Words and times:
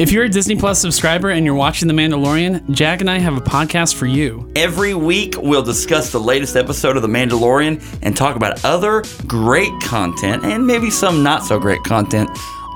If 0.00 0.12
you're 0.12 0.24
a 0.24 0.30
Disney 0.30 0.56
Plus 0.56 0.80
subscriber 0.80 1.28
and 1.28 1.44
you're 1.44 1.54
watching 1.54 1.86
The 1.86 1.92
Mandalorian, 1.92 2.70
Jack 2.70 3.02
and 3.02 3.10
I 3.10 3.18
have 3.18 3.36
a 3.36 3.40
podcast 3.42 3.96
for 3.96 4.06
you. 4.06 4.50
Every 4.56 4.94
week, 4.94 5.34
we'll 5.36 5.62
discuss 5.62 6.10
the 6.10 6.18
latest 6.18 6.56
episode 6.56 6.96
of 6.96 7.02
The 7.02 7.08
Mandalorian 7.08 7.84
and 8.00 8.16
talk 8.16 8.34
about 8.34 8.64
other 8.64 9.04
great 9.26 9.70
content 9.82 10.42
and 10.42 10.66
maybe 10.66 10.88
some 10.88 11.22
not 11.22 11.44
so 11.44 11.58
great 11.58 11.84
content 11.84 12.30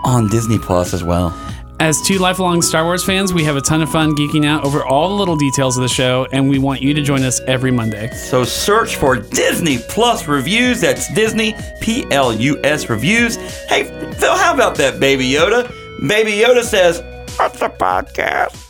on 0.05 0.29
Disney 0.29 0.59
Plus 0.59 0.93
as 0.93 1.03
well. 1.03 1.35
As 1.81 1.99
two 2.03 2.19
lifelong 2.19 2.61
Star 2.61 2.85
Wars 2.85 3.03
fans, 3.03 3.33
we 3.33 3.43
have 3.45 3.57
a 3.57 3.63
ton 3.63 3.81
of 3.81 3.91
fun 3.91 4.15
geeking 4.15 4.45
out 4.45 4.63
over 4.63 4.85
all 4.85 5.09
the 5.09 5.15
little 5.15 5.37
details 5.37 5.79
of 5.79 5.83
the 5.83 5.89
show, 5.89 6.27
and 6.31 6.51
we 6.51 6.59
want 6.59 6.83
you 6.83 6.93
to 6.93 7.01
join 7.01 7.23
us 7.23 7.41
every 7.47 7.71
Monday. 7.71 8.11
So 8.11 8.45
search 8.45 8.97
for 8.97 9.17
Disney 9.17 9.79
Plus 9.89 10.29
Reviews. 10.29 10.83
That's 10.83 11.11
Disney 11.15 11.55
P 11.81 12.05
L 12.11 12.35
U 12.35 12.61
S 12.63 12.91
Reviews. 12.91 13.37
Hey, 13.71 13.85
Phil, 14.19 14.37
how 14.37 14.53
about 14.53 14.75
that, 14.75 15.01
Baby 15.01 15.27
Yoda? 15.31 15.73
Baby 16.07 16.33
Yoda 16.33 16.63
says, 16.63 17.03
What's 17.37 17.59
the 17.59 17.69
podcast? 17.69 18.65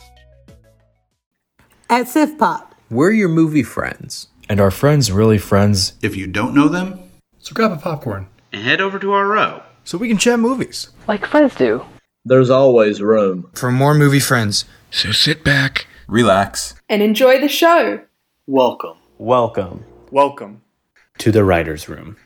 At 1.89 2.07
Sif 2.07 2.37
Pop. 2.37 2.73
We're 2.89 3.11
your 3.11 3.29
movie 3.29 3.61
friends. 3.63 4.27
And 4.49 4.59
our 4.59 4.71
friends 4.71 5.11
really 5.11 5.37
friends. 5.37 5.93
If 6.01 6.15
you 6.15 6.25
don't 6.25 6.55
know 6.55 6.67
them, 6.67 6.99
so 7.39 7.53
grab 7.53 7.71
a 7.71 7.77
popcorn 7.77 8.27
and 8.51 8.63
head 8.63 8.81
over 8.81 8.97
to 8.99 9.11
our 9.13 9.27
row 9.27 9.61
so 9.83 9.97
we 9.97 10.07
can 10.07 10.17
chat 10.17 10.39
movies. 10.39 10.89
Like 11.07 11.25
friends 11.27 11.53
do. 11.55 11.85
There's 12.25 12.49
always 12.49 13.01
room 13.01 13.49
for 13.53 13.71
more 13.71 13.93
movie 13.93 14.19
friends. 14.19 14.65
So 14.89 15.11
sit 15.11 15.43
back, 15.43 15.85
relax, 16.07 16.73
and 16.89 17.01
enjoy 17.03 17.39
the 17.39 17.49
show. 17.49 18.01
Welcome. 18.47 18.97
Welcome. 19.19 19.85
Welcome 20.11 20.61
to 21.19 21.31
the 21.31 21.43
Writer's 21.43 21.87
Room. 21.87 22.17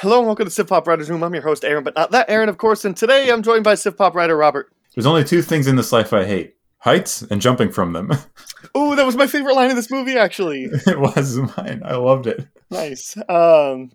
Hello 0.00 0.18
and 0.18 0.26
welcome 0.26 0.44
to 0.46 0.50
Sif 0.50 0.66
Pop 0.68 0.86
Writer's 0.86 1.08
Room. 1.10 1.22
I'm 1.22 1.34
your 1.34 1.42
host, 1.42 1.64
Aaron, 1.64 1.84
but 1.84 1.94
not 1.94 2.10
that 2.10 2.28
Aaron, 2.28 2.48
of 2.48 2.58
course, 2.58 2.84
and 2.84 2.96
today 2.96 3.30
I'm 3.30 3.42
joined 3.42 3.64
by 3.64 3.74
Sif 3.76 3.96
Pop 3.96 4.14
writer 4.14 4.36
Robert. 4.36 4.70
There's 4.94 5.06
only 5.06 5.24
two 5.24 5.42
things 5.42 5.66
in 5.66 5.76
this 5.76 5.92
life 5.92 6.12
I 6.12 6.24
hate 6.24 6.54
heights 6.78 7.22
and 7.22 7.40
jumping 7.40 7.72
from 7.72 7.94
them. 7.94 8.10
oh, 8.74 8.94
that 8.94 9.06
was 9.06 9.16
my 9.16 9.26
favorite 9.26 9.54
line 9.54 9.70
of 9.70 9.76
this 9.76 9.90
movie, 9.90 10.18
actually. 10.18 10.64
it 10.86 11.00
was 11.00 11.36
mine. 11.56 11.82
I 11.84 11.96
loved 11.96 12.26
it. 12.26 12.46
Nice. 12.70 13.16
Um, 13.28 13.90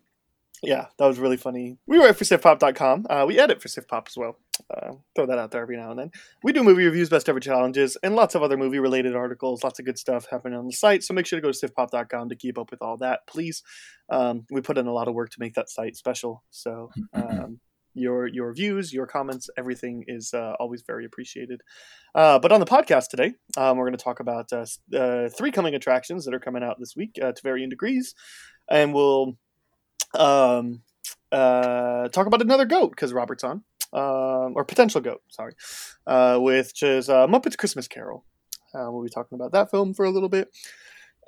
yeah, 0.64 0.88
that 0.98 1.06
was 1.06 1.20
really 1.20 1.38
funny. 1.38 1.78
We 1.86 2.00
write 2.00 2.18
for 2.18 2.26
SifPop.com. 2.26 3.06
Uh, 3.10 3.26
we 3.28 3.40
edit 3.40 3.62
for 3.62 3.68
SifPop 3.68 4.08
as 4.08 4.18
well. 4.18 4.38
Uh, 4.70 4.94
throw 5.16 5.26
that 5.28 5.38
out 5.38 5.52
there 5.52 5.62
every 5.62 5.78
now 5.78 5.92
and 5.92 6.00
then. 6.00 6.12
We 6.44 6.52
do 6.52 6.64
movie 6.64 6.84
reviews, 6.84 7.10
best 7.10 7.30
ever 7.30 7.40
challenges, 7.40 7.96
and 8.04 8.16
lots 8.16 8.36
of 8.36 8.44
other 8.44 8.58
movie 8.58 8.80
related 8.80 9.16
articles. 9.16 9.64
Lots 9.64 9.80
of 9.80 9.86
good 9.86 9.98
stuff 9.98 10.28
happening 10.30 10.58
on 10.58 10.66
the 10.66 10.74
site. 10.74 11.04
So 11.04 11.14
make 11.14 11.28
sure 11.28 11.40
to 11.40 11.46
go 11.46 11.52
to 11.52 11.68
SifPop.com 11.68 12.30
to 12.30 12.36
keep 12.36 12.58
up 12.58 12.72
with 12.72 12.82
all 12.82 12.98
that, 12.98 13.22
please. 13.28 13.64
Um, 14.10 14.46
we 14.52 14.62
put 14.62 14.78
in 14.78 14.88
a 14.88 14.94
lot 14.94 15.08
of 15.08 15.14
work 15.14 15.30
to 15.32 15.40
make 15.40 15.54
that 15.54 15.70
site 15.70 15.96
special. 15.96 16.44
So 16.50 16.90
um, 17.14 17.60
your 17.94 18.28
your 18.28 18.54
views, 18.54 18.94
your 18.94 19.08
comments, 19.08 19.50
everything 19.58 20.04
is 20.08 20.34
uh, 20.34 20.54
always 20.60 20.84
very 20.86 21.06
appreciated. 21.06 21.62
Uh, 22.16 22.40
but 22.40 22.52
on 22.52 22.60
the 22.60 22.66
podcast 22.66 23.10
today, 23.10 23.34
um, 23.58 23.78
we're 23.78 23.86
going 23.86 23.98
to 23.98 24.04
talk 24.04 24.20
about 24.20 24.52
uh, 24.54 24.66
uh, 24.96 25.30
three 25.30 25.52
coming 25.52 25.76
attractions 25.76 26.26
that 26.26 26.34
are 26.34 26.40
coming 26.40 26.64
out 26.64 26.78
this 26.80 26.96
week 26.96 27.18
uh, 27.22 27.32
to 27.32 27.42
varying 27.42 27.70
degrees, 27.70 28.16
and 28.70 28.94
we'll 28.94 29.38
um, 30.14 30.82
uh, 31.32 32.08
talk 32.10 32.28
about 32.28 32.42
another 32.42 32.66
goat 32.66 32.92
because 32.92 33.14
Robert's 33.14 33.44
on, 33.44 33.64
um, 33.94 34.54
or 34.56 34.64
potential 34.66 35.02
goat, 35.02 35.22
sorry, 35.30 35.54
which 36.40 36.84
is 36.84 37.08
Muppets 37.08 37.58
Christmas 37.58 37.88
Carol. 37.88 38.26
we'll 38.74 39.04
be 39.04 39.10
talking 39.10 39.36
about 39.36 39.52
that 39.52 39.72
film 39.72 39.94
for 39.94 40.06
a 40.06 40.12
little 40.12 40.30
bit. 40.30 40.50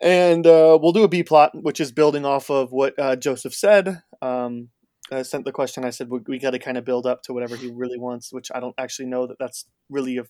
And 0.02 0.48
uh, 0.48 0.80
we'll 0.82 0.94
do 0.94 1.04
a 1.04 1.08
B 1.08 1.22
plot, 1.22 1.52
which 1.54 1.80
is 1.80 1.92
building 1.92 2.26
off 2.26 2.50
of 2.50 2.72
what 2.72 2.98
uh, 2.98 3.16
Joseph 3.16 3.54
said. 3.54 4.02
Um, 4.22 4.70
I 5.12 5.22
sent 5.23 5.45
the 5.45 5.52
question. 5.52 5.86
I 5.86 5.90
said 5.90 6.09
we, 6.09 6.20
we 6.28 6.40
got 6.40 6.52
to 6.52 6.59
kind 6.59 6.78
of 6.78 6.86
build 6.86 7.06
up 7.06 7.23
to 7.23 7.34
whatever 7.34 7.56
he 7.56 7.72
really 7.73 7.98
wants, 7.98 8.31
which 8.31 8.50
I 8.54 8.59
don't 8.59 8.76
actually 8.78 9.08
know 9.08 9.28
that 9.28 9.38
that's 9.40 9.66
really 9.90 10.17
a 10.17 10.23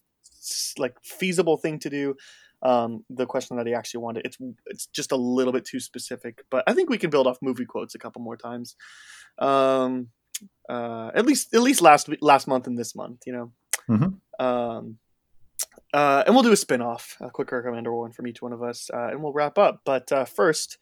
like 0.78 0.96
feasible 1.04 1.58
thing 1.58 1.80
to 1.80 1.90
do. 1.90 2.16
Um, 2.64 3.04
the 3.10 3.26
question 3.26 3.58
that 3.58 3.66
he 3.66 3.74
actually 3.74 4.02
wanted, 4.02 4.26
it's 4.26 4.38
it's 4.68 4.86
just 4.88 5.12
a 5.12 5.16
little 5.16 5.54
bit 5.54 5.66
too 5.66 5.80
specific, 5.80 6.46
but 6.52 6.64
I 6.68 6.74
think 6.74 6.90
we 6.90 6.98
can 6.98 7.10
build 7.10 7.28
off 7.28 7.38
movie 7.42 7.66
quotes 7.66 7.96
a 7.96 8.00
couple 8.00 8.22
more 8.22 8.38
times. 8.38 8.76
Um, 9.40 10.10
uh, 10.70 11.12
at 11.16 11.26
least 11.26 11.54
at 11.54 11.62
least 11.62 11.82
last 11.82 12.10
last 12.22 12.48
month 12.48 12.68
and 12.68 12.78
this 12.78 12.96
month, 12.96 13.24
you 13.26 13.34
know. 13.34 13.52
Mm-hmm. 13.90 14.46
Um, 14.46 14.98
uh, 15.94 16.24
and 16.26 16.36
we'll 16.36 16.44
do 16.44 16.52
a 16.52 16.58
spin 16.58 16.82
off, 16.82 17.18
a 17.20 17.30
quick 17.30 17.50
recommender 17.50 17.96
one 17.96 18.12
from 18.12 18.28
each 18.28 18.42
one 18.42 18.54
of 18.54 18.64
us, 18.64 18.90
uh, 18.94 19.10
and 19.12 19.22
we'll 19.22 19.34
wrap 19.34 19.58
up. 19.58 19.82
But 19.86 20.12
uh, 20.12 20.26
first, 20.26 20.78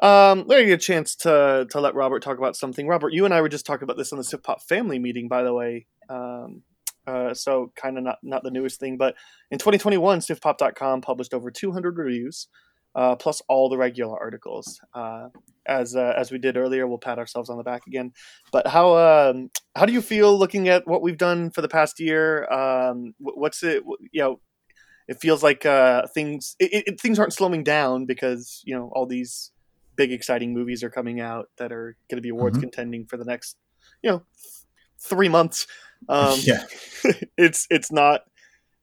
um, 0.00 0.44
let 0.46 0.60
me 0.60 0.66
get 0.66 0.74
a 0.74 0.78
chance 0.78 1.16
to 1.16 1.66
to 1.70 1.80
let 1.80 1.94
Robert 1.94 2.22
talk 2.22 2.38
about 2.38 2.56
something. 2.56 2.86
Robert, 2.86 3.12
you 3.12 3.24
and 3.24 3.32
I 3.32 3.40
were 3.40 3.48
just 3.48 3.66
talking 3.66 3.84
about 3.84 3.96
this 3.96 4.12
on 4.12 4.18
the 4.18 4.24
Sif 4.24 4.42
Pop 4.42 4.62
family 4.62 4.98
meeting, 4.98 5.28
by 5.28 5.42
the 5.42 5.54
way. 5.54 5.86
Um, 6.08 6.62
uh, 7.06 7.34
so 7.34 7.72
kind 7.76 7.96
of 7.96 8.04
not 8.04 8.18
not 8.22 8.42
the 8.42 8.50
newest 8.50 8.80
thing, 8.80 8.96
but 8.96 9.14
in 9.50 9.58
2021, 9.58 10.20
SifPop.com 10.20 11.00
published 11.00 11.32
over 11.32 11.50
200 11.50 11.96
reviews, 11.96 12.48
uh, 12.94 13.14
plus 13.16 13.40
all 13.48 13.68
the 13.68 13.76
regular 13.76 14.18
articles. 14.18 14.80
Uh, 14.92 15.28
as 15.66 15.94
uh, 15.94 16.14
as 16.16 16.30
we 16.32 16.38
did 16.38 16.56
earlier, 16.56 16.86
we'll 16.86 16.98
pat 16.98 17.18
ourselves 17.18 17.48
on 17.48 17.56
the 17.56 17.62
back 17.62 17.86
again. 17.86 18.12
But 18.52 18.66
how 18.66 18.96
um, 18.96 19.50
how 19.76 19.86
do 19.86 19.92
you 19.92 20.02
feel 20.02 20.36
looking 20.36 20.68
at 20.68 20.86
what 20.86 21.00
we've 21.00 21.18
done 21.18 21.50
for 21.50 21.62
the 21.62 21.68
past 21.68 22.00
year? 22.00 22.50
Um, 22.52 23.14
what's 23.18 23.62
it? 23.62 23.82
You 24.10 24.22
know, 24.22 24.40
it 25.08 25.20
feels 25.20 25.42
like 25.42 25.64
uh, 25.64 26.06
things 26.12 26.56
it, 26.58 26.84
it, 26.86 27.00
things 27.00 27.18
aren't 27.18 27.32
slowing 27.32 27.62
down 27.62 28.04
because 28.06 28.62
you 28.64 28.74
know 28.74 28.90
all 28.94 29.06
these 29.06 29.52
big 29.96 30.12
exciting 30.12 30.52
movies 30.52 30.82
are 30.82 30.90
coming 30.90 31.20
out 31.20 31.48
that 31.56 31.72
are 31.72 31.96
going 32.08 32.18
to 32.18 32.22
be 32.22 32.28
awards 32.28 32.56
mm-hmm. 32.56 32.62
contending 32.62 33.06
for 33.06 33.16
the 33.16 33.24
next 33.24 33.56
you 34.02 34.10
know 34.10 34.22
three 35.00 35.28
months. 35.28 35.66
Um 36.08 36.38
yeah. 36.42 36.64
it's 37.38 37.66
it's 37.70 37.90
not 37.90 38.22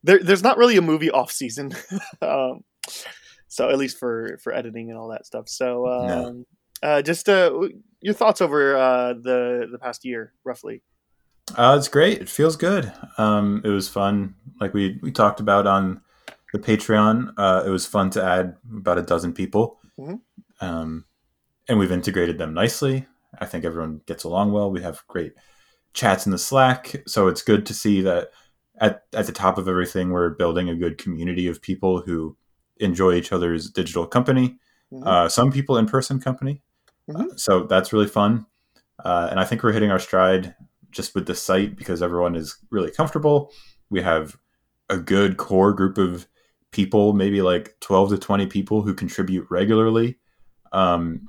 there 0.02 0.18
there's 0.18 0.42
not 0.42 0.58
really 0.58 0.76
a 0.76 0.82
movie 0.82 1.10
off 1.10 1.32
season. 1.32 1.72
Um 2.22 2.64
so 3.48 3.70
at 3.70 3.78
least 3.78 3.98
for 3.98 4.38
for 4.42 4.52
editing 4.52 4.90
and 4.90 4.98
all 4.98 5.08
that 5.08 5.26
stuff. 5.26 5.48
So 5.48 5.86
um 5.86 6.06
no. 6.06 6.44
uh 6.82 7.02
just 7.02 7.28
uh 7.28 7.52
your 8.00 8.14
thoughts 8.14 8.40
over 8.40 8.76
uh 8.76 9.14
the 9.14 9.68
the 9.70 9.78
past 9.78 10.04
year 10.04 10.32
roughly. 10.44 10.82
Uh 11.56 11.76
it's 11.78 11.88
great. 11.88 12.20
It 12.20 12.28
feels 12.28 12.56
good. 12.56 12.92
Um 13.16 13.62
it 13.64 13.68
was 13.70 13.88
fun. 13.88 14.34
Like 14.60 14.74
we 14.74 14.98
we 15.02 15.12
talked 15.12 15.40
about 15.40 15.66
on 15.66 16.00
the 16.52 16.58
patreon 16.58 17.32
uh 17.36 17.64
it 17.66 17.70
was 17.70 17.86
fun 17.86 18.10
to 18.10 18.22
add 18.22 18.56
about 18.76 18.98
a 18.98 19.02
dozen 19.02 19.32
people. 19.32 19.78
Mm-hmm. 19.98 20.16
Um, 20.60 21.04
and 21.68 21.78
we've 21.78 21.92
integrated 21.92 22.38
them 22.38 22.54
nicely. 22.54 23.06
I 23.40 23.46
think 23.46 23.64
everyone 23.64 24.00
gets 24.06 24.24
along 24.24 24.52
well. 24.52 24.70
We 24.70 24.82
have 24.82 25.06
great 25.08 25.32
chats 25.92 26.26
in 26.26 26.32
the 26.32 26.38
Slack, 26.38 27.02
so 27.06 27.28
it's 27.28 27.42
good 27.42 27.66
to 27.66 27.74
see 27.74 28.00
that 28.02 28.30
at 28.80 29.02
at 29.12 29.26
the 29.26 29.32
top 29.32 29.58
of 29.58 29.68
everything, 29.68 30.10
we're 30.10 30.30
building 30.30 30.68
a 30.68 30.76
good 30.76 30.98
community 30.98 31.46
of 31.46 31.62
people 31.62 32.00
who 32.00 32.36
enjoy 32.78 33.14
each 33.14 33.32
other's 33.32 33.70
digital 33.70 34.06
company. 34.06 34.56
Mm-hmm. 34.92 35.06
Uh, 35.06 35.28
some 35.28 35.50
people 35.50 35.78
in 35.78 35.86
person 35.86 36.20
company, 36.20 36.62
mm-hmm. 37.08 37.30
uh, 37.30 37.36
so 37.36 37.64
that's 37.64 37.92
really 37.92 38.08
fun. 38.08 38.46
Uh, 39.04 39.28
and 39.30 39.40
I 39.40 39.44
think 39.44 39.62
we're 39.62 39.72
hitting 39.72 39.90
our 39.90 39.98
stride 39.98 40.54
just 40.90 41.14
with 41.14 41.26
the 41.26 41.34
site 41.34 41.76
because 41.76 42.02
everyone 42.02 42.36
is 42.36 42.56
really 42.70 42.90
comfortable. 42.90 43.50
We 43.90 44.02
have 44.02 44.36
a 44.88 44.98
good 44.98 45.36
core 45.36 45.72
group 45.72 45.98
of 45.98 46.28
people, 46.70 47.12
maybe 47.12 47.42
like 47.42 47.74
12 47.80 48.10
to 48.10 48.18
20 48.18 48.46
people 48.46 48.82
who 48.82 48.94
contribute 48.94 49.46
regularly 49.50 50.18
um, 50.74 51.28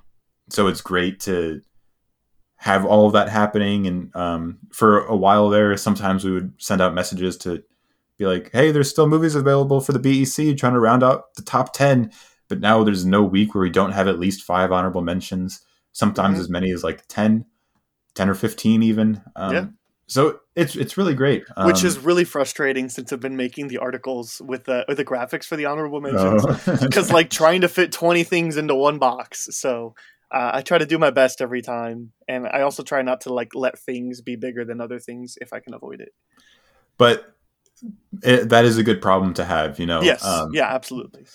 so 0.50 0.68
it's 0.68 0.82
great 0.82 1.20
to 1.22 1.62
have 2.58 2.86
all 2.86 3.06
of 3.08 3.14
that 3.14 3.30
happening. 3.30 3.88
And 3.88 4.16
um, 4.16 4.58
for 4.72 5.06
a 5.06 5.16
while 5.16 5.50
there, 5.50 5.76
sometimes 5.78 6.26
we 6.26 6.32
would 6.32 6.54
send 6.58 6.82
out 6.82 6.94
messages 6.94 7.38
to 7.38 7.64
be 8.18 8.26
like, 8.26 8.52
"Hey, 8.52 8.72
there's 8.72 8.90
still 8.90 9.08
movies 9.08 9.36
available 9.36 9.82
for 9.82 9.94
the 9.94 10.00
BEC, 10.00 10.58
trying 10.58 10.74
to 10.74 10.80
round 10.80 11.04
out 11.04 11.34
the 11.36 11.44
top 11.44 11.74
ten. 11.74 12.12
But 12.48 12.60
now 12.60 12.84
there's 12.84 13.06
no 13.06 13.24
week 13.24 13.54
where 13.54 13.62
we 13.62 13.70
don't 13.70 13.92
have 13.92 14.08
at 14.08 14.20
least 14.20 14.44
five 14.44 14.72
honorable 14.72 15.02
mentions. 15.02 15.62
Sometimes 15.92 16.34
mm-hmm. 16.34 16.42
as 16.42 16.50
many 16.50 16.72
as 16.72 16.84
like 16.84 17.08
10, 17.08 17.46
10 18.14 18.30
or 18.30 18.36
fifteen 18.36 18.84
even. 18.84 19.22
Um, 19.36 19.54
yeah. 19.54 19.66
So 20.08 20.40
it's 20.56 20.76
it's 20.76 20.98
really 20.98 21.14
great, 21.14 21.44
um, 21.58 21.68
which 21.68 21.84
is 21.84 22.00
really 22.00 22.24
frustrating 22.24 22.90
since 22.90 23.12
I've 23.12 23.20
been 23.20 23.36
making 23.36 23.68
the 23.68 23.78
articles 23.78 24.42
with 24.44 24.66
the 24.66 24.86
with 24.88 24.98
the 24.98 25.06
graphics 25.06 25.46
for 25.46 25.56
the 25.56 25.66
honorable 25.66 26.02
mentions 26.02 26.46
because 26.82 27.12
oh. 27.12 27.14
like 27.14 27.30
trying 27.30 27.62
to 27.62 27.68
fit 27.68 27.92
twenty 27.92 28.24
things 28.24 28.58
into 28.58 28.76
one 28.76 28.98
box. 28.98 29.50
So 29.52 29.96
uh, 30.32 30.52
I 30.54 30.62
try 30.62 30.78
to 30.78 30.86
do 30.86 30.98
my 30.98 31.12
best 31.12 31.42
every 31.42 31.62
time, 31.62 32.12
and 32.28 32.48
I 32.48 32.62
also 32.62 32.84
try 32.84 33.02
not 33.02 33.22
to 33.22 33.34
like 33.34 33.54
let 33.54 33.78
things 33.78 34.22
be 34.22 34.36
bigger 34.36 34.66
than 34.66 34.82
other 34.82 35.00
things 35.00 35.38
if 35.42 35.54
I 35.54 35.60
can 35.60 35.74
avoid 35.74 36.02
it. 36.02 36.14
But 36.98 37.36
it, 38.24 38.50
that 38.50 38.66
is 38.66 38.78
a 38.78 38.84
good 38.84 39.02
problem 39.02 39.34
to 39.36 39.46
have, 39.46 39.80
you 39.80 39.86
know. 39.86 40.02
Yes. 40.02 40.24
Um, 40.24 40.52
yeah. 40.54 40.74
Absolutely. 40.74 41.26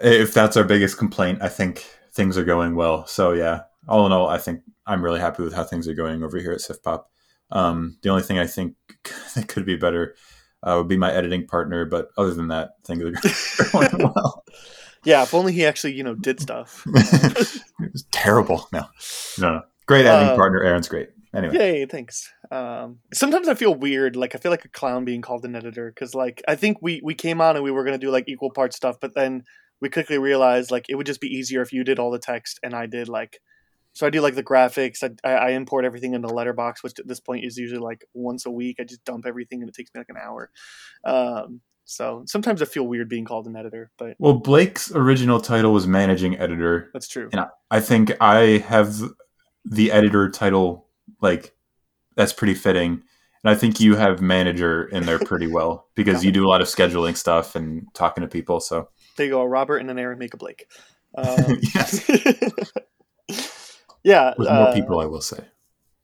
If 0.00 0.34
that's 0.34 0.56
our 0.56 0.64
biggest 0.64 0.98
complaint, 0.98 1.40
I 1.42 1.48
think 1.48 1.84
things 2.12 2.36
are 2.38 2.44
going 2.44 2.74
well. 2.74 3.06
So 3.06 3.32
yeah, 3.32 3.62
all 3.88 4.06
in 4.06 4.12
all, 4.12 4.28
I 4.28 4.38
think 4.38 4.62
I'm 4.86 5.02
really 5.02 5.20
happy 5.20 5.42
with 5.42 5.54
how 5.54 5.64
things 5.64 5.88
are 5.88 5.94
going 5.94 6.22
over 6.22 6.38
here 6.38 6.52
at 6.52 6.60
SifPop. 6.60 7.04
Um, 7.50 7.98
the 8.02 8.10
only 8.10 8.22
thing 8.22 8.38
I 8.38 8.46
think 8.46 8.74
that 9.34 9.48
could 9.48 9.64
be 9.64 9.76
better 9.76 10.14
uh, 10.62 10.74
would 10.78 10.88
be 10.88 10.96
my 10.96 11.12
editing 11.12 11.46
partner, 11.46 11.84
but 11.84 12.08
other 12.16 12.34
than 12.34 12.48
that, 12.48 12.70
things 12.84 13.02
are 13.02 13.70
going 13.72 13.88
well. 14.14 14.44
Yeah, 15.04 15.22
if 15.22 15.32
only 15.32 15.52
he 15.52 15.64
actually, 15.64 15.94
you 15.94 16.02
know, 16.02 16.14
did 16.14 16.40
stuff. 16.40 16.84
it 16.86 17.92
was 17.92 18.04
terrible. 18.10 18.68
No, 18.72 18.86
no, 19.38 19.52
no. 19.52 19.62
Great 19.86 20.04
editing 20.04 20.30
uh, 20.30 20.36
partner. 20.36 20.62
Aaron's 20.62 20.88
great. 20.88 21.10
Anyway, 21.34 21.54
Yay, 21.54 21.86
thanks. 21.86 22.30
Um, 22.50 22.98
sometimes 23.12 23.48
I 23.48 23.54
feel 23.54 23.74
weird, 23.74 24.16
like 24.16 24.34
I 24.34 24.38
feel 24.38 24.50
like 24.50 24.64
a 24.64 24.68
clown 24.68 25.04
being 25.04 25.22
called 25.22 25.44
an 25.44 25.54
editor 25.54 25.90
because, 25.94 26.14
like, 26.14 26.42
I 26.48 26.56
think 26.56 26.78
we 26.82 27.00
we 27.04 27.14
came 27.14 27.40
on 27.40 27.54
and 27.54 27.64
we 27.64 27.70
were 27.70 27.84
gonna 27.84 27.98
do 27.98 28.10
like 28.10 28.24
equal 28.28 28.50
part 28.50 28.72
stuff, 28.74 28.96
but 29.00 29.14
then 29.14 29.44
we 29.80 29.88
quickly 29.88 30.18
realized 30.18 30.70
like 30.70 30.86
it 30.88 30.96
would 30.96 31.06
just 31.06 31.20
be 31.20 31.28
easier 31.28 31.62
if 31.62 31.72
you 31.72 31.84
did 31.84 31.98
all 31.98 32.10
the 32.10 32.18
text 32.18 32.58
and 32.62 32.74
I 32.74 32.86
did 32.86 33.08
like. 33.08 33.38
So 33.98 34.06
I 34.06 34.10
do 34.10 34.20
like 34.20 34.36
the 34.36 34.44
graphics. 34.44 35.02
I, 35.24 35.28
I 35.28 35.50
import 35.50 35.84
everything 35.84 36.14
into 36.14 36.28
Letterboxd, 36.28 36.84
which 36.84 37.00
at 37.00 37.08
this 37.08 37.18
point 37.18 37.44
is 37.44 37.58
usually 37.58 37.80
like 37.80 38.04
once 38.14 38.46
a 38.46 38.50
week. 38.50 38.76
I 38.78 38.84
just 38.84 39.02
dump 39.02 39.26
everything 39.26 39.60
and 39.60 39.68
it 39.68 39.74
takes 39.74 39.90
me 39.92 39.98
like 39.98 40.08
an 40.08 40.16
hour. 40.16 40.52
Um, 41.04 41.62
so 41.84 42.22
sometimes 42.28 42.62
I 42.62 42.66
feel 42.66 42.86
weird 42.86 43.08
being 43.08 43.24
called 43.24 43.48
an 43.48 43.56
editor, 43.56 43.90
but 43.98 44.14
well, 44.20 44.34
Blake's 44.34 44.92
original 44.94 45.40
title 45.40 45.72
was 45.72 45.88
managing 45.88 46.38
editor, 46.38 46.90
that's 46.92 47.08
true. 47.08 47.28
and 47.32 47.40
I, 47.40 47.48
I 47.72 47.80
think 47.80 48.12
I 48.20 48.58
have 48.68 49.00
the 49.64 49.90
editor 49.90 50.30
title 50.30 50.86
like 51.20 51.56
that's 52.14 52.32
pretty 52.32 52.54
fitting. 52.54 53.02
And 53.42 53.50
I 53.50 53.56
think 53.56 53.80
you 53.80 53.96
have 53.96 54.20
manager 54.20 54.84
in 54.84 55.06
there 55.06 55.18
pretty 55.18 55.46
well 55.52 55.88
because 55.96 56.24
you 56.24 56.30
do 56.30 56.46
a 56.46 56.48
lot 56.48 56.60
of 56.60 56.68
scheduling 56.68 57.16
stuff 57.16 57.56
and 57.56 57.84
talking 57.94 58.22
to 58.22 58.28
people. 58.28 58.60
So 58.60 58.90
There 59.16 59.26
you 59.26 59.32
go. 59.32 59.40
A 59.40 59.48
Robert 59.48 59.78
and 59.78 59.90
an 59.90 59.98
Aaron 59.98 60.20
make 60.20 60.34
a 60.34 60.36
Blake. 60.36 60.66
Um, 61.14 61.58
yes, 61.74 62.08
yeah. 64.08 64.34
with 64.38 64.48
more 64.48 64.68
uh, 64.68 64.74
people, 64.74 65.00
I 65.00 65.06
will 65.06 65.20
say. 65.20 65.44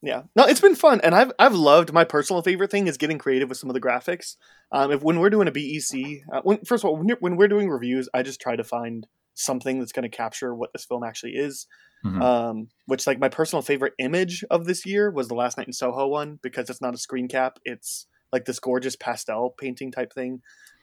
Yeah, 0.02 0.24
no, 0.36 0.44
it's 0.44 0.60
been 0.60 0.74
fun, 0.74 1.00
and 1.02 1.14
I've 1.14 1.32
I've 1.38 1.54
loved 1.54 1.92
my 1.92 2.04
personal 2.04 2.42
favorite 2.42 2.70
thing 2.70 2.86
is 2.86 2.98
getting 2.98 3.16
creative 3.18 3.48
with 3.48 3.56
some 3.56 3.70
of 3.70 3.74
the 3.74 3.80
graphics. 3.80 4.36
Um, 4.70 4.92
if 4.92 5.02
when 5.02 5.18
we're 5.18 5.30
doing 5.30 5.48
a 5.48 5.52
BEC, 5.52 6.22
uh, 6.30 6.42
when 6.42 6.58
first 6.64 6.84
of 6.84 6.90
all 6.90 6.96
when, 6.96 7.08
you're- 7.08 7.18
when 7.20 7.36
we're 7.36 7.48
doing 7.48 7.70
reviews, 7.70 8.08
I 8.12 8.22
just 8.22 8.38
try 8.40 8.54
to 8.54 8.64
find 8.64 9.06
something 9.32 9.78
that's 9.78 9.92
going 9.92 10.02
to 10.02 10.14
capture 10.14 10.54
what 10.54 10.72
this 10.74 10.84
film 10.84 11.02
actually 11.04 11.32
is. 11.36 11.66
Mhm. 12.04 12.20
Um, 12.20 12.68
which 12.86 13.06
like 13.06 13.18
my 13.18 13.30
personal 13.30 13.62
favorite 13.62 13.94
image 13.98 14.44
of 14.50 14.66
this 14.66 14.84
year 14.84 15.10
was 15.10 15.28
the 15.28 15.34
Last 15.34 15.56
Night 15.56 15.66
in 15.68 15.72
Soho 15.72 16.06
one 16.06 16.38
because 16.42 16.68
it's 16.68 16.82
not 16.82 16.92
a 16.94 16.98
screen 16.98 17.26
cap; 17.26 17.58
it's 17.64 18.06
like 18.30 18.44
this 18.44 18.58
gorgeous 18.58 18.96
pastel 18.96 19.54
painting 19.58 19.90
type 19.90 20.12
thing. 20.12 20.42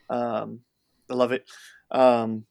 Um, 0.09 0.61
I 1.11 1.13
love 1.13 1.31
it. 1.31 1.45
Um, 1.91 2.45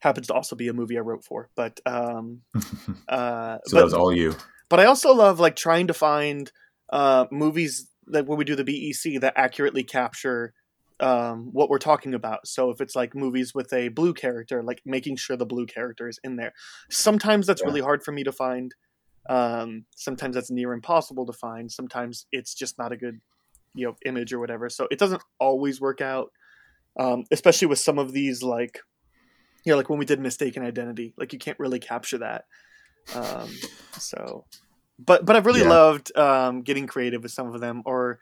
happens 0.00 0.26
to 0.28 0.34
also 0.34 0.56
be 0.56 0.68
a 0.68 0.72
movie 0.72 0.98
I 0.98 1.00
wrote 1.00 1.24
for, 1.24 1.48
but 1.54 1.80
um, 1.86 2.42
uh, 3.08 3.58
so 3.66 3.72
but, 3.72 3.78
that 3.78 3.84
was 3.84 3.94
all 3.94 4.14
you. 4.14 4.34
but 4.68 4.80
I 4.80 4.84
also 4.84 5.12
love 5.14 5.40
like 5.40 5.56
trying 5.56 5.86
to 5.86 5.94
find 5.94 6.50
uh, 6.92 7.26
movies 7.30 7.88
that 8.06 8.26
when 8.26 8.38
we 8.38 8.44
do 8.44 8.56
the 8.56 8.64
BEC 8.64 9.20
that 9.20 9.34
accurately 9.36 9.84
capture 9.84 10.52
um, 10.98 11.50
what 11.52 11.70
we're 11.70 11.78
talking 11.78 12.14
about. 12.14 12.46
So 12.46 12.70
if 12.70 12.80
it's 12.80 12.94
like 12.94 13.14
movies 13.14 13.54
with 13.54 13.72
a 13.72 13.88
blue 13.88 14.12
character, 14.12 14.62
like 14.62 14.82
making 14.84 15.16
sure 15.16 15.36
the 15.36 15.46
blue 15.46 15.66
character 15.66 16.08
is 16.08 16.18
in 16.22 16.36
there. 16.36 16.52
Sometimes 16.90 17.46
that's 17.46 17.62
Yeah. 17.62 17.68
really 17.68 17.80
hard 17.80 18.02
for 18.02 18.12
me 18.12 18.22
to 18.24 18.32
find. 18.32 18.74
Um, 19.28 19.86
sometimes 19.96 20.34
that's 20.34 20.50
near 20.50 20.72
impossible 20.72 21.26
to 21.26 21.32
find. 21.32 21.70
Sometimes 21.70 22.26
it's 22.32 22.54
just 22.54 22.78
not 22.78 22.92
a 22.92 22.96
good 22.96 23.20
you 23.74 23.86
know 23.86 23.94
image 24.04 24.32
or 24.32 24.40
whatever. 24.40 24.68
So 24.68 24.88
it 24.90 24.98
doesn't 24.98 25.22
always 25.38 25.80
work 25.80 26.00
out. 26.00 26.32
Um, 26.98 27.24
especially 27.30 27.68
with 27.68 27.78
some 27.78 27.98
of 27.98 28.12
these 28.12 28.42
like 28.42 28.80
you 29.64 29.72
know 29.72 29.76
like 29.76 29.88
when 29.88 29.98
we 29.98 30.04
did 30.04 30.20
mistaken 30.20 30.64
identity 30.64 31.14
like 31.16 31.32
you 31.32 31.38
can't 31.38 31.58
really 31.58 31.78
capture 31.80 32.18
that 32.18 32.44
um, 33.14 33.48
so 33.98 34.44
but 34.98 35.24
but 35.24 35.36
i've 35.36 35.46
really 35.46 35.62
Yeah. 35.62 35.68
loved 35.68 36.16
um, 36.16 36.62
getting 36.62 36.86
creative 36.86 37.22
with 37.22 37.32
some 37.32 37.52
of 37.52 37.60
them 37.60 37.82
or 37.84 38.20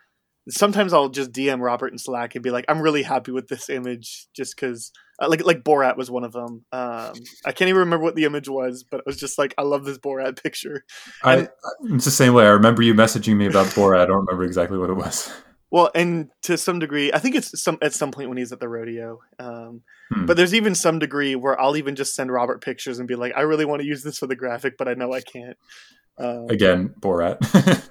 sometimes 0.48 0.92
i'll 0.92 1.10
just 1.10 1.32
dm 1.32 1.60
robert 1.60 1.92
in 1.92 1.98
slack 1.98 2.34
and 2.34 2.42
be 2.42 2.50
like 2.50 2.64
i'm 2.68 2.80
really 2.80 3.02
happy 3.02 3.32
with 3.32 3.48
this 3.48 3.68
image 3.68 4.26
just 4.34 4.56
because 4.56 4.92
uh, 5.20 5.28
like 5.28 5.44
like 5.44 5.62
borat 5.62 5.96
was 5.96 6.10
one 6.10 6.24
of 6.24 6.32
them 6.32 6.64
um, 6.72 7.12
i 7.44 7.52
can't 7.52 7.68
even 7.68 7.80
remember 7.80 8.04
what 8.04 8.14
the 8.14 8.24
image 8.24 8.48
was 8.48 8.84
but 8.90 8.98
it 8.98 9.06
was 9.06 9.18
just 9.18 9.36
like 9.38 9.54
i 9.58 9.62
love 9.62 9.84
this 9.84 9.98
borat 9.98 10.42
picture 10.42 10.84
I, 11.22 11.48
it's 11.90 12.04
the 12.04 12.10
same 12.10 12.34
way. 12.34 12.44
I 12.44 12.50
remember 12.50 12.82
you 12.82 12.94
messaging 12.94 13.36
me 13.36 13.46
about 13.46 13.66
Borat. 13.66 14.00
I 14.00 14.06
don't 14.06 14.24
remember 14.24 14.44
exactly 14.44 14.78
what 14.78 14.90
it 14.90 14.94
was. 14.94 15.32
Well, 15.70 15.90
and 15.94 16.30
to 16.42 16.56
some 16.56 16.78
degree, 16.78 17.12
I 17.12 17.18
think 17.18 17.34
it's 17.34 17.60
some 17.62 17.78
at 17.82 17.92
some 17.92 18.10
point 18.10 18.28
when 18.30 18.38
he's 18.38 18.52
at 18.52 18.60
the 18.60 18.68
rodeo. 18.68 19.20
Um, 19.38 19.82
Hmm. 20.10 20.24
But 20.24 20.38
there's 20.38 20.54
even 20.54 20.74
some 20.74 20.98
degree 20.98 21.36
where 21.36 21.60
I'll 21.60 21.76
even 21.76 21.94
just 21.94 22.14
send 22.14 22.32
Robert 22.32 22.62
pictures 22.62 22.98
and 22.98 23.06
be 23.06 23.14
like, 23.14 23.34
I 23.36 23.42
really 23.42 23.66
want 23.66 23.82
to 23.82 23.86
use 23.86 24.02
this 24.02 24.16
for 24.16 24.26
the 24.26 24.36
graphic, 24.36 24.78
but 24.78 24.88
I 24.88 24.94
know 24.94 25.12
I 25.12 25.20
can't. 25.20 25.56
Um, 26.16 26.46
Again, 26.48 26.94
Borat. 26.98 27.36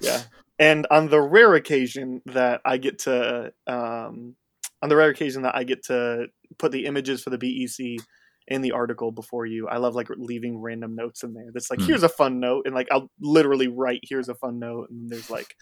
yeah. 0.00 0.22
And 0.58 0.88
on 0.90 1.08
the 1.10 1.20
rare 1.20 1.54
occasion 1.54 2.20
that 2.26 2.60
I 2.64 2.78
get 2.78 2.98
to, 3.00 3.52
um, 3.68 4.34
on 4.82 4.88
the 4.88 4.96
rare 4.96 5.10
occasion 5.10 5.42
that 5.42 5.54
I 5.54 5.62
get 5.62 5.84
to 5.84 6.26
put 6.58 6.72
the 6.72 6.86
images 6.86 7.22
for 7.22 7.30
the 7.30 7.38
BEC 7.38 8.04
in 8.48 8.62
the 8.62 8.72
article 8.72 9.12
before 9.12 9.46
you, 9.46 9.68
I 9.68 9.76
love 9.76 9.94
like 9.94 10.08
leaving 10.16 10.58
random 10.60 10.96
notes 10.96 11.22
in 11.22 11.34
there. 11.34 11.50
That's 11.54 11.70
like, 11.70 11.78
Hmm. 11.78 11.86
here's 11.86 12.02
a 12.02 12.08
fun 12.08 12.40
note, 12.40 12.66
and 12.66 12.74
like 12.74 12.88
I'll 12.90 13.12
literally 13.20 13.68
write, 13.68 14.00
here's 14.02 14.28
a 14.28 14.34
fun 14.34 14.58
note, 14.58 14.90
and 14.90 15.08
there's 15.08 15.30
like, 15.30 15.54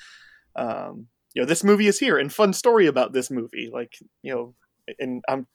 um, 0.57 1.09
you 1.37 1.43
know, 1.43 1.47
this 1.47 1.63
movie 1.63 1.87
is 1.87 1.99
here, 1.99 2.17
and 2.17 2.33
fun 2.33 2.55
story 2.55 2.87
about 2.87 3.13
this 3.13 3.31
movie, 3.31 3.69
like 3.71 3.99
you 4.23 4.35
know, 4.35 4.55
and 4.99 5.23
I'm, 5.29 5.47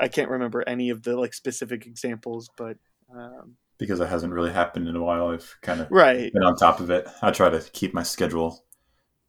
I 0.00 0.08
can't 0.08 0.28
remember 0.28 0.64
any 0.66 0.90
of 0.90 1.04
the 1.04 1.16
like 1.16 1.34
specific 1.34 1.86
examples, 1.86 2.50
but 2.56 2.78
um, 3.14 3.54
because 3.78 4.00
it 4.00 4.08
hasn't 4.08 4.32
really 4.32 4.50
happened 4.50 4.88
in 4.88 4.96
a 4.96 5.02
while. 5.02 5.28
I've 5.28 5.56
kind 5.62 5.80
of 5.80 5.86
right. 5.92 6.32
been 6.32 6.42
on 6.42 6.56
top 6.56 6.80
of 6.80 6.90
it. 6.90 7.06
I 7.22 7.30
try 7.30 7.48
to 7.48 7.60
keep 7.72 7.94
my 7.94 8.02
schedule 8.02 8.64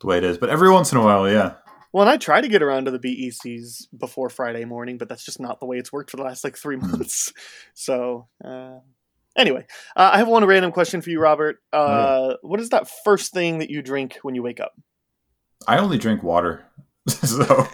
the 0.02 0.08
way 0.08 0.18
it 0.18 0.24
is, 0.24 0.40
but 0.40 0.50
every 0.50 0.72
once 0.72 0.92
in 0.92 0.98
a 0.98 1.04
while, 1.04 1.30
yeah. 1.30 1.54
Well, 1.94 2.02
and 2.02 2.10
I 2.10 2.18
try 2.18 2.42
to 2.42 2.48
get 2.48 2.64
around 2.64 2.86
to 2.86 2.92
the 2.92 2.98
BECs 2.98 3.90
before 3.96 4.32
Friday 4.32 4.66
morning, 4.66 4.98
but 4.98 5.08
that's 5.08 5.24
just 5.24 5.40
not 5.40 5.60
the 5.60 5.68
way 5.68 5.78
it's 5.78 5.94
worked 5.94 6.10
for 6.10 6.18
the 6.18 6.24
last 6.24 6.44
like 6.44 6.58
three 6.58 6.78
months. 6.78 7.32
So, 7.76 8.28
uh, 8.44 8.80
anyway, 9.38 9.68
uh, 9.96 10.10
I 10.14 10.18
have 10.18 10.28
one 10.28 10.46
random 10.46 10.72
question 10.72 11.02
for 11.02 11.12
you, 11.12 11.20
Robert. 11.20 11.60
Uh, 11.72 12.34
What 12.42 12.60
is 12.60 12.70
that 12.70 12.90
first 13.06 13.34
thing 13.34 13.60
that 13.60 13.70
you 13.70 13.84
drink 13.84 14.18
when 14.24 14.34
you 14.34 14.42
wake 14.42 14.60
up? 14.60 14.74
I 15.68 15.78
only 15.78 15.98
drink 15.98 16.24
water, 16.24 16.66
so 17.08 17.68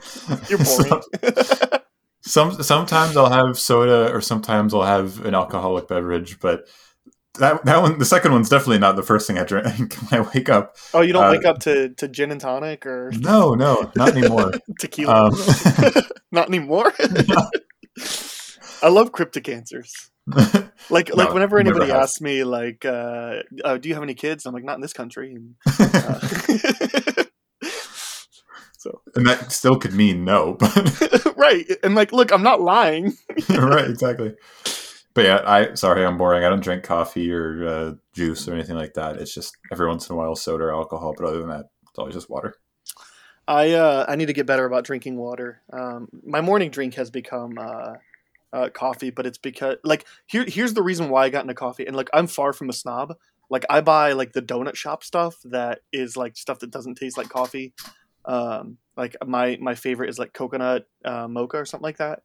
You're 0.50 0.60
boring. 0.60 1.02
so- 1.24 1.80
some 2.22 2.64
sometimes 2.64 3.16
I'll 3.16 3.30
have 3.30 3.58
soda, 3.60 4.12
or 4.14 4.20
sometimes 4.22 4.74
I'll 4.74 4.82
have 4.84 5.24
an 5.26 5.36
alcoholic 5.36 5.88
beverage, 5.88 6.40
but. 6.40 6.68
That, 7.38 7.66
that 7.66 7.82
one, 7.82 8.00
the 8.00 8.06
second 8.06 8.32
one's 8.32 8.48
definitely 8.48 8.78
not 8.80 8.96
the 8.96 9.04
first 9.04 9.28
thing 9.28 9.38
I 9.38 9.44
drink 9.44 9.94
when 10.10 10.22
I 10.22 10.30
wake 10.34 10.48
up. 10.48 10.78
oh, 10.94 11.02
you 11.02 11.12
don't 11.12 11.26
Uh, 11.26 11.32
wake 11.32 11.44
up 11.44 11.60
to, 11.64 11.90
to 11.96 12.08
gin 12.08 12.32
and 12.32 12.40
tonic 12.40 12.86
or 12.86 13.12
No, 13.14 13.56
no, 13.56 13.92
not 13.94 14.16
anymore. 14.16 14.52
tequila? 14.80 15.26
um, 15.26 15.34
not 16.32 16.48
anymore. 16.48 16.94
I 18.82 18.88
love 18.88 19.12
cryptic 19.12 19.50
answers. 19.50 19.92
Like 20.90 21.14
like 21.14 21.34
whenever 21.34 21.60
anybody 21.60 21.92
asks 21.92 22.22
me 22.22 22.46
like, 22.46 22.86
uh, 22.86 23.42
uh, 23.66 23.78
"Do 23.80 23.90
you 23.90 23.96
have 23.96 24.04
any 24.04 24.14
kids?" 24.14 24.46
I'm 24.46 24.54
like, 24.54 24.64
"Not 24.64 24.76
in 24.76 24.82
this 24.82 24.94
country." 24.94 25.36
And, 25.36 25.56
uh, 25.68 27.24
so 28.86 29.02
and 29.16 29.26
that 29.26 29.52
still 29.52 29.78
could 29.78 29.94
mean 29.94 30.24
no, 30.24 30.54
but 30.60 31.34
right, 31.38 31.66
and 31.84 31.96
like, 31.96 32.14
look, 32.14 32.32
I'm 32.32 32.44
not 32.44 32.62
lying. 32.62 33.18
right, 33.50 33.90
exactly. 33.90 34.36
But 35.14 35.26
yeah, 35.26 35.42
I 35.46 35.74
sorry, 35.74 36.06
I'm 36.06 36.18
boring. 36.18 36.44
I 36.44 36.50
don't 36.50 36.64
drink 36.64 36.84
coffee 36.84 37.32
or 37.32 37.68
uh, 37.68 37.94
juice 38.14 38.48
or 38.48 38.54
anything 38.54 38.76
like 38.76 38.94
that. 38.94 39.18
It's 39.18 39.34
just 39.34 39.58
every 39.72 39.88
once 39.88 40.08
in 40.08 40.14
a 40.14 40.18
while 40.18 40.36
soda 40.36 40.66
or 40.66 40.74
alcohol, 40.74 41.16
but 41.18 41.26
other 41.26 41.40
than 41.40 41.50
that, 41.50 41.70
it's 41.90 41.98
always 41.98 42.14
just 42.14 42.30
water. 42.30 42.58
I 43.48 43.72
uh, 43.72 44.06
I 44.08 44.16
need 44.16 44.28
to 44.28 44.34
get 44.34 44.46
better 44.46 44.66
about 44.66 44.84
drinking 44.84 45.18
water. 45.18 45.62
Um, 45.74 46.10
my 46.24 46.42
morning 46.42 46.70
drink 46.70 46.96
has 46.96 47.10
become 47.10 47.58
uh, 47.58 47.94
uh, 48.54 48.70
coffee, 48.70 49.10
but 49.10 49.26
it's 49.26 49.38
because 49.38 49.78
like 49.84 50.06
here 50.28 50.46
here's 50.48 50.74
the 50.74 50.84
reason 50.84 51.10
why 51.10 51.24
I 51.24 51.30
got 51.30 51.44
into 51.44 51.56
coffee. 51.56 51.88
And 51.88 51.96
like 51.96 52.10
I'm 52.14 52.28
far 52.28 52.54
from 52.54 52.70
a 52.70 52.74
snob. 52.74 53.16
Like 53.50 53.66
I 53.70 53.82
buy 53.82 54.14
like 54.14 54.34
the 54.34 54.42
donut 54.42 54.76
shop 54.76 55.04
stuff 55.04 55.36
that 55.46 55.80
is 55.94 56.18
like 56.18 56.36
stuff 56.36 56.60
that 56.60 56.72
doesn't 56.72 56.96
taste 56.96 57.18
like 57.18 57.30
coffee. 57.30 57.74
Um, 58.26 58.78
like 58.98 59.16
my 59.26 59.58
my 59.62 59.76
favorite 59.76 60.10
is 60.10 60.20
like 60.20 60.34
coconut 60.34 60.88
uh, 61.04 61.28
mocha 61.28 61.58
or 61.58 61.66
something 61.66 61.84
like 61.84 61.98
that. 61.98 62.24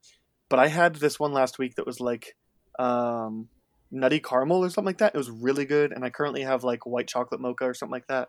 But 0.49 0.59
I 0.59 0.69
had 0.69 0.97
this 0.97 1.21
one 1.21 1.33
last 1.33 1.59
week 1.59 1.77
that 1.77 1.87
was 1.87 2.01
like 2.01 2.37
um, 2.79 3.49
nutty 3.91 4.21
caramel 4.21 4.65
or 4.65 4.71
something 4.71 4.87
like 4.87 4.99
that. 4.99 5.15
It 5.15 5.19
was 5.19 5.31
really 5.31 5.65
good, 5.65 5.93
and 5.93 6.05
I 6.05 6.11
currently 6.11 6.43
have 6.43 6.65
like 6.65 6.87
white 6.87 7.09
chocolate 7.09 7.41
mocha 7.41 7.65
or 7.65 7.75
something 7.75 7.93
like 7.93 8.07
that. 8.09 8.29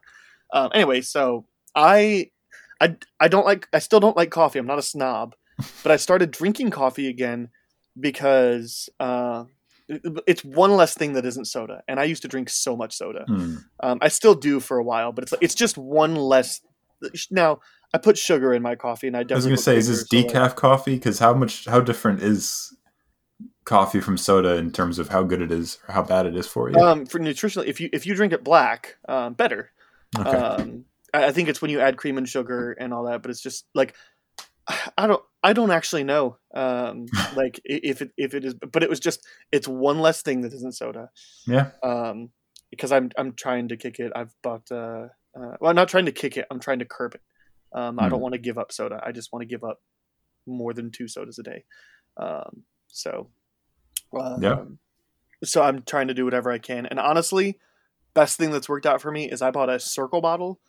Um, 0.54 0.72
anyway, 0.74 1.02
so 1.02 1.46
I 1.76 2.32
I, 2.80 2.98
I 3.20 3.28
don't 3.28 3.46
like 3.46 3.68
I 3.74 3.80
still 3.80 4.00
don't 4.00 4.18
like 4.18 4.32
coffee. 4.32 4.60
I'm 4.60 4.68
not 4.68 4.80
a 4.80 4.84
snob, 4.84 5.36
but 5.84 5.92
I 5.92 5.98
started 5.98 6.32
drinking 6.32 6.72
coffee 6.72 7.08
again 7.08 7.50
because 8.00 8.90
uh, 9.00 9.46
it's 10.28 10.44
one 10.44 10.76
less 10.76 10.94
thing 10.94 11.14
that 11.14 11.26
isn't 11.26 11.46
soda. 11.46 11.84
And 11.88 12.00
I 12.00 12.06
used 12.06 12.22
to 12.24 12.28
drink 12.28 12.50
so 12.50 12.76
much 12.76 12.96
soda. 12.96 13.26
Hmm. 13.28 13.56
Um, 13.82 14.00
I 14.02 14.08
still 14.08 14.36
do 14.36 14.60
for 14.60 14.78
a 14.78 14.84
while, 14.84 15.12
but 15.12 15.24
it's 15.24 15.34
it's 15.42 15.56
just 15.56 15.78
one 15.78 16.16
less. 16.16 16.62
Now 17.30 17.60
I 17.94 17.98
put 17.98 18.18
sugar 18.18 18.54
in 18.54 18.62
my 18.62 18.76
coffee, 18.76 19.08
and 19.08 19.16
I 19.16 19.20
I 19.20 19.24
was 19.24 19.28
definitely 19.30 19.50
gonna 19.50 19.58
say, 19.62 19.78
is 19.78 19.88
this 19.88 20.02
so, 20.02 20.16
decaf 20.16 20.56
coffee? 20.56 20.96
Because 20.96 21.20
how 21.20 21.34
much, 21.34 21.66
how 21.66 21.82
different 21.82 22.22
is 22.22 22.76
coffee 23.66 24.00
from 24.00 24.18
soda 24.18 24.56
in 24.56 24.72
terms 24.72 25.00
of 25.00 25.10
how 25.10 25.24
good 25.24 25.42
it 25.42 25.52
is 25.52 25.78
or 25.88 25.94
how 25.94 26.04
bad 26.04 26.26
it 26.26 26.36
is 26.36 26.48
for 26.48 26.70
you? 26.70 26.78
um, 26.80 27.06
for 27.06 27.20
nutritional, 27.20 27.68
if 27.68 27.82
you 27.82 27.90
if 27.92 28.06
you 28.06 28.16
drink 28.16 28.34
it 28.34 28.44
black, 28.44 28.98
um, 29.08 29.34
better. 29.34 29.72
okay. 30.18 30.30
Um, 30.30 30.86
I, 31.14 31.26
I 31.26 31.32
think 31.32 31.50
it's 31.50 31.62
when 31.62 31.72
you 31.72 31.80
add 31.80 31.98
cream 31.98 32.18
and 32.18 32.28
sugar 32.28 32.72
and 32.72 32.94
all 32.94 33.06
that, 33.06 33.22
but 33.22 33.32
it's 33.32 33.42
just 33.42 33.66
like 33.76 33.96
I 34.98 35.08
don't 35.08 35.24
I 35.44 35.54
don't 35.54 35.72
actually 35.72 36.04
know. 36.04 36.38
Um, 36.54 37.08
like 37.36 37.60
if 37.66 38.02
it 38.02 38.12
if 38.18 38.34
it 38.34 38.46
is, 38.46 38.54
but 38.54 38.84
it 38.84 38.90
was 38.90 39.00
just 39.00 39.26
it's 39.52 39.68
one 39.68 40.00
less 40.00 40.22
thing 40.22 40.42
that 40.42 40.54
isn't 40.54 40.76
soda. 40.76 41.10
yeah. 41.46 41.72
Um, 41.84 42.30
because 42.70 42.94
I'm 42.94 43.12
I'm 43.18 43.34
trying 43.34 43.68
to 43.68 43.78
kick 43.78 44.00
it. 44.00 44.14
I've 44.16 44.34
bought 44.42 44.72
uh 44.72 45.08
Uh, 45.36 45.56
well, 45.60 45.70
I'm 45.70 45.76
not 45.76 45.88
trying 45.90 46.06
to 46.06 46.12
kick 46.12 46.38
it. 46.38 46.46
I'm 46.52 46.60
trying 46.60 46.80
to 46.80 46.86
curb 46.86 47.16
it. 47.16 47.22
Um, 47.74 48.00
I 48.00 48.10
don't 48.10 48.20
Hmm. 48.20 48.24
want 48.24 48.34
to 48.34 48.40
give 48.40 48.58
up 48.58 48.72
soda. 48.72 49.02
I 49.04 49.12
just 49.12 49.32
want 49.32 49.42
to 49.42 49.48
give 49.48 49.64
up 49.64 49.82
more 50.46 50.74
than 50.74 50.92
two 50.92 51.08
sodas 51.08 51.40
a 51.40 51.44
day. 51.44 51.64
Um, 52.18 52.64
so, 52.88 53.30
uh, 54.18 54.38
Yeah. 54.42 54.64
So 55.44 55.64
I'm 55.64 55.84
trying 55.84 56.08
to 56.10 56.14
do 56.14 56.26
whatever 56.26 56.52
I 56.52 56.60
can. 56.60 56.86
And 56.86 57.00
honestly, 57.00 57.60
best 58.14 58.38
thing 58.38 58.52
that's 58.52 58.70
worked 58.70 58.86
out 58.86 59.02
for 59.02 59.12
me 59.12 59.30
is 59.32 59.42
I 59.42 59.50
bought 59.52 59.70
a 59.70 59.78
Cirkul 59.78 60.22
bottle, 60.22 60.60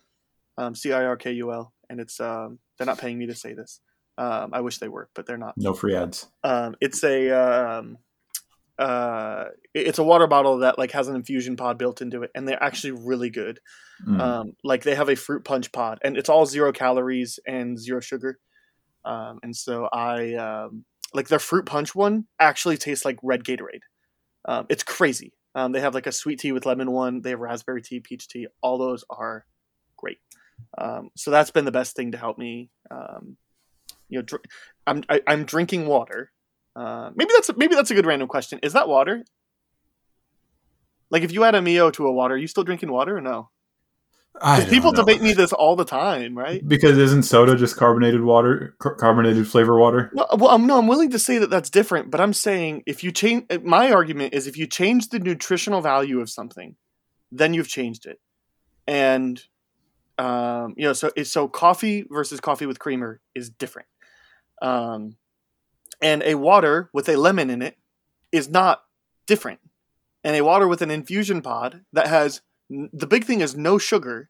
um, 0.57 0.73
C 0.75 0.91
I 0.93 1.03
R 1.05 1.15
K 1.17 1.31
U 1.33 1.51
L, 1.51 1.73
and 1.89 1.99
it's 1.99 2.19
um, 2.19 2.59
they're 2.77 2.87
not 2.87 2.97
paying 2.97 3.19
me 3.19 3.27
to 3.27 3.35
say 3.35 3.53
this. 3.53 3.81
Um, 4.17 4.51
I 4.53 4.61
wish 4.61 4.77
they 4.79 4.87
were, 4.87 5.09
but 5.13 5.25
they're 5.27 5.37
not. 5.37 5.55
No 5.57 5.73
free 5.73 5.95
ads. 5.95 6.27
Um, 6.43 6.75
it's 6.81 7.03
a 7.03 7.29
um, 7.31 7.97
uh, 8.79 9.45
it's 9.73 9.99
a 9.99 10.03
water 10.03 10.27
bottle 10.27 10.59
that 10.59 10.77
like 10.77 10.91
has 10.91 11.07
an 11.07 11.15
infusion 11.15 11.55
pod 11.55 11.77
built 11.77 12.01
into 12.01 12.23
it, 12.23 12.31
and 12.33 12.47
they're 12.47 12.61
actually 12.61 12.91
really 12.91 13.29
good. 13.29 13.59
Mm. 14.07 14.19
Um, 14.19 14.53
like 14.63 14.83
they 14.83 14.95
have 14.95 15.09
a 15.09 15.15
fruit 15.15 15.45
punch 15.45 15.71
pod, 15.71 15.99
and 16.03 16.17
it's 16.17 16.29
all 16.29 16.45
zero 16.45 16.71
calories 16.71 17.39
and 17.45 17.79
zero 17.79 17.99
sugar. 17.99 18.39
Um, 19.05 19.39
and 19.43 19.55
so 19.55 19.87
I 19.91 20.33
um, 20.35 20.85
like 21.13 21.27
their 21.27 21.39
fruit 21.39 21.65
punch 21.65 21.93
one 21.93 22.25
actually 22.39 22.77
tastes 22.77 23.05
like 23.05 23.17
red 23.21 23.43
Gatorade. 23.43 23.81
Um, 24.45 24.65
it's 24.69 24.83
crazy. 24.83 25.33
Um, 25.55 25.71
they 25.71 25.81
have 25.81 25.93
like 25.93 26.07
a 26.07 26.11
sweet 26.11 26.39
tea 26.39 26.51
with 26.51 26.65
lemon 26.65 26.91
one. 26.91 27.21
They 27.21 27.31
have 27.31 27.39
raspberry 27.39 27.81
tea, 27.81 27.99
peach 27.99 28.27
tea. 28.27 28.47
All 28.61 28.77
those 28.77 29.05
are 29.09 29.45
great. 29.95 30.17
Um, 30.77 31.09
so 31.15 31.31
that's 31.31 31.51
been 31.51 31.65
the 31.65 31.71
best 31.71 31.95
thing 31.95 32.11
to 32.11 32.17
help 32.17 32.37
me. 32.37 32.69
Um, 32.89 33.37
you 34.09 34.19
know, 34.19 34.23
dr- 34.23 34.43
I'm 34.87 35.03
I, 35.09 35.21
I'm 35.27 35.45
drinking 35.45 35.85
water. 35.85 36.31
Uh, 36.75 37.11
maybe 37.15 37.31
that's 37.33 37.55
maybe 37.55 37.75
that's 37.75 37.91
a 37.91 37.95
good 37.95 38.05
random 38.05 38.27
question. 38.27 38.59
Is 38.63 38.73
that 38.73 38.87
water? 38.87 39.23
Like 41.09 41.23
if 41.23 41.31
you 41.31 41.43
add 41.43 41.55
a 41.55 41.61
Mio 41.61 41.91
to 41.91 42.07
a 42.07 42.11
water, 42.11 42.35
are 42.35 42.37
you 42.37 42.47
still 42.47 42.63
drinking 42.63 42.91
water 42.91 43.17
or 43.17 43.21
no? 43.21 43.49
People 44.69 44.91
know. 44.91 45.01
debate 45.01 45.21
me 45.21 45.33
this 45.33 45.53
all 45.53 45.75
the 45.75 45.85
time, 45.85 46.35
right? 46.35 46.67
because 46.67 46.97
isn't 46.97 47.23
soda 47.23 47.55
just 47.55 47.77
carbonated 47.77 48.23
water, 48.23 48.75
car- 48.79 48.95
carbonated 48.95 49.47
flavor 49.47 49.77
water? 49.79 50.09
No, 50.13 50.25
well, 50.35 50.49
I'm, 50.49 50.65
no, 50.65 50.79
I'm 50.79 50.87
willing 50.87 51.11
to 51.11 51.19
say 51.19 51.37
that 51.37 51.51
that's 51.51 51.69
different, 51.69 52.09
but 52.09 52.19
I'm 52.19 52.33
saying 52.33 52.83
if 52.87 53.03
you 53.03 53.11
change, 53.11 53.45
my 53.63 53.91
argument 53.91 54.33
is 54.33 54.47
if 54.47 54.57
you 54.57 54.65
change 54.65 55.09
the 55.09 55.19
nutritional 55.19 55.81
value 55.81 56.19
of 56.19 56.31
something, 56.31 56.75
then 57.31 57.53
you've 57.53 57.67
changed 57.67 58.07
it, 58.07 58.19
and 58.87 59.41
um, 60.17 60.73
you 60.77 60.85
know, 60.85 60.93
so 60.93 61.11
so 61.23 61.47
coffee 61.47 62.05
versus 62.09 62.39
coffee 62.39 62.65
with 62.65 62.79
creamer 62.79 63.21
is 63.35 63.51
different, 63.51 63.87
um, 64.63 65.15
and 66.03 66.21
a 66.23 66.35
water 66.35 66.89
with 66.93 67.09
a 67.09 67.15
lemon 67.15 67.49
in 67.49 67.61
it 67.63 67.77
is 68.31 68.49
not 68.49 68.83
different, 69.25 69.59
and 70.23 70.35
a 70.35 70.41
water 70.43 70.67
with 70.67 70.81
an 70.83 70.91
infusion 70.91 71.41
pod 71.41 71.81
that 71.93 72.07
has 72.07 72.41
the 72.69 73.07
big 73.07 73.23
thing 73.25 73.41
is 73.41 73.55
no 73.55 73.77
sugar 73.77 74.29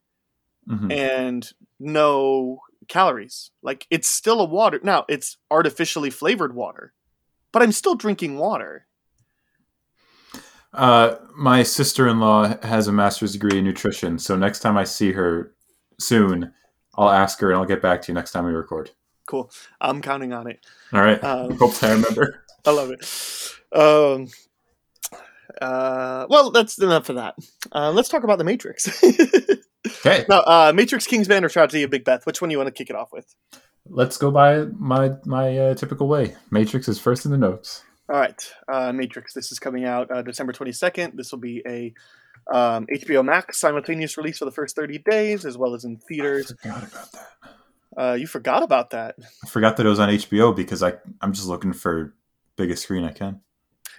Mhm. 0.70 0.92
and 0.92 1.52
no 1.80 2.60
calories. 2.88 3.52
Like 3.62 3.86
it's 3.90 4.10
still 4.10 4.40
a 4.40 4.46
water. 4.46 4.80
Now 4.84 5.06
it's 5.10 5.38
artificially 5.52 6.10
flavored 6.10 6.54
water, 6.56 6.94
but 7.52 7.62
I'm 7.62 7.72
still 7.72 7.96
drinking 7.96 8.38
water. 8.38 8.88
Uh, 10.74 11.18
my 11.36 11.62
sister-in-law 11.64 12.58
has 12.66 12.88
a 12.88 12.92
master's 12.92 13.34
degree 13.34 13.60
in 13.60 13.64
nutrition, 13.66 14.18
so 14.18 14.36
next 14.36 14.60
time 14.60 14.76
I 14.78 14.84
see 14.86 15.12
her 15.12 15.54
soon, 16.00 16.52
I'll 16.96 17.10
ask 17.12 17.40
her 17.42 17.52
and 17.52 17.60
I'll 17.60 17.66
get 17.66 17.82
back 17.82 18.02
to 18.04 18.08
you 18.12 18.16
next 18.16 18.32
time 18.32 18.46
we 18.46 18.52
record. 18.54 18.90
Cool. 19.26 19.52
I'm 19.80 20.02
counting 20.02 20.34
on 20.34 20.50
it. 20.50 20.60
All 20.92 21.02
right. 21.02 21.24
Um, 21.24 21.58
Hope 21.58 21.82
I 21.84 21.92
remember. 21.92 22.44
I 22.66 22.72
love 22.72 22.92
it. 22.92 23.06
Um, 23.78 24.28
uh, 25.62 26.26
well, 26.30 26.52
that's 26.52 26.78
enough 26.80 27.10
of 27.10 27.16
that. 27.16 27.36
Uh, 27.72 27.92
let's 27.92 28.10
talk 28.10 28.24
about 28.24 28.38
the 28.38 28.44
Matrix. 28.44 29.02
Okay, 29.86 30.26
now, 30.30 30.40
uh, 30.40 30.72
Matrix 30.74 31.06
Kingsman 31.06 31.44
or 31.44 31.50
Tragedy 31.50 31.84
of 31.84 31.92
Macbeth? 31.92 32.26
Which 32.26 32.42
one 32.42 32.48
do 32.48 32.54
you 32.54 32.58
want 32.58 32.68
to 32.68 32.74
kick 32.74 32.90
it 32.90 32.96
off 32.96 33.12
with? 33.12 33.36
let's 33.90 34.16
go 34.16 34.32
by 34.32 34.64
my 34.80 35.12
my 35.26 35.58
uh, 35.58 35.76
typical 35.76 36.08
way. 36.08 36.36
Matrix 36.52 36.88
is 36.88 37.00
first 37.00 37.26
in 37.26 37.32
the 37.32 37.38
notes. 37.38 37.84
All 38.10 38.18
right, 38.18 38.54
uh, 38.72 38.94
Matrix. 38.94 39.34
This 39.34 39.52
is 39.52 39.60
coming 39.60 39.84
out 39.84 40.10
uh, 40.10 40.22
December 40.22 40.54
22nd. 40.54 41.16
This 41.16 41.32
will 41.32 41.40
be 41.40 41.62
a 41.68 41.94
um, 42.54 42.88
HBO 42.94 43.26
Max 43.26 43.60
simultaneous 43.60 44.18
release 44.18 44.38
for 44.38 44.46
the 44.46 44.52
first 44.52 44.76
30 44.76 45.00
days, 45.00 45.46
as 45.46 45.58
well 45.58 45.74
as 45.74 45.84
in 45.84 46.00
I 46.02 46.08
theaters. 46.08 46.54
forgot 46.62 46.84
about 46.88 47.12
that. 47.12 47.28
Uh, 47.98 48.14
you 48.20 48.28
forgot 48.28 48.64
about 48.64 48.90
that. 48.92 49.16
I 49.44 49.48
forgot 49.48 49.78
that 49.78 49.86
it 49.86 49.90
was 49.90 50.00
on 50.00 50.10
HBO 50.10 50.56
because 50.56 50.82
I 50.84 50.94
I'm 51.22 51.34
just 51.34 51.48
looking 51.48 51.74
for 51.74 52.14
biggest 52.56 52.84
screen 52.84 53.04
I 53.04 53.12
can. 53.12 53.42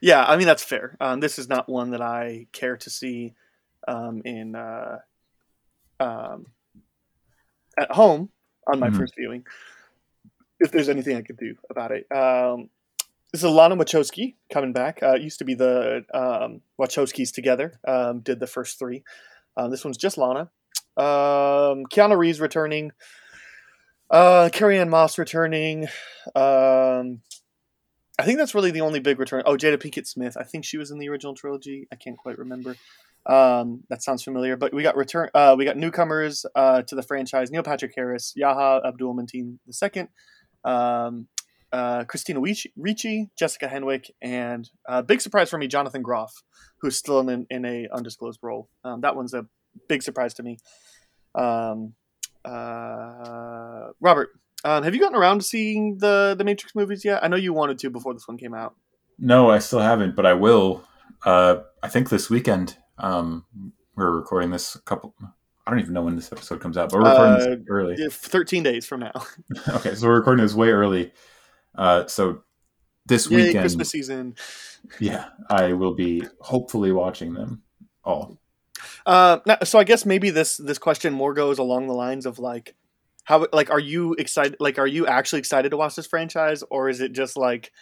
Yeah, 0.02 0.24
I 0.24 0.36
mean 0.36 0.46
that's 0.46 0.62
fair. 0.64 0.96
Um, 1.00 1.20
this 1.20 1.38
is 1.38 1.48
not 1.48 1.68
one 1.68 1.90
that 1.90 2.02
I 2.02 2.46
care 2.52 2.76
to 2.76 2.90
see 2.90 3.34
um, 3.88 4.22
in 4.24 4.54
uh, 4.56 4.98
um, 6.00 6.46
at 7.78 7.90
home 7.92 8.30
on 8.66 8.80
my 8.80 8.88
Mhm. 8.90 8.96
first 8.96 9.14
viewing. 9.16 9.44
If 10.60 10.70
there's 10.72 10.88
anything 10.88 11.16
I 11.16 11.22
could 11.22 11.36
do 11.36 11.56
about 11.70 11.90
it, 11.92 12.06
um, 12.12 12.70
this 13.32 13.42
is 13.42 13.50
Lana 13.50 13.76
Wachowski 13.76 14.34
coming 14.52 14.72
back. 14.72 15.02
Uh, 15.02 15.14
it 15.14 15.22
used 15.22 15.38
to 15.40 15.44
be 15.44 15.54
the 15.54 16.04
um, 16.14 16.60
Wachowskis 16.80 17.32
together 17.32 17.78
um, 17.86 18.20
did 18.20 18.40
the 18.40 18.46
first 18.46 18.78
three. 18.78 19.02
Um, 19.56 19.70
this 19.70 19.84
one's 19.84 19.96
just 19.96 20.16
Lana. 20.18 20.50
Um, 20.96 21.84
Keanu 21.86 22.16
Reeves 22.16 22.40
returning. 22.40 22.92
Uh, 24.10 24.50
Carrie 24.52 24.78
Ann 24.78 24.90
Moss 24.90 25.18
returning. 25.18 25.84
Um, 26.34 27.20
I 28.18 28.22
think 28.22 28.38
that's 28.38 28.54
really 28.54 28.70
the 28.70 28.82
only 28.82 29.00
big 29.00 29.18
return. 29.18 29.42
Oh, 29.44 29.56
Jada 29.56 29.76
Pinkett 29.76 30.06
Smith. 30.06 30.36
I 30.36 30.44
think 30.44 30.64
she 30.64 30.78
was 30.78 30.90
in 30.90 30.98
the 30.98 31.08
original 31.08 31.34
trilogy. 31.34 31.88
I 31.92 31.96
can't 31.96 32.16
quite 32.16 32.38
remember. 32.38 32.76
Um, 33.26 33.82
that 33.88 34.02
sounds 34.02 34.22
familiar. 34.22 34.56
But 34.56 34.72
we 34.72 34.82
got 34.82 34.96
return. 34.96 35.30
Uh, 35.34 35.54
we 35.58 35.64
got 35.64 35.76
newcomers 35.76 36.46
uh, 36.54 36.82
to 36.82 36.94
the 36.94 37.02
franchise: 37.02 37.50
Neil 37.50 37.62
Patrick 37.62 37.92
Harris, 37.96 38.32
Yahya 38.36 38.82
Abdul 38.86 39.16
Mateen 39.16 39.58
II, 39.82 40.08
um, 40.64 41.26
uh, 41.72 42.04
Christina 42.04 42.40
Ricci, 42.40 43.30
Jessica 43.36 43.66
Henwick, 43.66 44.10
and 44.22 44.70
uh, 44.88 45.02
big 45.02 45.20
surprise 45.20 45.50
for 45.50 45.58
me, 45.58 45.66
Jonathan 45.66 46.02
Groff, 46.02 46.42
who's 46.82 46.96
still 46.96 47.28
in 47.28 47.46
in 47.50 47.64
a 47.64 47.88
undisclosed 47.92 48.40
role. 48.42 48.68
Um, 48.84 49.00
that 49.00 49.16
one's 49.16 49.34
a 49.34 49.46
big 49.88 50.02
surprise 50.02 50.34
to 50.34 50.42
me. 50.42 50.58
Um, 51.34 51.94
uh, 52.44 53.90
Robert, 54.00 54.30
um, 54.64 54.82
have 54.82 54.94
you 54.94 55.00
gotten 55.00 55.16
around 55.16 55.40
to 55.40 55.44
seeing 55.44 55.98
the 55.98 56.34
the 56.36 56.44
Matrix 56.44 56.74
movies 56.74 57.04
yet? 57.04 57.22
I 57.24 57.28
know 57.28 57.36
you 57.36 57.52
wanted 57.52 57.78
to 57.80 57.90
before 57.90 58.14
this 58.14 58.26
one 58.26 58.38
came 58.38 58.54
out. 58.54 58.74
No, 59.18 59.50
I 59.50 59.58
still 59.58 59.80
haven't, 59.80 60.16
but 60.16 60.26
I 60.26 60.34
will. 60.34 60.84
Uh, 61.24 61.56
I 61.82 61.88
think 61.88 62.08
this 62.10 62.28
weekend. 62.30 62.76
Um, 62.98 63.44
we're 63.96 64.10
recording 64.10 64.50
this 64.50 64.74
a 64.74 64.82
couple. 64.82 65.14
I 65.66 65.70
don't 65.70 65.80
even 65.80 65.94
know 65.94 66.02
when 66.02 66.16
this 66.16 66.30
episode 66.32 66.60
comes 66.60 66.76
out, 66.76 66.90
but 66.90 67.00
we're 67.00 67.08
recording 67.10 67.32
Uh, 67.34 67.56
this 67.56 67.58
early. 67.68 68.08
Thirteen 68.10 68.62
days 68.62 68.86
from 68.86 69.00
now. 69.00 69.12
okay, 69.68 69.94
so 69.94 70.06
we're 70.06 70.18
recording 70.18 70.44
this 70.44 70.54
way 70.54 70.70
early. 70.70 71.12
Uh, 71.74 72.06
so 72.06 72.42
this 73.06 73.30
Yay, 73.30 73.36
weekend, 73.36 73.60
Christmas 73.62 73.90
season. 73.90 74.34
yeah, 75.00 75.26
I 75.48 75.72
will 75.72 75.94
be 75.94 76.22
hopefully 76.40 76.92
watching 76.92 77.34
them 77.34 77.62
all. 78.04 78.38
Uh, 79.06 79.38
now, 79.46 79.58
so 79.64 79.78
I 79.78 79.84
guess 79.84 80.06
maybe 80.06 80.30
this 80.30 80.56
this 80.56 80.78
question 80.78 81.12
more 81.12 81.34
goes 81.34 81.58
along 81.58 81.86
the 81.86 81.94
lines 81.94 82.26
of 82.26 82.38
like 82.38 82.74
how 83.24 83.46
like 83.52 83.70
are 83.70 83.80
you 83.80 84.14
excited 84.14 84.56
like 84.60 84.78
are 84.78 84.86
you 84.86 85.06
actually 85.06 85.38
excited 85.38 85.70
to 85.70 85.76
watch 85.76 85.94
this 85.94 86.06
franchise 86.06 86.62
or 86.70 86.88
is 86.88 87.00
it 87.00 87.12
just 87.12 87.36
like 87.36 87.72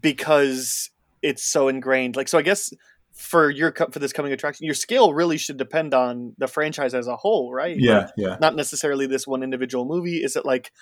because 0.00 0.90
it's 1.22 1.44
so 1.44 1.68
ingrained 1.68 2.16
like 2.16 2.28
so 2.28 2.38
I 2.38 2.42
guess 2.42 2.72
for 3.12 3.50
your 3.50 3.72
for 3.90 3.98
this 3.98 4.12
coming 4.12 4.32
attraction 4.32 4.64
your 4.64 4.74
scale 4.74 5.12
really 5.12 5.36
should 5.36 5.58
depend 5.58 5.92
on 5.92 6.34
the 6.38 6.46
franchise 6.48 6.94
as 6.94 7.06
a 7.06 7.16
whole 7.16 7.52
right 7.52 7.76
Yeah, 7.78 7.98
Like, 7.98 8.10
yeah. 8.16 8.36
not 8.40 8.56
necessarily 8.56 9.06
this 9.06 9.26
one 9.26 9.42
individual 9.42 9.84
movie 9.84 10.22
is 10.24 10.36
it 10.36 10.46
like 10.46 10.72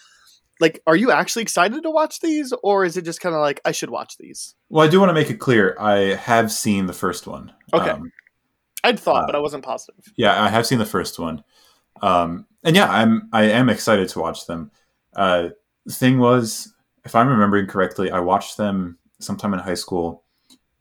like 0.60 0.80
are 0.86 0.94
you 0.94 1.10
actually 1.10 1.42
excited 1.42 1.82
to 1.82 1.90
watch 1.90 2.20
these 2.20 2.52
or 2.62 2.84
is 2.84 2.96
it 2.96 3.02
just 3.02 3.20
kind 3.20 3.34
of 3.34 3.40
like 3.40 3.60
I 3.64 3.72
should 3.72 3.90
watch 3.90 4.16
these 4.18 4.54
Well, 4.68 4.86
I 4.86 4.90
do 4.90 5.00
want 5.00 5.08
to 5.08 5.14
make 5.14 5.30
it 5.30 5.38
clear. 5.40 5.76
I 5.80 6.14
have 6.14 6.52
seen 6.52 6.86
the 6.86 6.92
first 6.92 7.26
one. 7.26 7.52
Okay. 7.72 7.90
Um, 7.90 8.12
I'd 8.84 8.98
thought 8.98 9.24
Uh, 9.24 9.26
but 9.26 9.34
I 9.34 9.38
wasn't 9.38 9.64
positive 9.64 10.12
yeah, 10.16 10.42
I 10.42 10.48
have 10.48 10.66
seen 10.66 10.78
the 10.78 10.86
first 10.86 11.18
one, 11.18 11.42
um, 12.02 12.46
and 12.64 12.76
yeah, 12.76 12.90
I'm 12.90 13.28
I 13.32 13.44
am 13.44 13.68
excited 13.68 14.08
to 14.10 14.20
watch 14.20 14.46
them. 14.46 14.70
Uh, 15.14 15.48
the 15.86 15.94
thing 15.94 16.18
was, 16.18 16.72
if 17.04 17.14
I'm 17.14 17.28
remembering 17.28 17.66
correctly, 17.66 18.10
I 18.10 18.20
watched 18.20 18.56
them 18.56 18.98
sometime 19.18 19.54
in 19.54 19.60
high 19.60 19.74
school. 19.74 20.24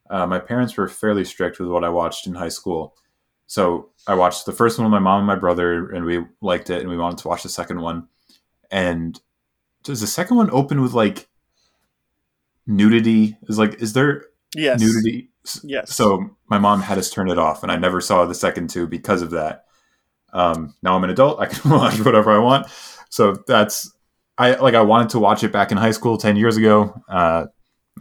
Uh, 0.09 0.25
my 0.25 0.39
parents 0.39 0.75
were 0.75 0.87
fairly 0.87 1.23
strict 1.23 1.59
with 1.59 1.69
what 1.69 1.83
I 1.83 1.89
watched 1.89 2.27
in 2.27 2.33
high 2.33 2.49
school, 2.49 2.95
so 3.47 3.89
I 4.07 4.13
watched 4.13 4.45
the 4.45 4.53
first 4.53 4.77
one 4.77 4.85
with 4.85 4.91
my 4.91 4.99
mom 4.99 5.19
and 5.19 5.27
my 5.27 5.35
brother, 5.35 5.89
and 5.89 6.05
we 6.05 6.23
liked 6.41 6.69
it, 6.69 6.81
and 6.81 6.89
we 6.89 6.97
wanted 6.97 7.17
to 7.19 7.27
watch 7.27 7.43
the 7.43 7.49
second 7.49 7.81
one. 7.81 8.07
And 8.71 9.19
does 9.83 10.01
the 10.01 10.07
second 10.07 10.37
one 10.37 10.51
open 10.51 10.81
with 10.81 10.93
like 10.93 11.27
nudity? 12.67 13.37
Is 13.47 13.57
like 13.57 13.81
is 13.81 13.93
there 13.93 14.25
yes 14.55 14.79
nudity? 14.79 15.29
Yes 15.63 15.95
So 15.95 16.29
my 16.49 16.57
mom 16.57 16.81
had 16.81 16.97
us 16.97 17.09
turn 17.09 17.29
it 17.29 17.37
off, 17.37 17.63
and 17.63 17.71
I 17.71 17.75
never 17.77 18.01
saw 18.01 18.25
the 18.25 18.35
second 18.35 18.69
two 18.69 18.87
because 18.87 19.21
of 19.21 19.31
that. 19.31 19.65
Um, 20.33 20.75
now 20.83 20.95
I'm 20.95 21.03
an 21.03 21.09
adult; 21.09 21.39
I 21.39 21.45
can 21.47 21.71
watch 21.79 21.99
whatever 21.99 22.31
I 22.31 22.39
want. 22.39 22.67
So 23.09 23.37
that's 23.47 23.91
I 24.37 24.55
like. 24.55 24.75
I 24.75 24.81
wanted 24.81 25.09
to 25.11 25.19
watch 25.19 25.43
it 25.43 25.51
back 25.51 25.71
in 25.71 25.77
high 25.77 25.91
school 25.91 26.17
ten 26.17 26.35
years 26.35 26.57
ago. 26.57 26.93
Uh, 27.09 27.47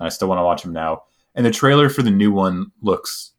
I 0.00 0.08
still 0.08 0.28
want 0.28 0.38
to 0.38 0.44
watch 0.44 0.62
them 0.62 0.72
now. 0.72 1.02
And 1.34 1.44
the 1.46 1.50
trailer 1.50 1.88
for 1.88 2.02
the 2.02 2.10
new 2.10 2.32
one 2.32 2.72
looks 2.82 3.32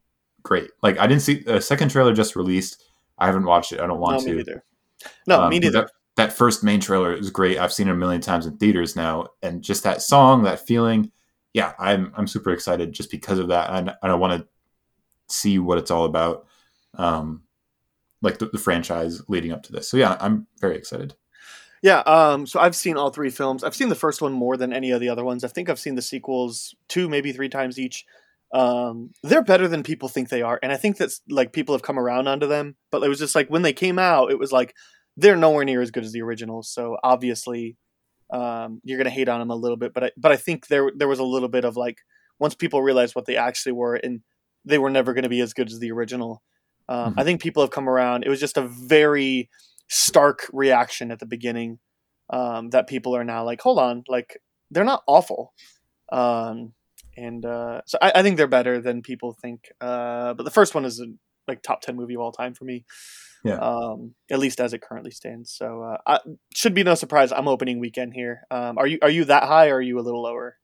great. 0.43 0.69
Like 0.81 0.97
I 0.99 1.07
didn't 1.07 1.21
see 1.21 1.35
the 1.39 1.61
second 1.61 1.89
trailer 1.89 2.13
just 2.13 2.35
released. 2.35 2.83
I 3.17 3.25
haven't 3.25 3.45
watched 3.45 3.71
it. 3.73 3.79
I 3.79 3.87
don't 3.87 3.99
want 3.99 4.21
no, 4.21 4.25
me 4.25 4.31
to. 4.31 4.37
neither. 4.37 4.63
No, 5.27 5.41
Um, 5.41 5.49
me 5.49 5.59
neither. 5.59 5.81
That, 5.81 5.91
that 6.15 6.33
first 6.33 6.63
main 6.63 6.79
trailer 6.79 7.13
is 7.13 7.29
great. 7.29 7.57
I've 7.57 7.73
seen 7.73 7.87
it 7.87 7.91
a 7.91 7.95
million 7.95 8.21
times 8.21 8.45
in 8.45 8.57
theaters 8.57 8.95
now, 8.95 9.27
and 9.41 9.61
just 9.61 9.83
that 9.83 10.01
song, 10.01 10.43
that 10.43 10.65
feeling, 10.65 11.11
yeah, 11.53 11.73
I'm 11.79 12.11
I'm 12.15 12.27
super 12.27 12.51
excited 12.51 12.93
just 12.93 13.11
because 13.11 13.39
of 13.39 13.47
that, 13.49 13.69
and, 13.71 13.89
and 13.89 14.11
I 14.11 14.15
want 14.15 14.41
to 14.41 14.47
see 15.33 15.59
what 15.59 15.77
it's 15.77 15.91
all 15.91 16.05
about, 16.05 16.45
um, 16.95 17.43
like 18.21 18.39
the, 18.39 18.47
the 18.47 18.57
franchise 18.57 19.21
leading 19.27 19.51
up 19.51 19.63
to 19.63 19.71
this. 19.71 19.89
So 19.89 19.97
yeah, 19.97 20.17
I'm 20.19 20.47
very 20.59 20.75
excited. 20.75 21.15
Yeah, 21.81 21.99
um, 21.99 22.45
so 22.45 22.59
I've 22.59 22.75
seen 22.75 22.97
all 22.97 23.09
three 23.09 23.29
films. 23.29 23.63
I've 23.63 23.75
seen 23.75 23.89
the 23.89 23.95
first 23.95 24.21
one 24.21 24.33
more 24.33 24.57
than 24.57 24.73
any 24.73 24.91
of 24.91 24.99
the 24.99 25.09
other 25.09 25.23
ones. 25.23 25.43
I 25.43 25.47
think 25.47 25.69
I've 25.69 25.79
seen 25.79 25.95
the 25.95 26.01
sequels 26.01 26.75
two, 26.89 27.07
maybe 27.07 27.31
three 27.31 27.49
times 27.49 27.79
each. 27.79 28.05
Um, 28.53 29.11
they're 29.23 29.43
better 29.43 29.67
than 29.67 29.83
people 29.83 30.09
think 30.09 30.29
they 30.29 30.41
are, 30.41 30.59
and 30.61 30.71
I 30.71 30.77
think 30.77 30.97
that's 30.97 31.21
like 31.29 31.53
people 31.53 31.73
have 31.75 31.83
come 31.83 31.97
around 31.99 32.27
onto 32.27 32.47
them. 32.47 32.75
But 32.91 33.03
it 33.03 33.09
was 33.09 33.19
just 33.19 33.35
like 33.35 33.49
when 33.49 33.61
they 33.61 33.73
came 33.73 33.97
out, 33.97 34.31
it 34.31 34.39
was 34.39 34.51
like 34.51 34.75
they're 35.15 35.37
nowhere 35.37 35.65
near 35.65 35.81
as 35.81 35.91
good 35.91 36.03
as 36.03 36.11
the 36.11 36.21
originals. 36.21 36.69
So 36.69 36.97
obviously, 37.03 37.77
um, 38.31 38.81
you're 38.83 38.97
gonna 38.97 39.09
hate 39.09 39.29
on 39.29 39.39
them 39.39 39.51
a 39.51 39.55
little 39.55 39.77
bit. 39.77 39.93
But 39.93 40.03
I, 40.03 40.11
but 40.17 40.31
I 40.31 40.37
think 40.37 40.67
there 40.67 40.91
there 40.95 41.07
was 41.07 41.19
a 41.19 41.23
little 41.23 41.49
bit 41.49 41.65
of 41.65 41.75
like 41.77 41.97
once 42.39 42.55
people 42.55 42.81
realized 42.81 43.15
what 43.15 43.25
they 43.25 43.35
actually 43.35 43.73
were, 43.73 43.95
and 43.95 44.21
they 44.65 44.77
were 44.77 44.89
never 44.89 45.13
going 45.13 45.23
to 45.23 45.29
be 45.29 45.41
as 45.41 45.53
good 45.53 45.69
as 45.69 45.79
the 45.79 45.91
original. 45.91 46.41
Um, 46.87 47.13
I 47.17 47.23
think 47.23 47.41
people 47.41 47.61
have 47.61 47.71
come 47.71 47.87
around. 47.87 48.23
It 48.23 48.29
was 48.29 48.39
just 48.39 48.57
a 48.57 48.67
very 48.67 49.49
stark 49.89 50.49
reaction 50.51 51.11
at 51.11 51.19
the 51.19 51.25
beginning 51.25 51.79
um, 52.29 52.69
that 52.71 52.87
people 52.87 53.15
are 53.15 53.23
now 53.23 53.43
like, 53.43 53.61
hold 53.61 53.79
on, 53.79 54.03
like 54.07 54.39
they're 54.71 54.83
not 54.83 55.03
awful. 55.07 55.53
Um, 56.11 56.73
and 57.17 57.45
uh, 57.45 57.81
so 57.85 57.97
I, 58.01 58.13
I 58.15 58.23
think 58.23 58.37
they're 58.37 58.47
better 58.47 58.81
than 58.81 59.01
people 59.01 59.33
think. 59.33 59.69
Uh, 59.79 60.33
but 60.33 60.43
the 60.43 60.51
first 60.51 60.73
one 60.73 60.85
is 60.85 60.99
a 60.99 61.05
like 61.47 61.61
top 61.61 61.81
ten 61.81 61.95
movie 61.95 62.15
of 62.15 62.21
all 62.21 62.31
time 62.31 62.53
for 62.53 62.65
me. 62.65 62.85
Yeah. 63.43 63.55
Um, 63.55 64.15
at 64.29 64.39
least 64.39 64.59
as 64.59 64.73
it 64.73 64.81
currently 64.81 65.11
stands. 65.11 65.51
So 65.51 65.81
uh, 65.81 65.97
I, 66.05 66.19
should 66.53 66.73
be 66.73 66.83
no 66.83 66.95
surprise. 66.95 67.31
I'm 67.31 67.47
opening 67.47 67.79
weekend 67.79 68.13
here. 68.13 68.41
Um, 68.51 68.77
are 68.77 68.87
you 68.87 68.99
are 69.01 69.09
you 69.09 69.25
that 69.25 69.43
high 69.43 69.69
or 69.69 69.75
are 69.75 69.81
you 69.81 69.99
a 69.99 70.01
little 70.01 70.21
lower? 70.21 70.57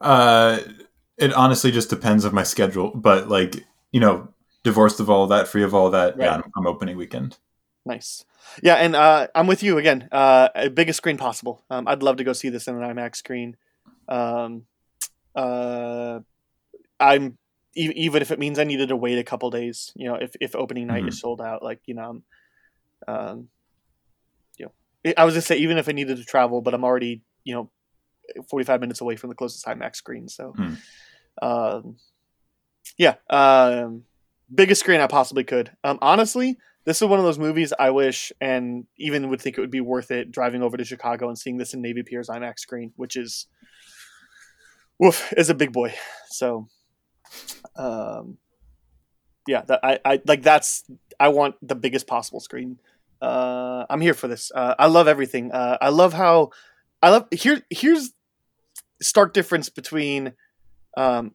Uh, 0.00 0.60
it 1.18 1.32
honestly 1.34 1.70
just 1.70 1.90
depends 1.90 2.24
of 2.24 2.32
my 2.32 2.42
schedule, 2.42 2.92
but 2.94 3.28
like 3.28 3.64
you 3.92 4.00
know, 4.00 4.28
divorced 4.62 5.00
of 5.00 5.10
all 5.10 5.26
that, 5.28 5.46
free 5.48 5.62
of 5.62 5.74
all 5.74 5.90
that, 5.90 6.16
yeah, 6.18 6.34
I'm, 6.34 6.42
I'm 6.56 6.66
opening 6.66 6.96
weekend. 6.96 7.38
Nice. 7.86 8.24
Yeah, 8.62 8.74
and 8.76 8.96
uh, 8.96 9.28
I'm 9.34 9.46
with 9.46 9.62
you 9.62 9.78
again. 9.78 10.08
Uh, 10.10 10.68
biggest 10.70 10.96
screen 10.96 11.18
possible. 11.18 11.62
Um, 11.70 11.86
I'd 11.86 12.02
love 12.02 12.16
to 12.16 12.24
go 12.24 12.32
see 12.32 12.48
this 12.48 12.66
in 12.66 12.74
an 12.74 12.96
IMAX 12.96 13.16
screen. 13.16 13.56
Um, 14.08 14.64
uh, 15.34 16.20
I'm 16.98 17.38
even 17.74 18.22
if 18.22 18.30
it 18.30 18.38
means 18.38 18.58
I 18.58 18.64
needed 18.64 18.88
to 18.88 18.96
wait 18.96 19.18
a 19.18 19.24
couple 19.24 19.50
days. 19.50 19.92
You 19.96 20.08
know, 20.08 20.14
if 20.16 20.34
if 20.40 20.54
opening 20.54 20.86
night 20.86 21.08
is 21.08 21.20
sold 21.20 21.40
out, 21.40 21.62
like 21.62 21.80
you 21.86 21.94
know, 21.94 22.22
um, 23.08 23.48
you 24.58 24.66
know, 24.66 25.12
I- 25.16 25.24
was 25.24 25.34
gonna 25.34 25.42
say 25.42 25.56
even 25.56 25.78
if 25.78 25.88
I 25.88 25.92
needed 25.92 26.16
to 26.16 26.24
travel, 26.24 26.60
but 26.60 26.74
I'm 26.74 26.84
already 26.84 27.22
you 27.44 27.54
know, 27.54 27.70
45 28.48 28.80
minutes 28.80 29.00
away 29.02 29.16
from 29.16 29.28
the 29.28 29.34
closest 29.36 29.66
IMAX 29.66 29.96
screen. 29.96 30.28
So, 30.28 30.52
Hmm. 30.52 30.74
um, 31.42 31.96
yeah, 32.96 33.16
um, 33.28 34.04
biggest 34.54 34.80
screen 34.80 35.00
I 35.00 35.06
possibly 35.08 35.44
could. 35.44 35.72
Um, 35.84 35.98
honestly, 36.00 36.56
this 36.86 37.02
is 37.02 37.08
one 37.08 37.18
of 37.18 37.24
those 37.24 37.38
movies 37.38 37.72
I 37.78 37.90
wish 37.90 38.32
and 38.40 38.86
even 38.96 39.28
would 39.28 39.40
think 39.42 39.58
it 39.58 39.60
would 39.60 39.70
be 39.70 39.80
worth 39.82 40.10
it 40.10 40.30
driving 40.30 40.62
over 40.62 40.76
to 40.76 40.84
Chicago 40.84 41.28
and 41.28 41.38
seeing 41.38 41.58
this 41.58 41.74
in 41.74 41.82
Navy 41.82 42.02
Pier's 42.02 42.28
IMAX 42.28 42.60
screen, 42.60 42.92
which 42.96 43.16
is 43.16 43.46
woof 44.98 45.32
is 45.36 45.50
a 45.50 45.54
big 45.54 45.72
boy. 45.72 45.94
So, 46.30 46.68
um, 47.76 48.38
yeah, 49.46 49.62
that 49.62 49.80
I, 49.82 49.98
I 50.04 50.22
like 50.26 50.42
that's 50.42 50.84
I 51.18 51.28
want 51.28 51.56
the 51.62 51.74
biggest 51.74 52.06
possible 52.06 52.40
screen. 52.40 52.78
Uh, 53.20 53.86
I'm 53.88 54.00
here 54.00 54.14
for 54.14 54.28
this. 54.28 54.50
Uh, 54.54 54.74
I 54.78 54.86
love 54.86 55.08
everything. 55.08 55.52
Uh, 55.52 55.78
I 55.80 55.90
love 55.90 56.12
how 56.12 56.50
I 57.02 57.10
love 57.10 57.26
here. 57.30 57.62
Here's 57.70 58.12
stark 59.00 59.32
difference 59.32 59.68
between. 59.68 60.32
Um, 60.96 61.34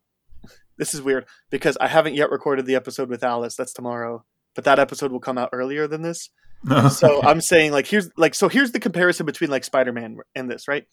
this 0.77 0.93
is 0.93 1.01
weird 1.01 1.25
because 1.49 1.77
I 1.81 1.87
haven't 1.87 2.15
yet 2.15 2.31
recorded 2.31 2.65
the 2.65 2.75
episode 2.75 3.09
with 3.09 3.23
Alice. 3.23 3.55
That's 3.55 3.73
tomorrow, 3.73 4.23
but 4.55 4.63
that 4.63 4.79
episode 4.79 5.11
will 5.11 5.19
come 5.19 5.37
out 5.37 5.49
earlier 5.51 5.87
than 5.87 6.01
this. 6.01 6.29
so 6.91 7.21
I'm 7.23 7.41
saying 7.41 7.71
like 7.71 7.87
here's 7.87 8.09
like 8.17 8.35
so 8.35 8.49
here's 8.49 8.71
the 8.71 8.79
comparison 8.79 9.25
between 9.25 9.49
like 9.49 9.63
Spider-Man 9.63 10.17
and 10.35 10.49
this, 10.49 10.67
right? 10.67 10.85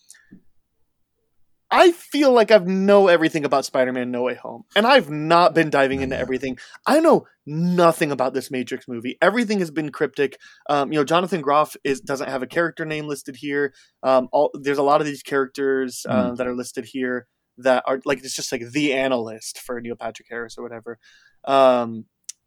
I 1.70 1.90
feel 1.92 2.32
like 2.32 2.50
I've 2.50 2.66
know 2.66 3.08
everything 3.08 3.44
about 3.44 3.64
Spider-Man 3.64 4.10
No 4.10 4.22
Way 4.22 4.34
Home, 4.34 4.64
and 4.76 4.86
I've 4.86 5.10
not 5.10 5.54
been 5.54 5.68
diving 5.68 6.00
into 6.00 6.16
everything. 6.16 6.58
I 6.86 7.00
know 7.00 7.26
nothing 7.44 8.12
about 8.12 8.34
this 8.34 8.50
Matrix 8.50 8.86
movie. 8.86 9.18
Everything 9.20 9.58
has 9.58 9.70
been 9.70 9.90
cryptic. 9.90 10.38
Um, 10.68 10.92
you 10.92 10.98
know, 10.98 11.04
Jonathan 11.04 11.40
Groff 11.40 11.76
is 11.82 12.00
doesn't 12.00 12.28
have 12.28 12.42
a 12.42 12.46
character 12.46 12.84
name 12.84 13.08
listed 13.08 13.36
here. 13.36 13.74
Um, 14.02 14.28
all, 14.32 14.50
there's 14.54 14.78
a 14.78 14.82
lot 14.82 15.00
of 15.00 15.06
these 15.06 15.22
characters 15.22 16.06
uh, 16.08 16.32
that 16.34 16.46
are 16.46 16.54
listed 16.54 16.84
here 16.84 17.26
that 17.58 17.82
are 17.86 18.00
like 18.04 18.18
it's 18.18 18.36
just 18.36 18.52
like 18.52 18.62
the 18.70 18.92
analyst 18.92 19.58
for 19.58 19.80
Neil 19.80 19.96
Patrick 19.96 20.28
Harris 20.30 20.56
or 20.58 20.62
whatever. 20.62 20.98
Um, 21.44 22.04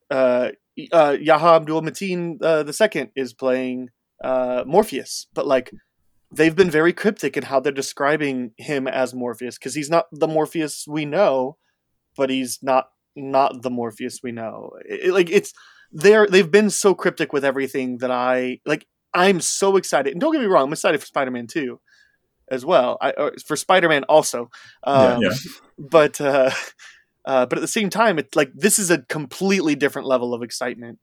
uh, 0.10 0.52
uh, 0.92 1.18
Yahya 1.20 1.56
Abdul 1.56 1.82
Mateen 1.82 2.42
uh, 2.42 2.64
the 2.64 2.74
second 2.74 3.12
is 3.16 3.34
playing 3.34 3.90
uh, 4.24 4.64
Morpheus, 4.66 5.28
but 5.34 5.48
like 5.48 5.72
they've 6.32 6.56
been 6.56 6.70
very 6.70 6.94
cryptic 6.94 7.36
in 7.38 7.44
how 7.44 7.60
they're 7.60 7.72
describing 7.72 8.52
him 8.58 8.88
as 8.88 9.14
Morpheus 9.14 9.58
because 9.58 9.76
he's 9.76 9.90
not 9.90 10.06
the 10.12 10.28
Morpheus 10.28 10.86
we 10.88 11.06
know, 11.06 11.58
but 12.16 12.30
he's 12.30 12.60
not 12.62 12.90
not 13.16 13.62
the 13.64 13.70
Morpheus 13.70 14.20
we 14.24 14.32
know. 14.32 14.72
It- 14.86 15.14
like 15.14 15.30
it's 15.30 15.54
they're 15.92 16.28
they've 16.28 16.52
been 16.52 16.70
so 16.70 16.94
cryptic 16.94 17.34
with 17.34 17.44
everything 17.44 17.98
that 18.00 18.12
I 18.12 18.60
like. 18.66 18.86
I'm 19.14 19.42
so 19.42 19.76
excited, 19.76 20.12
and 20.12 20.22
don't 20.22 20.32
get 20.34 20.42
me 20.42 20.48
wrong, 20.48 20.66
I'm 20.66 20.74
excited 20.74 21.00
for 21.00 21.08
Spider 21.08 21.32
Man 21.32 21.48
too, 21.48 21.80
as 22.52 22.64
well. 22.64 22.98
I 23.02 23.12
or 23.12 23.34
for 23.46 23.56
Spider 23.56 23.90
Man 23.90 24.04
also, 24.04 24.52
um, 24.84 25.24
yeah. 25.24 25.34
but 25.80 26.22
uh, 26.22 26.52
uh, 27.26 27.48
but 27.48 27.58
at 27.58 27.62
the 27.62 27.68
same 27.68 27.90
time, 27.90 28.20
it's 28.20 28.36
like 28.36 28.52
this 28.54 28.78
is 28.78 28.92
a 28.92 29.00
completely 29.00 29.74
different 29.74 30.08
level 30.08 30.36
of 30.36 30.44
excitement. 30.44 31.00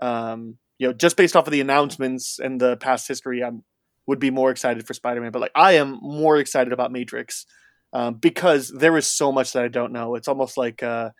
Um, 0.00 0.58
you 0.78 0.86
know, 0.86 0.92
just 0.92 1.16
based 1.16 1.34
off 1.34 1.48
of 1.48 1.52
the 1.52 1.60
announcements 1.60 2.38
and 2.38 2.60
the 2.60 2.76
past 2.76 3.08
history, 3.08 3.42
I'm 3.42 3.64
would 4.08 4.18
be 4.18 4.30
more 4.30 4.50
excited 4.50 4.86
for 4.86 4.94
Spider-Man, 4.94 5.30
but 5.30 5.42
like 5.42 5.52
I 5.54 5.72
am 5.72 5.98
more 6.00 6.38
excited 6.38 6.72
about 6.72 6.90
Matrix 6.90 7.44
um, 7.92 8.14
because 8.14 8.70
there 8.70 8.96
is 8.96 9.06
so 9.06 9.30
much 9.30 9.52
that 9.52 9.62
I 9.64 9.68
don't 9.68 9.92
know. 9.92 10.14
It's 10.14 10.28
almost 10.28 10.56
like 10.56 10.82
uh, 10.82 11.10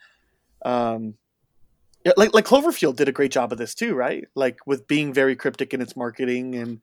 um, 0.65 1.15
like 2.17 2.33
like 2.33 2.47
Cloverfield 2.47 2.97
did 2.97 3.07
a 3.07 3.13
great 3.13 3.31
job 3.31 3.53
of 3.53 3.59
this 3.59 3.75
too, 3.75 3.95
right? 3.95 4.25
Like 4.35 4.67
with 4.67 4.89
being 4.89 5.13
very 5.13 5.37
cryptic 5.37 5.75
in 5.75 5.83
its 5.83 5.97
marketing 5.97 6.55
and 6.55 6.81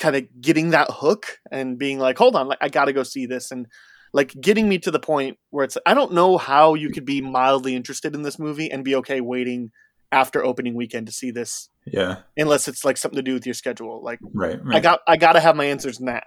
kind 0.00 0.16
of 0.16 0.26
getting 0.40 0.70
that 0.70 0.88
hook 0.90 1.38
and 1.50 1.78
being 1.78 2.00
like, 2.00 2.18
hold 2.18 2.34
on, 2.34 2.48
like 2.48 2.58
I 2.60 2.68
got 2.68 2.86
to 2.86 2.92
go 2.92 3.04
see 3.04 3.26
this 3.26 3.52
and 3.52 3.68
like 4.12 4.34
getting 4.40 4.68
me 4.68 4.78
to 4.80 4.90
the 4.90 4.98
point 4.98 5.38
where 5.50 5.64
it's 5.64 5.78
I 5.86 5.94
don't 5.94 6.12
know 6.12 6.38
how 6.38 6.74
you 6.74 6.90
could 6.90 7.04
be 7.04 7.20
mildly 7.20 7.76
interested 7.76 8.16
in 8.16 8.22
this 8.22 8.38
movie 8.38 8.68
and 8.68 8.84
be 8.84 8.96
okay 8.96 9.20
waiting 9.20 9.70
after 10.10 10.44
opening 10.44 10.74
weekend 10.74 11.06
to 11.06 11.12
see 11.12 11.30
this 11.30 11.68
Yeah, 11.86 12.18
unless 12.36 12.66
it's 12.68 12.84
like 12.84 12.96
something 12.96 13.16
to 13.16 13.22
do 13.22 13.34
with 13.34 13.46
your 13.46 13.54
schedule. 13.54 14.02
Like 14.02 14.18
right. 14.34 14.58
I 14.72 14.80
got 14.80 15.00
I 15.06 15.16
got 15.16 15.32
to 15.32 15.40
have 15.40 15.54
my 15.56 15.66
answers 15.66 16.00
now. 16.00 16.22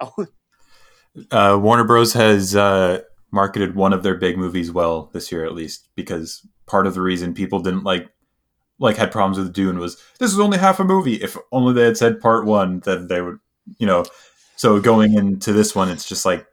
uh, 1.30 1.58
Warner 1.60 1.84
Bros. 1.84 2.14
has 2.14 2.56
uh, 2.56 3.00
marketed 3.30 3.74
one 3.74 3.92
of 3.92 4.02
their 4.02 4.16
big 4.16 4.38
movies 4.38 4.72
well 4.72 5.10
this 5.12 5.30
year, 5.30 5.44
at 5.44 5.54
least, 5.54 5.88
because 5.94 6.46
part 6.66 6.86
of 6.86 6.94
the 6.94 7.02
reason 7.02 7.34
people 7.34 7.60
didn't 7.60 7.84
like 7.84 8.08
like 8.78 8.96
had 8.96 9.12
problems 9.12 9.38
with 9.38 9.52
Dune 9.52 9.78
was 9.78 10.02
this 10.18 10.32
is 10.32 10.40
only 10.40 10.58
half 10.58 10.80
a 10.80 10.84
movie. 10.84 11.16
If 11.16 11.36
only 11.52 11.74
they 11.74 11.84
had 11.84 11.96
said 11.96 12.20
part 12.20 12.46
one, 12.46 12.80
then 12.80 13.08
they 13.08 13.20
would, 13.20 13.38
you 13.78 13.86
know. 13.86 14.04
So 14.56 14.80
going 14.80 15.14
into 15.14 15.52
this 15.52 15.74
one, 15.74 15.90
it's 15.90 16.08
just 16.08 16.24
like 16.24 16.46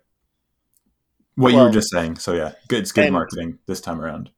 what 1.36 1.54
you 1.54 1.60
were 1.60 1.70
just 1.72 1.92
saying. 1.92 2.18
So 2.18 2.34
yeah, 2.34 2.54
good. 2.68 2.80
It's 2.80 2.92
good 2.92 3.06
and- 3.06 3.14
marketing 3.14 3.60
this 3.68 3.80
time 3.80 4.02
around. 4.02 4.32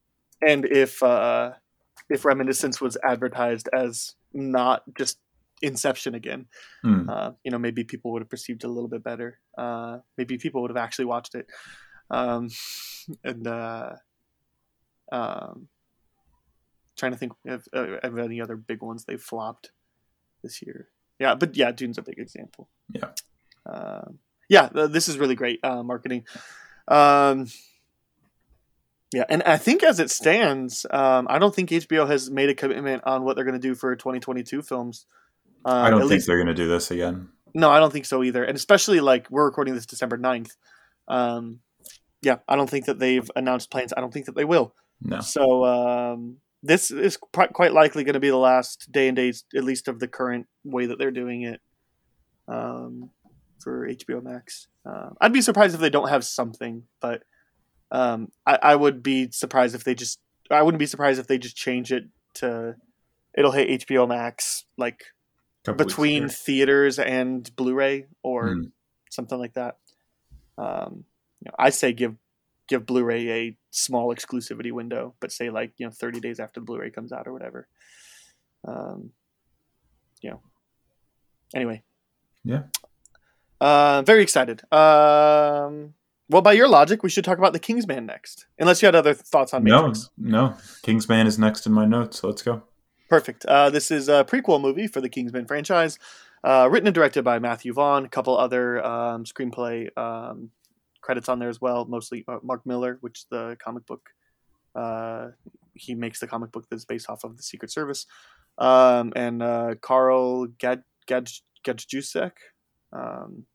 and 0.46 0.66
if 0.66 1.02
uh 1.02 1.54
if 2.10 2.26
reminiscence 2.26 2.80
was 2.82 2.98
advertised 3.04 3.70
as 3.74 4.16
not 4.34 4.84
just 4.98 5.20
inception 5.62 6.16
again. 6.16 6.46
Hmm. 6.82 7.10
uh 7.10 7.32
you 7.44 7.52
know 7.52 7.58
maybe 7.58 7.84
people 7.84 8.12
would 8.14 8.22
have 8.22 8.30
perceived 8.30 8.64
it 8.64 8.68
a 8.68 8.72
little 8.72 8.88
bit 8.90 9.04
better. 9.04 9.40
Uh 9.58 10.00
maybe 10.18 10.38
people 10.38 10.62
would 10.62 10.72
have 10.72 10.78
actually 10.78 11.06
watched 11.06 11.36
it. 11.36 11.48
Um 12.10 12.50
and 13.24 13.46
uh 13.48 13.94
um 15.12 15.68
trying 16.96 17.12
to 17.14 17.18
think 17.18 17.34
of, 17.48 17.66
uh, 17.74 17.98
of 18.04 18.18
any 18.18 18.42
other 18.42 18.56
big 18.58 18.82
ones 18.82 19.06
they've 19.06 19.22
flopped 19.22 19.72
this 20.44 20.62
year. 20.62 20.88
Yeah 21.20 21.36
but 21.36 21.56
yeah 21.58 21.72
dune's 21.72 21.98
a 21.98 22.02
big 22.04 22.20
example. 22.20 22.70
Yeah. 22.94 23.10
um 23.66 24.20
yeah 24.48 24.70
this 24.74 25.08
is 25.10 25.18
really 25.18 25.36
great 25.36 25.60
uh 25.64 25.84
marketing. 25.84 26.26
Um 26.88 27.48
yeah, 29.14 29.24
and 29.30 29.42
I 29.44 29.58
think 29.58 29.84
as 29.84 30.00
it 30.00 30.12
stands, 30.12 30.86
um, 30.92 31.28
I 31.30 31.40
don't 31.40 31.54
think 31.54 31.70
HBO 31.70 32.08
has 32.08 32.30
made 32.30 32.50
a 32.50 32.56
commitment 32.56 33.04
on 33.06 33.24
what 33.24 33.36
they're 33.36 33.46
going 33.46 33.60
to 33.60 33.68
do 33.68 33.76
for 33.76 33.96
2022 33.96 34.62
films. 34.62 35.06
Um, 35.66 35.86
I 35.86 35.90
don't 35.90 36.00
think 36.02 36.12
least, 36.12 36.28
they're 36.28 36.38
going 36.38 36.48
to 36.48 36.54
do 36.54 36.68
this 36.68 36.92
again. 36.92 37.30
no, 37.54 37.70
I 37.70 37.80
don't 37.80 37.92
think 37.92 38.06
so 38.06 38.24
either. 38.24 38.44
And 38.44 38.56
especially 38.56 39.00
like 39.00 39.30
we're 39.30 39.46
recording 39.46 39.74
this 39.74 39.86
December 39.86 40.18
9th. 40.18 40.56
Um, 41.08 41.60
yeah, 42.22 42.38
I 42.48 42.56
don't 42.56 42.70
think 42.70 42.86
that 42.86 43.00
they've 43.00 43.30
announced 43.36 43.72
plans. 43.72 43.94
I 43.96 44.02
don't 44.02 44.14
think 44.14 44.28
that 44.28 44.36
they 44.36 44.46
will. 44.46 44.76
No. 45.02 45.22
So 45.22 45.66
um, 45.66 46.38
this 46.62 46.92
is 46.92 47.18
quite 47.18 47.74
likely 47.74 48.04
going 48.04 48.14
to 48.14 48.20
be 48.20 48.30
the 48.30 48.38
last 48.38 48.92
day 48.92 49.08
and 49.08 49.16
days, 49.16 49.44
at 49.56 49.64
least 49.64 49.88
of 49.88 50.00
the 50.00 50.08
current 50.08 50.48
way 50.64 50.86
that 50.86 51.00
they're 51.00 51.12
doing 51.12 51.42
it. 51.44 51.62
um, 52.50 53.12
for 53.60 53.88
HBO 53.88 54.24
Max. 54.24 54.68
Uh, 54.86 55.10
I'd 55.22 55.34
be 55.34 55.42
surprised 55.42 55.76
if 55.76 55.82
they 55.82 55.90
don't 55.90 56.10
have 56.10 56.24
something, 56.24 56.84
but 57.02 57.24
um, 57.92 58.32
I, 58.46 58.60
I 58.62 58.76
would 58.76 59.02
be 59.04 59.30
surprised 59.32 59.76
if 59.76 59.84
they 59.84 59.96
just. 59.96 60.20
I 60.52 60.62
wouldn't 60.64 60.80
be 60.80 60.86
surprised 60.88 61.20
if 61.20 61.28
they 61.28 61.38
just 61.38 61.56
change 61.56 61.92
it 61.92 62.06
to. 62.36 62.76
It'll 63.38 63.52
hit 63.52 63.82
HBO 63.88 64.08
Max 64.08 64.66
like 64.78 65.04
between 65.78 66.30
theaters 66.30 66.98
and 67.00 67.56
Blu-ray 67.56 68.08
or 68.24 68.54
Hmm. 68.56 68.62
something 69.12 69.38
like 69.38 69.54
that. 69.54 69.78
Um, 70.58 71.06
you 71.42 71.46
know, 71.50 71.56
I 71.60 71.70
say 71.70 71.94
give 71.94 72.16
give 72.68 72.86
Blu-ray 72.86 73.30
a 73.32 73.58
small 73.72 74.14
exclusivity 74.14 74.72
window, 74.72 75.14
but 75.20 75.32
say 75.32 75.50
like 75.50 75.74
you 75.78 75.86
know 75.86 75.92
30 75.92 76.20
days 76.20 76.40
after 76.40 76.60
the 76.60 76.66
Blu-ray 76.66 76.90
comes 76.92 77.12
out 77.12 77.28
or 77.28 77.34
whatever. 77.34 77.68
Um, 78.68 79.12
you 80.22 80.32
know. 80.32 80.42
Anyway. 81.56 81.84
Yeah. 82.44 82.64
Uh, 83.62 84.02
very 84.04 84.22
excited. 84.24 84.62
Um, 84.72 85.94
well, 86.30 86.42
by 86.42 86.54
your 86.54 86.68
logic, 86.68 87.02
we 87.04 87.10
should 87.10 87.26
talk 87.26 87.38
about 87.38 87.54
the 87.54 87.60
Kingsman 87.60 88.06
next. 88.06 88.46
Unless 88.60 88.82
you 88.82 88.86
had 88.86 88.96
other 88.96 89.14
thoughts 89.14 89.54
on 89.54 89.64
me. 89.64 89.72
No, 89.72 89.94
no. 90.18 90.56
Kingsman 90.84 91.28
is 91.28 91.40
next 91.40 91.66
in 91.66 91.74
my 91.74 91.86
notes. 91.86 92.20
So 92.20 92.28
let's 92.28 92.44
go. 92.44 92.64
Perfect. 93.10 93.46
Uh, 93.46 93.72
this 93.72 93.90
is 93.90 94.08
a 94.08 94.24
prequel 94.24 94.62
movie 94.62 94.86
for 94.86 95.02
the 95.02 95.10
Kingsman 95.10 95.48
franchise, 95.48 95.98
uh, 96.44 96.70
written 96.72 96.88
and 96.88 96.94
directed 96.94 97.24
by 97.24 97.40
Matthew 97.40 97.74
Vaughn. 97.74 98.06
A 98.06 98.10
couple 98.10 98.38
other 98.38 98.86
um, 98.86 99.24
screenplay 99.26 99.90
um, 99.98 100.52
credits 101.02 101.28
on 101.28 101.40
there 101.40 101.50
as 101.50 101.60
well. 101.60 101.86
Mostly 101.86 102.24
uh, 102.28 102.38
Mark 102.44 102.64
Millar, 102.66 103.00
which 103.02 103.28
the 103.30 103.58
comic 103.60 103.88
book 103.88 104.12
uh, 104.76 105.30
he 105.74 105.96
makes 105.96 106.20
the 106.20 106.28
comic 106.28 106.52
book 106.52 106.68
that's 106.70 106.86
based 106.86 107.10
off 107.10 107.24
of 107.24 107.38
the 107.38 107.44
Secret 107.44 107.72
Service, 107.72 108.06
um, 108.60 109.14
and 109.16 109.42
uh, 109.42 109.76
Carl 109.82 110.46
Gad 110.46 110.84
Gad 111.08 111.30
Gadjusek. 111.66 112.34
Um, 112.94 113.46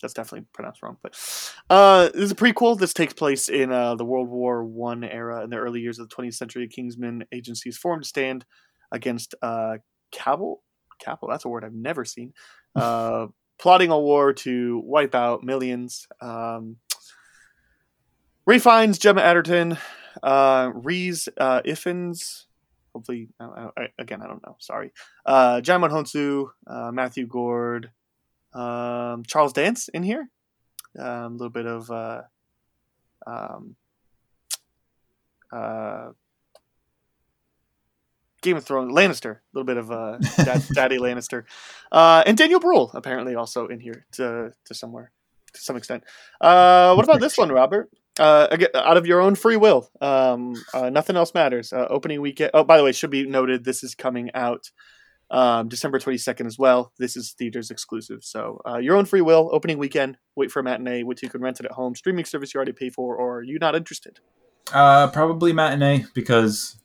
that's 0.00 0.14
definitely 0.14 0.46
pronounced 0.52 0.82
wrong, 0.82 0.96
but 1.02 1.14
uh, 1.68 2.04
this 2.06 2.22
is 2.22 2.30
a 2.32 2.36
prequel. 2.36 2.78
This 2.78 2.94
takes 2.94 3.12
place 3.12 3.48
in 3.48 3.72
uh, 3.72 3.94
the 3.94 4.04
World 4.04 4.28
War 4.28 4.64
One 4.64 5.04
era, 5.04 5.42
in 5.44 5.50
the 5.50 5.56
early 5.56 5.80
years 5.80 5.98
of 5.98 6.08
the 6.08 6.14
20th 6.14 6.34
century. 6.34 6.68
Kingsman 6.68 7.24
agencies 7.32 7.76
formed 7.76 8.02
to 8.02 8.08
stand 8.08 8.44
against 8.92 9.34
uh, 9.42 9.78
Cabal. 10.12 10.62
Cabal, 11.02 11.28
that's 11.28 11.44
a 11.44 11.48
word 11.48 11.64
I've 11.64 11.74
never 11.74 12.04
seen. 12.04 12.32
Uh, 12.76 13.26
plotting 13.58 13.90
a 13.90 13.98
war 13.98 14.32
to 14.32 14.80
wipe 14.84 15.12
out 15.14 15.42
millions. 15.42 16.06
Um, 16.20 16.76
Ray 18.46 18.60
Fiennes, 18.60 18.96
Gemma 18.96 19.20
Arterton, 19.22 19.76
uh, 20.22 20.70
Rhys 20.72 21.28
uh, 21.36 21.60
Ifans. 21.62 22.44
Hopefully, 22.94 23.28
I, 23.40 23.68
I, 23.76 23.88
again, 23.98 24.22
I 24.22 24.28
don't 24.28 24.44
know. 24.46 24.56
Sorry. 24.60 24.92
Uh, 25.26 25.60
Djimon 25.60 25.90
Hounsou, 25.90 26.46
uh, 26.66 26.90
Matthew 26.92 27.26
Goode, 27.26 27.90
um, 28.52 29.22
Charles 29.26 29.52
Dance 29.52 29.88
in 29.88 30.02
here. 30.02 30.28
Um, 30.98 31.06
a 31.06 31.28
little 31.28 31.50
bit 31.50 31.66
of 31.66 31.90
uh, 31.90 32.22
um, 33.26 33.76
uh, 35.52 36.10
Game 38.42 38.56
of 38.56 38.64
Thrones, 38.64 38.92
Lannister, 38.92 39.36
a 39.36 39.40
little 39.52 39.66
bit 39.66 39.76
of 39.76 39.90
uh, 39.90 40.18
Dad, 40.44 40.64
Daddy 40.74 40.98
Lannister, 40.98 41.44
uh, 41.92 42.22
and 42.26 42.36
Daniel 42.36 42.60
Bruhl 42.60 42.90
apparently 42.94 43.34
also 43.34 43.66
in 43.66 43.80
here 43.80 44.06
to 44.12 44.52
to 44.64 44.74
somewhere 44.74 45.12
to 45.52 45.60
some 45.60 45.76
extent. 45.76 46.04
Uh, 46.40 46.94
what 46.94 47.04
about 47.04 47.20
this 47.20 47.36
one, 47.36 47.50
Robert? 47.50 47.90
Uh, 48.18 48.48
again, 48.50 48.68
out 48.74 48.96
of 48.96 49.06
your 49.06 49.20
own 49.20 49.34
free 49.34 49.56
will, 49.56 49.88
um, 50.00 50.54
uh, 50.74 50.90
nothing 50.90 51.16
else 51.16 51.32
matters. 51.34 51.72
Uh, 51.72 51.86
opening 51.88 52.20
weekend. 52.20 52.50
Oh, 52.54 52.64
by 52.64 52.76
the 52.76 52.84
way, 52.84 52.92
should 52.92 53.10
be 53.10 53.26
noted 53.26 53.64
this 53.64 53.82
is 53.82 53.94
coming 53.94 54.30
out 54.34 54.70
um, 55.30 55.68
December 55.68 55.98
twenty 55.98 56.18
second 56.18 56.46
as 56.46 56.58
well. 56.58 56.92
This 56.98 57.16
is 57.16 57.32
theaters 57.32 57.70
exclusive, 57.70 58.24
so 58.24 58.60
uh, 58.66 58.78
your 58.78 58.96
own 58.96 59.04
free 59.04 59.20
will. 59.20 59.48
Opening 59.52 59.78
weekend. 59.78 60.18
Wait 60.36 60.50
for 60.50 60.60
a 60.60 60.62
matinee, 60.62 61.02
which 61.04 61.22
you 61.22 61.28
can 61.28 61.40
rent 61.40 61.60
it 61.60 61.66
at 61.66 61.72
home. 61.72 61.94
Streaming 61.94 62.24
service 62.24 62.52
you 62.52 62.58
already 62.58 62.72
pay 62.72 62.90
for, 62.90 63.16
or 63.16 63.38
are 63.38 63.42
you 63.42 63.58
not 63.58 63.74
interested? 63.76 64.20
Uh, 64.72 65.08
probably 65.08 65.52
matinee 65.52 66.04
because 66.14 66.78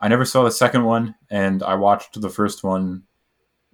I 0.00 0.08
never 0.08 0.24
saw 0.24 0.44
the 0.44 0.50
second 0.50 0.84
one, 0.84 1.14
and 1.30 1.62
I 1.62 1.74
watched 1.74 2.20
the 2.20 2.30
first 2.30 2.62
one 2.64 3.04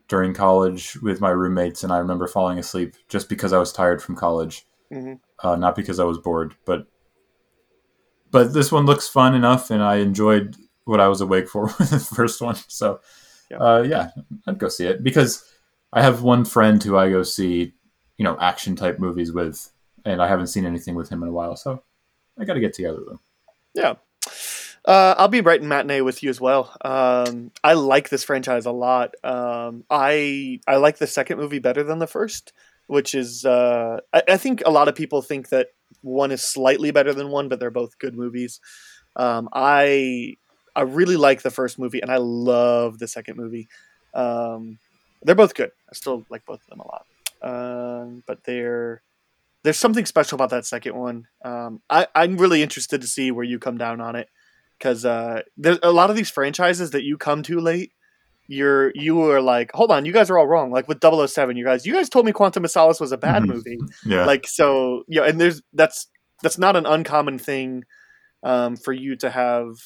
during 0.09 0.35
college 0.35 0.97
with 1.01 1.21
my 1.21 1.31
roommates, 1.31 1.83
and 1.83 1.93
I 1.93 1.99
remember 1.99 2.27
falling 2.27 2.59
asleep 2.59 2.95
just 3.09 3.29
because 3.29 3.53
I 3.53 3.59
was 3.59 3.73
tired 3.73 4.03
from 4.03 4.15
college, 4.17 4.67
Mhm. 4.93 5.21
uh, 5.43 5.57
not 5.57 5.75
because 5.75 5.99
I 5.99 6.05
was 6.05 6.19
bored. 6.19 6.55
But 6.65 6.87
but 8.31 8.53
this 8.55 8.73
one 8.73 8.87
looks 8.87 9.09
fun 9.09 9.35
enough, 9.35 9.71
and 9.71 9.83
I 9.83 9.97
enjoyed 9.97 10.57
what 10.85 11.01
I 11.01 11.09
was 11.09 11.21
awake 11.21 11.49
for 11.49 11.65
with 11.79 11.91
the 11.91 11.99
first 11.99 12.41
one. 12.41 12.57
So 12.69 13.01
Yeah. 13.53 13.59
uh, 13.59 13.83
yeah, 13.83 14.11
I'd 14.47 14.59
go 14.59 14.69
see 14.69 14.87
it 14.87 15.05
because 15.05 15.45
I 15.93 16.03
have 16.03 16.23
one 16.23 16.45
friend 16.45 16.83
who 16.83 16.97
I 16.97 17.11
go 17.11 17.23
see, 17.23 17.75
you 18.17 18.25
know, 18.25 18.37
action 18.41 18.77
type 18.77 18.99
movies 18.99 19.33
with, 19.33 19.71
and 20.05 20.23
I 20.23 20.27
haven't 20.27 20.47
seen 20.47 20.65
anything 20.65 20.95
with 20.95 21.11
him 21.11 21.23
in 21.23 21.29
a 21.29 21.33
while, 21.33 21.55
so 21.57 21.83
I 22.39 22.45
got 22.45 22.55
to 22.55 22.61
get 22.61 22.73
together 22.73 23.01
with 23.01 23.09
him. 23.09 23.21
Yeah. 23.75 23.95
Uh, 24.85 25.15
I'll 25.17 25.29
be 25.29 25.43
right 25.43 25.61
in 25.61 25.69
matinee 25.69 26.01
with 26.01 26.23
you 26.23 26.31
as 26.31 26.41
well. 26.41 26.75
Um, 26.85 27.53
I 27.63 27.75
like 27.75 28.09
this 28.09 28.25
franchise 28.25 28.67
a 28.67 28.73
lot. 28.73 29.15
Um, 29.23 29.85
I 29.91 30.61
I 30.67 30.77
like 30.77 30.99
the 30.99 31.07
second 31.07 31.39
movie 31.39 31.61
better 31.61 31.85
than 31.85 32.01
the 32.01 32.09
first, 32.09 32.53
which 32.89 33.15
is 33.15 33.45
uh, 33.45 34.01
I, 34.13 34.23
I 34.29 34.37
think 34.39 34.63
a 34.67 34.71
lot 34.71 34.89
of 34.89 34.97
people 34.97 35.23
think 35.23 35.51
that 35.51 35.69
one 36.01 36.33
is 36.33 36.43
slightly 36.43 36.91
better 36.91 37.13
than 37.13 37.31
one, 37.31 37.49
but 37.49 37.61
they're 37.61 37.71
both 37.71 37.99
good 37.99 38.17
movies. 38.17 38.61
Um, 39.15 39.49
I 39.53 40.37
I 40.75 40.83
really 40.83 41.17
like 41.17 41.43
the 41.43 41.51
first 41.51 41.79
movie, 41.79 42.01
and 42.01 42.11
I 42.11 42.17
love 42.19 42.99
the 42.99 43.09
second 43.09 43.37
movie. 43.37 43.69
Um, 44.15 44.79
they're 45.23 45.35
both 45.35 45.55
good. 45.55 45.71
I 45.91 45.95
still 45.95 46.25
like 46.31 46.45
both 46.47 46.61
of 46.63 46.67
them 46.69 46.81
a 46.81 46.87
lot, 46.87 47.07
um, 47.43 48.23
but 48.27 48.45
they're 48.45 49.03
there's 49.63 49.77
something 49.79 50.07
special 50.07 50.35
about 50.37 50.51
that 50.51 50.67
second 50.67 50.97
one. 50.97 51.29
Um, 51.45 51.81
I, 51.89 52.09
I'm 52.17 52.37
really 52.37 52.63
interested 52.63 53.01
to 53.03 53.07
see 53.07 53.31
where 53.31 53.45
you 53.45 53.59
come 53.61 53.79
down 53.79 54.01
on 54.01 54.17
it 54.17 54.29
because 54.79 55.05
uh, 55.05 55.43
there's 55.57 55.79
a 55.85 55.93
lot 55.93 56.11
of 56.11 56.17
these 56.17 56.31
franchises 56.31 56.91
that 56.91 57.05
you 57.05 57.17
come 57.17 57.43
to 57.45 57.61
late. 57.61 57.93
You're 58.49 58.91
you 58.97 59.23
are 59.31 59.41
like, 59.41 59.71
hold 59.73 59.93
on, 59.93 60.05
you 60.05 60.13
guys 60.13 60.29
are 60.31 60.37
all 60.39 60.49
wrong. 60.49 60.73
Like 60.73 60.89
with 60.89 61.01
007, 61.01 61.57
you 61.57 61.65
guys, 61.65 61.87
you 61.87 61.93
guys 61.95 62.09
told 62.09 62.27
me 62.27 62.33
Quantum 62.33 62.65
of 62.65 62.71
Solace 62.73 62.99
was 62.99 63.13
a 63.13 63.17
bad 63.17 63.45
Mhm. 63.45 63.47
movie. 63.55 63.79
Yeah. 64.05 64.27
Like 64.27 64.47
so, 64.49 65.05
you 65.07 65.21
know, 65.21 65.27
and 65.27 65.41
there's 65.41 65.63
that's 65.73 66.09
that's 66.43 66.59
not 66.59 66.75
an 66.75 66.85
uncommon 66.85 67.39
thing 67.39 67.85
um, 68.43 68.77
for 68.77 68.93
you 68.93 69.15
to 69.17 69.31
have 69.31 69.77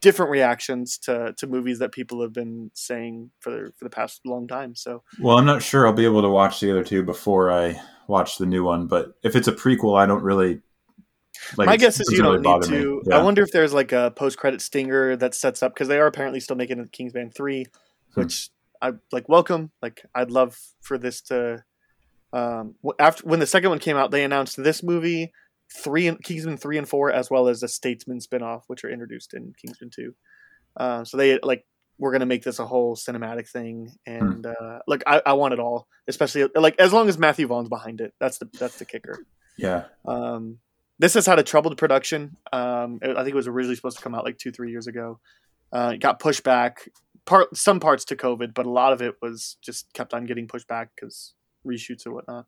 different 0.00 0.30
reactions 0.30 0.98
to, 0.98 1.34
to 1.38 1.46
movies 1.46 1.78
that 1.78 1.92
people 1.92 2.20
have 2.22 2.32
been 2.32 2.70
saying 2.74 3.30
for 3.40 3.50
the, 3.50 3.72
for 3.76 3.84
the 3.84 3.90
past 3.90 4.20
long 4.24 4.46
time. 4.46 4.74
So 4.74 5.02
Well, 5.20 5.38
I'm 5.38 5.46
not 5.46 5.62
sure 5.62 5.86
I'll 5.86 5.92
be 5.92 6.04
able 6.04 6.22
to 6.22 6.28
watch 6.28 6.60
the 6.60 6.70
other 6.70 6.84
two 6.84 7.02
before 7.02 7.50
I 7.50 7.80
watch 8.06 8.38
the 8.38 8.46
new 8.46 8.62
one, 8.64 8.86
but 8.86 9.14
if 9.22 9.34
it's 9.34 9.48
a 9.48 9.52
prequel, 9.52 9.98
I 9.98 10.06
don't 10.06 10.22
really 10.22 10.60
like. 11.56 11.66
My 11.66 11.76
guess 11.76 12.00
is 12.00 12.10
you 12.10 12.22
doesn't 12.22 12.42
don't 12.42 12.60
need 12.70 12.76
to. 12.82 13.02
me. 13.04 13.12
I 13.14 13.22
wonder 13.22 13.42
if 13.42 13.50
there's 13.52 13.72
like 13.74 13.92
a 13.92 14.12
post 14.14 14.38
credit 14.38 14.60
stinger 14.60 15.16
that 15.16 15.34
sets 15.34 15.62
up 15.62 15.74
because 15.74 15.88
they 15.88 15.98
are 15.98 16.06
apparently 16.06 16.40
still 16.40 16.56
making 16.56 16.78
a 16.80 16.86
Kingsman 16.86 17.30
three, 17.30 17.66
Hmm. 18.14 18.20
which 18.22 18.50
I 18.80 18.92
like. 19.12 19.28
Welcome. 19.28 19.70
Like 19.82 20.02
I'd 20.14 20.30
love 20.30 20.58
for 20.80 20.98
this 20.98 21.20
to. 21.22 21.64
Um, 22.32 22.74
after 22.98 23.26
when 23.26 23.40
the 23.40 23.46
second 23.46 23.70
one 23.70 23.78
came 23.78 23.96
out, 23.96 24.10
they 24.10 24.24
announced 24.24 24.62
this 24.62 24.82
movie, 24.82 25.32
three 25.74 26.06
and 26.06 26.22
Kingsman 26.22 26.56
three 26.56 26.78
and 26.78 26.88
four, 26.88 27.10
as 27.12 27.30
well 27.30 27.48
as 27.48 27.62
a 27.62 27.68
Statesman 27.68 28.20
spinoff, 28.20 28.62
which 28.66 28.84
are 28.84 28.90
introduced 28.90 29.34
in 29.34 29.52
Kingsman 29.60 29.90
two. 29.90 30.14
Uh, 30.76 31.04
so 31.04 31.16
they 31.16 31.38
like 31.42 31.64
we're 31.98 32.12
gonna 32.12 32.26
make 32.26 32.42
this 32.44 32.58
a 32.58 32.66
whole 32.66 32.94
cinematic 32.96 33.48
thing, 33.48 33.92
Hmm. 34.06 34.12
and 34.12 34.46
uh, 34.46 34.78
look, 34.86 35.02
I, 35.06 35.22
I 35.24 35.32
want 35.34 35.54
it 35.54 35.60
all, 35.60 35.88
especially 36.08 36.48
like 36.54 36.78
as 36.78 36.92
long 36.92 37.08
as 37.08 37.18
Matthew 37.18 37.46
Vaughn's 37.46 37.68
behind 37.68 38.00
it. 38.00 38.12
That's 38.20 38.38
the 38.38 38.48
that's 38.58 38.78
the 38.78 38.84
kicker. 38.84 39.18
Yeah. 39.56 39.84
Um, 40.06 40.58
this 40.98 41.14
has 41.14 41.26
had 41.26 41.38
a 41.38 41.42
troubled 41.42 41.76
production. 41.78 42.36
Um, 42.52 43.00
I 43.02 43.14
think 43.16 43.28
it 43.28 43.34
was 43.34 43.48
originally 43.48 43.76
supposed 43.76 43.96
to 43.98 44.02
come 44.02 44.14
out 44.14 44.24
like 44.24 44.38
two, 44.38 44.50
three 44.52 44.70
years 44.70 44.86
ago. 44.86 45.20
Uh, 45.72 45.92
it 45.94 46.00
got 46.00 46.20
pushed 46.20 46.42
back. 46.44 46.88
Part 47.26 47.56
some 47.56 47.80
parts 47.80 48.04
to 48.06 48.16
COVID, 48.16 48.54
but 48.54 48.66
a 48.66 48.70
lot 48.70 48.92
of 48.92 49.02
it 49.02 49.14
was 49.20 49.56
just 49.62 49.92
kept 49.94 50.14
on 50.14 50.26
getting 50.26 50.46
pushed 50.46 50.68
back 50.68 50.90
because 50.94 51.34
reshoots 51.66 52.06
and 52.06 52.14
whatnot. 52.14 52.46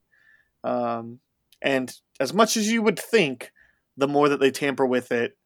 Um, 0.65 1.21
and 1.63 1.93
as 2.21 2.33
much 2.33 2.57
as 2.57 2.71
you 2.71 2.83
would 2.83 2.99
think, 2.99 3.53
the 3.97 4.09
more 4.09 4.29
that 4.29 4.41
they 4.41 4.51
tamper 4.51 4.87
with 4.87 5.13
it, 5.13 5.37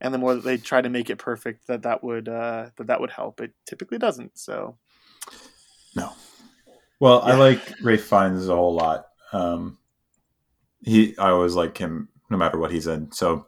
and 0.00 0.14
the 0.14 0.18
more 0.18 0.34
that 0.34 0.44
they 0.44 0.56
try 0.56 0.80
to 0.80 0.88
make 0.88 1.10
it 1.10 1.16
perfect, 1.18 1.66
that 1.66 1.82
that 1.82 2.02
would 2.04 2.28
uh, 2.28 2.70
that 2.76 2.86
that 2.86 3.00
would 3.00 3.10
help. 3.10 3.40
It 3.40 3.52
typically 3.66 3.98
doesn't. 3.98 4.38
So 4.38 4.76
No. 5.94 6.12
Well, 7.00 7.22
I 7.22 7.34
like 7.34 7.60
Ray 7.82 7.96
Fiennes 7.96 8.48
a 8.48 8.56
whole 8.56 8.74
lot. 8.74 9.06
Um, 9.32 9.78
he, 10.82 11.16
I 11.18 11.30
always 11.30 11.54
like 11.54 11.78
him, 11.78 12.08
no 12.30 12.36
matter 12.36 12.58
what 12.58 12.72
he's 12.72 12.86
in. 12.86 13.12
So, 13.12 13.46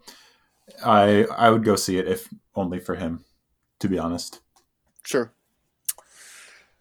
I 0.84 1.26
I 1.36 1.50
would 1.50 1.64
go 1.64 1.74
see 1.76 1.98
it 1.98 2.06
if 2.06 2.28
only 2.54 2.78
for 2.78 2.94
him. 2.94 3.24
To 3.80 3.88
be 3.88 3.98
honest. 3.98 4.40
Sure. 5.04 5.32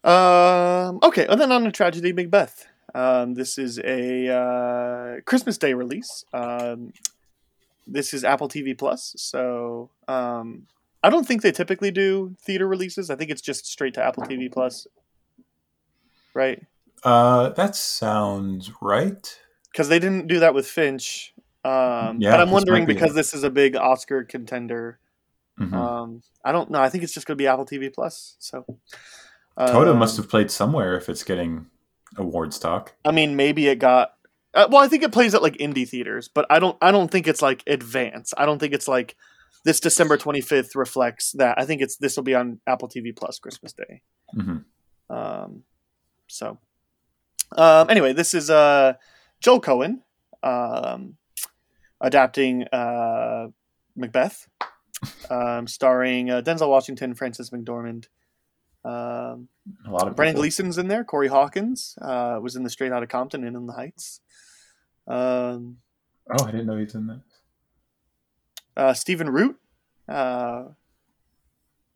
Um, 0.04 1.00
okay, 1.02 1.26
and 1.28 1.40
then 1.40 1.52
on 1.52 1.64
to 1.64 1.72
Tragedy 1.72 2.12
Macbeth. 2.14 2.68
Um, 2.94 3.34
this 3.34 3.58
is 3.58 3.80
a 3.80 4.28
uh, 4.34 5.22
Christmas 5.26 5.58
Day 5.58 5.74
release. 5.74 6.26
Um, 6.34 6.94
this 7.88 8.14
is 8.14 8.24
Apple 8.24 8.48
TV 8.50 8.78
Plus, 8.78 9.16
so 9.18 9.90
um, 10.08 10.68
I 11.04 11.10
don't 11.10 11.28
think 11.28 11.42
they 11.42 11.52
typically 11.52 11.92
do 11.92 12.36
theater 12.42 12.68
releases. 12.68 13.10
I 13.10 13.16
think 13.16 13.32
it's 13.32 13.42
just 13.42 13.66
straight 13.66 13.94
to 13.96 14.04
Apple 14.04 14.24
TV 14.24 14.52
Plus, 14.52 14.88
right? 16.34 16.62
Uh, 17.04 17.50
that 17.50 17.76
sounds 17.76 18.72
right. 18.82 19.40
because 19.72 19.90
they 19.90 20.00
didn't 20.00 20.28
do 20.28 20.40
that 20.40 20.54
with 20.54 20.68
Finch. 20.68 21.34
Um, 21.64 22.20
Yeah, 22.20 22.32
but 22.32 22.42
I'm 22.42 22.52
wondering 22.52 22.86
be- 22.86 22.94
because 22.94 23.14
this 23.14 23.34
is 23.34 23.44
a 23.44 23.50
big 23.50 23.76
Oscar 23.76 24.24
contender. 24.24 25.00
Mhm. 25.60 25.74
Um, 25.74 26.24
I 26.44 26.52
don't 26.52 26.70
know. 26.72 26.80
I 26.80 26.90
think 26.90 27.04
it's 27.04 27.14
just 27.14 27.28
going 27.28 27.38
to 27.38 27.42
be 27.42 27.48
Apple 27.48 27.66
TV 27.66 27.94
Plus. 27.94 28.36
So 28.40 28.66
Coda 29.58 29.92
um, 29.92 30.00
must 30.00 30.18
have 30.18 30.30
played 30.30 30.50
somewhere 30.52 30.96
if 30.96 31.10
it's 31.10 31.24
getting 31.24 31.68
award 32.18 32.52
talk. 32.54 32.94
I 33.06 33.12
mean, 33.12 33.36
maybe 33.36 33.68
it 33.68 33.80
got. 33.80 34.14
Uh, 34.54 34.68
well, 34.70 34.84
I 34.84 34.88
think 34.88 35.04
it 35.04 35.12
plays 35.12 35.36
at 35.36 35.44
like 35.44 35.58
indie 35.58 35.88
theaters, 35.88 36.28
but 36.28 36.46
I 36.50 36.60
don't. 36.60 36.78
I 36.82 36.92
don't 36.92 37.12
think 37.12 37.28
it's 37.28 37.42
like 37.42 37.64
advance. 37.68 38.34
I 38.38 38.46
don't 38.46 38.60
think 38.60 38.74
it's 38.74 38.88
like 38.88 39.16
this 39.66 39.80
December 39.80 40.18
25th 40.18 40.76
reflects 40.76 41.34
that. 41.34 41.60
I 41.60 41.66
think 41.66 41.82
it's 41.82 41.98
this 41.98 42.16
will 42.16 42.24
be 42.24 42.36
on 42.36 42.60
Apple 42.66 42.88
TV 42.88 43.16
Plus 43.16 43.40
Christmas 43.40 43.74
Day. 43.74 44.02
hmm 44.34 44.58
Um, 45.10 45.64
so, 46.28 46.58
um, 47.58 47.90
anyway, 47.90 48.14
this 48.14 48.34
is 48.34 48.50
uh, 48.50 48.94
Joel 49.42 49.62
Coen 49.62 50.00
um, 50.44 51.16
adapting 52.02 52.64
uh, 52.72 53.48
Macbeth, 53.96 54.48
um, 55.30 55.68
starring 55.68 56.30
uh, 56.30 56.42
Denzel 56.42 56.70
Washington, 56.70 57.14
Frances 57.14 57.50
McDormand. 57.50 58.06
Um, 58.86 59.50
A 59.86 59.92
lot 59.92 60.08
of 60.08 60.16
Brendan 60.16 60.34
people. 60.36 60.42
Gleeson's 60.44 60.78
in 60.78 60.88
there. 60.88 61.04
Corey 61.04 61.28
Hawkins 61.28 61.98
uh, 62.02 62.40
was 62.42 62.56
in 62.56 62.64
the 62.64 62.70
Straight 62.70 62.92
Outta 62.92 63.08
Compton 63.08 63.44
and 63.44 63.56
in 63.56 63.66
the 63.66 63.74
Heights. 63.74 64.22
Um, 65.08 65.78
Oh, 66.32 66.46
I 66.46 66.52
didn't 66.52 66.68
know 66.68 66.78
he's 66.78 66.94
in 66.96 67.08
that. 67.08 67.22
uh, 68.78 68.94
Stephen 68.94 69.30
Root 69.32 69.58
uh, 70.08 70.66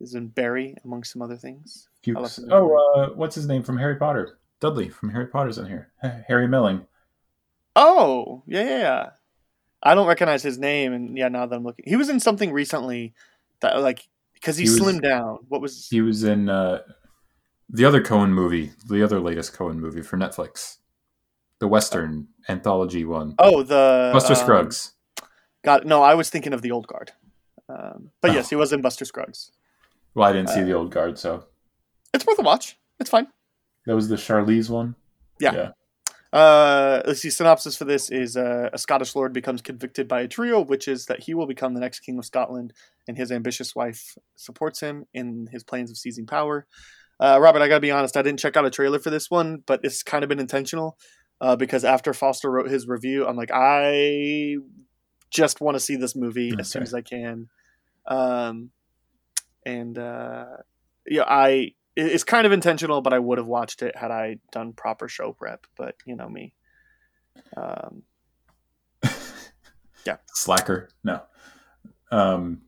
is 0.00 0.14
in 0.14 0.26
Barry, 0.28 0.76
among 0.84 1.04
some 1.04 1.22
other 1.22 1.36
things. 1.36 1.88
I 2.06 2.10
love 2.12 2.24
Fuchs. 2.32 2.38
him. 2.38 2.48
Oh, 2.52 2.74
uh, 2.96 3.08
what's 3.14 3.34
his 3.36 3.46
name 3.46 3.62
from 3.62 3.78
Harry 3.78 3.94
Potter? 3.96 4.38
Dudley 4.60 4.88
from 4.88 5.10
Harry 5.10 5.26
Potter's 5.28 5.56
in 5.58 5.66
here. 5.66 5.92
Harry 6.28 6.48
Melling. 6.48 6.86
Oh, 7.76 8.42
yeah, 8.46 8.62
yeah, 8.64 8.78
yeah. 8.78 9.06
I 9.82 9.94
don't 9.94 10.06
recognize 10.06 10.42
his 10.42 10.58
name, 10.58 10.92
and 10.92 11.16
yeah, 11.16 11.28
now 11.28 11.46
that 11.46 11.54
I'm 11.54 11.64
looking, 11.64 11.84
he 11.86 11.96
was 11.96 12.08
in 12.08 12.18
something 12.20 12.52
recently 12.52 13.14
that 13.60 13.78
like 13.80 14.08
because 14.44 14.58
he, 14.58 14.64
He 14.64 14.70
was- 14.70 14.80
slimmed 14.80 15.02
down. 15.02 15.38
What 15.48 15.62
was? 15.62 15.88
He 15.88 16.02
was 16.02 16.22
in 16.22 16.50
uh, 16.50 16.80
the 17.70 17.84
other 17.86 18.02
Coen 18.02 18.30
movie, 18.30 18.72
the 18.88 19.02
other 19.02 19.18
latest 19.18 19.54
Coen 19.54 19.76
movie 19.76 20.02
for 20.02 20.18
Netflix, 20.18 20.76
the 21.60 21.66
Western 21.68 22.28
anthology 22.48 23.04
one. 23.06 23.34
Oh, 23.38 23.62
the 23.62 24.10
Buster 24.12 24.34
um, 24.34 24.38
Scruggs. 24.38 24.92
Got 25.64 25.86
no, 25.86 26.02
I 26.02 26.14
was 26.14 26.28
thinking 26.28 26.52
of 26.52 26.60
the 26.60 26.70
old 26.72 26.86
guard. 26.86 27.12
Um, 27.70 28.10
but 28.20 28.32
Oh. 28.32 28.34
yes, 28.34 28.50
he 28.50 28.56
was 28.56 28.72
in 28.74 28.82
Buster 28.82 29.06
Scruggs. 29.06 29.50
Well, 30.14 30.28
I 30.28 30.32
didn't 30.34 30.50
see 30.50 30.60
uh, 30.60 30.64
the 30.66 30.74
old 30.74 30.90
guard, 30.90 31.18
so 31.18 31.44
It's 32.12 32.26
worth 32.26 32.38
a 32.38 32.42
watch. 32.42 32.76
It's 33.00 33.08
fine. 33.10 33.28
that 33.86 33.94
was 33.94 34.08
the 34.08 34.16
Charlize 34.16 34.68
one. 34.68 34.94
Yeah. 35.40 35.54
Yeah. 35.54 35.70
Uh, 36.34 37.00
let's 37.06 37.20
see. 37.20 37.30
Synopsis 37.30 37.76
for 37.76 37.84
this 37.84 38.10
is 38.10 38.36
uh, 38.36 38.68
a 38.72 38.78
Scottish 38.78 39.14
lord 39.14 39.32
becomes 39.32 39.62
convicted 39.62 40.08
by 40.08 40.22
a 40.22 40.26
trio 40.26 40.60
which 40.60 40.88
is 40.88 41.06
that 41.06 41.22
he 41.22 41.32
will 41.32 41.46
become 41.46 41.74
the 41.74 41.80
next 41.80 42.00
king 42.00 42.18
of 42.18 42.24
Scotland, 42.24 42.72
and 43.06 43.16
his 43.16 43.30
ambitious 43.30 43.76
wife 43.76 44.18
supports 44.34 44.80
him 44.80 45.04
in 45.14 45.48
his 45.52 45.62
plans 45.62 45.92
of 45.92 45.96
seizing 45.96 46.26
power. 46.26 46.66
Uh, 47.20 47.38
Robert, 47.40 47.62
I 47.62 47.68
gotta 47.68 47.80
be 47.80 47.92
honest. 47.92 48.16
I 48.16 48.22
didn't 48.22 48.40
check 48.40 48.56
out 48.56 48.66
a 48.66 48.70
trailer 48.70 48.98
for 48.98 49.10
this 49.10 49.30
one, 49.30 49.62
but 49.64 49.78
it's 49.84 50.02
kind 50.02 50.24
of 50.24 50.28
been 50.28 50.40
intentional 50.40 50.98
uh, 51.40 51.54
because 51.54 51.84
after 51.84 52.12
Foster 52.12 52.50
wrote 52.50 52.68
his 52.68 52.88
review, 52.88 53.24
I'm 53.24 53.36
like, 53.36 53.52
I 53.54 54.56
just 55.30 55.60
want 55.60 55.76
to 55.76 55.80
see 55.80 55.94
this 55.94 56.16
movie 56.16 56.52
as 56.58 56.68
soon 56.68 56.82
as 56.82 56.94
I 56.94 57.02
can. 57.02 57.48
Um, 58.08 58.70
and 59.64 59.96
uh, 59.96 60.46
yeah, 61.06 61.24
I 61.28 61.74
it's 61.96 62.24
kind 62.24 62.46
of 62.46 62.52
intentional, 62.52 63.00
but 63.00 63.12
I 63.12 63.18
would 63.18 63.38
have 63.38 63.46
watched 63.46 63.82
it 63.82 63.96
had 63.96 64.10
I 64.10 64.38
done 64.52 64.72
proper 64.72 65.08
show 65.08 65.32
prep. 65.32 65.66
But 65.76 65.96
you 66.06 66.16
know 66.16 66.28
me. 66.28 66.54
Um, 67.56 68.02
Yeah. 70.06 70.16
Slacker. 70.26 70.90
No. 71.02 71.22
Um, 72.10 72.62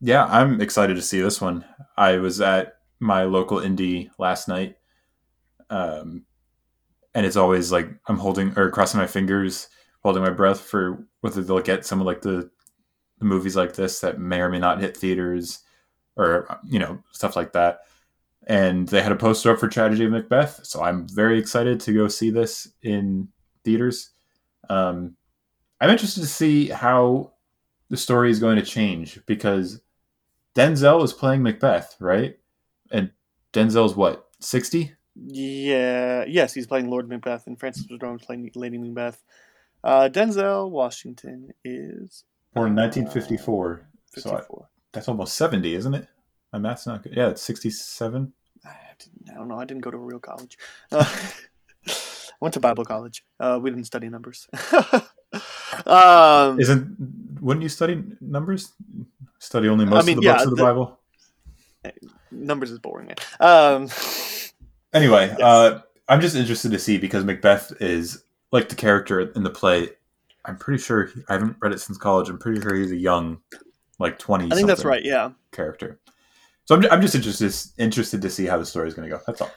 yeah, 0.00 0.24
I'm 0.26 0.60
excited 0.60 0.94
to 0.94 1.02
see 1.02 1.20
this 1.20 1.40
one. 1.40 1.64
I 1.96 2.18
was 2.18 2.40
at 2.40 2.74
my 3.00 3.24
local 3.24 3.58
indie 3.58 4.10
last 4.18 4.48
night. 4.48 4.76
Um, 5.70 6.24
and 7.14 7.24
it's 7.24 7.36
always 7.36 7.72
like 7.72 7.88
I'm 8.06 8.18
holding 8.18 8.58
or 8.58 8.70
crossing 8.70 8.98
my 8.98 9.06
fingers, 9.06 9.68
holding 10.02 10.22
my 10.22 10.30
breath 10.30 10.60
for 10.60 11.06
whether 11.20 11.42
they'll 11.42 11.60
get 11.60 11.86
some 11.86 12.00
of 12.00 12.06
like 12.06 12.22
the, 12.22 12.50
the 13.18 13.24
movies 13.24 13.56
like 13.56 13.74
this 13.74 14.00
that 14.00 14.18
may 14.18 14.40
or 14.40 14.48
may 14.48 14.58
not 14.58 14.80
hit 14.80 14.96
theaters 14.96 15.60
or, 16.16 16.60
you 16.64 16.78
know, 16.78 17.02
stuff 17.12 17.36
like 17.36 17.52
that. 17.52 17.80
And 18.46 18.88
they 18.88 19.02
had 19.02 19.12
a 19.12 19.16
poster 19.16 19.52
up 19.52 19.58
for 19.58 19.68
Tragedy 19.68 20.04
of 20.04 20.10
Macbeth. 20.10 20.60
So 20.64 20.82
I'm 20.82 21.08
very 21.08 21.38
excited 21.38 21.80
to 21.80 21.94
go 21.94 22.08
see 22.08 22.30
this 22.30 22.68
in 22.82 23.28
theaters. 23.64 24.10
Um, 24.68 25.16
I'm 25.80 25.90
interested 25.90 26.20
to 26.20 26.26
see 26.26 26.68
how 26.68 27.32
the 27.88 27.96
story 27.96 28.30
is 28.30 28.40
going 28.40 28.56
to 28.56 28.62
change 28.62 29.18
because 29.26 29.80
Denzel 30.54 31.02
is 31.02 31.12
playing 31.12 31.42
Macbeth, 31.42 31.96
right? 32.00 32.38
And 32.90 33.10
Denzel's 33.52 33.96
what, 33.96 34.28
60? 34.40 34.94
yeah, 35.16 36.24
yes, 36.26 36.54
he's 36.54 36.66
playing 36.66 36.90
Lord 36.90 37.08
Macbeth, 37.08 37.46
and 37.46 37.58
Frances 37.58 37.86
McDormand 37.86 38.22
playing 38.22 38.50
Lady 38.54 38.78
Macbeth. 38.78 39.22
Uh, 39.82 40.08
Denzel 40.12 40.70
Washington 40.70 41.52
is 41.64 42.24
Born 42.54 42.72
in 42.72 42.78
uh, 42.78 42.82
1954. 42.82 43.88
So 44.16 44.30
54. 44.30 44.68
That's 44.94 45.08
almost 45.08 45.36
70, 45.36 45.74
isn't 45.74 45.94
it? 45.94 46.08
My 46.52 46.58
math's 46.58 46.86
not 46.86 47.02
good. 47.02 47.14
Yeah, 47.16 47.28
it's 47.28 47.42
67. 47.42 48.32
I, 48.64 48.68
I 48.68 49.34
don't 49.34 49.48
know. 49.48 49.58
I 49.58 49.64
didn't 49.64 49.82
go 49.82 49.90
to 49.90 49.96
a 49.96 50.00
real 50.00 50.20
college. 50.20 50.56
Uh, 50.90 51.04
I 51.88 51.92
went 52.40 52.54
to 52.54 52.60
Bible 52.60 52.84
college. 52.84 53.24
Uh, 53.38 53.58
we 53.62 53.70
didn't 53.70 53.84
study 53.84 54.08
numbers. 54.08 54.48
um, 55.86 56.60
Isn't, 56.60 56.96
wouldn't 57.40 57.62
you 57.62 57.68
study 57.68 58.02
numbers? 58.20 58.72
Study 59.38 59.68
only 59.68 59.84
most 59.84 60.06
mean, 60.06 60.18
of 60.18 60.22
the 60.22 60.26
yeah, 60.28 60.32
books 60.34 60.44
of 60.44 60.50
the, 60.50 60.56
the- 60.56 60.62
Bible? 60.62 60.98
numbers 62.30 62.70
is 62.70 62.78
boring, 62.78 63.08
man. 63.08 63.16
Um, 63.40 63.88
Anyway, 64.94 65.26
Yes. 65.26 65.40
uh, 65.40 65.80
I'm 66.08 66.20
just 66.20 66.36
interested 66.36 66.70
to 66.70 66.78
see 66.78 66.98
because 66.98 67.24
Macbeth 67.24 67.72
is 67.80 68.22
like 68.52 68.68
the 68.68 68.76
character 68.76 69.18
in 69.18 69.42
the 69.42 69.50
play. 69.50 69.88
I'm 70.44 70.56
pretty 70.56 70.80
sure 70.80 71.06
he- 71.06 71.22
I 71.28 71.32
haven't 71.32 71.56
read 71.60 71.72
it 71.72 71.80
since 71.80 71.98
college. 71.98 72.28
I'm 72.28 72.38
pretty 72.38 72.60
sure 72.60 72.76
he's 72.76 72.92
a 72.92 72.96
young, 72.96 73.38
like 73.98 74.18
20. 74.18 74.52
I 74.52 74.54
think 74.54 74.66
that's 74.66 74.84
right. 74.84 75.04
Yeah. 75.04 75.30
Character. 75.52 76.00
So 76.64 76.76
I'm, 76.76 76.84
I'm 76.90 77.00
just 77.00 77.14
interested 77.14 77.52
interested 77.78 78.22
to 78.22 78.30
see 78.30 78.46
how 78.46 78.58
the 78.58 78.66
story 78.66 78.88
is 78.88 78.94
going 78.94 79.08
to 79.08 79.16
go. 79.16 79.22
That's 79.26 79.40
all. 79.40 79.50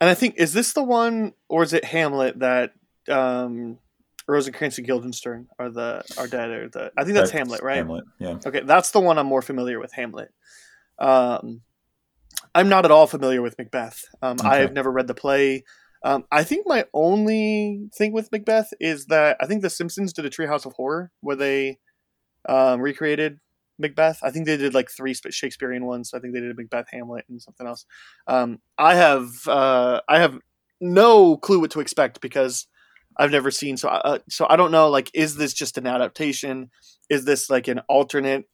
And 0.00 0.10
I 0.10 0.14
think 0.14 0.34
is 0.38 0.52
this 0.52 0.72
the 0.72 0.82
one, 0.82 1.32
or 1.48 1.62
is 1.62 1.72
it 1.72 1.84
Hamlet 1.84 2.40
that 2.40 2.72
um, 3.08 3.78
Rosencrantz 4.26 4.78
and 4.78 4.86
Guildenstern 4.86 5.48
are 5.58 5.70
the 5.70 6.02
are 6.18 6.26
dead? 6.26 6.50
Or 6.50 6.68
the 6.68 6.92
I 6.96 7.04
think 7.04 7.16
that's, 7.16 7.30
Hamlet, 7.30 7.62
right? 7.62 7.76
Hamlet. 7.76 8.04
Yeah. 8.18 8.38
Okay, 8.44 8.60
that's 8.60 8.90
the 8.90 9.00
one 9.00 9.18
I'm 9.18 9.26
more 9.26 9.42
familiar 9.42 9.78
with. 9.78 9.92
Hamlet. 9.92 10.32
Um, 10.98 11.62
I'm 12.54 12.68
not 12.68 12.84
at 12.84 12.90
all 12.90 13.06
familiar 13.06 13.42
with 13.42 13.58
Macbeth. 13.58 14.04
Um, 14.22 14.36
I 14.42 14.58
have 14.58 14.72
never 14.72 14.90
read 14.90 15.06
the 15.06 15.14
play. 15.14 15.64
Um, 16.04 16.24
I 16.30 16.44
think 16.44 16.66
my 16.66 16.84
only 16.92 17.88
thing 17.96 18.12
with 18.12 18.30
Macbeth 18.30 18.72
is 18.78 19.06
that 19.06 19.38
I 19.40 19.46
think 19.46 19.62
The 19.62 19.70
Simpsons 19.70 20.12
did 20.12 20.26
a 20.26 20.30
Treehouse 20.30 20.66
of 20.66 20.74
Horror 20.74 21.10
where 21.20 21.36
they 21.36 21.78
um, 22.48 22.80
recreated 22.80 23.40
Macbeth. 23.78 24.20
I 24.22 24.30
think 24.30 24.46
they 24.46 24.56
did 24.56 24.74
like 24.74 24.90
three 24.90 25.14
Shakespearean 25.14 25.84
ones. 25.84 26.14
I 26.14 26.20
think 26.20 26.34
they 26.34 26.40
did 26.40 26.56
Macbeth, 26.56 26.86
Hamlet, 26.90 27.24
and 27.28 27.40
something 27.40 27.66
else. 27.66 27.86
Um, 28.26 28.60
I 28.78 28.94
have 28.94 29.46
uh, 29.48 30.00
I 30.08 30.18
have 30.18 30.38
no 30.80 31.36
clue 31.36 31.60
what 31.60 31.70
to 31.72 31.80
expect 31.80 32.20
because 32.20 32.66
I've 33.16 33.30
never 33.30 33.50
seen. 33.50 33.76
So 33.76 33.88
uh, 33.88 34.18
so 34.28 34.46
I 34.48 34.56
don't 34.56 34.70
know. 34.70 34.88
Like, 34.88 35.10
is 35.14 35.36
this 35.36 35.52
just 35.52 35.78
an 35.78 35.86
adaptation? 35.86 36.70
Is 37.10 37.24
this 37.24 37.50
like 37.50 37.68
an 37.68 37.80
alternate 37.88 38.44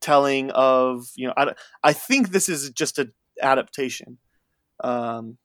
telling 0.00 0.50
of 0.50 1.06
you 1.16 1.28
know? 1.28 1.34
I, 1.36 1.54
I 1.82 1.92
think 1.92 2.30
this 2.30 2.48
is 2.48 2.70
just 2.70 2.98
an 2.98 3.12
adaptation. 3.40 4.18
Um, 4.82 5.38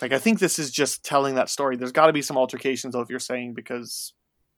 like 0.00 0.12
I 0.12 0.18
think 0.18 0.38
this 0.38 0.58
is 0.58 0.70
just 0.70 1.04
telling 1.04 1.34
that 1.36 1.50
story. 1.50 1.76
There's 1.76 1.92
got 1.92 2.06
to 2.06 2.12
be 2.12 2.22
some 2.22 2.36
altercations, 2.36 2.94
though, 2.94 3.00
if 3.00 3.10
you're 3.10 3.18
saying 3.18 3.54
because 3.54 4.14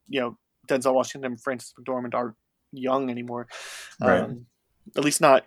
you 0.09 0.21
know 0.21 0.39
Denzel 0.69 0.95
Washington 0.95 1.37
Frances 1.37 1.75
McDormand 1.79 2.15
aren't 2.15 2.37
young 2.77 3.11
anymore, 3.11 3.47
Right. 4.01 4.21
um, 4.23 4.47
at 4.97 5.05
least 5.05 5.21
not 5.21 5.47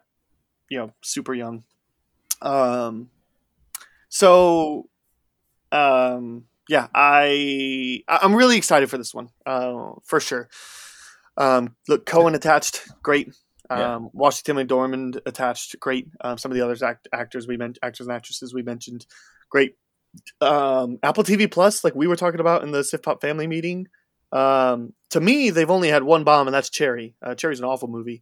you 0.69 0.77
know 0.79 0.93
super 1.01 1.33
young. 1.33 1.63
Um, 2.41 3.09
so 4.09 4.89
um, 5.71 6.45
yeah, 6.69 6.87
I 6.93 8.03
I'm 8.07 8.35
really 8.35 8.57
excited 8.57 8.89
for 8.89 8.97
this 8.97 9.13
one, 9.13 9.29
uh, 9.45 9.91
for 10.03 10.19
sure. 10.19 10.49
Um, 11.37 11.75
look, 11.87 12.05
Coen 12.05 12.35
attached, 12.35 12.87
great. 13.03 13.27
Um, 13.69 13.79
Yeah. 13.79 13.99
Washington 14.13 14.57
McDormand 14.65 15.19
attached, 15.25 15.79
great. 15.79 16.07
Um, 16.21 16.37
some 16.37 16.51
of 16.51 16.55
the 16.57 16.63
other 16.63 16.83
act- 16.85 17.07
actors 17.13 17.47
we 17.47 17.57
mentioned, 17.57 17.79
actors 17.83 18.07
and 18.07 18.15
actresses 18.15 18.53
we 18.53 18.63
mentioned, 18.63 19.05
great. 19.49 19.75
Um, 20.41 20.97
Apple 21.03 21.23
TV 21.23 21.51
Plus, 21.51 21.83
like 21.83 21.93
we 21.93 22.07
were 22.07 22.15
talking 22.15 22.39
about 22.39 22.63
in 22.63 22.71
the 22.71 22.83
Sif 22.83 23.01
Pop 23.03 23.21
family 23.21 23.45
meeting, 23.45 23.87
um, 24.31 24.93
to 25.11 25.19
me 25.19 25.49
they've 25.49 25.69
only 25.69 25.89
had 25.89 26.03
one 26.03 26.23
bomb, 26.23 26.47
and 26.47 26.53
that's 26.53 26.69
Cherry. 26.69 27.15
Uh, 27.21 27.35
Cherry's 27.35 27.59
an 27.59 27.65
awful 27.65 27.87
movie, 27.87 28.21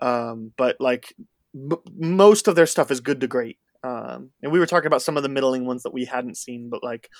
um, 0.00 0.52
but 0.56 0.76
like 0.80 1.14
m- 1.54 1.72
most 1.94 2.48
of 2.48 2.54
their 2.54 2.66
stuff 2.66 2.90
is 2.90 3.00
good 3.00 3.20
to 3.20 3.26
great. 3.26 3.58
Um, 3.84 4.30
and 4.42 4.52
we 4.52 4.58
were 4.60 4.66
talking 4.66 4.86
about 4.86 5.02
some 5.02 5.16
of 5.16 5.22
the 5.24 5.28
middling 5.28 5.66
ones 5.66 5.82
that 5.82 5.92
we 5.92 6.04
hadn't 6.04 6.36
seen, 6.36 6.68
but 6.70 6.82
like, 6.84 7.10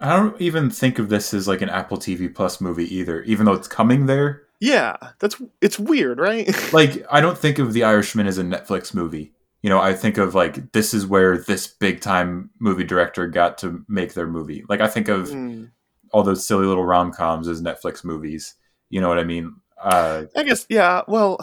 I 0.00 0.16
don't 0.16 0.40
even 0.40 0.70
think 0.70 0.98
of 0.98 1.08
this 1.08 1.34
as 1.34 1.46
like 1.48 1.62
an 1.62 1.68
Apple 1.68 1.96
TV 1.98 2.32
Plus 2.32 2.60
movie 2.60 2.92
either, 2.94 3.22
even 3.22 3.46
though 3.46 3.52
it's 3.54 3.68
coming 3.68 4.06
there. 4.06 4.42
yeah, 4.60 4.96
that's 5.18 5.40
it's 5.60 5.78
weird, 5.78 6.18
right? 6.18 6.48
Like, 6.72 7.04
I 7.10 7.20
don't 7.20 7.36
think 7.36 7.58
of 7.58 7.72
The 7.72 7.84
Irishman 7.84 8.26
as 8.26 8.38
a 8.38 8.44
Netflix 8.44 8.94
movie. 8.94 9.32
You 9.62 9.70
know, 9.70 9.80
I 9.80 9.92
think 9.94 10.16
of 10.18 10.34
like 10.34 10.72
this 10.72 10.92
is 10.94 11.06
where 11.06 11.38
this 11.38 11.66
big 11.68 12.00
time 12.00 12.50
movie 12.58 12.82
director 12.84 13.26
got 13.28 13.58
to 13.58 13.84
make 13.88 14.14
their 14.14 14.26
movie. 14.26 14.64
Like, 14.68 14.80
I 14.80 14.88
think 14.88 15.08
of 15.08 15.28
Mm. 15.30 15.70
All 16.12 16.22
those 16.22 16.46
silly 16.46 16.66
little 16.66 16.84
rom 16.84 17.12
coms 17.12 17.48
as 17.48 17.62
Netflix 17.62 18.04
movies. 18.04 18.54
You 18.90 19.00
know 19.00 19.08
what 19.08 19.18
I 19.18 19.24
mean? 19.24 19.54
Uh, 19.80 20.24
I 20.36 20.42
guess 20.42 20.66
yeah. 20.68 21.02
Well, 21.08 21.38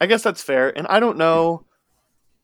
I 0.00 0.06
guess 0.06 0.22
that's 0.22 0.42
fair, 0.42 0.76
and 0.76 0.86
I 0.88 1.00
don't 1.00 1.18
know. 1.18 1.64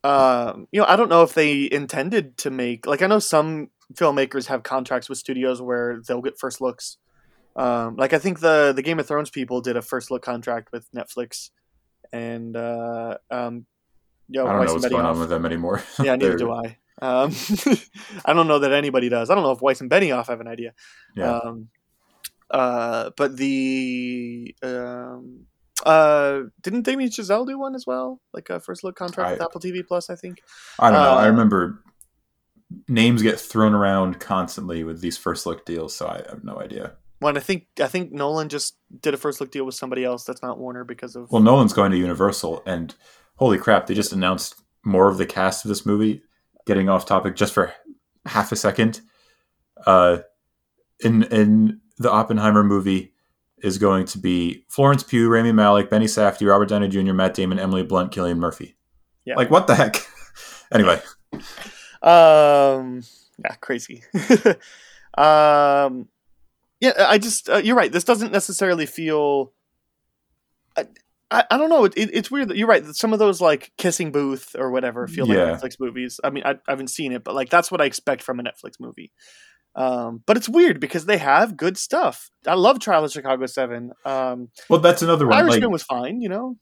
Um, 0.03 0.67
you 0.71 0.79
know, 0.79 0.85
I 0.87 0.95
don't 0.95 1.09
know 1.09 1.23
if 1.23 1.33
they 1.33 1.69
intended 1.71 2.37
to 2.39 2.51
make 2.51 2.85
like 2.85 3.01
I 3.01 3.07
know 3.07 3.19
some 3.19 3.69
filmmakers 3.93 4.45
have 4.47 4.63
contracts 4.63 5.09
with 5.09 5.17
studios 5.17 5.61
where 5.61 6.01
they'll 6.07 6.21
get 6.21 6.39
first 6.39 6.61
looks. 6.61 6.97
Um, 7.55 7.95
like 7.95 8.13
I 8.13 8.19
think 8.19 8.39
the 8.39 8.73
the 8.75 8.81
Game 8.81 8.99
of 8.99 9.07
Thrones 9.07 9.29
people 9.29 9.61
did 9.61 9.77
a 9.77 9.81
first 9.81 10.11
look 10.11 10.21
contract 10.21 10.71
with 10.71 10.89
Netflix, 10.91 11.49
and 12.13 12.55
uh, 12.55 13.17
um, 13.31 13.65
know, 14.29 14.47
I 14.47 14.53
don't 14.53 14.65
know 14.65 14.73
what's 14.73 14.87
going 14.87 15.03
Benioff- 15.03 15.13
on 15.13 15.19
with 15.19 15.29
them 15.29 15.45
anymore. 15.45 15.83
Yeah, 16.01 16.15
neither 16.17 16.37
do 16.37 16.51
I. 16.51 16.77
Um, 17.01 17.31
I 18.25 18.33
don't 18.33 18.47
know 18.47 18.59
that 18.59 18.71
anybody 18.71 19.09
does. 19.09 19.29
I 19.29 19.35
don't 19.35 19.43
know 19.43 19.51
if 19.51 19.61
Weiss 19.61 19.81
and 19.81 19.89
Benioff 19.89 20.27
have 20.27 20.39
an 20.41 20.47
idea. 20.47 20.73
Yeah. 21.15 21.39
Um, 21.39 21.69
uh, 22.49 23.09
but 23.17 23.37
the 23.37 24.55
um, 24.63 25.45
uh, 25.85 26.41
didn't 26.61 26.83
Damien 26.83 27.09
Chazelle 27.09 27.45
do 27.45 27.57
one 27.59 27.75
as 27.75 27.85
well? 27.85 28.21
Like 28.33 28.49
a 28.49 28.59
first 28.59 28.83
look 28.83 28.95
contract 28.95 29.31
with 29.31 29.41
Apple 29.41 29.59
TV 29.59 29.85
Plus, 29.85 30.09
I 30.09 30.15
think. 30.15 30.41
I 30.79 30.91
don't 30.91 31.01
know. 31.01 31.09
I 31.15 31.25
Uh, 31.25 31.31
remember 31.31 31.83
names 32.87 33.21
get 33.21 33.39
thrown 33.39 33.73
around 33.73 34.19
constantly 34.19 34.83
with 34.83 35.01
these 35.01 35.17
first 35.17 35.45
look 35.45 35.65
deals, 35.65 35.95
so 35.95 36.07
I 36.07 36.23
have 36.29 36.43
no 36.43 36.59
idea. 36.59 36.93
When 37.19 37.37
I 37.37 37.39
think 37.39 37.67
I 37.81 37.87
think 37.87 38.11
Nolan 38.11 38.49
just 38.49 38.77
did 39.01 39.13
a 39.13 39.17
first 39.17 39.39
look 39.41 39.51
deal 39.51 39.65
with 39.65 39.75
somebody 39.75 40.03
else 40.03 40.23
that's 40.23 40.41
not 40.41 40.59
Warner 40.59 40.83
because 40.83 41.15
of 41.15 41.31
Well, 41.31 41.41
Nolan's 41.41 41.73
going 41.73 41.91
to 41.91 41.97
Universal, 41.97 42.61
and 42.65 42.93
holy 43.37 43.57
crap, 43.57 43.87
they 43.87 43.93
just 43.93 44.13
announced 44.13 44.61
more 44.83 45.07
of 45.09 45.17
the 45.17 45.25
cast 45.25 45.65
of 45.65 45.69
this 45.69 45.85
movie. 45.85 46.21
Getting 46.65 46.89
off 46.89 47.05
topic 47.05 47.35
just 47.35 47.53
for 47.53 47.73
half 48.25 48.51
a 48.51 48.55
second, 48.55 49.01
uh, 49.85 50.19
in 50.99 51.23
in 51.23 51.81
the 51.97 52.11
Oppenheimer 52.11 52.63
movie 52.63 53.13
is 53.59 53.77
going 53.77 54.05
to 54.05 54.17
be 54.17 54.65
Florence 54.69 55.03
Pugh, 55.03 55.29
Rami 55.29 55.51
Malek, 55.51 55.89
Benny 55.89 56.05
Safdie, 56.05 56.47
Robert 56.47 56.69
Downey 56.69 56.87
Jr., 56.87 57.13
Matt 57.13 57.33
Damon, 57.33 57.59
Emily 57.59 57.83
Blunt, 57.83 58.11
Cillian 58.11 58.37
Murphy. 58.37 58.75
Yeah. 59.25 59.35
Like 59.35 59.49
what 59.49 59.67
the 59.67 59.75
heck? 59.75 59.97
anyway, 60.73 61.01
Um, 62.01 63.03
yeah, 63.43 63.55
crazy. 63.61 64.03
um, 65.17 66.07
yeah, 66.79 66.93
I 67.07 67.17
just 67.17 67.49
uh, 67.49 67.57
you're 67.57 67.75
right. 67.75 67.91
This 67.91 68.03
doesn't 68.03 68.31
necessarily 68.31 68.85
feel. 68.85 69.53
I, 70.77 70.85
I, 71.31 71.43
I 71.49 71.57
don't 71.57 71.69
know. 71.69 71.85
It, 71.85 71.93
it, 71.97 72.09
it's 72.13 72.29
weird 72.31 72.49
that 72.49 72.57
you're 72.57 72.67
right. 72.67 72.85
Some 72.85 73.11
of 73.13 73.19
those 73.19 73.41
like 73.41 73.71
Kissing 73.77 74.11
Booth 74.11 74.55
or 74.57 74.69
whatever 74.71 75.07
feel 75.07 75.27
Yeah. 75.27 75.51
like 75.51 75.61
Netflix 75.61 75.79
movies. 75.79 76.19
I 76.23 76.29
mean, 76.29 76.43
I, 76.45 76.51
I 76.51 76.57
haven't 76.67 76.89
seen 76.89 77.11
it, 77.11 77.23
but 77.23 77.33
like 77.35 77.49
that's 77.49 77.71
what 77.71 77.81
I 77.81 77.85
expect 77.85 78.21
from 78.23 78.39
a 78.39 78.43
Netflix 78.43 78.73
movie. 78.79 79.11
Um, 79.75 80.21
but 80.25 80.37
it's 80.37 80.47
weird 80.47 80.79
because 80.79 81.05
they 81.05 81.17
have 81.17 81.57
good 81.57 81.77
stuff. 81.77 82.29
I 82.47 82.53
love 82.53 82.79
Trial 82.79 83.03
of 83.03 83.11
Chicago 83.11 83.45
Seven. 83.47 83.91
Um, 84.05 84.49
well, 84.69 84.79
that's 84.79 85.01
another 85.01 85.27
one. 85.27 85.37
Irishman 85.37 85.63
Like, 85.63 85.71
was 85.71 85.83
fine, 85.83 86.21
you 86.21 86.29
know. 86.29 86.55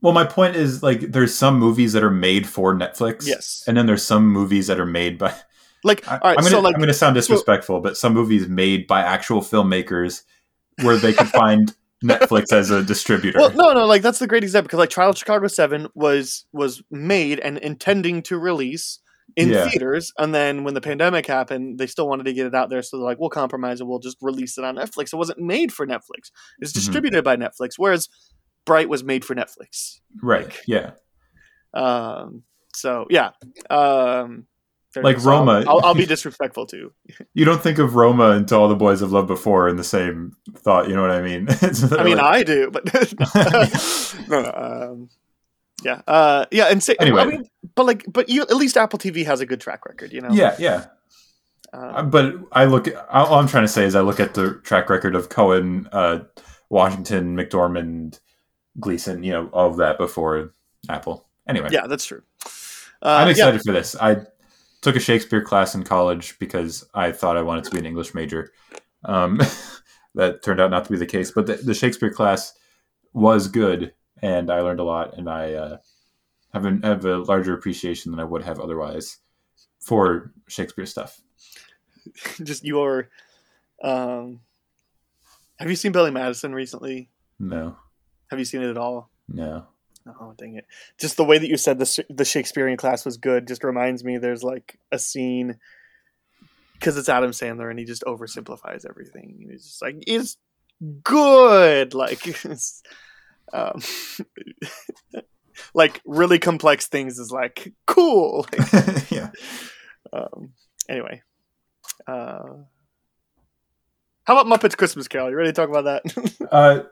well, 0.00 0.14
my 0.14 0.24
point 0.24 0.56
is 0.56 0.82
like 0.82 1.00
there's 1.00 1.34
some 1.34 1.58
movies 1.58 1.92
that 1.92 2.02
are 2.02 2.10
made 2.10 2.48
for 2.48 2.74
Netflix, 2.74 3.26
Yes. 3.26 3.64
and 3.66 3.76
then 3.76 3.84
there's 3.86 4.02
some 4.04 4.26
movies 4.28 4.68
that 4.68 4.80
are 4.80 4.86
made 4.86 5.18
by 5.18 5.34
Like, 5.84 6.08
I, 6.08 6.12
all 6.16 6.20
right, 6.30 6.38
am 6.38 6.44
gonna, 6.44 6.48
so 6.50 6.60
like 6.60 6.74
I'm 6.76 6.80
gonna 6.80 6.94
sound 6.94 7.14
disrespectful, 7.16 7.80
but 7.80 7.98
some 7.98 8.14
movies 8.14 8.48
made 8.48 8.86
by 8.86 9.02
actual 9.02 9.42
filmmakers 9.42 10.22
where 10.82 10.96
they 10.96 11.12
could 11.12 11.28
find 11.42 11.74
Netflix 12.04 12.52
as 12.52 12.70
a 12.70 12.82
distributor. 12.82 13.38
Well, 13.38 13.52
no, 13.54 13.72
no, 13.72 13.86
like 13.86 14.02
that's 14.02 14.18
the 14.18 14.26
great 14.26 14.42
example 14.44 14.66
because 14.68 14.78
like 14.78 14.90
Trial 14.90 15.10
of 15.10 15.18
Chicago 15.18 15.46
Seven 15.48 15.88
was 15.94 16.46
was 16.52 16.82
made 16.90 17.40
and 17.40 17.58
intending 17.58 18.22
to 18.24 18.38
release 18.38 19.00
in 19.36 19.48
Yeah. 19.48 19.68
theaters, 19.68 20.12
and 20.18 20.34
then 20.34 20.62
when 20.64 20.74
the 20.74 20.80
pandemic 20.80 21.26
happened, 21.26 21.78
they 21.78 21.86
still 21.88 22.06
wanted 22.08 22.24
to 22.24 22.32
get 22.32 22.46
it 22.46 22.54
out 22.54 22.68
there, 22.70 22.82
so 22.82 22.98
they're 22.98 23.04
like, 23.06 23.18
"We'll 23.18 23.30
compromise 23.30 23.80
and 23.80 23.88
we'll 23.88 23.98
just 23.98 24.18
release 24.20 24.58
it 24.58 24.64
on 24.64 24.76
Netflix." 24.76 25.12
It 25.12 25.16
wasn't 25.16 25.38
made 25.40 25.72
for 25.72 25.86
Netflix; 25.86 26.30
it's 26.60 26.72
Mhm. 26.72 26.74
distributed 26.74 27.24
by 27.24 27.36
Netflix. 27.36 27.72
Whereas 27.78 28.08
Bright 28.66 28.88
was 28.88 29.02
made 29.02 29.24
for 29.24 29.34
Netflix. 29.34 30.00
right? 30.22 30.52
Yeah, 30.66 30.92
Um, 31.72 32.44
so 32.74 33.06
yeah, 33.10 33.30
um, 33.70 34.46
Like. 35.02 35.18
So 35.20 35.30
Roma. 35.30 35.64
I'll, 35.66 35.80
I'll 35.84 35.94
be 35.94 36.06
disrespectful 36.14 36.66
too. 36.66 36.92
you 37.34 37.44
don't 37.44 37.62
think 37.62 37.78
of 37.78 37.94
Roma 37.94 38.30
until 38.30 38.60
all 38.60 38.68
the 38.68 38.76
boys 38.76 39.02
I've 39.02 39.12
loved 39.12 39.28
before 39.28 39.68
in 39.68 39.76
the 39.76 39.84
same 39.84 40.36
thought. 40.56 40.88
You 40.88 40.94
know 40.94 41.02
what 41.02 41.10
I 41.10 41.22
mean? 41.22 41.46
It's 41.62 41.90
I 41.92 42.04
mean, 42.04 42.16
like- 42.18 42.24
I 42.26 42.42
do, 42.42 42.70
but 42.70 42.84
no, 44.28 44.40
no, 44.40 44.52
um, 44.92 45.08
yeah, 45.82 46.00
uh, 46.06 46.46
yeah, 46.50 46.66
and 46.66 46.82
say, 46.82 46.96
Anyway. 47.00 47.20
I 47.20 47.26
mean, 47.26 47.44
but 47.74 47.84
like, 47.86 48.04
but 48.10 48.28
you, 48.28 48.42
at 48.42 48.56
least 48.56 48.76
Apple 48.76 48.98
TV 48.98 49.24
has 49.26 49.40
a 49.40 49.46
good 49.46 49.60
track 49.60 49.84
record, 49.86 50.12
you 50.12 50.20
know. 50.20 50.30
yeah, 50.30 50.54
yeah. 50.58 50.86
Um, 51.72 51.82
Uh, 51.96 52.02
But 52.04 52.34
I 52.52 52.64
look. 52.66 52.86
At, 52.88 53.06
all 53.10 53.34
I'm 53.38 53.48
trying 53.48 53.64
to 53.64 53.68
say 53.68 53.84
is 53.84 53.94
I 53.96 54.00
look 54.00 54.20
at 54.20 54.34
the 54.34 54.54
track 54.62 54.88
record 54.88 55.14
of 55.16 55.28
Coen, 55.28 55.88
uh, 55.92 56.20
Washington, 56.70 57.36
McDormand, 57.36 58.20
Gleeson. 58.78 59.24
You 59.24 59.32
know, 59.32 59.46
all 59.52 59.68
of 59.70 59.76
that 59.78 59.98
before 59.98 60.54
Apple. 60.88 61.26
Anyway, 61.48 61.68
yeah, 61.72 61.86
that's 61.88 62.04
true. 62.06 62.22
I'm 63.02 63.26
Uh, 63.26 63.30
excited 63.30 63.60
for 63.66 63.72
this. 63.72 63.96
I 64.00 64.18
took 64.84 64.96
a 64.96 65.00
Shakespeare 65.00 65.42
class 65.42 65.74
in 65.74 65.82
college 65.82 66.38
because 66.38 66.86
I 66.94 67.10
thought 67.10 67.38
I 67.38 67.42
wanted 67.42 67.64
to 67.64 67.70
be 67.70 67.78
an 67.78 67.86
English 67.86 68.14
major. 68.14 68.52
Um, 69.04 69.40
that 70.14 70.42
turned 70.42 70.60
out 70.60 70.70
not 70.70 70.84
to 70.84 70.92
be 70.92 70.98
the 70.98 71.06
case, 71.06 71.30
but 71.30 71.46
the, 71.46 71.54
the 71.54 71.74
Shakespeare 71.74 72.12
class 72.12 72.52
was 73.14 73.48
good, 73.48 73.94
and 74.22 74.50
I 74.50 74.60
learned 74.60 74.80
a 74.80 74.84
lot, 74.84 75.16
and 75.16 75.28
I 75.28 75.54
uh, 75.54 75.76
have, 76.52 76.66
a, 76.66 76.78
have 76.82 77.04
a 77.06 77.18
larger 77.18 77.54
appreciation 77.54 78.10
than 78.12 78.20
I 78.20 78.24
would 78.24 78.42
have 78.42 78.60
otherwise 78.60 79.18
for 79.80 80.32
Shakespeare 80.48 80.86
stuff. 80.86 81.18
Just 82.42 82.64
your. 82.64 83.08
Um, 83.82 84.40
have 85.58 85.70
you 85.70 85.76
seen 85.76 85.92
Billy 85.92 86.10
Madison 86.10 86.54
recently? 86.54 87.08
No, 87.38 87.76
Have 88.30 88.38
you 88.38 88.44
seen 88.44 88.62
it 88.62 88.70
at 88.70 88.78
all? 88.78 89.10
no. 89.28 89.66
Oh 90.06 90.34
dang 90.36 90.56
it! 90.56 90.66
Just 90.98 91.16
the 91.16 91.24
way 91.24 91.38
that 91.38 91.48
you 91.48 91.56
said 91.56 91.78
the 91.78 92.04
the 92.10 92.24
Shakespearean 92.24 92.76
class 92.76 93.04
was 93.04 93.16
good 93.16 93.48
just 93.48 93.64
reminds 93.64 94.04
me. 94.04 94.18
There's 94.18 94.44
like 94.44 94.78
a 94.92 94.98
scene 94.98 95.58
because 96.74 96.98
it's 96.98 97.08
Adam 97.08 97.30
Sandler 97.30 97.70
and 97.70 97.78
he 97.78 97.86
just 97.86 98.04
oversimplifies 98.04 98.88
everything. 98.88 99.38
And 99.40 99.50
He's 99.50 99.64
just 99.64 99.82
like 99.82 99.96
it's 100.06 100.36
good, 101.02 101.94
like 101.94 102.26
it's, 102.44 102.82
um, 103.52 103.80
like 105.74 106.02
really 106.04 106.38
complex 106.38 106.86
things 106.86 107.18
is 107.18 107.30
like 107.30 107.72
cool. 107.86 108.46
yeah. 109.10 109.30
um, 110.12 110.52
anyway, 110.88 111.22
uh, 112.06 112.42
how 114.24 114.38
about 114.38 114.46
Muppets 114.46 114.76
Christmas 114.76 115.08
Carol? 115.08 115.30
You 115.30 115.36
ready 115.36 115.50
to 115.50 115.54
talk 115.54 115.70
about 115.70 115.84
that? 115.84 116.48
Uh, 116.50 116.82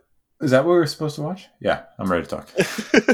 is 0.43 0.51
that 0.51 0.65
what 0.65 0.73
we're 0.73 0.87
supposed 0.87 1.17
to 1.17 1.23
watch? 1.23 1.49
Yeah, 1.61 1.85
I'm 1.99 2.11
ready 2.11 2.27
to 2.27 2.29
talk. 2.29 2.49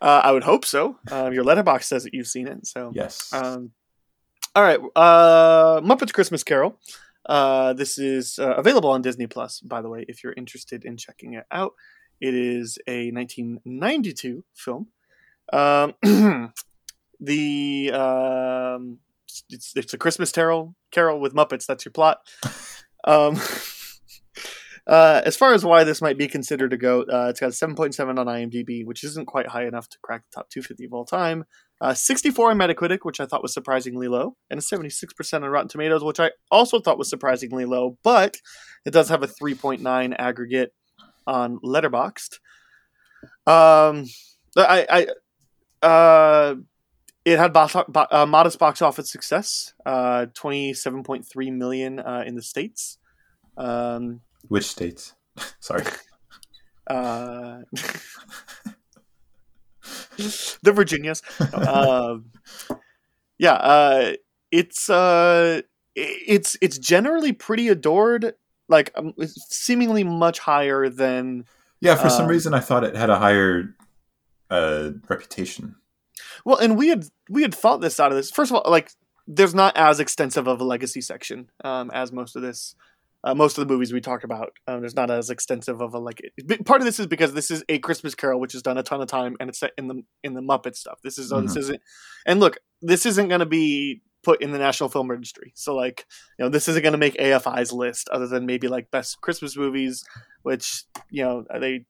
uh, 0.00 0.20
I 0.24 0.32
would 0.32 0.44
hope 0.44 0.64
so. 0.64 0.98
Um, 1.10 1.32
your 1.32 1.44
Letterboxd 1.44 1.84
says 1.84 2.04
that 2.04 2.12
you've 2.12 2.26
seen 2.26 2.48
it, 2.48 2.66
so 2.66 2.92
Yes. 2.94 3.32
Um, 3.32 3.70
all 4.54 4.62
right, 4.62 4.80
uh, 4.94 5.80
Muppets 5.80 6.12
Christmas 6.12 6.44
Carol. 6.44 6.78
Uh, 7.26 7.72
this 7.72 7.98
is 7.98 8.38
uh, 8.38 8.54
available 8.54 8.90
on 8.90 9.02
Disney 9.02 9.26
Plus, 9.26 9.60
by 9.60 9.80
the 9.80 9.88
way, 9.88 10.04
if 10.08 10.22
you're 10.22 10.34
interested 10.36 10.84
in 10.84 10.96
checking 10.96 11.34
it 11.34 11.44
out. 11.50 11.72
It 12.20 12.34
is 12.34 12.78
a 12.86 13.10
1992 13.10 14.44
film. 14.54 14.88
Um, 15.52 15.94
the 17.20 17.90
um, 17.92 18.98
it's, 19.50 19.72
it's 19.76 19.94
a 19.94 19.98
Christmas 19.98 20.32
carol, 20.32 20.74
carol 20.90 21.20
with 21.20 21.34
Muppets. 21.34 21.66
That's 21.66 21.84
your 21.84 21.92
plot. 21.92 22.18
Uh, 24.86 25.22
as 25.24 25.34
far 25.36 25.54
as 25.54 25.64
why 25.64 25.82
this 25.82 26.02
might 26.02 26.18
be 26.18 26.28
considered 26.28 26.72
a 26.72 26.76
goat, 26.76 27.08
uh, 27.10 27.28
it's 27.30 27.40
got 27.40 27.48
a 27.48 27.50
7.7 27.50 28.18
on 28.18 28.26
IMDb, 28.26 28.84
which 28.84 29.02
isn't 29.02 29.26
quite 29.26 29.48
high 29.48 29.66
enough 29.66 29.88
to 29.88 29.98
crack 30.02 30.24
the 30.24 30.36
top 30.36 30.50
250 30.50 30.84
of 30.84 30.92
all 30.92 31.06
time. 31.06 31.44
Uh, 31.80 31.94
64 31.94 32.50
on 32.50 32.58
Metacritic, 32.58 32.98
which 33.02 33.18
I 33.18 33.26
thought 33.26 33.42
was 33.42 33.54
surprisingly 33.54 34.08
low, 34.08 34.36
and 34.50 34.58
a 34.58 34.62
76% 34.62 35.34
on 35.34 35.42
Rotten 35.42 35.68
Tomatoes, 35.68 36.04
which 36.04 36.20
I 36.20 36.32
also 36.50 36.80
thought 36.80 36.98
was 36.98 37.08
surprisingly 37.08 37.64
low, 37.64 37.98
but 38.02 38.36
it 38.84 38.90
does 38.90 39.08
have 39.08 39.22
a 39.22 39.26
3.9 39.28 40.14
aggregate 40.18 40.74
on 41.26 41.58
Letterboxd. 41.64 42.38
Um, 43.46 44.04
I, 44.56 45.06
I, 45.82 45.86
uh, 45.86 46.54
it 47.24 47.38
had 47.38 47.54
box, 47.54 47.74
bo- 47.88 48.06
uh, 48.10 48.26
modest 48.26 48.58
box 48.58 48.82
office 48.82 49.10
success, 49.10 49.72
uh, 49.86 50.26
27.3 50.34 51.52
million 51.52 51.98
uh, 51.98 52.22
in 52.26 52.34
the 52.34 52.42
states. 52.42 52.98
Um, 53.56 54.20
Which 54.48 54.66
states? 54.66 55.14
Sorry. 55.60 55.84
uh, 56.88 57.60
the 60.62 60.72
Virginias. 60.72 61.22
Um, 61.52 62.26
yeah, 63.38 63.54
uh, 63.54 64.12
it's 64.50 64.88
uh, 64.88 65.62
it's 65.94 66.56
it's 66.60 66.78
generally 66.78 67.32
pretty 67.32 67.68
adored, 67.68 68.34
like 68.68 68.90
um, 68.94 69.14
seemingly 69.18 70.04
much 70.04 70.38
higher 70.38 70.88
than. 70.88 71.44
Yeah, 71.80 71.96
for 71.96 72.08
some 72.08 72.24
Um, 72.24 72.30
reason 72.30 72.54
I 72.54 72.60
thought 72.60 72.84
it 72.84 72.96
had 72.96 73.10
a 73.10 73.18
higher 73.18 73.74
uh, 74.50 74.90
reputation. 75.08 75.76
Well, 76.44 76.56
and 76.58 76.78
we 76.78 76.88
had 76.88 77.06
we 77.28 77.42
had 77.42 77.54
thought 77.54 77.80
this 77.80 77.98
out 78.00 78.10
of 78.12 78.16
this. 78.16 78.30
First 78.30 78.50
of 78.52 78.56
all, 78.56 78.70
like 78.70 78.90
there's 79.26 79.54
not 79.54 79.76
as 79.76 80.00
extensive 80.00 80.46
of 80.46 80.60
a 80.60 80.64
legacy 80.64 81.00
section 81.00 81.50
um, 81.64 81.90
as 81.92 82.12
most 82.12 82.36
of 82.36 82.42
this. 82.42 82.74
Uh, 83.24 83.34
most 83.34 83.56
of 83.56 83.66
the 83.66 83.72
movies 83.72 83.90
we 83.90 84.00
talked 84.02 84.22
about, 84.22 84.52
um, 84.68 84.80
there's 84.80 84.94
not 84.94 85.10
as 85.10 85.30
extensive 85.30 85.80
of 85.80 85.94
a 85.94 85.98
like. 85.98 86.20
Part 86.66 86.82
of 86.82 86.84
this 86.84 87.00
is 87.00 87.06
because 87.06 87.32
this 87.32 87.50
is 87.50 87.64
a 87.70 87.78
Christmas 87.78 88.14
Carol, 88.14 88.38
which 88.38 88.52
has 88.52 88.60
done 88.62 88.76
a 88.76 88.82
ton 88.82 89.00
of 89.00 89.08
time, 89.08 89.34
and 89.40 89.48
it's 89.48 89.58
set 89.60 89.72
in 89.78 89.88
the 89.88 90.02
in 90.22 90.34
the 90.34 90.42
Muppet 90.42 90.76
stuff. 90.76 90.98
This 91.02 91.16
is 91.18 91.32
uh, 91.32 91.40
this 91.40 91.54
Mhm. 91.54 91.58
isn't, 91.60 91.82
and 92.26 92.38
look, 92.40 92.58
this 92.82 93.06
isn't 93.06 93.28
going 93.28 93.40
to 93.40 93.46
be 93.46 94.02
put 94.22 94.42
in 94.42 94.52
the 94.52 94.58
National 94.58 94.88
Film 94.90 95.10
Registry. 95.10 95.52
So 95.54 95.74
like, 95.74 96.04
you 96.38 96.44
know, 96.44 96.48
this 96.50 96.68
isn't 96.68 96.82
going 96.82 96.92
to 96.92 96.98
make 96.98 97.14
AFI's 97.16 97.72
list, 97.72 98.08
other 98.10 98.26
than 98.26 98.44
maybe 98.44 98.68
like 98.68 98.90
best 98.90 99.20
Christmas 99.22 99.56
movies, 99.56 100.04
which 100.42 100.84
you 101.10 101.24
know 101.24 101.44
they. 101.58 101.86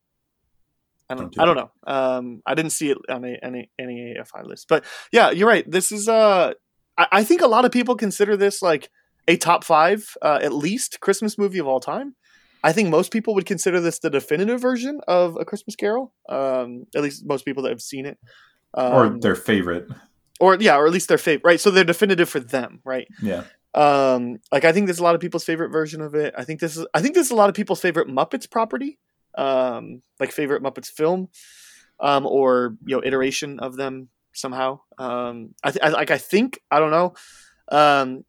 I 1.11 1.15
don't. 1.17 1.19
Don't 1.25 1.33
do 1.35 1.43
I 1.43 1.45
don't 1.45 1.57
know. 1.57 1.71
Um, 1.87 2.43
I 2.47 2.55
didn't 2.55 2.73
see 2.73 2.91
it 2.91 2.99
on 3.11 3.25
a, 3.25 3.37
any 3.43 3.71
any 3.79 4.15
AFI 4.19 4.47
list, 4.47 4.67
but 4.69 4.85
yeah, 5.13 5.31
you're 5.33 5.49
right. 5.49 5.69
This 5.69 5.91
is 5.91 6.09
uh, 6.09 6.55
I, 6.97 7.07
I 7.11 7.25
think 7.25 7.43
a 7.43 7.47
lot 7.49 7.65
of 7.65 7.73
people 7.73 7.97
consider 7.97 8.37
this 8.37 8.63
like 8.63 8.89
a 9.29 9.37
top 9.37 9.65
five, 9.65 10.17
uh, 10.23 10.39
at 10.43 10.53
least 10.53 11.01
Christmas 11.01 11.39
movie 11.39 11.59
of 11.59 11.67
all 11.67 11.81
time. 11.81 12.15
I 12.63 12.73
think 12.73 12.89
most 12.89 13.13
people 13.13 13.35
would 13.35 13.47
consider 13.47 13.81
this 13.81 13.99
the 13.99 14.11
definitive 14.11 14.61
version 14.61 15.01
of 15.07 15.37
A 15.37 15.45
Christmas 15.45 15.77
Carol. 15.77 16.15
Um, 16.29 16.87
at 16.95 17.03
least 17.03 17.27
most 17.27 17.45
people 17.45 17.63
that 17.65 17.71
have 17.71 17.83
seen 17.83 18.07
it, 18.07 18.19
um, 18.73 18.93
or 18.93 19.19
their 19.21 19.35
favorite. 19.35 19.87
or 20.41 20.57
yeah, 20.57 20.77
or 20.77 20.87
at 20.87 20.93
least 20.93 21.09
their 21.09 21.19
favorite. 21.19 21.47
Right, 21.47 21.61
so 21.61 21.71
they're 21.71 21.85
definitive 21.85 22.29
for 22.29 22.41
them, 22.41 22.81
right? 22.85 23.07
Yeah. 23.23 23.45
Um, 23.75 24.39
like 24.53 24.65
I 24.65 24.73
think 24.73 24.87
there's 24.87 25.01
a 25.01 25.03
lot 25.03 25.15
of 25.15 25.21
people's 25.21 25.45
favorite 25.45 25.71
version 25.71 26.01
of 26.01 26.15
it. 26.15 26.33
I 26.39 26.45
think 26.45 26.61
this 26.61 26.77
is 26.77 26.87
I 26.95 27.03
think 27.03 27.15
this 27.15 27.27
is 27.27 27.33
a 27.33 27.37
lot 27.37 27.49
of 27.49 27.55
people's 27.55 27.81
favorite 27.81 28.09
Muppets 28.09 28.51
property. 28.51 28.99
Um, 29.37 30.01
like 30.21 30.31
favorite 30.31 30.63
Muppets 30.63 30.87
film, 30.87 31.29
um, 32.01 32.25
or 32.25 32.77
you 32.87 32.97
know 32.97 33.03
iteration 33.05 33.59
of 33.59 33.77
them 33.77 34.09
somehow. 34.33 34.81
Um, 34.97 35.55
I, 35.63 35.71
th- 35.73 35.83
I 35.83 35.89
like 35.89 36.11
I 36.11 36.19
think 36.19 36.61
I 36.71 36.79
don't 36.79 36.93
know. 36.93 37.15
Um, 37.71 38.25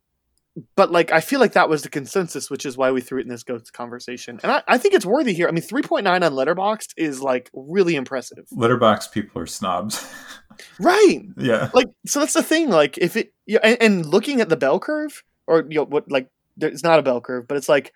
but 0.75 0.91
like 0.91 1.11
I 1.11 1.19
feel 1.19 1.39
like 1.39 1.53
that 1.53 1.67
was 1.69 1.81
the 1.81 1.89
consensus, 1.89 2.49
which 2.49 2.65
is 2.65 2.77
why 2.77 2.91
we 2.91 3.01
threw 3.01 3.19
it 3.19 3.23
in 3.23 3.27
this 3.29 3.43
ghost 3.43 3.73
conversation. 3.73 4.39
And 4.41 4.51
I, 4.51 4.63
I 4.67 4.77
think 4.77 4.93
it's 4.93 5.05
worthy 5.05 5.33
here. 5.33 5.47
I 5.47 5.51
mean, 5.51 5.61
three 5.61 5.81
point 5.81 6.05
nine 6.05 6.23
on 6.23 6.31
Letterboxd 6.33 6.93
is 6.97 7.21
like 7.21 7.49
really 7.53 7.95
impressive, 7.95 8.45
Letterboxd 8.53 9.11
people 9.11 9.41
are 9.41 9.45
snobs. 9.47 10.09
right? 10.79 11.19
yeah. 11.37 11.69
like 11.73 11.87
so 12.05 12.19
that's 12.21 12.33
the 12.33 12.43
thing 12.43 12.69
like 12.69 12.97
if 12.97 13.17
it 13.17 13.33
yeah 13.45 13.59
and, 13.63 13.77
and 13.81 14.05
looking 14.05 14.39
at 14.39 14.47
the 14.47 14.55
bell 14.55 14.79
curve 14.79 15.23
or 15.47 15.65
you 15.69 15.75
know 15.79 15.83
what 15.85 16.09
like 16.09 16.29
there- 16.55 16.69
it's 16.69 16.83
not 16.83 16.97
a 16.99 17.03
bell 17.03 17.19
curve 17.19 17.45
but 17.47 17.57
it's 17.57 17.67
like 17.67 17.91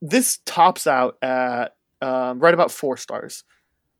this 0.00 0.38
tops 0.46 0.86
out 0.86 1.16
at 1.20 1.74
um, 2.00 2.38
right 2.40 2.54
about 2.54 2.70
four 2.70 2.96
stars 2.96 3.44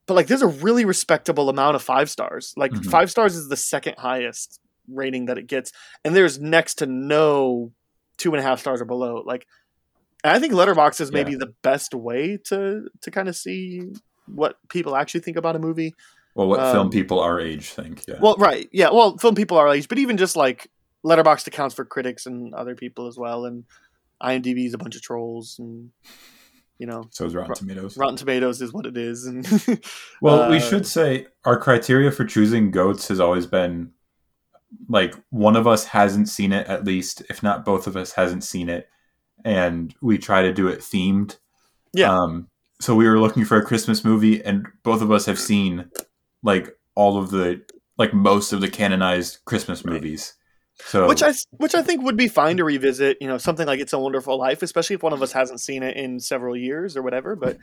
but 0.06 0.14
like 0.14 0.26
there's 0.28 0.40
a 0.42 0.46
really 0.46 0.86
respectable 0.86 1.50
amount 1.50 1.76
of 1.76 1.82
five 1.82 2.08
stars 2.08 2.54
like 2.56 2.72
Mhm. 2.72 2.86
five 2.90 3.10
stars 3.10 3.36
is 3.36 3.48
the 3.48 3.56
second 3.56 3.96
highest 3.98 4.60
rating 4.92 5.26
that 5.26 5.38
it 5.38 5.46
gets 5.46 5.72
and 6.04 6.14
there's 6.14 6.38
next 6.40 6.74
to 6.76 6.86
no 6.86 7.72
two 8.18 8.30
and 8.32 8.38
a 8.40 8.42
half 8.42 8.60
stars 8.60 8.80
or 8.80 8.84
below 8.84 9.22
like 9.26 9.46
i 10.24 10.38
think 10.38 10.52
Letterboxd 10.52 11.00
is 11.00 11.10
maybe 11.12 11.32
Yeah. 11.32 11.38
the 11.40 11.54
best 11.62 11.94
way 11.94 12.36
to 12.48 12.88
to 13.02 13.10
kind 13.10 13.28
of 13.28 13.36
see 13.36 13.82
what 14.26 14.56
people 14.68 14.94
actually 14.96 15.20
think 15.20 15.36
about 15.36 15.56
a 15.56 15.58
movie 15.58 15.94
Well, 16.34 16.48
what 16.48 16.60
film 16.72 16.86
Um, 16.86 16.90
people 16.90 17.20
our 17.20 17.38
age 17.40 17.70
think. 17.70 18.02
Yeah. 18.08 18.16
well, 18.20 18.34
right, 18.38 18.68
yeah. 18.72 18.90
Well, 18.90 19.16
film 19.18 19.34
people 19.36 19.56
our 19.56 19.68
age, 19.72 19.86
but 19.88 19.98
even 19.98 20.16
just 20.16 20.34
like 20.36 20.68
Letterboxd 21.04 21.46
accounts 21.46 21.74
for 21.74 21.84
critics 21.84 22.26
and 22.26 22.52
other 22.54 22.74
people 22.74 23.06
as 23.06 23.16
well, 23.16 23.44
and 23.44 23.64
IMDb 24.22 24.66
is 24.66 24.74
a 24.74 24.78
bunch 24.78 24.96
of 24.96 25.02
trolls, 25.02 25.56
and 25.58 25.90
you 26.78 26.86
know, 26.86 27.04
so 27.10 27.26
is 27.26 27.34
Rotten 27.34 27.50
Ro- 27.50 27.54
Tomatoes. 27.54 27.96
Rotten 27.96 28.16
Tomatoes 28.16 28.60
is 28.62 28.72
what 28.72 28.86
it 28.86 28.96
is, 28.96 29.26
and 29.26 29.46
Well, 30.20 30.50
we 30.50 30.56
uh, 30.60 30.60
should 30.60 30.86
say 30.86 31.26
our 31.44 31.56
criteria 31.58 32.10
for 32.10 32.24
choosing 32.24 32.70
goats 32.72 33.06
has 33.08 33.20
always 33.20 33.46
been 33.46 33.92
like 34.88 35.14
one 35.30 35.56
of 35.56 35.66
us 35.66 35.84
hasn't 35.84 36.28
seen 36.28 36.52
it 36.52 36.66
at 36.66 36.84
least, 36.84 37.22
if 37.28 37.42
not 37.42 37.64
both 37.64 37.86
of 37.86 37.96
us 37.96 38.12
hasn't 38.12 38.44
seen 38.44 38.68
it, 38.68 38.88
and 39.44 39.94
we 40.00 40.18
try 40.18 40.42
to 40.42 40.52
do 40.52 40.68
it 40.68 40.80
themed. 40.80 41.36
Yeah. 41.92 42.12
Um, 42.12 42.48
so 42.80 42.94
we 42.94 43.08
were 43.08 43.20
looking 43.20 43.44
for 43.44 43.56
a 43.56 43.64
Christmas 43.64 44.04
movie, 44.04 44.44
and 44.44 44.66
both 44.82 45.02
of 45.02 45.10
us 45.10 45.26
have 45.26 45.38
seen 45.38 45.90
like 46.42 46.76
all 46.94 47.18
of 47.18 47.30
the 47.30 47.62
like 47.96 48.12
most 48.12 48.52
of 48.52 48.60
the 48.60 48.68
canonized 48.68 49.38
Christmas 49.44 49.84
movies. 49.84 50.34
So 50.76 51.06
which 51.06 51.22
I 51.22 51.32
which 51.52 51.74
I 51.74 51.82
think 51.82 52.02
would 52.02 52.16
be 52.16 52.28
fine 52.28 52.56
to 52.56 52.64
revisit. 52.64 53.18
You 53.20 53.28
know, 53.28 53.38
something 53.38 53.66
like 53.66 53.80
It's 53.80 53.92
a 53.92 53.98
Wonderful 53.98 54.38
Life, 54.38 54.62
especially 54.62 54.94
if 54.94 55.02
one 55.02 55.12
of 55.12 55.22
us 55.22 55.32
hasn't 55.32 55.60
seen 55.60 55.82
it 55.82 55.96
in 55.96 56.18
several 56.18 56.56
years 56.56 56.96
or 56.96 57.02
whatever. 57.02 57.36
But 57.36 57.58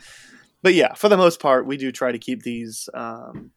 but 0.62 0.74
yeah, 0.74 0.94
for 0.94 1.10
the 1.10 1.18
most 1.18 1.40
part, 1.40 1.66
we 1.66 1.78
do 1.78 1.92
try 1.92 2.12
to 2.12 2.20
keep 2.20 2.44
these. 2.44 2.90
Um, 2.94 3.52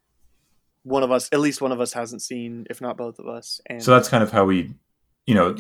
one 0.85 1.03
of 1.03 1.11
us, 1.11 1.29
at 1.33 1.41
least 1.41 1.61
one 1.61 1.73
of 1.73 1.81
us, 1.81 1.93
hasn't 1.93 2.23
seen, 2.23 2.67
if 2.71 2.81
not 2.81 2.97
both 2.97 3.19
of 3.19 3.27
us. 3.27 3.61
And 3.67 3.83
so 3.83 3.91
that's 3.91 4.09
kind 4.09 4.23
of 4.23 4.31
how 4.31 4.45
we, 4.45 4.75
you 5.27 5.35
know, 5.35 5.57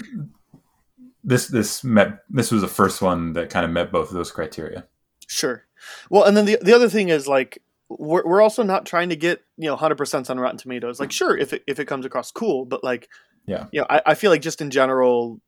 this 1.22 1.48
this 1.48 1.82
met 1.82 2.20
this 2.30 2.52
was 2.52 2.60
the 2.62 2.68
first 2.68 3.00
one 3.02 3.32
that 3.32 3.50
kind 3.50 3.64
of 3.64 3.70
met 3.72 3.90
both 3.90 4.08
of 4.08 4.14
those 4.14 4.30
criteria. 4.30 4.86
Sure. 5.26 5.64
Well, 6.10 6.24
and 6.24 6.36
then 6.36 6.44
the 6.44 6.58
the 6.60 6.74
other 6.74 6.88
thing 6.88 7.08
is 7.08 7.26
like 7.26 7.62
we're 7.88 8.24
we're 8.26 8.42
also 8.42 8.62
not 8.62 8.86
trying 8.86 9.08
to 9.08 9.16
get 9.16 9.42
you 9.56 9.66
know 9.68 9.76
hundred 9.76 9.96
percent 9.96 10.28
on 10.30 10.38
Rotten 10.38 10.58
Tomatoes. 10.58 11.00
Like, 11.00 11.12
sure, 11.12 11.36
if 11.36 11.52
it 11.52 11.64
if 11.66 11.78
it 11.80 11.86
comes 11.86 12.04
across 12.04 12.30
cool, 12.30 12.64
but 12.66 12.84
like, 12.84 13.08
Yeah. 13.46 13.66
you 13.72 13.80
know, 13.80 13.86
I, 13.88 14.02
I 14.06 14.14
feel 14.14 14.30
like 14.30 14.42
just 14.42 14.60
in 14.60 14.70
general, 14.70 15.40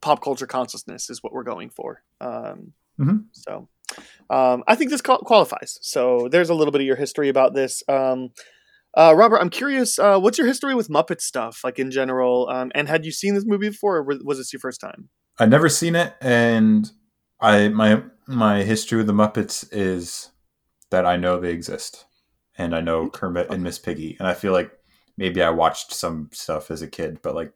pop 0.00 0.22
culture 0.22 0.46
consciousness 0.46 1.10
is 1.10 1.22
what 1.22 1.32
we're 1.32 1.44
going 1.44 1.70
for. 1.70 2.02
Um, 2.20 2.72
Mhm. 2.98 3.24
So, 3.32 3.68
um, 4.30 4.64
I 4.66 4.74
think 4.74 4.90
this 4.90 5.02
qualifies. 5.02 5.78
So 5.82 6.28
there's 6.30 6.48
a 6.48 6.54
little 6.54 6.72
bit 6.72 6.80
of 6.80 6.86
your 6.86 6.96
history 6.96 7.28
about 7.28 7.52
this. 7.52 7.82
Um, 7.88 8.30
uh, 8.96 9.14
Robert, 9.14 9.38
I'm 9.38 9.50
curious, 9.50 9.98
uh, 9.98 10.18
what's 10.18 10.38
your 10.38 10.46
history 10.46 10.74
with 10.74 10.88
Muppet 10.88 11.20
stuff, 11.20 11.60
like 11.62 11.78
in 11.78 11.90
general? 11.90 12.48
Um, 12.48 12.72
and 12.74 12.88
had 12.88 13.04
you 13.04 13.12
seen 13.12 13.34
this 13.34 13.44
movie 13.46 13.68
before, 13.68 13.98
or 13.98 14.02
was- 14.02 14.38
this 14.38 14.52
your 14.52 14.60
first 14.60 14.80
time? 14.80 15.08
I'd 15.38 15.50
never 15.50 15.68
seen 15.68 15.94
it, 15.94 16.14
and 16.20 16.90
I 17.40 17.68
my 17.68 18.02
my 18.26 18.62
history 18.62 18.96
with 18.98 19.06
the 19.06 19.12
Muppets 19.12 19.68
is 19.70 20.30
that 20.90 21.04
I 21.04 21.16
know 21.16 21.38
they 21.38 21.52
exist, 21.52 22.06
and 22.56 22.74
I 22.74 22.80
know 22.80 23.10
Kermit 23.10 23.50
and 23.50 23.62
Miss 23.62 23.78
Piggy, 23.78 24.16
and 24.18 24.26
I 24.26 24.32
feel 24.34 24.52
like 24.52 24.70
maybe 25.18 25.42
I 25.42 25.50
watched 25.50 25.92
some 25.92 26.30
stuff 26.32 26.70
as 26.70 26.80
a 26.80 26.88
kid, 26.88 27.20
but 27.22 27.34
like 27.34 27.52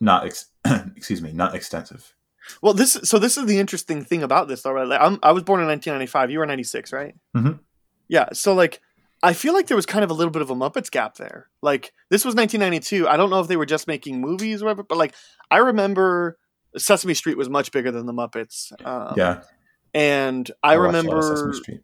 not 0.00 0.26
ex- 0.26 0.50
excuse 0.96 1.22
me, 1.22 1.32
not 1.32 1.54
extensive. 1.54 2.14
Well, 2.60 2.74
this 2.74 2.92
so 3.04 3.18
this 3.18 3.38
is 3.38 3.46
the 3.46 3.58
interesting 3.58 4.04
thing 4.04 4.22
about 4.22 4.48
this, 4.48 4.60
though. 4.62 4.72
Right? 4.72 4.86
Like, 4.86 5.00
I'm, 5.00 5.18
I 5.22 5.32
was 5.32 5.44
born 5.44 5.60
in 5.60 5.66
1995. 5.66 6.30
You 6.30 6.40
were 6.40 6.46
96, 6.46 6.92
right? 6.92 7.14
Mhm. 7.34 7.60
Yeah. 8.08 8.28
So 8.34 8.52
like, 8.52 8.82
I 9.24 9.32
feel 9.32 9.54
like 9.54 9.68
there 9.68 9.76
was 9.76 9.86
kind 9.86 10.04
of 10.04 10.10
a 10.10 10.14
little 10.14 10.30
bit 10.30 10.42
of 10.42 10.50
a 10.50 10.54
Muppets 10.54 10.90
gap 10.90 11.16
there. 11.16 11.48
Like, 11.62 11.92
this 12.10 12.26
was 12.26 12.34
1992. 12.34 13.08
I 13.08 13.16
don't 13.16 13.30
know 13.30 13.40
if 13.40 13.48
they 13.48 13.56
were 13.56 13.64
just 13.64 13.88
making 13.88 14.20
movies 14.20 14.60
or 14.60 14.66
whatever, 14.66 14.82
but 14.82 14.98
like, 14.98 15.14
I 15.50 15.58
remember 15.58 16.36
Sesame 16.76 17.14
Street 17.14 17.38
was 17.38 17.48
much 17.48 17.72
bigger 17.72 17.90
than 17.90 18.04
the 18.04 18.12
Muppets. 18.12 18.70
Um, 18.86 19.14
yeah, 19.16 19.40
And 19.94 20.50
I, 20.62 20.76
watched 20.76 20.76
a 20.76 20.82
lot 20.82 20.94
of 20.98 21.04
remember 21.06 21.22
Sesame 21.22 21.52
Street. 21.54 21.80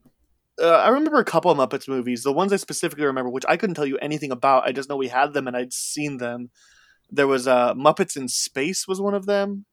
uh, 0.61 0.69
I 0.69 0.89
remember 0.91 1.19
a 1.19 1.25
couple 1.25 1.51
of 1.51 1.57
Muppets 1.57 1.89
movies. 1.89 2.25
The 2.25 2.33
ones 2.33 2.53
I 2.53 2.57
specifically 2.57 3.07
remember, 3.07 3.31
which 3.31 3.47
I 3.49 3.57
couldn't 3.57 3.75
tell 3.75 3.87
you 3.87 3.97
anything 3.99 4.33
about, 4.33 4.67
I 4.67 4.73
just 4.73 4.91
know 4.91 4.97
we 4.97 5.09
had 5.09 5.33
them 5.33 5.49
and 5.49 5.57
I'd 5.57 5.73
seen 5.73 6.19
them. 6.19 6.51
There 7.11 7.27
was 7.27 7.49
uh, 7.49 7.73
Muppets 7.75 8.19
in 8.19 8.29
Space 8.29 8.87
was 8.87 9.01
one 9.01 9.15
of 9.15 9.25
them, 9.25 9.65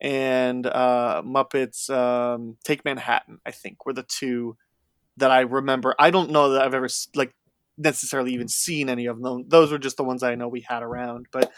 and 0.00 0.66
uh, 0.66 1.22
Muppets 1.24 1.88
um, 1.88 2.58
Take 2.62 2.84
Manhattan. 2.84 3.38
I 3.46 3.52
think 3.52 3.86
were 3.86 3.94
the 3.94 4.04
two 4.04 4.56
that 5.18 5.30
I 5.30 5.40
remember. 5.40 5.94
I 5.98 6.10
don't 6.10 6.30
know 6.30 6.50
that 6.50 6.62
I've 6.62 6.74
ever 6.74 6.88
like 7.14 7.34
necessarily 7.78 8.32
even 8.34 8.48
seen 8.48 8.88
any 8.88 9.06
of 9.06 9.20
them. 9.20 9.44
Those 9.48 9.70
were 9.72 9.78
just 9.78 9.96
the 9.96 10.04
ones 10.04 10.22
I 10.22 10.34
know 10.34 10.48
we 10.48 10.60
had 10.62 10.82
around. 10.82 11.26
But 11.32 11.52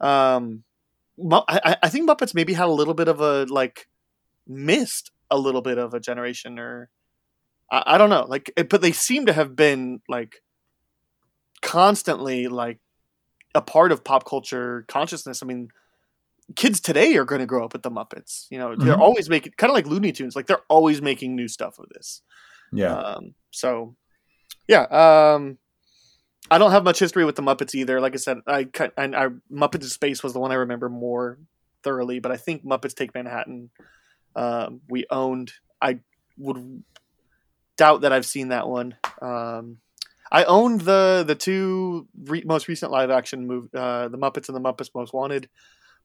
um, 0.00 0.64
I, 1.32 1.76
I- 1.82 1.88
think 1.88 2.08
Muppets 2.08 2.34
maybe 2.34 2.52
had 2.54 2.66
a 2.68 2.72
little 2.72 2.94
bit 2.94 3.08
of 3.08 3.20
a 3.20 3.44
like 3.44 3.88
missed 4.46 5.10
a 5.30 5.38
little 5.38 5.62
bit 5.62 5.78
of 5.78 5.94
a 5.94 6.00
generation 6.00 6.58
or 6.58 6.88
I, 7.70 7.82
I 7.86 7.98
don't 7.98 8.10
know 8.10 8.24
like 8.28 8.50
it- 8.56 8.68
but 8.68 8.80
they 8.80 8.90
seem 8.92 9.26
to 9.26 9.32
have 9.32 9.54
been 9.54 10.00
like 10.08 10.42
constantly 11.62 12.48
like 12.48 12.78
a 13.54 13.60
part 13.60 13.92
of 13.92 14.02
pop 14.02 14.24
culture 14.26 14.84
consciousness 14.88 15.42
i 15.42 15.46
mean 15.46 15.68
kids 16.56 16.80
today 16.80 17.14
are 17.16 17.24
going 17.24 17.40
to 17.40 17.46
grow 17.46 17.64
up 17.64 17.72
with 17.72 17.82
the 17.82 17.90
muppets 17.90 18.46
you 18.50 18.58
know 18.58 18.74
they're 18.74 18.96
Mhm. 18.96 19.00
always 19.00 19.28
making 19.28 19.52
kind 19.56 19.70
of 19.70 19.74
like 19.74 19.86
looney 19.86 20.10
tunes 20.12 20.34
like 20.34 20.46
they're 20.46 20.62
always 20.68 21.02
making 21.02 21.36
new 21.36 21.48
stuff 21.48 21.78
of 21.78 21.86
this 21.90 22.22
Yeah, 22.72 22.96
um, 22.96 23.34
so 23.50 23.96
yeah 24.68 24.82
um 25.34 25.58
i 26.50 26.58
don't 26.58 26.70
have 26.70 26.84
much 26.84 26.98
history 26.98 27.24
with 27.24 27.34
the 27.34 27.42
muppets 27.42 27.74
either. 27.74 28.00
Like 28.00 28.14
i 28.14 28.16
said 28.16 28.38
i 28.46 28.68
and 28.96 29.16
i 29.16 29.28
muppets 29.52 29.82
in 29.82 29.88
space 29.88 30.22
was 30.22 30.32
the 30.32 30.40
one 30.40 30.52
i 30.52 30.56
remember 30.56 30.88
more 30.88 31.38
thoroughly 31.82 32.20
but 32.20 32.30
i 32.30 32.36
think 32.36 32.64
muppets 32.64 32.94
take 32.94 33.14
manhattan 33.14 33.70
um, 34.36 34.80
we 34.88 35.06
owned. 35.10 35.52
I 35.80 36.00
would 36.38 36.82
doubt 37.76 38.02
that 38.02 38.12
i've 38.12 38.26
seen 38.26 38.48
that 38.48 38.68
one. 38.68 38.96
Um, 39.22 39.78
I 40.32 40.44
owned 40.44 40.82
the 40.82 41.24
the 41.26 41.34
two 41.34 42.06
re- 42.24 42.44
most 42.44 42.68
recent 42.68 42.92
live 42.92 43.10
action 43.10 43.46
movie, 43.46 43.68
uh, 43.74 44.08
the 44.08 44.18
Muppets 44.18 44.48
and 44.48 44.56
the 44.56 44.60
Muppets 44.60 44.90
Most 44.94 45.12
Wanted, 45.12 45.48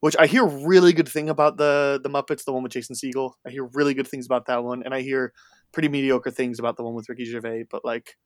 which 0.00 0.16
I 0.18 0.26
hear 0.26 0.44
really 0.44 0.92
good 0.92 1.08
thing 1.08 1.28
about 1.28 1.58
the 1.58 2.00
the 2.02 2.08
Muppets, 2.08 2.44
the 2.44 2.52
one 2.52 2.62
with 2.62 2.72
Jason 2.72 2.96
Segel. 2.96 3.34
I 3.46 3.50
hear 3.50 3.64
really 3.64 3.94
good 3.94 4.08
things 4.08 4.26
about 4.26 4.46
that 4.46 4.64
one, 4.64 4.82
and 4.82 4.92
I 4.92 5.02
hear 5.02 5.32
pretty 5.76 5.90
mediocre 5.90 6.30
things 6.30 6.58
about 6.58 6.78
the 6.78 6.82
one 6.82 6.94
with 6.94 7.06
Ricky 7.06 7.26
Gervais. 7.26 7.66
But 7.70 7.84
like, 7.84 8.16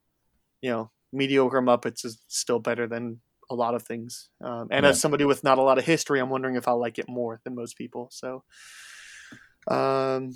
you 0.62 0.70
know, 0.70 0.92
mediocre 1.12 1.60
Muppets 1.60 2.04
is 2.04 2.22
still 2.28 2.60
better 2.60 2.86
than 2.86 3.20
a 3.50 3.56
lot 3.56 3.74
of 3.74 3.82
things. 3.82 4.28
Um, 4.40 4.68
and 4.70 4.86
as 4.86 5.00
somebody 5.00 5.24
with 5.24 5.42
not 5.42 5.58
a 5.58 5.62
lot 5.62 5.76
of 5.76 5.84
history, 5.84 6.20
I'm 6.20 6.30
wondering 6.30 6.54
if 6.54 6.68
I'll 6.68 6.78
like 6.78 7.00
it 7.00 7.08
more 7.08 7.40
than 7.42 7.56
most 7.56 7.76
people. 7.76 8.08
So, 8.12 8.44
um, 9.66 10.30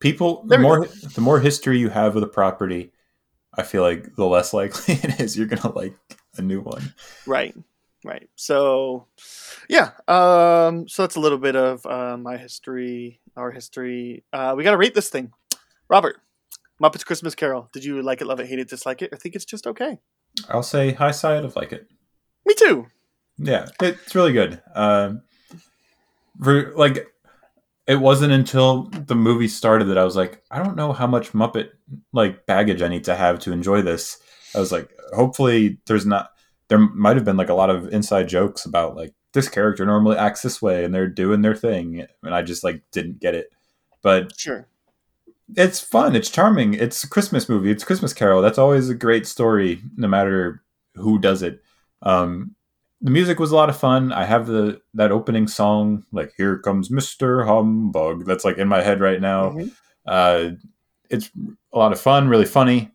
People, 0.00 0.44
the 0.48 0.58
more 0.58 0.86
the 0.86 1.20
more 1.20 1.38
history 1.38 1.78
you 1.78 1.88
have 1.88 2.16
with 2.16 2.24
a 2.24 2.26
property, 2.28 2.90
I 3.54 3.62
feel 3.62 3.82
like 3.82 4.16
the 4.16 4.26
less 4.26 4.52
likely 4.60 4.94
it 4.94 5.20
is 5.20 5.38
you're 5.38 5.46
gonna 5.46 5.72
like 5.72 5.94
a 6.36 6.42
new 6.42 6.62
one. 6.62 6.94
Right. 7.28 7.54
Right. 8.04 8.28
So, 8.34 9.06
yeah. 9.68 9.90
Um, 10.08 10.88
so 10.88 11.02
that's 11.02 11.16
a 11.16 11.20
little 11.20 11.38
bit 11.38 11.54
of 11.54 11.86
uh, 11.86 12.16
my 12.16 12.38
history, 12.38 13.20
our 13.36 13.52
history. 13.52 14.24
Uh, 14.32 14.54
we 14.56 14.64
got 14.64 14.70
to 14.72 14.78
rate 14.78 14.94
this 14.94 15.10
thing. 15.10 15.32
Robert, 15.90 16.16
Muppets 16.80 17.04
Christmas 17.04 17.34
Carol. 17.34 17.68
Did 17.72 17.84
you 17.84 18.02
like 18.02 18.20
it, 18.20 18.26
love 18.26 18.40
it, 18.40 18.46
hate 18.46 18.58
it, 18.58 18.68
dislike 18.68 19.02
it, 19.02 19.12
or 19.12 19.16
think 19.16 19.34
it's 19.34 19.44
just 19.44 19.66
okay? 19.66 19.98
I'll 20.48 20.62
say 20.62 20.92
high 20.92 21.10
side 21.10 21.44
of 21.44 21.56
like 21.56 21.72
it. 21.72 21.88
Me 22.46 22.54
too. 22.54 22.86
Yeah, 23.38 23.66
it's 23.80 24.14
really 24.14 24.32
good. 24.32 24.60
Um, 24.74 25.22
for 26.42 26.74
like, 26.76 27.06
it 27.86 27.96
wasn't 27.96 28.32
until 28.32 28.84
the 28.84 29.14
movie 29.14 29.48
started 29.48 29.86
that 29.86 29.98
I 29.98 30.04
was 30.04 30.16
like, 30.16 30.42
I 30.50 30.62
don't 30.62 30.76
know 30.76 30.92
how 30.92 31.06
much 31.06 31.32
Muppet 31.32 31.70
like 32.12 32.46
baggage 32.46 32.82
I 32.82 32.88
need 32.88 33.04
to 33.04 33.16
have 33.16 33.38
to 33.40 33.52
enjoy 33.52 33.82
this. 33.82 34.18
I 34.54 34.60
was 34.60 34.72
like, 34.72 34.90
hopefully, 35.14 35.78
there's 35.86 36.06
not. 36.06 36.30
There 36.68 36.78
might 36.78 37.16
have 37.16 37.24
been 37.24 37.36
like 37.36 37.48
a 37.48 37.54
lot 37.54 37.70
of 37.70 37.92
inside 37.92 38.28
jokes 38.28 38.64
about 38.64 38.94
like 38.94 39.12
this 39.32 39.48
character 39.48 39.84
normally 39.84 40.16
acts 40.16 40.42
this 40.42 40.62
way 40.62 40.84
and 40.84 40.94
they're 40.94 41.08
doing 41.08 41.42
their 41.42 41.54
thing, 41.54 42.06
and 42.22 42.34
I 42.34 42.42
just 42.42 42.62
like 42.62 42.82
didn't 42.92 43.20
get 43.20 43.34
it. 43.34 43.50
But 44.02 44.38
Sure. 44.38 44.66
It's 45.56 45.80
fun. 45.80 46.14
It's 46.16 46.30
charming. 46.30 46.74
It's 46.74 47.04
a 47.04 47.08
Christmas 47.08 47.48
movie. 47.48 47.70
It's 47.70 47.84
Christmas 47.84 48.12
Carol. 48.12 48.42
That's 48.42 48.58
always 48.58 48.88
a 48.88 48.94
great 48.94 49.26
story, 49.26 49.80
no 49.96 50.08
matter 50.08 50.62
who 50.94 51.18
does 51.18 51.42
it. 51.42 51.62
Um, 52.02 52.54
the 53.00 53.10
music 53.10 53.38
was 53.38 53.50
a 53.50 53.56
lot 53.56 53.70
of 53.70 53.78
fun. 53.78 54.12
I 54.12 54.24
have 54.24 54.46
the 54.46 54.80
that 54.94 55.12
opening 55.12 55.48
song, 55.48 56.04
like 56.12 56.32
"Here 56.36 56.58
Comes 56.58 56.90
Mister 56.90 57.44
Humbug," 57.44 58.26
that's 58.26 58.44
like 58.44 58.58
in 58.58 58.68
my 58.68 58.82
head 58.82 59.00
right 59.00 59.20
now. 59.20 59.50
Mhm. 59.50 59.70
Uh, 60.06 60.50
it's 61.08 61.30
a 61.72 61.78
lot 61.78 61.92
of 61.92 62.00
fun, 62.00 62.28
really 62.28 62.44
funny. 62.44 62.90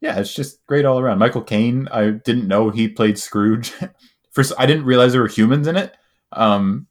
Yeah, 0.00 0.18
it's 0.18 0.34
just 0.34 0.64
great 0.66 0.84
all 0.84 0.98
around. 0.98 1.18
Michael 1.18 1.42
Caine, 1.42 1.88
I 1.90 2.10
didn't 2.10 2.46
know 2.48 2.70
he 2.70 2.88
played 2.88 3.18
Scrooge. 3.18 3.72
First, 4.32 4.52
I 4.58 4.66
didn't 4.66 4.84
realize 4.84 5.12
there 5.12 5.22
were 5.22 5.28
humans 5.28 5.66
in 5.66 5.76
it. 5.76 5.94
Um, 6.32 6.86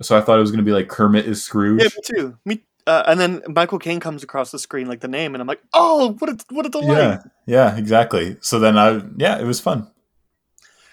so 0.00 0.16
I 0.16 0.20
thought 0.20 0.38
it 0.38 0.42
was 0.42 0.50
going 0.50 0.64
to 0.64 0.68
be 0.68 0.72
like 0.72 0.88
Kermit 0.88 1.26
is 1.26 1.44
Scrooge. 1.44 1.82
Yeah, 1.82 1.88
me 1.96 2.02
too. 2.02 2.38
Me. 2.44 2.64
Uh, 2.86 3.02
and 3.06 3.18
then 3.18 3.42
Michael 3.48 3.78
Caine 3.78 3.98
comes 3.98 4.22
across 4.22 4.50
the 4.52 4.58
screen 4.58 4.86
like 4.86 5.00
the 5.00 5.08
name, 5.08 5.34
and 5.34 5.42
I'm 5.42 5.48
like, 5.48 5.62
oh, 5.74 6.14
what 6.18 6.30
a 6.30 6.38
what 6.50 6.66
a 6.66 6.68
delight. 6.68 6.96
yeah, 6.96 7.22
yeah, 7.46 7.76
exactly. 7.76 8.36
So 8.40 8.58
then 8.58 8.78
I, 8.78 9.02
yeah, 9.16 9.38
it 9.38 9.44
was 9.44 9.60
fun. 9.60 9.90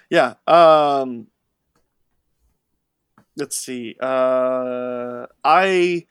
Yeah. 0.10 0.36
Um 0.48 1.28
let's 3.36 3.58
see. 3.58 3.96
Uh 4.00 5.26
I 5.44 6.06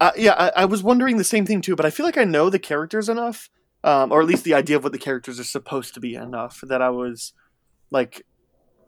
uh, 0.00 0.12
yeah, 0.16 0.34
I, 0.34 0.62
I 0.62 0.64
was 0.66 0.82
wondering 0.82 1.16
the 1.16 1.24
same 1.24 1.44
thing 1.44 1.60
too, 1.60 1.74
but 1.74 1.86
I 1.86 1.90
feel 1.90 2.06
like 2.06 2.18
I 2.18 2.24
know 2.24 2.50
the 2.50 2.58
characters 2.58 3.08
enough, 3.08 3.50
um, 3.82 4.12
or 4.12 4.20
at 4.20 4.28
least 4.28 4.44
the 4.44 4.54
idea 4.54 4.76
of 4.76 4.84
what 4.84 4.92
the 4.92 4.98
characters 4.98 5.40
are 5.40 5.44
supposed 5.44 5.94
to 5.94 6.00
be 6.00 6.14
enough 6.14 6.60
that 6.62 6.80
I 6.80 6.90
was 6.90 7.32
like 7.90 8.24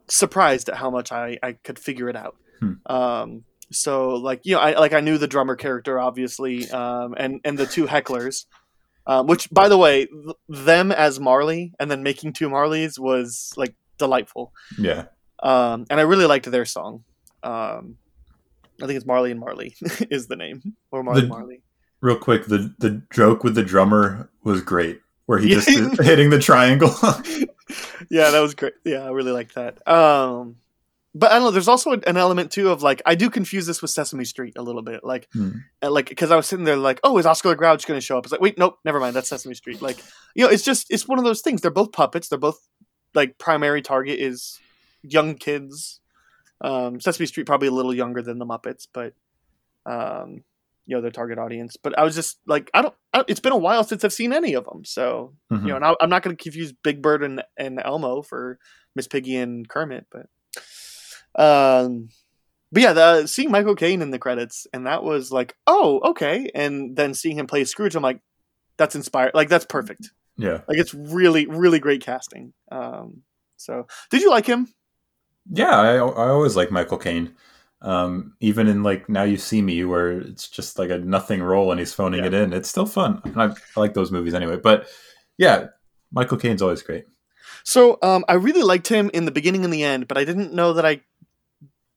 surprised 0.07 0.69
at 0.69 0.77
how 0.77 0.89
much 0.89 1.11
I, 1.11 1.37
I 1.43 1.53
could 1.53 1.79
figure 1.79 2.07
it 2.07 2.15
out. 2.15 2.37
Hmm. 2.59 2.73
Um, 2.85 3.43
so 3.71 4.15
like 4.15 4.41
you 4.43 4.55
know, 4.55 4.61
I 4.61 4.77
like 4.79 4.93
I 4.93 4.99
knew 5.01 5.17
the 5.17 5.27
drummer 5.27 5.55
character 5.55 5.99
obviously, 5.99 6.69
um, 6.71 7.13
and 7.17 7.41
and 7.43 7.57
the 7.57 7.65
two 7.65 7.85
hecklers, 7.87 8.45
um, 9.07 9.27
which 9.27 9.49
by 9.49 9.67
the 9.69 9.77
way, 9.77 10.05
th- 10.05 10.35
them 10.47 10.91
as 10.91 11.19
Marley 11.19 11.73
and 11.79 11.89
then 11.89 12.03
making 12.03 12.33
two 12.33 12.49
Marleys 12.49 12.99
was 12.99 13.53
like 13.57 13.73
delightful. 13.97 14.51
Yeah, 14.77 15.05
Um, 15.41 15.85
and 15.89 15.99
I 15.99 16.03
really 16.03 16.25
liked 16.25 16.49
their 16.49 16.65
song. 16.65 17.03
Um, 17.43 17.97
I 18.81 18.87
think 18.87 18.97
it's 18.97 19.05
Marley 19.05 19.31
and 19.31 19.39
Marley 19.39 19.75
is 20.09 20.27
the 20.27 20.35
name, 20.35 20.75
or 20.91 21.03
Marley 21.03 21.21
The- 21.21 21.27
Marley. 21.27 21.61
real 22.01 22.17
quick, 22.17 22.45
the 22.45 22.73
the 22.79 23.01
joke 23.13 23.43
with 23.43 23.55
the 23.55 23.63
drummer 23.63 24.29
was 24.43 24.61
great, 24.61 25.01
where 25.27 25.37
he 25.39 25.49
just 25.49 25.69
hitting 26.01 26.29
the 26.31 26.39
triangle. 26.39 26.89
yeah, 28.09 28.31
that 28.31 28.39
was 28.41 28.55
great. 28.55 28.73
Yeah, 28.83 29.03
I 29.05 29.09
really 29.11 29.31
liked 29.31 29.55
that. 29.55 29.85
Um, 29.87 30.55
but 31.13 31.31
I 31.31 31.35
don't 31.35 31.43
know. 31.43 31.51
There's 31.51 31.67
also 31.67 31.91
an 31.91 32.17
element 32.17 32.51
too 32.51 32.69
of 32.69 32.81
like 32.83 33.01
I 33.05 33.15
do 33.15 33.29
confuse 33.29 33.65
this 33.65 33.81
with 33.81 33.91
Sesame 33.91 34.25
Street 34.25 34.53
a 34.57 34.61
little 34.63 34.81
bit, 34.81 35.03
like, 35.03 35.27
Hmm. 35.33 35.49
like 35.81 36.09
because 36.09 36.31
I 36.31 36.35
was 36.35 36.47
sitting 36.47 36.65
there 36.65 36.77
like, 36.77 36.99
oh, 37.03 37.17
is 37.17 37.25
Oscar 37.25 37.49
the 37.49 37.55
Grouch 37.55 37.85
going 37.85 37.99
to 37.99 38.05
show 38.05 38.17
up? 38.17 38.25
It's 38.25 38.31
like, 38.31 38.41
wait, 38.41 38.57
nope, 38.57 38.77
never 38.85 38.99
mind. 38.99 39.15
That's 39.15 39.27
Sesame 39.29 39.55
Street. 39.55 39.81
Like, 39.81 39.97
you 40.35 40.43
know, 40.45 40.49
it's 40.51 40.63
just 40.63 40.87
it's 40.89 41.07
one 41.07 41.19
of 41.19 41.25
those 41.25 41.41
things. 41.41 41.61
They're 41.61 41.71
both 41.71 41.91
puppets. 41.91 42.29
They're 42.29 42.39
both 42.39 42.59
like 43.13 43.37
primary 43.37 43.81
target 43.81 44.19
is 44.19 44.59
young 45.03 45.35
kids. 45.35 45.99
Um, 46.61 46.99
Sesame 47.01 47.25
Street 47.25 47.45
probably 47.47 47.67
a 47.67 47.71
little 47.71 47.93
younger 47.93 48.21
than 48.21 48.37
the 48.39 48.45
Muppets, 48.45 48.87
but 48.93 49.13
um, 49.85 50.43
you 50.85 50.95
know 50.95 51.01
their 51.01 51.11
target 51.11 51.39
audience. 51.39 51.75
But 51.75 51.97
I 51.97 52.03
was 52.03 52.15
just 52.15 52.39
like, 52.47 52.69
I 52.73 52.81
don't. 52.83 52.93
I, 53.13 53.23
it's 53.27 53.39
been 53.39 53.51
a 53.51 53.57
while 53.57 53.83
since 53.83 54.03
I've 54.03 54.13
seen 54.13 54.31
any 54.31 54.53
of 54.53 54.65
them, 54.65 54.85
so 54.85 55.33
Mhm. 55.51 55.61
you 55.63 55.67
know, 55.69 55.75
and 55.77 55.85
I, 55.85 55.95
I'm 56.01 56.09
not 56.09 56.23
going 56.23 56.35
to 56.37 56.41
confuse 56.41 56.71
Big 56.71 57.01
Bird 57.01 57.23
and, 57.23 57.43
and 57.57 57.81
Elmo 57.83 58.21
for 58.21 58.59
Miss 58.95 59.07
Piggy 59.07 59.35
and 59.37 59.67
Kermit, 59.67 60.05
but 60.11 60.27
um, 61.35 62.09
but 62.71 62.81
yeah, 62.81 62.93
the, 62.93 63.27
seeing 63.27 63.51
Michael 63.51 63.75
Caine 63.75 64.01
in 64.01 64.11
the 64.11 64.19
credits, 64.19 64.67
and 64.73 64.85
that 64.87 65.03
was 65.03 65.31
like, 65.31 65.55
oh, 65.67 65.99
okay, 66.11 66.49
and 66.55 66.95
then 66.95 67.13
seeing 67.13 67.37
him 67.37 67.47
play 67.47 67.63
Scrooge, 67.65 67.95
I'm 67.95 68.03
like, 68.03 68.21
that's 68.77 68.95
inspired, 68.95 69.31
like 69.33 69.49
that's 69.49 69.65
perfect, 69.65 70.11
yeah, 70.37 70.61
like 70.67 70.77
it's 70.77 70.93
really, 70.93 71.45
really 71.47 71.79
great 71.79 72.01
casting. 72.01 72.53
Um, 72.71 73.23
so 73.57 73.87
did 74.09 74.21
you 74.21 74.29
like 74.29 74.45
him? 74.45 74.67
yeah. 75.51 75.69
I 75.75 75.95
I 75.95 76.29
always 76.29 76.55
like 76.55 76.71
Michael 76.71 76.97
Caine. 76.97 77.35
Um, 77.83 78.35
even 78.39 78.67
in 78.67 78.83
like 78.83 79.09
Now 79.09 79.23
You 79.23 79.37
See 79.37 79.59
Me, 79.61 79.83
where 79.85 80.19
it's 80.19 80.47
just 80.47 80.77
like 80.77 80.91
a 80.91 80.99
nothing 80.99 81.41
role 81.41 81.71
and 81.71 81.79
he's 81.79 81.93
phoning 81.93 82.19
Yeah. 82.19 82.27
it 82.27 82.33
in, 82.35 82.53
it's 82.53 82.69
still 82.69 82.85
fun. 82.85 83.21
I, 83.35 83.45
I 83.45 83.79
like 83.79 83.95
those 83.95 84.11
movies 84.11 84.35
anyway. 84.35 84.57
But 84.57 84.87
yeah, 85.39 85.67
Michael 86.11 86.37
Caine's 86.37 86.61
always 86.61 86.83
great. 86.83 87.05
So 87.63 87.97
um, 88.01 88.25
I 88.27 88.33
really 88.33 88.63
liked 88.63 88.87
him 88.87 89.09
in 89.13 89.25
the 89.25 89.31
beginning 89.31 89.63
and 89.63 89.73
the 89.73 89.83
end, 89.83 90.07
but 90.07 90.17
I 90.17 90.25
didn't 90.25 90.53
know 90.53 90.73
that 90.73 90.85
I 90.85 91.01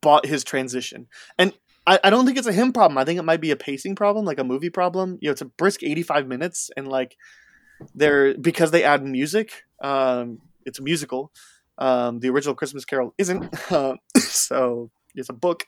bought 0.00 0.26
his 0.26 0.44
transition. 0.44 1.08
And 1.38 1.52
I, 1.86 1.98
I 2.04 2.10
don't 2.10 2.26
think 2.26 2.38
it's 2.38 2.46
a 2.46 2.52
him 2.52 2.72
problem. 2.72 2.98
I 2.98 3.04
think 3.04 3.18
it 3.18 3.24
might 3.24 3.40
be 3.40 3.50
a 3.50 3.56
pacing 3.56 3.96
problem, 3.96 4.24
like 4.24 4.38
a 4.38 4.44
movie 4.44 4.70
problem. 4.70 5.18
You 5.20 5.28
know, 5.28 5.32
it's 5.32 5.40
a 5.40 5.46
brisk 5.46 5.82
85 5.82 6.26
minutes, 6.26 6.70
and 6.76 6.88
like 6.88 7.16
they're 7.94 8.36
because 8.36 8.70
they 8.70 8.84
add 8.84 9.04
music. 9.04 9.64
Um, 9.82 10.38
it's 10.64 10.78
a 10.78 10.82
musical. 10.82 11.32
Um, 11.76 12.20
the 12.20 12.30
original 12.30 12.54
Christmas 12.54 12.84
Carol 12.84 13.14
isn't, 13.18 13.52
uh, 13.72 13.96
so 14.16 14.90
it's 15.14 15.28
a 15.28 15.34
book. 15.34 15.64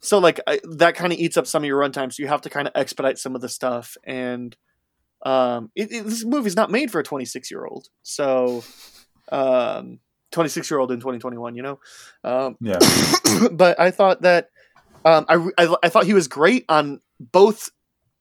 So 0.00 0.18
like 0.18 0.40
I, 0.46 0.60
that 0.64 0.94
kind 0.94 1.12
of 1.12 1.18
eats 1.18 1.36
up 1.36 1.46
some 1.46 1.62
of 1.62 1.66
your 1.66 1.80
runtime. 1.80 2.12
So 2.12 2.22
you 2.22 2.28
have 2.28 2.42
to 2.42 2.50
kind 2.50 2.66
of 2.66 2.72
expedite 2.74 3.18
some 3.18 3.34
of 3.34 3.40
the 3.40 3.48
stuff, 3.48 3.96
and 4.04 4.56
um, 5.24 5.70
it, 5.74 5.92
it, 5.92 6.04
this 6.04 6.24
movie's 6.24 6.56
not 6.56 6.70
made 6.70 6.90
for 6.90 7.00
a 7.00 7.04
26 7.04 7.50
year 7.50 7.66
old. 7.66 7.88
So 8.02 8.64
um 9.30 9.98
26 10.32 10.70
year 10.70 10.78
old 10.80 10.92
in 10.92 10.98
2021 10.98 11.54
you 11.54 11.62
know? 11.62 11.78
Um 12.24 12.56
Yeah, 12.60 12.78
but 13.52 13.78
i 13.80 13.90
thought 13.90 14.22
that 14.22 14.48
um 15.04 15.24
I, 15.28 15.48
I 15.58 15.74
i 15.84 15.88
thought 15.88 16.06
he 16.06 16.14
was 16.14 16.28
great 16.28 16.64
on 16.68 17.00
both 17.18 17.70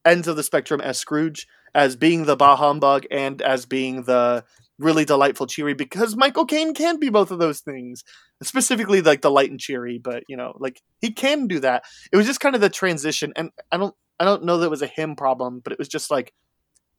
ends 0.06 0.28
of 0.28 0.36
the 0.36 0.44
spectrum 0.44 0.82
as 0.82 0.98
scrooge 0.98 1.48
as 1.76 1.96
being 1.96 2.26
the 2.26 2.36
bah 2.36 2.56
humbug 2.56 3.06
and 3.12 3.42
as 3.42 3.66
being 3.66 4.04
the 4.04 4.44
really 4.80 5.06
delightful 5.06 5.46
cheery 5.46 5.74
because 5.74 6.16
michael 6.16 6.46
caine 6.46 6.74
can 6.74 7.00
be 7.00 7.10
both 7.10 7.32
of 7.32 7.40
those 7.40 7.60
things. 7.60 8.04
Specifically 8.42 9.02
like 9.02 9.22
the 9.22 9.30
light 9.30 9.52
and 9.52 9.60
cheery 9.60 10.00
but 10.02 10.24
you 10.30 10.38
know 10.38 10.54
like 10.58 10.82
he 11.02 11.12
can 11.12 11.48
do 11.48 11.60
that. 11.60 11.84
It 12.12 12.16
was 12.18 12.26
just 12.26 12.40
kind 12.40 12.56
of 12.56 12.62
the 12.62 12.70
transition 12.70 13.34
and 13.36 13.52
i 13.72 13.78
don't 13.78 13.94
i 14.20 14.24
don't 14.26 14.46
know 14.46 14.58
that 14.58 14.68
it 14.68 14.72
was 14.72 14.82
a 14.82 14.88
him 14.88 15.16
problem 15.18 15.60
but 15.62 15.74
it 15.74 15.80
was 15.80 15.90
just 15.90 16.10
like 16.10 16.34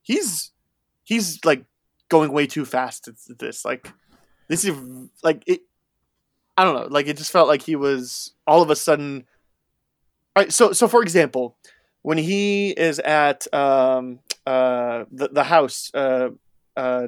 he's 0.03 0.53
he's 1.05 1.43
like 1.45 1.65
going 2.11 2.33
way 2.33 2.47
too 2.47 2.65
fast 2.65 3.09
at 3.09 3.15
this 3.39 3.65
like 3.65 3.93
this 4.51 4.65
is 4.65 4.77
like 5.23 5.43
it 5.47 5.61
i 6.59 6.65
don't 6.65 6.75
know 6.75 6.89
like 6.91 7.07
it 7.07 7.17
just 7.17 7.31
felt 7.31 7.49
like 7.49 7.63
he 7.63 7.77
was 7.77 8.33
all 8.47 8.61
of 8.61 8.69
a 8.69 8.77
sudden 8.77 9.25
all 10.37 10.43
right 10.43 10.53
so 10.53 10.73
so 10.73 10.89
for 10.89 11.03
example 11.03 11.57
when 12.03 12.19
he 12.19 12.71
is 12.71 12.99
at 12.99 13.47
um 13.55 14.19
uh 14.47 15.05
the, 15.13 15.29
the 15.29 15.45
house 15.45 15.91
uh 15.95 16.29
uh 16.77 17.07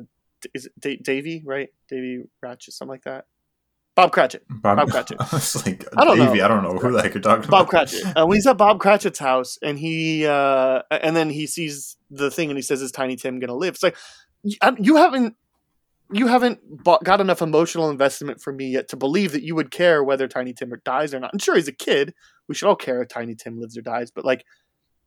is 0.54 0.66
it 0.66 0.72
da- 0.78 0.96
davy 0.96 1.42
right 1.44 1.70
davy 1.88 2.22
ratchet 2.40 2.72
something 2.72 2.92
like 2.92 3.02
that 3.02 3.26
bob 3.96 4.12
cratchit 4.12 4.44
Bob, 4.48 4.76
Bob 4.78 4.90
Cratchit. 4.92 5.20
I 5.20 5.28
was 5.32 5.66
like, 5.66 5.84
I 5.96 6.04
don't 6.04 6.16
know. 6.16 6.26
Davey, 6.26 6.40
I 6.40 6.48
don't 6.48 6.62
know 6.62 6.78
who 6.78 6.92
the 6.92 7.02
heck 7.02 7.14
you're 7.14 7.20
talking 7.20 7.50
Bob 7.50 7.62
about. 7.62 7.68
Cratchit. 7.68 8.04
Uh, 8.16 8.24
when 8.26 8.36
he's 8.36 8.46
at 8.46 8.56
Bob 8.56 8.78
Cratchit's 8.78 9.18
house, 9.18 9.58
and 9.60 9.76
he 9.76 10.24
uh, 10.24 10.82
and 10.90 11.16
then 11.16 11.30
he 11.30 11.48
sees 11.48 11.96
the 12.08 12.30
thing, 12.30 12.48
and 12.48 12.56
he 12.56 12.62
says, 12.62 12.80
"Is 12.80 12.92
Tiny 12.92 13.16
Tim 13.16 13.40
gonna 13.40 13.56
live?" 13.56 13.74
It's 13.74 13.82
like 13.82 13.96
you, 14.44 14.56
you 14.78 14.96
haven't 14.96 15.36
you 16.12 16.26
haven't 16.26 16.60
bought, 16.84 17.04
got 17.04 17.20
enough 17.20 17.42
emotional 17.42 17.90
investment 17.90 18.40
from 18.40 18.56
me 18.56 18.70
yet 18.70 18.88
to 18.88 18.96
believe 18.96 19.32
that 19.32 19.42
you 19.42 19.54
would 19.54 19.70
care 19.70 20.02
whether 20.04 20.28
Tiny 20.28 20.52
Tim 20.52 20.72
dies 20.84 21.14
or 21.14 21.20
not. 21.20 21.30
I'm 21.32 21.38
sure, 21.38 21.56
he's 21.56 21.68
a 21.68 21.72
kid. 21.72 22.14
We 22.48 22.54
should 22.54 22.68
all 22.68 22.76
care 22.76 23.02
if 23.02 23.08
Tiny 23.08 23.34
Tim 23.34 23.58
lives 23.58 23.76
or 23.76 23.82
dies. 23.82 24.10
But 24.10 24.24
like, 24.24 24.44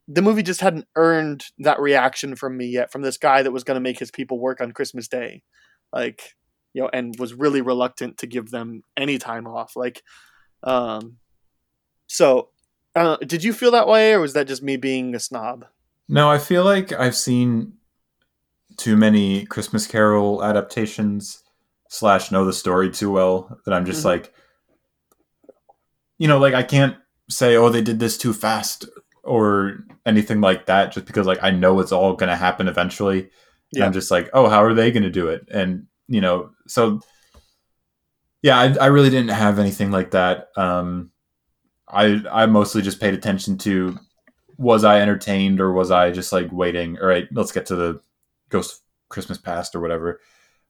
the 0.08 0.22
movie 0.22 0.42
just 0.42 0.60
hadn't 0.60 0.86
earned 0.94 1.44
that 1.58 1.80
reaction 1.80 2.36
from 2.36 2.56
me 2.56 2.66
yet 2.66 2.92
from 2.92 3.02
this 3.02 3.18
guy 3.18 3.42
that 3.42 3.52
was 3.52 3.64
going 3.64 3.76
to 3.76 3.80
make 3.80 3.98
his 3.98 4.10
people 4.10 4.38
work 4.38 4.60
on 4.60 4.72
Christmas 4.72 5.08
Day, 5.08 5.42
like 5.92 6.34
you 6.74 6.82
know, 6.82 6.90
and 6.92 7.18
was 7.18 7.34
really 7.34 7.62
reluctant 7.62 8.18
to 8.18 8.26
give 8.26 8.50
them 8.50 8.82
any 8.96 9.18
time 9.18 9.46
off. 9.46 9.76
Like, 9.76 10.02
um, 10.62 11.16
so 12.06 12.50
uh, 12.94 13.16
did 13.16 13.42
you 13.42 13.52
feel 13.52 13.72
that 13.72 13.88
way, 13.88 14.12
or 14.12 14.20
was 14.20 14.34
that 14.34 14.46
just 14.46 14.62
me 14.62 14.76
being 14.76 15.14
a 15.14 15.20
snob? 15.20 15.64
No, 16.08 16.30
I 16.30 16.38
feel 16.38 16.64
like 16.64 16.92
I've 16.92 17.16
seen 17.16 17.72
too 18.76 18.96
many 18.96 19.46
Christmas 19.46 19.86
Carol 19.86 20.42
adaptations 20.44 21.42
slash 21.88 22.30
know 22.30 22.44
the 22.44 22.52
story 22.52 22.90
too 22.90 23.10
well 23.10 23.58
that 23.64 23.72
I'm 23.74 23.86
just 23.86 24.02
Mhm. 24.02 24.06
like, 24.06 24.34
you 26.18 26.28
know, 26.28 26.38
like 26.38 26.54
I 26.54 26.62
can't 26.62 26.96
say, 27.28 27.56
oh, 27.56 27.68
they 27.68 27.82
did 27.82 27.98
this 27.98 28.16
too 28.18 28.32
fast 28.32 28.86
or 29.22 29.84
anything 30.04 30.40
like 30.40 30.66
that, 30.66 30.92
just 30.92 31.06
because 31.06 31.26
like 31.26 31.42
I 31.42 31.50
know 31.50 31.80
it's 31.80 31.92
all 31.92 32.14
going 32.14 32.28
to 32.30 32.36
happen 32.36 32.68
eventually. 32.68 33.20
And 33.22 33.30
Yeah. 33.72 33.86
I'm 33.86 33.92
just 33.92 34.10
like, 34.10 34.30
oh, 34.32 34.48
how 34.48 34.62
are 34.64 34.74
they 34.74 34.90
going 34.90 35.02
to 35.02 35.10
do 35.10 35.28
it? 35.28 35.48
And 35.50 35.86
you 36.08 36.20
know, 36.20 36.50
so 36.68 37.00
yeah, 38.42 38.58
I, 38.58 38.74
I 38.80 38.86
really 38.86 39.10
didn't 39.10 39.30
have 39.30 39.58
anything 39.58 39.90
like 39.90 40.12
that. 40.12 40.48
Um, 40.56 41.10
I 41.88 42.22
I 42.30 42.46
mostly 42.46 42.82
just 42.82 43.00
paid 43.00 43.14
attention 43.14 43.58
to 43.58 43.98
was 44.58 44.84
I 44.84 45.00
entertained 45.00 45.60
or 45.60 45.72
was 45.72 45.90
I 45.90 46.10
just 46.10 46.32
like 46.32 46.48
waiting? 46.52 46.98
All 46.98 47.06
right, 47.06 47.26
let's 47.32 47.52
get 47.52 47.66
to 47.66 47.76
the 47.76 48.00
Ghost 48.48 48.82
Christmas 49.08 49.38
Past 49.38 49.74
or 49.74 49.80
whatever. 49.80 50.20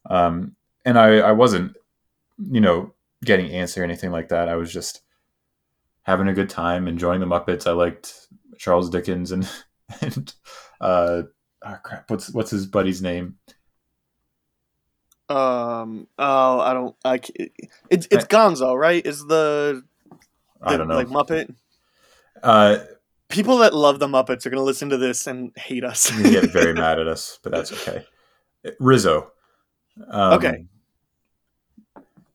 Um, 0.09 0.57
and 0.85 0.99
I 0.99 1.19
I 1.19 1.33
wasn't, 1.33 1.77
you 2.39 2.61
know, 2.61 2.95
getting 3.25 3.51
antsy 3.51 3.81
or 3.81 3.85
anything 3.85 4.11
like 4.11 4.29
that. 4.29 4.49
I 4.49 4.57
was 4.57 4.73
just 4.73 5.03
having 6.03 6.29
a 6.29 6.35
good 6.35 6.49
time, 6.49 6.87
enjoying 6.87 7.21
the 7.21 7.27
Muppets. 7.27 7.67
I 7.67 7.73
liked 7.73 8.29
Charles 8.59 8.91
Dickens 8.91 9.33
and 9.33 9.49
and 10.01 10.33
uh, 10.81 11.23
oh 11.65 11.77
crap, 11.83 12.11
what's 12.11 12.33
what's 12.33 12.51
his 12.51 12.67
buddy's 12.67 13.03
name? 13.03 13.37
Um. 15.29 16.07
Oh, 16.19 16.61
I 16.61 16.73
don't. 16.73 16.95
I. 17.05 17.21
It's 17.91 18.07
it's 18.11 18.27
Gonzo, 18.27 18.79
right? 18.79 19.05
Is 19.05 19.27
the, 19.27 19.83
I 20.63 20.77
don't 20.77 20.87
know. 20.87 20.95
like 20.95 21.09
Muppet. 21.09 21.53
uh, 22.43 22.79
People 23.29 23.59
that 23.59 23.75
love 23.75 23.99
the 23.99 24.07
Muppets 24.07 24.47
are 24.47 24.51
gonna 24.51 24.63
listen 24.63 24.89
to 24.91 24.97
this 24.97 25.27
and 25.27 25.53
hate 25.57 25.85
us. 25.85 26.13
you 26.17 26.31
get 26.31 26.51
very 26.53 26.73
mad 26.85 26.99
at 26.99 27.09
us, 27.09 27.39
but 27.43 27.53
that's 27.53 27.73
okay. 27.73 28.05
Rizzo. 28.81 29.33
Um, 30.09 30.33
Okay. 30.35 30.65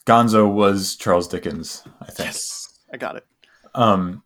Gonzo 0.06 0.52
was 0.52 0.96
Charles 0.96 1.28
Dickens, 1.28 1.84
I 2.02 2.06
think. 2.06 2.28
yes, 2.28 2.80
I 2.92 2.98
got 2.98 3.16
it. 3.18 3.26
Um, 3.76 4.24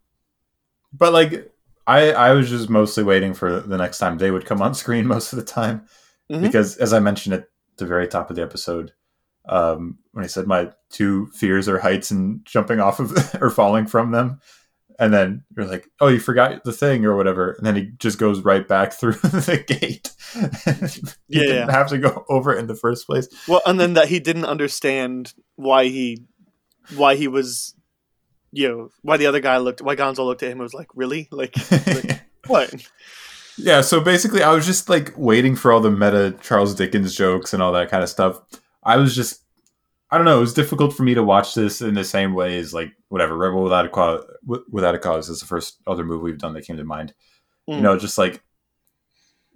but 0.94 1.12
like, 1.14 1.52
I 1.86 2.12
I 2.14 2.32
was 2.32 2.50
just 2.50 2.70
mostly 2.70 3.04
waiting 3.04 3.34
for 3.34 3.60
the 3.60 3.78
next 3.78 3.98
time 4.00 4.18
they 4.18 4.32
would 4.32 4.46
come 4.46 4.62
on 4.62 4.74
screen 4.74 5.06
most 5.16 5.34
of 5.34 5.38
the 5.38 5.46
time 5.46 5.86
Mhm. 6.32 6.42
because, 6.42 6.78
as 6.78 6.94
I 6.94 7.00
mentioned 7.00 7.36
at 7.36 7.48
the 7.78 7.86
very 7.86 8.08
top 8.08 8.30
of 8.30 8.36
the 8.38 8.42
episode, 8.42 8.94
um, 9.50 10.00
when 10.14 10.24
I 10.24 10.28
said 10.28 10.48
my 10.48 10.72
two 10.90 11.28
fears 11.28 11.68
are 11.68 11.78
heights 11.80 12.10
and 12.10 12.44
jumping 12.46 12.80
off 12.80 13.00
of 13.00 13.14
or 13.42 13.50
falling 13.52 13.86
from 13.86 14.12
them, 14.12 14.40
and 15.00 15.14
then 15.14 15.44
you're 15.56 15.66
like, 15.66 15.90
oh, 16.00 16.08
you 16.08 16.20
forgot 16.20 16.64
the 16.64 16.72
thing 16.72 17.06
or 17.06 17.16
whatever, 17.16 17.52
and 17.52 17.66
then 17.66 17.76
he 17.76 17.92
just 17.98 18.18
goes 18.18 18.42
right 18.42 18.68
back 18.68 18.94
through 19.00 19.14
the 19.14 19.64
gate. 19.66 20.12
you 21.28 21.42
Yeah, 21.42 21.48
didn't 21.48 21.70
have 21.70 21.88
to 21.90 21.98
go 21.98 22.26
over 22.30 22.54
it 22.54 22.60
in 22.60 22.68
the 22.68 22.76
first 22.76 23.06
place. 23.06 23.28
Well, 23.48 23.62
and 23.66 23.80
then 23.80 23.94
that 23.94 24.08
he 24.08 24.20
didn't 24.20 24.46
understand 24.46 25.34
why 25.56 25.86
he, 25.86 26.26
why 26.96 27.16
he 27.16 27.28
was, 27.28 27.76
you 28.52 28.68
know, 28.68 28.90
why 29.02 29.18
the 29.18 29.28
other 29.28 29.40
guy 29.40 29.58
looked, 29.58 29.82
why 29.82 29.96
Gonzo 29.96 30.26
looked 30.26 30.44
at 30.44 30.48
him 30.48 30.60
and 30.60 30.64
was 30.64 30.74
like, 30.74 30.88
really, 30.96 31.28
like, 31.32 31.56
like 31.88 32.22
what? 32.48 32.74
Yeah, 33.58 33.82
so 33.82 34.02
basically, 34.02 34.44
I 34.44 34.52
was 34.52 34.66
just 34.66 34.90
like 34.90 35.14
waiting 35.16 35.56
for 35.56 35.72
all 35.72 35.80
the 35.80 35.92
meta 35.92 36.36
Charles 36.42 36.76
Dickens 36.76 37.16
jokes 37.16 37.54
and 37.54 37.64
all 37.64 37.72
that 37.72 37.90
kind 37.90 38.04
of 38.04 38.10
stuff. 38.10 38.42
I 38.84 38.98
was 38.98 39.16
just, 39.16 39.45
I 40.12 40.18
don't 40.18 40.26
know, 40.26 40.38
it 40.38 40.42
was 40.42 40.54
difficult 40.54 40.94
for 40.94 41.04
me 41.04 41.14
to 41.16 41.24
watch 41.24 41.56
this 41.56 41.82
in 41.82 41.96
the 41.96 42.04
same 42.04 42.34
way 42.34 42.58
as 42.60 42.74
like 42.74 42.92
whatever 43.10 43.36
Rebel 43.36 43.64
Without 43.64 43.86
a 43.86 43.90
Cause. 43.90 44.24
Without 44.72 44.96
a 44.96 45.00
Cause 45.00 45.30
is 45.30 45.40
the 45.40 45.46
first 45.48 45.82
other 45.88 46.06
movie 46.06 46.24
we've 46.24 46.38
done 46.38 46.54
that 46.54 46.66
came 46.66 46.78
to 46.78 46.84
mind. 46.84 47.14
You 47.68 47.78
Mm. 47.78 47.82
know, 47.82 47.98
just 47.98 48.18
like, 48.18 48.44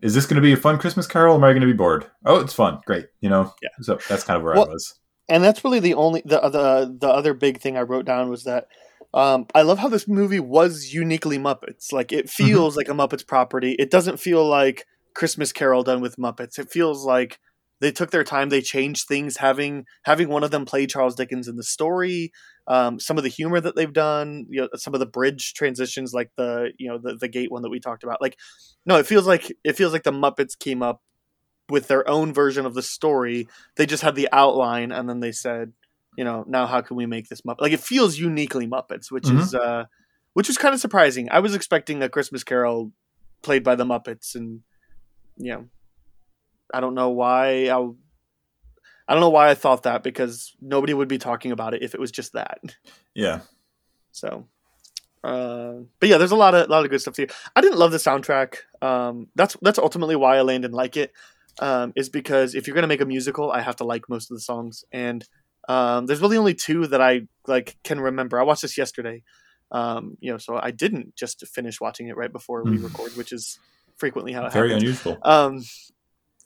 is 0.01 0.15
this 0.15 0.25
going 0.25 0.35
to 0.35 0.41
be 0.41 0.53
a 0.53 0.57
fun 0.57 0.79
Christmas 0.79 1.05
Carol? 1.07 1.33
Or 1.35 1.37
am 1.37 1.43
I 1.43 1.51
going 1.51 1.61
to 1.61 1.67
be 1.67 1.73
bored? 1.73 2.05
Oh, 2.25 2.39
it's 2.39 2.53
fun, 2.53 2.79
great. 2.85 3.07
You 3.21 3.29
know, 3.29 3.53
Yeah. 3.61 3.69
So 3.81 3.99
that's 4.09 4.23
kind 4.23 4.37
of 4.37 4.43
where 4.43 4.53
Well, 4.55 4.65
I 4.65 4.73
was. 4.73 4.95
and 5.27 5.43
that's 5.43 5.63
really 5.63 5.79
the 5.79 5.93
only 5.93 6.21
the 6.25 6.39
the 6.39 6.97
the 6.99 7.09
other 7.09 7.33
big 7.33 7.59
thing 7.59 7.77
I 7.77 7.81
wrote 7.81 8.05
down 8.05 8.29
was 8.29 8.43
that 8.45 8.67
um, 9.13 9.45
I 9.55 9.61
love 9.63 9.77
how 9.79 9.89
this 9.89 10.07
movie 10.07 10.39
was 10.39 10.93
uniquely 10.93 11.37
Muppets. 11.37 11.91
Like 11.91 12.11
it 12.11 12.29
feels 12.29 12.75
like 12.77 12.89
a 12.89 12.93
Muppets 12.93 13.25
property. 13.25 13.73
It 13.73 13.91
doesn't 13.91 14.19
feel 14.19 14.47
like 14.47 14.85
Christmas 15.15 15.51
Carol 15.51 15.83
done 15.83 16.01
with 16.01 16.17
Muppets. 16.17 16.57
It 16.59 16.71
feels 16.71 17.05
like 17.05 17.39
they 17.81 17.91
took 17.91 18.11
their 18.11 18.23
time. 18.23 18.49
They 18.49 18.61
changed 18.61 19.07
things. 19.07 19.37
Having 19.37 19.85
having 20.03 20.29
one 20.29 20.43
of 20.43 20.51
them 20.51 20.65
play 20.65 20.85
Charles 20.85 21.15
Dickens 21.15 21.47
in 21.47 21.55
the 21.55 21.63
story. 21.63 22.31
Um, 22.67 22.99
some 22.99 23.17
of 23.17 23.23
the 23.23 23.29
humor 23.29 23.59
that 23.59 23.75
they've 23.75 23.91
done. 23.93 24.45
You 24.49 24.61
know, 24.61 24.69
some 24.75 24.93
of 24.93 24.99
the 24.99 25.05
bridge 25.05 25.53
transitions, 25.53 26.13
like 26.13 26.31
the 26.37 26.71
you 26.77 26.89
know 26.89 26.97
the 26.97 27.15
the 27.15 27.27
gate 27.27 27.51
one 27.51 27.61
that 27.63 27.69
we 27.69 27.79
talked 27.79 28.03
about. 28.03 28.21
Like, 28.21 28.37
no, 28.85 28.97
it 28.97 29.05
feels 29.07 29.25
like 29.27 29.51
it 29.63 29.73
feels 29.77 29.93
like 29.93 30.03
the 30.03 30.11
Muppets 30.11 30.57
came 30.57 30.81
up 30.83 31.01
with 31.69 31.87
their 31.87 32.07
own 32.09 32.33
version 32.33 32.65
of 32.65 32.73
the 32.73 32.81
story 32.81 33.47
they 33.75 33.85
just 33.85 34.01
had 34.01 34.15
the 34.15 34.27
outline 34.31 34.91
and 34.91 35.07
then 35.07 35.19
they 35.19 35.31
said 35.31 35.71
you 36.17 36.23
know 36.23 36.43
now 36.47 36.65
how 36.65 36.81
can 36.81 36.97
we 36.97 37.05
make 37.05 37.29
this 37.29 37.41
muppet 37.41 37.61
like 37.61 37.71
it 37.71 37.79
feels 37.79 38.17
uniquely 38.17 38.65
muppets 38.65 39.11
which 39.11 39.25
Mhm. 39.25 39.39
is 39.39 39.53
uh 39.53 39.85
which 40.33 40.47
was 40.47 40.57
kind 40.57 40.73
of 40.73 40.81
surprising 40.81 41.29
i 41.29 41.39
was 41.39 41.53
expecting 41.53 42.01
a 42.01 42.09
christmas 42.09 42.43
carol 42.43 42.91
played 43.43 43.63
by 43.63 43.75
the 43.75 43.85
muppets 43.85 44.33
and 44.33 44.61
you 45.37 45.51
know 45.53 45.65
i 46.73 46.79
don't 46.79 46.95
know 46.95 47.09
why 47.09 47.67
i 47.69 47.77
i 49.07 49.13
don't 49.13 49.21
know 49.21 49.29
why 49.29 49.49
i 49.49 49.55
thought 49.55 49.83
that 49.83 50.03
because 50.03 50.55
nobody 50.61 50.93
would 50.93 51.07
be 51.07 51.17
talking 51.17 51.51
about 51.51 51.73
it 51.73 51.81
if 51.83 51.93
it 51.93 51.99
was 51.99 52.11
just 52.11 52.33
that 52.33 52.59
Yeah. 53.13 53.41
so 54.11 54.47
uh, 55.23 55.73
but 55.99 56.07
yeah 56.07 56.17
there's 56.17 56.31
a 56.31 56.35
lot 56.35 56.55
of 56.55 56.69
lot 56.69 56.85
of 56.85 56.89
good 56.91 57.01
stuff 57.01 57.17
here 57.17 57.27
i 57.55 57.61
didn't 57.61 57.77
love 57.77 57.91
the 57.91 57.97
soundtrack 57.97 58.55
um 58.81 59.27
that's 59.35 59.57
that's 59.61 59.77
ultimately 59.79 60.15
why 60.15 60.37
i 60.37 60.41
landed 60.41 60.73
like 60.73 60.95
it 60.95 61.11
um, 61.61 61.91
is 61.97 62.07
because 62.07 62.55
if 62.55 62.67
you're 62.67 62.75
gonna 62.75 62.87
make 62.87 63.01
a 63.01 63.05
musical, 63.05 63.51
I 63.51 63.59
have 63.59 63.75
to 63.77 63.83
like 63.83 64.07
most 64.07 64.31
of 64.31 64.37
the 64.37 64.41
songs, 64.41 64.85
and 64.93 65.27
um, 65.67 66.05
there's 66.05 66.21
really 66.21 66.37
only 66.37 66.53
two 66.53 66.87
that 66.87 67.01
I 67.01 67.23
like 67.47 67.75
can 67.83 67.99
remember. 67.99 68.39
I 68.39 68.43
watched 68.43 68.61
this 68.61 68.77
yesterday, 68.77 69.23
um, 69.69 70.15
you 70.21 70.31
know, 70.31 70.37
so 70.37 70.57
I 70.57 70.71
didn't 70.71 71.17
just 71.17 71.45
finish 71.47 71.81
watching 71.81 72.07
it 72.07 72.15
right 72.15 72.31
before 72.31 72.63
we 72.63 72.77
Mm. 72.77 72.83
record, 72.83 73.17
which 73.17 73.33
is 73.33 73.59
frequently 73.97 74.31
how 74.31 74.39
it 74.45 74.53
happens. 74.53 74.53
Very 74.53 74.69
happens. 74.69 74.83
unusual. 74.83 75.17
Um, 75.23 75.63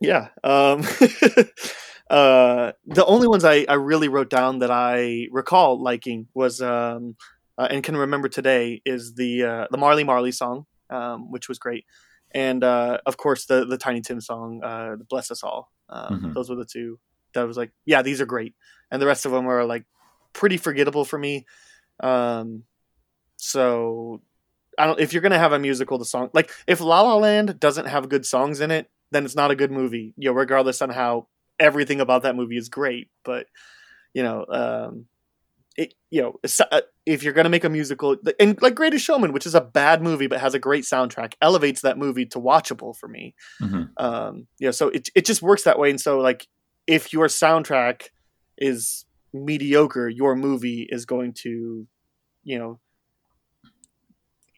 yeah. 0.03 0.27
Um, 0.43 0.81
uh, 2.09 2.71
the 2.85 3.05
only 3.05 3.27
ones 3.27 3.43
I, 3.43 3.65
I 3.67 3.75
really 3.75 4.07
wrote 4.07 4.29
down 4.29 4.59
that 4.59 4.71
I 4.71 5.27
recall 5.31 5.81
liking 5.81 6.27
was 6.33 6.61
um, 6.61 7.15
uh, 7.57 7.67
and 7.69 7.83
can 7.83 7.95
remember 7.97 8.29
today 8.29 8.81
is 8.85 9.15
the 9.15 9.43
uh, 9.43 9.67
the 9.71 9.77
Marley 9.77 10.03
Marley 10.03 10.31
song, 10.31 10.65
um, 10.89 11.31
which 11.31 11.47
was 11.47 11.57
great, 11.59 11.85
and 12.31 12.63
uh, 12.63 12.97
of 13.05 13.17
course 13.17 13.45
the 13.45 13.65
the 13.65 13.77
Tiny 13.77 14.01
Tim 14.01 14.21
song, 14.21 14.61
uh, 14.63 14.95
"Bless 15.09 15.31
Us 15.31 15.43
All." 15.43 15.71
Um, 15.89 16.21
Mhm. 16.21 16.33
Those 16.33 16.49
were 16.49 16.55
the 16.55 16.65
two 16.65 16.99
that 17.33 17.47
was 17.47 17.57
like, 17.57 17.71
yeah, 17.85 18.01
these 18.01 18.21
are 18.21 18.25
great, 18.25 18.53
and 18.91 19.01
the 19.01 19.07
rest 19.07 19.25
of 19.25 19.31
them 19.31 19.47
are 19.47 19.65
like 19.65 19.85
pretty 20.33 20.57
forgettable 20.57 21.05
for 21.05 21.17
me. 21.17 21.45
Um, 22.01 22.63
so 23.37 24.21
I 24.77 24.85
don't. 24.87 24.99
If 24.99 25.13
you're 25.13 25.21
gonna 25.21 25.39
have 25.39 25.53
a 25.53 25.59
musical, 25.59 25.97
the 25.97 26.05
song 26.05 26.29
like 26.33 26.51
if 26.67 26.81
La 26.81 27.01
La 27.01 27.15
Land 27.15 27.59
doesn't 27.59 27.85
have 27.85 28.09
good 28.09 28.25
songs 28.25 28.59
in 28.61 28.71
it, 28.71 28.89
then 29.13 29.25
it's 29.25 29.35
not 29.35 29.51
a 29.51 29.55
good 29.55 29.71
movie. 29.71 30.13
You 30.17 30.29
know, 30.29 30.35
regardless 30.35 30.81
on 30.81 30.89
how 30.89 31.27
everything 31.59 32.01
about 32.01 32.23
that 32.23 32.35
movie 32.35 32.57
is 32.57 32.69
great. 32.69 33.09
But 33.23 33.47
you 34.13 34.23
know, 34.23 34.45
um, 34.49 35.05
it 35.77 35.93
you 36.11 36.21
know, 36.21 36.39
uh, 36.71 36.81
if 37.05 37.23
you're 37.23 37.33
gonna 37.33 37.49
make 37.49 37.63
a 37.63 37.69
musical, 37.69 38.15
and 38.39 38.61
like 38.61 38.75
Greatest 38.75 39.05
Showman, 39.05 39.33
which 39.33 39.45
is 39.45 39.55
a 39.55 39.61
bad 39.61 40.01
movie 40.01 40.27
but 40.27 40.39
has 40.39 40.53
a 40.53 40.59
great 40.59 40.83
soundtrack, 40.83 41.33
elevates 41.41 41.81
that 41.81 41.97
movie 41.97 42.25
to 42.27 42.39
watchable 42.39 42.95
for 42.95 43.07
me. 43.07 43.33
Mhm. 43.61 43.89
Um, 43.97 44.47
you 44.59 44.67
know, 44.67 44.71
so 44.71 44.89
it 44.89 45.09
it 45.15 45.25
just 45.25 45.41
works 45.41 45.63
that 45.63 45.79
way. 45.79 45.89
And 45.89 45.99
so 45.99 46.19
like, 46.19 46.47
if 46.87 47.11
your 47.13 47.27
soundtrack 47.27 48.09
is 48.57 49.05
mediocre, 49.33 50.07
your 50.07 50.35
movie 50.35 50.87
is 50.89 51.05
going 51.05 51.33
to, 51.33 51.87
you 52.43 52.59
know, 52.59 52.79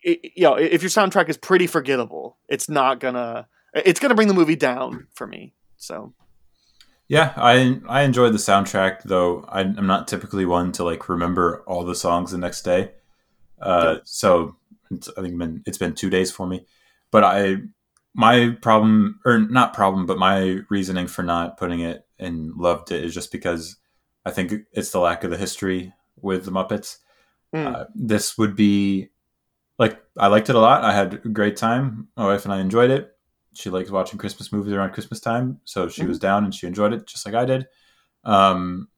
it, 0.04 0.34
you 0.36 0.44
know, 0.44 0.56
if 0.56 0.82
your 0.84 0.90
soundtrack 0.90 1.30
is 1.30 1.38
pretty 1.38 1.68
forgettable, 1.68 2.38
it's 2.50 2.70
not 2.70 3.00
gonna 3.00 3.48
it's 3.76 4.00
gonna 4.00 4.16
bring 4.16 4.28
the 4.28 4.34
movie 4.34 4.56
down 4.56 5.08
for 5.14 5.28
me. 5.28 5.54
So 5.78 6.14
Yeah, 7.08 7.34
I 7.36 7.80
I 7.88 8.02
enjoyed 8.04 8.34
the 8.34 8.38
soundtrack 8.38 9.04
though. 9.04 9.46
I, 9.50 9.62
I'm 9.62 9.88
not 9.88 10.08
typically 10.08 10.46
one 10.46 10.72
to 10.74 10.84
like 10.84 11.10
remember 11.10 11.64
all 11.68 11.84
the 11.84 11.96
songs 11.96 12.32
the 12.32 12.38
next 12.38 12.62
day. 12.64 12.92
Uh, 13.62 13.98
So 14.04 14.56
it's, 14.92 15.10
I 15.18 15.22
think 15.22 15.38
been, 15.38 15.64
it's 15.66 15.78
been 15.78 15.96
two 15.96 16.10
days 16.10 16.32
for 16.32 16.48
me, 16.48 16.66
but 17.12 17.24
I 17.24 17.58
my 18.16 18.56
problem, 18.62 19.20
or 19.26 19.40
not 19.40 19.74
problem, 19.74 20.06
but 20.06 20.18
my 20.18 20.62
reasoning 20.70 21.08
for 21.08 21.22
not 21.22 21.58
putting 21.58 21.82
it 21.82 22.08
and 22.18 22.56
loved 22.56 22.92
it 22.92 23.04
is 23.04 23.14
just 23.14 23.32
because 23.32 23.76
I 24.26 24.32
think 24.32 24.54
it's 24.72 24.92
the 24.92 25.00
lack 25.00 25.24
of 25.26 25.32
the 25.32 25.38
history 25.38 25.94
with 26.22 26.46
the 26.46 26.52
Muppets. 26.52 27.00
Mm. 27.54 27.76
Uh, 27.76 27.86
this 27.94 28.38
would 28.38 28.56
be 28.56 29.10
like 29.78 30.02
I 30.18 30.28
liked 30.28 30.50
it 30.50 30.56
a 30.56 30.60
lot. 30.60 30.84
I 30.84 30.94
had 30.94 31.14
a 31.26 31.30
great 31.30 31.58
time. 31.58 32.08
My 32.16 32.26
wife 32.26 32.46
and 32.46 32.54
I 32.54 32.62
enjoyed 32.62 32.90
it. 32.90 33.15
She 33.56 33.70
likes 33.70 33.90
watching 33.90 34.20
Christmas 34.20 34.52
movies 34.52 34.74
around 34.74 34.92
Christmas 34.92 35.20
time, 35.20 35.60
so 35.66 35.88
she 35.90 36.02
Mm-hmm. 36.02 36.10
was 36.10 36.20
down 36.20 36.44
and 36.44 36.54
she 36.54 36.68
enjoyed 36.68 36.94
it 36.94 37.08
just 37.08 37.26
like 37.26 37.36
I 37.36 37.46
did. 37.46 37.68
Um, 38.24 38.90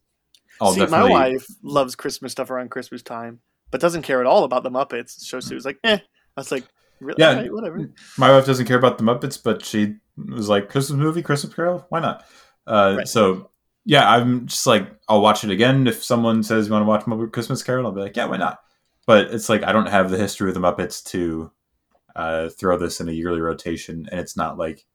I'll 0.59 0.73
See, 0.73 0.85
my 0.87 1.03
wife 1.03 1.45
loves 1.61 1.95
Christmas 1.95 2.31
stuff 2.31 2.49
around 2.49 2.71
Christmas 2.71 3.03
time, 3.03 3.41
but 3.71 3.81
doesn't 3.81 4.01
care 4.03 4.19
at 4.19 4.25
all 4.27 4.43
about 4.43 4.63
the 4.63 4.71
Muppets. 4.71 5.19
So 5.19 5.39
she 5.39 5.53
was 5.55 5.65
like, 5.65 5.79
"Eh." 5.83 5.97
I 5.97 6.39
was 6.39 6.51
like, 6.51 6.65
"Really? 6.99 7.19
Yeah. 7.19 7.29
Alright, 7.29 7.53
whatever." 7.53 7.89
my 8.17 8.31
wife 8.31 8.45
doesn't 8.45 8.65
care 8.67 8.77
about 8.77 8.97
the 8.97 9.03
Muppets, 9.03 9.41
but 9.41 9.63
she 9.63 9.95
was 10.17 10.49
like, 10.49 10.69
Christmas 10.69 10.97
movie, 10.99 11.21
Christmas 11.21 11.53
Carol, 11.53 11.85
why 11.89 11.99
not? 11.99 12.25
Uh, 12.65 12.97
Right. 12.97 13.07
So 13.07 13.51
yeah, 13.85 14.09
I'm 14.09 14.47
just 14.47 14.67
like, 14.67 14.89
I'll 15.07 15.21
watch 15.21 15.43
it 15.43 15.51
again 15.51 15.87
if 15.87 16.03
someone 16.03 16.43
says 16.43 16.67
you 16.67 16.73
want 16.73 16.83
to 16.83 16.87
watch 16.87 17.05
Muppet 17.05 17.31
Christmas 17.31 17.63
Carol. 17.63 17.85
I'll 17.85 17.91
be 17.93 18.01
like, 18.01 18.17
yeah, 18.17 18.25
why 18.25 18.37
not? 18.37 18.59
But 19.05 19.27
it's 19.33 19.47
like 19.49 19.63
I 19.63 19.71
don't 19.71 19.87
have 19.87 20.09
the 20.09 20.17
history 20.17 20.49
of 20.49 20.55
the 20.55 20.59
Muppets 20.59 21.03
to 21.11 21.51
uh, 22.17 22.49
throw 22.49 22.77
this 22.77 22.99
in 22.99 23.07
a 23.07 23.11
yearly 23.13 23.39
rotation, 23.39 24.07
and 24.11 24.19
it's 24.19 24.35
not 24.35 24.57
like 24.57 24.85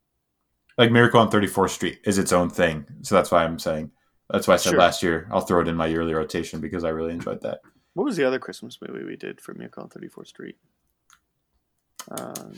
like 0.79 0.91
Miracle 0.91 1.21
on 1.21 1.31
34th 1.31 1.71
Street 1.71 2.01
is 2.05 2.19
its 2.19 2.33
own 2.33 2.51
thing. 2.51 2.85
So 3.03 3.15
that's 3.15 3.31
why 3.31 3.45
I'm 3.45 3.59
saying 3.59 3.91
that's 4.31 4.47
why 4.49 4.55
I 4.55 4.57
said 4.59 4.71
Sure. 4.71 4.79
last 4.79 5.03
year 5.03 5.29
I'll 5.31 5.41
throw 5.43 5.61
it 5.61 5.69
in 5.69 5.77
my 5.77 5.87
yearly 5.87 6.13
rotation 6.15 6.61
because 6.61 6.85
I 6.85 6.89
really 6.91 7.13
enjoyed 7.13 7.41
that. 7.43 7.61
What 7.95 8.05
was 8.05 8.17
the 8.17 8.25
other 8.25 8.39
Christmas 8.39 8.79
movie 8.81 9.05
we 9.05 9.17
did 9.17 9.41
for 9.41 9.53
Miracle 9.55 9.83
on 9.83 9.89
34th 9.91 10.27
Street? 10.29 10.57
Um, 12.11 12.53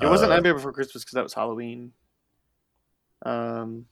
it 0.00 0.06
wasn't 0.06 0.32
Uh, 0.32 0.34
Nightmare 0.36 0.54
Before 0.54 0.72
Christmas 0.72 1.04
because 1.04 1.14
that 1.14 1.22
was 1.22 1.34
Halloween. 1.34 1.92
Um, 3.24 3.86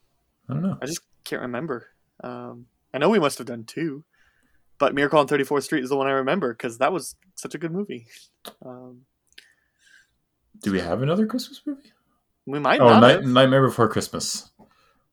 I 0.48 0.54
don't 0.54 0.62
know. 0.62 0.78
I 0.82 0.86
just 0.86 1.00
can't 1.24 1.42
remember. 1.42 1.88
Um, 2.24 2.66
I 2.92 2.98
know 2.98 3.08
we 3.11 3.18
must 3.20 3.38
have 3.38 3.46
done 3.46 3.64
two, 3.64 4.04
but 4.78 4.94
Miracle 4.94 5.18
on 5.18 5.28
34th 5.28 5.62
Street 5.64 5.84
is 5.84 5.90
the 5.90 5.96
one 5.96 6.06
I 6.06 6.12
remember 6.12 6.52
because 6.52 6.78
that 6.78 6.92
was 6.92 7.14
such 7.34 7.54
a 7.54 7.58
good 7.58 7.72
movie. 7.72 8.06
Um, 8.64 9.02
Do 10.62 10.72
we 10.72 10.80
have 10.80 11.02
another 11.02 11.26
Christmas 11.26 11.61
movie? 11.66 11.92
we 12.46 12.58
might 12.58 12.80
Oh, 12.80 12.88
not. 12.88 13.00
Night. 13.00 13.24
Nightmare 13.24 13.66
Before 13.66 13.88
Christmas. 13.88 14.50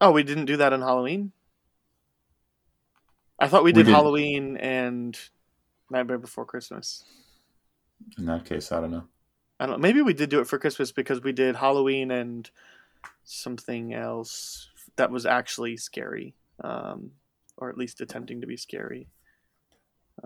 Oh, 0.01 0.11
we 0.11 0.23
didn't 0.23 0.45
do 0.45 0.57
that 0.57 0.73
on 0.73 0.81
Halloween. 0.81 1.31
I 3.39 3.47
thought 3.47 3.63
we 3.63 3.69
We 3.69 3.73
did 3.73 3.83
didn't. 3.83 3.95
Halloween 3.95 4.57
and 4.57 5.17
Nightmare 5.89 6.17
Before 6.17 6.45
Christmas. 6.45 7.03
In 8.17 8.25
that 8.25 8.45
case, 8.45 8.71
I 8.71 8.79
don't 8.81 8.91
know. 8.91 9.03
I 9.59 9.65
don't. 9.65 9.81
Maybe 9.81 10.01
we 10.01 10.13
did 10.13 10.29
do 10.29 10.39
it 10.39 10.47
for 10.47 10.59
Christmas 10.59 10.91
because 10.91 11.21
we 11.21 11.31
did 11.31 11.55
Halloween 11.55 12.11
and 12.11 12.49
something 13.23 13.93
else 13.93 14.69
that 14.97 15.11
was 15.11 15.25
actually 15.25 15.77
scary, 15.77 16.35
um, 16.63 17.11
or 17.57 17.69
at 17.69 17.77
least 17.77 18.01
attempting 18.01 18.41
to 18.41 18.47
be 18.47 18.57
scary. 18.57 19.07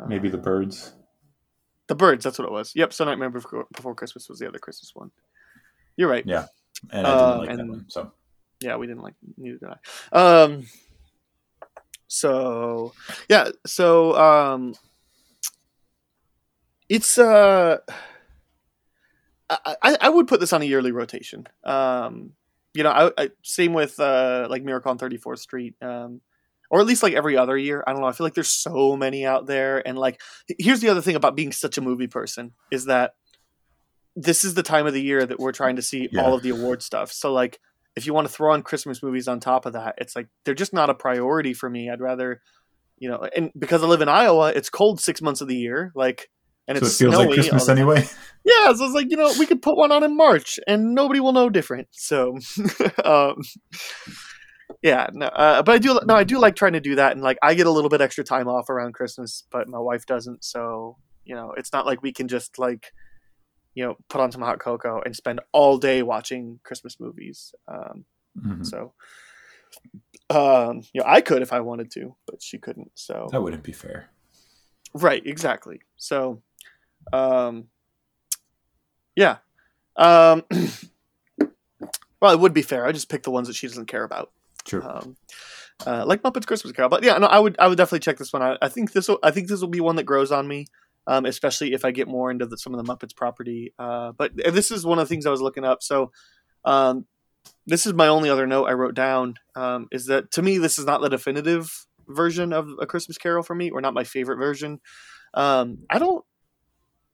Maybe 0.07 0.29
the 0.29 0.37
Uh, 0.37 0.41
birds. 0.41 0.93
The 1.91 1.95
birds. 1.95 2.23
That's 2.23 2.39
what 2.39 2.45
it 2.45 2.53
was. 2.53 2.71
Yep. 2.73 2.93
So 2.93 3.03
Nightmare 3.03 3.29
Before, 3.29 3.67
Before 3.73 3.93
Christmas 3.93 4.29
was 4.29 4.39
the 4.39 4.47
other 4.47 4.59
Christmas 4.59 4.91
one. 4.95 5.11
You're 5.97 6.07
right. 6.07 6.25
Yeah. 6.25 6.45
And 6.89 7.05
I 7.05 7.09
didn't 7.09 7.27
Uh, 7.33 7.37
like 7.39 7.57
that 7.57 7.67
one. 7.67 7.85
So 7.89 8.13
yeah, 8.61 8.77
we 8.77 8.87
didn't 8.87 9.03
like 9.03 9.15
neither 9.35 9.57
did 9.57 9.69
I. 10.13 10.17
Um 10.17 10.67
so 12.07 12.93
yeah, 13.27 13.49
so 13.65 14.15
um 14.15 14.73
it's 16.87 17.17
uh 17.17 17.79
I, 19.49 19.75
I 19.83 19.97
I 19.99 20.09
would 20.09 20.29
put 20.29 20.39
this 20.39 20.53
on 20.53 20.61
a 20.61 20.65
yearly 20.65 20.93
rotation. 20.93 21.45
Um 21.65 22.31
you 22.73 22.83
know, 22.83 22.91
I, 22.91 23.11
I 23.21 23.29
same 23.43 23.73
with 23.73 23.99
uh 23.99 24.47
like 24.49 24.63
Miracle 24.63 24.91
on 24.91 24.97
34th 24.97 25.39
Street. 25.39 25.75
Um 25.81 26.21
or 26.71 26.79
at 26.79 26.87
least 26.87 27.03
like 27.03 27.13
every 27.13 27.37
other 27.37 27.55
year. 27.57 27.83
I 27.85 27.91
don't 27.91 28.01
know. 28.01 28.07
I 28.07 28.13
feel 28.13 28.25
like 28.25 28.33
there's 28.33 28.49
so 28.51 28.95
many 28.97 29.25
out 29.25 29.45
there 29.45 29.85
and 29.87 29.97
like 29.97 30.19
here's 30.57 30.79
the 30.79 30.89
other 30.89 31.01
thing 31.01 31.15
about 31.15 31.35
being 31.35 31.51
such 31.51 31.77
a 31.77 31.81
movie 31.81 32.07
person 32.07 32.53
is 32.71 32.85
that 32.85 33.11
this 34.15 34.43
is 34.43 34.55
the 34.55 34.63
time 34.63 34.87
of 34.87 34.93
the 34.93 35.01
year 35.01 35.25
that 35.25 35.39
we're 35.39 35.51
trying 35.51 35.75
to 35.75 35.81
see 35.81 36.09
Yeah. 36.11 36.23
all 36.23 36.33
of 36.33 36.41
the 36.41 36.49
award 36.49 36.81
stuff. 36.81 37.11
So 37.11 37.31
like 37.31 37.59
if 37.95 38.05
you 38.07 38.13
want 38.13 38.25
to 38.27 38.33
throw 38.33 38.53
on 38.53 38.63
Christmas 38.63 39.03
movies 39.03 39.27
on 39.27 39.39
top 39.39 39.65
of 39.65 39.73
that, 39.73 39.95
it's 39.97 40.15
like 40.15 40.27
they're 40.45 40.55
just 40.55 40.73
not 40.73 40.89
a 40.89 40.93
priority 40.93 41.53
for 41.53 41.69
me. 41.69 41.89
I'd 41.89 42.01
rather, 42.01 42.41
you 42.97 43.09
know, 43.09 43.27
and 43.35 43.51
because 43.59 43.83
I 43.83 43.87
live 43.87 44.01
in 44.01 44.07
Iowa, 44.09 44.53
it's 44.55 44.69
cold 44.69 44.99
six 45.01 45.21
months 45.21 45.41
of 45.41 45.47
the 45.49 45.55
year, 45.57 45.91
like, 45.93 46.29
and 46.67 46.77
so 46.77 46.83
it 46.83 46.87
it's 46.87 46.97
feels 46.99 47.13
snowy 47.15 47.25
like 47.25 47.33
Christmas 47.35 47.67
all 47.67 47.75
the 47.75 47.81
time. 47.81 47.89
anyway. 47.89 48.07
Yeah, 48.43 48.73
so 48.73 48.85
it's 48.85 48.95
like 48.95 49.07
you 49.11 49.17
know 49.17 49.31
we 49.37 49.45
could 49.45 49.61
put 49.61 49.77
one 49.77 49.91
on 49.91 50.03
in 50.03 50.17
March 50.17 50.59
and 50.67 50.95
nobody 50.95 51.19
will 51.19 51.31
know 51.33 51.47
different. 51.49 51.89
So, 51.91 52.37
um, 53.05 53.35
yeah, 54.81 55.07
no, 55.13 55.27
uh, 55.27 55.61
but 55.63 55.73
I 55.75 55.77
do 55.77 55.99
no, 56.05 56.15
I 56.15 56.23
do 56.23 56.39
like 56.39 56.55
trying 56.55 56.73
to 56.73 56.79
do 56.79 56.95
that, 56.95 57.11
and 57.13 57.21
like 57.21 57.37
I 57.41 57.53
get 57.53 57.67
a 57.67 57.71
little 57.71 57.89
bit 57.89 58.01
extra 58.01 58.23
time 58.23 58.47
off 58.47 58.69
around 58.69 58.93
Christmas, 58.93 59.43
but 59.51 59.67
my 59.67 59.79
wife 59.79 60.05
doesn't. 60.05 60.43
So 60.43 60.97
you 61.23 61.35
know, 61.35 61.53
it's 61.57 61.71
not 61.71 61.85
like 61.85 62.01
we 62.01 62.11
can 62.11 62.27
just 62.27 62.57
like 62.59 62.93
you 63.75 63.83
know 63.85 63.95
put 64.09 64.21
on 64.21 64.31
some 64.31 64.41
hot 64.41 64.59
cocoa 64.59 65.01
and 65.05 65.15
spend 65.15 65.39
all 65.51 65.77
day 65.77 66.01
watching 66.03 66.59
Christmas 66.63 66.99
movies. 66.99 67.53
Um, 67.67 68.05
Mhm. 68.39 68.65
so, 68.65 68.93
um, 70.29 70.83
you 70.93 71.01
know, 71.01 71.07
I 71.07 71.21
could 71.21 71.41
if 71.41 71.51
I 71.51 71.59
wanted 71.59 71.91
to, 71.91 72.15
but 72.25 72.41
she 72.41 72.57
couldn't. 72.57 72.91
So 72.95 73.27
That 73.31 73.41
wouldn't 73.41 73.63
be 73.63 73.73
fair. 73.73 74.09
Right, 74.93 75.25
exactly. 75.25 75.81
So, 75.97 76.41
um, 77.13 77.67
yeah. 79.15 79.37
Um, 79.95 80.43
well, 82.21 82.33
it 82.33 82.39
would 82.39 82.53
be 82.53 82.61
fair. 82.61 82.85
I 82.85 82.91
just 82.91 83.09
pick 83.09 83.23
the 83.23 83.31
ones 83.31 83.47
that 83.47 83.55
she 83.55 83.67
doesn't 83.67 83.87
care 83.87 84.03
about. 84.03 84.31
True. 84.65 84.83
Um, 84.83 85.15
uh, 85.85 86.05
like 86.05 86.21
Muppets 86.21 86.45
Christmas 86.45 86.73
Carol, 86.73 86.89
but 86.89 87.03
yeah, 87.03 87.17
no, 87.17 87.27
I 87.27 87.39
would, 87.39 87.55
I 87.59 87.67
would 87.67 87.77
definitely 87.77 87.99
check 87.99 88.17
this 88.17 88.31
one 88.31 88.43
out. 88.43 88.57
I 88.61 88.69
think 88.69 88.91
this 88.91 89.07
will, 89.07 89.19
I 89.23 89.31
think 89.31 89.47
this 89.47 89.61
will 89.61 89.67
be 89.67 89.81
one 89.81 89.95
that 89.95 90.03
grows 90.03 90.31
on 90.31 90.47
me, 90.47 90.67
um, 91.07 91.25
especially 91.25 91.73
if 91.73 91.83
I 91.83 91.91
get 91.91 92.07
more 92.07 92.29
into 92.29 92.45
the, 92.45 92.57
some 92.57 92.73
of 92.73 92.85
the 92.85 92.93
Muppets 92.93 93.15
property. 93.15 93.73
Uh, 93.79 94.11
but 94.11 94.31
this 94.35 94.69
is 94.71 94.85
one 94.85 94.99
of 94.99 95.07
the 95.07 95.13
things 95.13 95.25
I 95.25 95.31
was 95.31 95.41
looking 95.41 95.65
up. 95.65 95.81
So, 95.81 96.11
um, 96.65 97.05
this 97.65 97.85
is 97.85 97.93
my 97.93 98.07
only 98.07 98.29
other 98.29 98.45
note 98.45 98.65
I 98.65 98.73
wrote 98.73 98.95
down. 98.95 99.35
Um, 99.55 99.87
is 99.91 100.05
that 100.05 100.31
to 100.31 100.41
me, 100.41 100.57
this 100.57 100.77
is 100.77 100.85
not 100.85 101.01
the 101.01 101.09
definitive 101.09 101.87
version 102.07 102.53
of 102.53 102.69
a 102.79 102.85
Christmas 102.85 103.17
Carol 103.17 103.43
for 103.43 103.55
me, 103.55 103.71
or 103.71 103.81
not 103.81 103.93
my 103.93 104.03
favorite 104.03 104.37
version. 104.37 104.79
Um, 105.33 105.79
I 105.89 105.97
don't, 105.97 106.23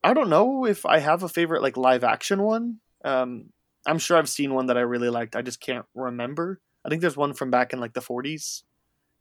I 0.04 0.14
don't 0.14 0.30
know 0.30 0.66
if 0.66 0.86
I 0.86 1.00
have 1.00 1.24
a 1.24 1.30
favorite 1.30 1.62
like 1.62 1.78
live 1.78 2.04
action 2.04 2.42
one. 2.42 2.80
Um, 3.06 3.50
I'm 3.86 4.00
sure 4.00 4.18
I've 4.18 4.30
seen 4.30 4.54
one 4.54 4.68
that 4.68 4.78
I 4.78 4.82
really 4.82 5.10
liked. 5.10 5.36
I 5.36 5.42
just 5.42 5.62
can't 5.62 5.86
remember. 5.96 6.60
I 6.88 6.90
think 6.90 7.02
there's 7.02 7.18
one 7.18 7.34
from 7.34 7.52
back 7.52 7.74
in 7.74 7.82
like 7.82 7.94
the 7.94 8.00
40s, 8.00 8.64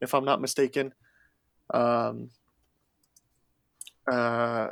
if 0.00 0.14
I'm 0.14 0.24
not 0.24 0.40
mistaken. 0.40 0.94
Um, 1.74 2.30
uh, 4.10 4.68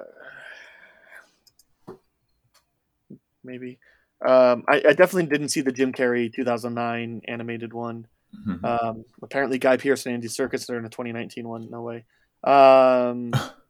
maybe. 3.43 3.81
Um, 4.25 4.65
I, 4.69 4.77
I 4.89 4.93
definitely 4.93 5.27
didn't 5.27 5.49
see 5.49 5.61
the 5.61 5.73
Jim 5.73 5.93
Carrey 5.93 6.33
2009 6.33 7.23
animated 7.27 7.73
one. 7.73 8.07
Mhm. 8.47 8.65
Um, 8.65 9.05
apparently, 9.23 9.59
Guy 9.59 9.77
Pearce 9.77 10.07
and 10.07 10.15
Andy 10.15 10.29
Serkis 10.29 10.71
are 10.71 10.79
in 10.79 10.85
a 10.85 10.89
2019 10.89 11.49
one. 11.49 11.69
No 11.71 11.83
way. 11.83 12.05
Um, 12.45 13.33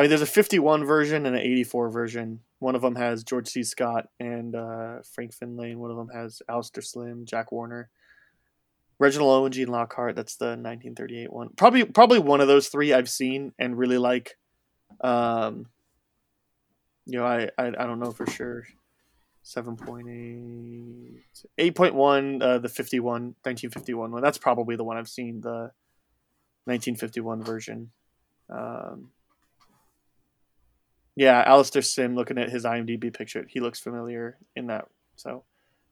I 0.00 0.04
mean, 0.04 0.08
there's 0.08 0.22
a 0.22 0.26
51 0.26 0.86
version 0.86 1.26
and 1.26 1.36
an 1.36 1.42
84 1.42 1.90
version. 1.90 2.40
One 2.58 2.74
of 2.74 2.80
them 2.80 2.94
has 2.94 3.22
George 3.22 3.48
C. 3.48 3.62
Scott 3.62 4.08
and 4.18 4.56
uh, 4.56 5.02
Frank 5.02 5.34
Finlay. 5.34 5.72
and 5.72 5.78
One 5.78 5.90
of 5.90 5.98
them 5.98 6.08
has 6.08 6.40
Alastair 6.48 6.80
Sim, 6.80 7.26
Jack 7.26 7.52
Warner, 7.52 7.90
Reginald 8.98 9.30
Owen, 9.30 9.52
Gene 9.52 9.68
Lockhart. 9.68 10.16
That's 10.16 10.36
the 10.36 10.46
1938 10.46 11.30
one. 11.30 11.50
Probably, 11.50 11.84
probably 11.84 12.18
one 12.18 12.40
of 12.40 12.48
those 12.48 12.68
three 12.68 12.94
I've 12.94 13.10
seen 13.10 13.52
and 13.58 13.76
really 13.76 13.98
like. 13.98 14.38
Um, 15.02 15.66
you 17.04 17.18
know, 17.18 17.26
I, 17.26 17.50
I, 17.58 17.66
I 17.66 17.86
don't 17.86 18.00
know 18.00 18.12
for 18.12 18.26
sure. 18.26 18.64
7.8 19.44 21.18
8.1 21.58 22.42
uh, 22.42 22.58
the 22.58 22.68
51 22.68 23.12
1951 23.42 24.12
one 24.12 24.22
that's 24.22 24.36
probably 24.36 24.76
the 24.76 24.84
one 24.84 24.98
i've 24.98 25.08
seen 25.08 25.40
the 25.40 25.72
1951 26.66 27.42
version 27.42 27.90
um, 28.50 29.08
yeah 31.20 31.42
Alastair 31.46 31.82
Sim 31.82 32.16
looking 32.16 32.38
at 32.38 32.48
his 32.50 32.64
IMDb 32.64 33.12
picture 33.12 33.44
he 33.48 33.60
looks 33.60 33.78
familiar 33.78 34.38
in 34.56 34.68
that 34.68 34.86
so 35.16 35.44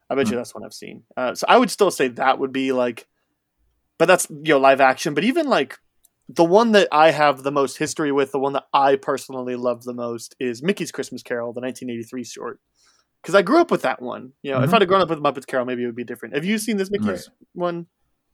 I 0.09 0.15
bet 0.15 0.31
you 0.31 0.37
that's 0.37 0.55
one 0.55 0.65
I've 0.65 0.73
seen 0.73 1.03
uh, 1.17 1.35
so 1.35 1.45
I 1.49 1.59
would 1.59 1.71
still 1.71 1.91
say 1.91 2.09
that 2.09 2.39
would 2.39 2.53
be 2.53 2.73
like 2.73 3.07
but 3.99 4.07
that's 4.07 4.27
you 4.31 4.55
know 4.55 4.59
live 4.59 4.81
action 4.81 5.13
but 5.15 5.25
even 5.25 5.47
like 5.49 5.77
the 6.29 6.45
one 6.45 6.73
that 6.73 6.89
I 6.93 7.11
have 7.11 7.43
the 7.43 7.51
most 7.51 7.79
history 7.79 8.13
with 8.13 8.33
the 8.33 8.39
one 8.39 8.53
that 8.55 8.67
I 8.73 8.97
personally 8.97 9.57
love 9.57 9.85
the 9.85 9.95
most 9.95 10.35
is 10.39 10.63
Mickey's 10.63 10.93
Christmas 10.93 11.23
Carol 11.23 11.53
the 11.53 11.61
1983 11.61 12.25
short 12.25 12.61
because 13.23 13.35
I 13.35 13.43
grew 13.43 13.61
up 13.61 13.71
with 13.71 13.83
that 13.83 14.01
one. 14.01 14.33
You 14.43 14.53
know, 14.53 14.63
if 14.63 14.71
Mhm. 14.71 14.75
I'd 14.75 14.83
have 14.83 14.89
grown 14.89 15.01
up 15.01 15.11
with 15.11 15.21
Muppets 15.21 15.47
Carol, 15.47 15.65
maybe 15.67 15.83
it 15.83 15.87
would 15.87 15.97
be 15.97 16.05
different. 16.05 16.35
Have 16.35 16.45
you 16.45 16.59
seen 16.59 16.77
this 16.77 16.91
Mickey's 16.91 17.29
Right. 17.29 17.37
one? 17.55 17.87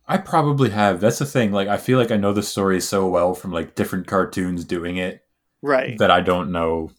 I 0.06 0.18
probably 0.18 0.70
have. 0.70 1.00
That's 1.00 1.18
the 1.18 1.24
thing. 1.24 1.52
Like, 1.52 1.68
I 1.68 1.78
feel 1.78 1.98
like 1.98 2.10
I 2.10 2.16
know 2.16 2.32
the 2.32 2.42
story 2.42 2.80
so 2.80 3.08
well 3.08 3.32
from 3.34 3.50
like 3.50 3.74
different 3.74 4.06
cartoons 4.06 4.64
doing 4.64 4.96
it 4.98 5.23
Right. 5.64 5.96
that 5.96 6.10
I 6.10 6.20
don't 6.20 6.52
know 6.52 6.90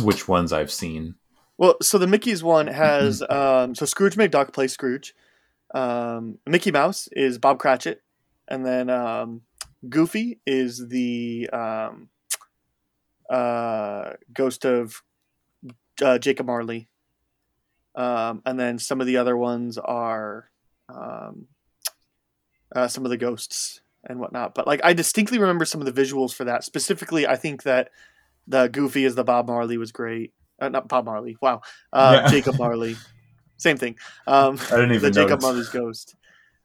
which 0.00 0.26
ones 0.26 0.50
I've 0.50 0.72
seen. 0.72 1.16
Well, 1.58 1.76
so 1.82 1.98
the 1.98 2.06
Mickey's 2.06 2.42
one 2.42 2.66
has 2.66 3.22
um, 3.30 3.74
so 3.74 3.84
Scrooge 3.84 4.16
McDuck 4.16 4.54
plays 4.54 4.72
Scrooge. 4.72 5.14
Um, 5.74 6.38
Mickey 6.46 6.70
Mouse 6.70 7.08
is 7.12 7.36
Bob 7.36 7.58
Cratchit, 7.58 8.02
and 8.48 8.64
then 8.64 8.88
um, 8.88 9.42
Goofy 9.86 10.40
is 10.46 10.88
the 10.88 11.50
um, 11.52 12.08
uh, 13.28 14.12
ghost 14.32 14.64
of 14.64 15.02
uh, 16.02 16.18
Jacob 16.18 16.46
Marley. 16.46 16.88
Um, 17.94 18.40
and 18.46 18.58
then 18.58 18.78
some 18.78 19.02
of 19.02 19.06
the 19.06 19.18
other 19.18 19.36
ones 19.36 19.76
are 19.76 20.50
um, 20.88 21.48
uh, 22.74 22.88
some 22.88 23.04
of 23.04 23.10
the 23.10 23.18
ghosts 23.18 23.82
and 24.08 24.18
whatnot. 24.20 24.54
But 24.54 24.66
like 24.66 24.80
I 24.84 24.92
distinctly 24.92 25.38
remember 25.38 25.64
some 25.64 25.80
of 25.80 25.92
the 25.92 26.02
visuals 26.02 26.34
for 26.34 26.44
that. 26.44 26.64
Specifically, 26.64 27.26
I 27.26 27.36
think 27.36 27.62
that 27.64 27.90
the 28.46 28.68
Goofy 28.68 29.04
as 29.04 29.14
the 29.14 29.24
Bob 29.24 29.46
Marley 29.46 29.76
was 29.78 29.92
great. 29.92 30.32
Uh, 30.60 30.68
not 30.68 30.88
Bob 30.88 31.04
Marley. 31.06 31.36
Wow, 31.40 31.60
uh, 31.92 32.20
Yeah. 32.22 32.30
Jacob 32.30 32.58
Marley. 32.58 32.96
Same 33.56 33.76
thing. 33.76 33.96
Um, 34.26 34.58
I 34.70 34.76
didn't 34.76 34.92
even 34.92 35.02
the 35.02 35.10
Jacob 35.10 35.30
notice. 35.30 35.42
Marley's 35.42 35.68
ghost. 35.68 36.16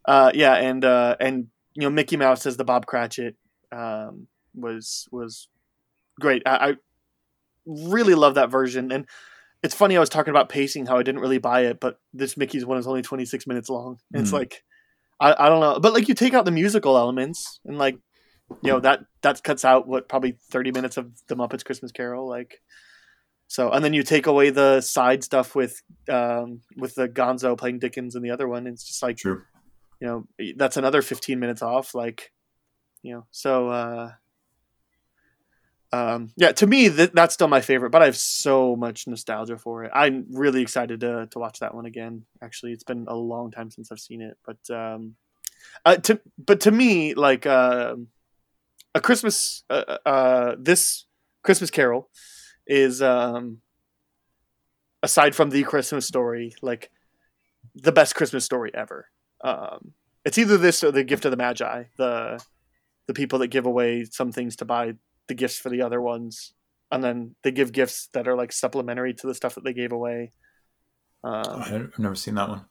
Uh, 0.06 0.32
yeah, 0.34 0.56
and 0.56 0.84
uh, 0.86 1.16
and 1.20 1.48
you 1.76 1.82
know 1.82 1.90
Mickey 1.90 2.18
Mouse 2.18 2.46
as 2.46 2.58
the 2.58 2.64
Bob 2.64 2.86
Cratchit 2.86 3.36
um, 3.72 4.28
was 4.56 5.08
was 5.12 5.48
great. 6.20 6.44
I, 6.46 6.70
I 6.70 6.74
really 7.66 8.16
love 8.16 8.36
that 8.36 8.50
version, 8.50 8.92
and 8.92 9.06
it's 9.64 9.76
funny. 9.76 9.98
I 9.98 10.00
was 10.00 10.10
talking 10.10 10.32
about 10.32 10.50
pacing, 10.50 10.86
how 10.86 10.98
I 10.98 11.04
didn't 11.04 11.22
really 11.22 11.38
buy 11.40 11.62
it, 11.66 11.80
but 11.80 12.00
this 12.14 12.38
Mickey's 12.38 12.66
one 12.66 12.78
is 12.78 12.88
only 12.88 13.02
twenty 13.02 13.26
six 13.26 13.46
minutes 13.46 13.70
long. 13.70 14.00
And 14.14 14.22
It's 14.22 14.32
Hmm. 14.32 14.38
like 14.38 14.64
I, 15.20 15.46
I 15.46 15.50
don't 15.50 15.60
know, 15.60 15.80
but 15.80 15.94
like 15.94 16.08
you 16.08 16.14
take 16.14 16.34
out 16.34 16.46
the 16.46 16.52
musical 16.52 16.98
elements, 16.98 17.60
and 17.66 17.78
like 17.78 17.98
you 18.64 18.72
know 18.72 18.80
that 18.80 19.02
that 19.22 19.44
cuts 19.44 19.66
out 19.66 19.88
what 19.88 20.08
probably 20.10 20.38
thirty 20.52 20.72
minutes 20.72 20.98
of 20.98 21.12
the 21.28 21.36
Muppets 21.36 21.66
Christmas 21.66 21.92
Carol, 21.92 22.28
like. 22.28 22.62
So 23.50 23.72
and 23.72 23.84
then 23.84 23.94
you 23.94 24.04
take 24.04 24.28
away 24.28 24.50
the 24.50 24.82
side 24.82 25.24
stuff 25.24 25.56
with 25.56 25.82
um, 26.10 26.62
with 26.76 26.96
the 26.96 27.08
Gonzo 27.08 27.58
playing 27.58 27.80
Dickens 27.80 28.14
and 28.14 28.24
the 28.24 28.32
other 28.32 28.48
one. 28.48 28.68
It's 28.68 28.86
just 28.86 29.02
like 29.02 29.16
True. 29.18 29.42
you 30.02 30.08
know 30.08 30.28
that's 30.58 30.76
another 30.76 31.02
15 31.02 31.40
minutes 31.40 31.62
off 31.62 31.96
like 31.96 32.34
you 33.04 33.14
know 33.14 33.26
so 33.32 33.70
uh 33.70 34.12
um 35.94 36.30
yeah 36.36 36.52
to 36.52 36.68
me 36.68 36.90
th- 36.90 37.12
that's 37.14 37.34
still 37.34 37.48
my 37.48 37.62
favorite 37.62 37.92
but 37.92 38.02
i 38.02 38.06
have 38.06 38.18
so 38.18 38.76
much 38.76 39.08
nostalgia 39.08 39.58
for 39.58 39.86
it. 39.86 39.92
I'm 39.94 40.26
really 40.32 40.62
excited 40.62 41.00
to 41.02 41.28
to 41.32 41.40
watch 41.40 41.60
that 41.60 41.74
one 41.74 41.86
again. 41.86 42.26
Actually 42.42 42.74
it's 42.74 42.84
been 42.84 43.06
a 43.08 43.16
long 43.16 43.52
time 43.52 43.72
since 43.72 43.92
i've 43.92 44.00
seen 44.00 44.22
it 44.22 44.38
but 44.46 44.76
um 44.76 45.16
uh, 45.86 45.98
to 45.98 46.20
but 46.38 46.60
to 46.62 46.72
me 46.72 47.14
like 47.14 47.46
uh, 47.46 47.96
a 48.94 49.02
christmas 49.02 49.64
uh, 49.70 49.98
uh 50.06 50.56
this 50.60 51.06
christmas 51.44 51.72
carol 51.72 52.10
is 52.66 53.02
um 53.02 53.60
aside 55.02 55.36
from 55.36 55.50
the 55.50 55.64
christmas 55.64 56.06
story 56.06 56.54
like 56.62 56.92
the 57.76 57.92
best 57.92 58.16
christmas 58.16 58.46
story 58.46 58.72
ever. 58.74 59.08
Um, 59.44 59.94
it's 60.26 60.38
either 60.38 60.58
this 60.58 60.84
or 60.84 60.92
the 60.92 61.04
gift 61.04 61.26
of 61.26 61.32
the 61.32 61.38
magi 61.38 61.84
the 61.98 62.44
the 63.08 63.14
people 63.14 63.40
that 63.40 63.48
give 63.48 63.66
away 63.66 64.06
some 64.06 64.32
things 64.32 64.58
to 64.58 64.66
buy 64.66 64.94
the 65.28 65.34
gifts 65.36 65.58
for 65.58 65.70
the 65.70 65.82
other 65.82 66.02
ones. 66.02 66.54
And 66.92 67.04
then 67.04 67.36
they 67.44 67.52
give 67.52 67.72
gifts 67.72 68.08
that 68.14 68.28
are 68.28 68.36
like 68.36 68.52
supplementary 68.54 69.14
to 69.16 69.28
the 69.28 69.34
stuff 69.36 69.56
that 69.56 69.64
they 69.64 69.74
gave 69.74 69.92
away. 69.92 70.32
Oh, 71.24 71.30
um, 71.34 71.62
I- 71.62 71.76
I've 71.76 72.00
never 72.00 72.16
seen 72.16 72.36
that 72.36 72.50
one. 72.50 72.66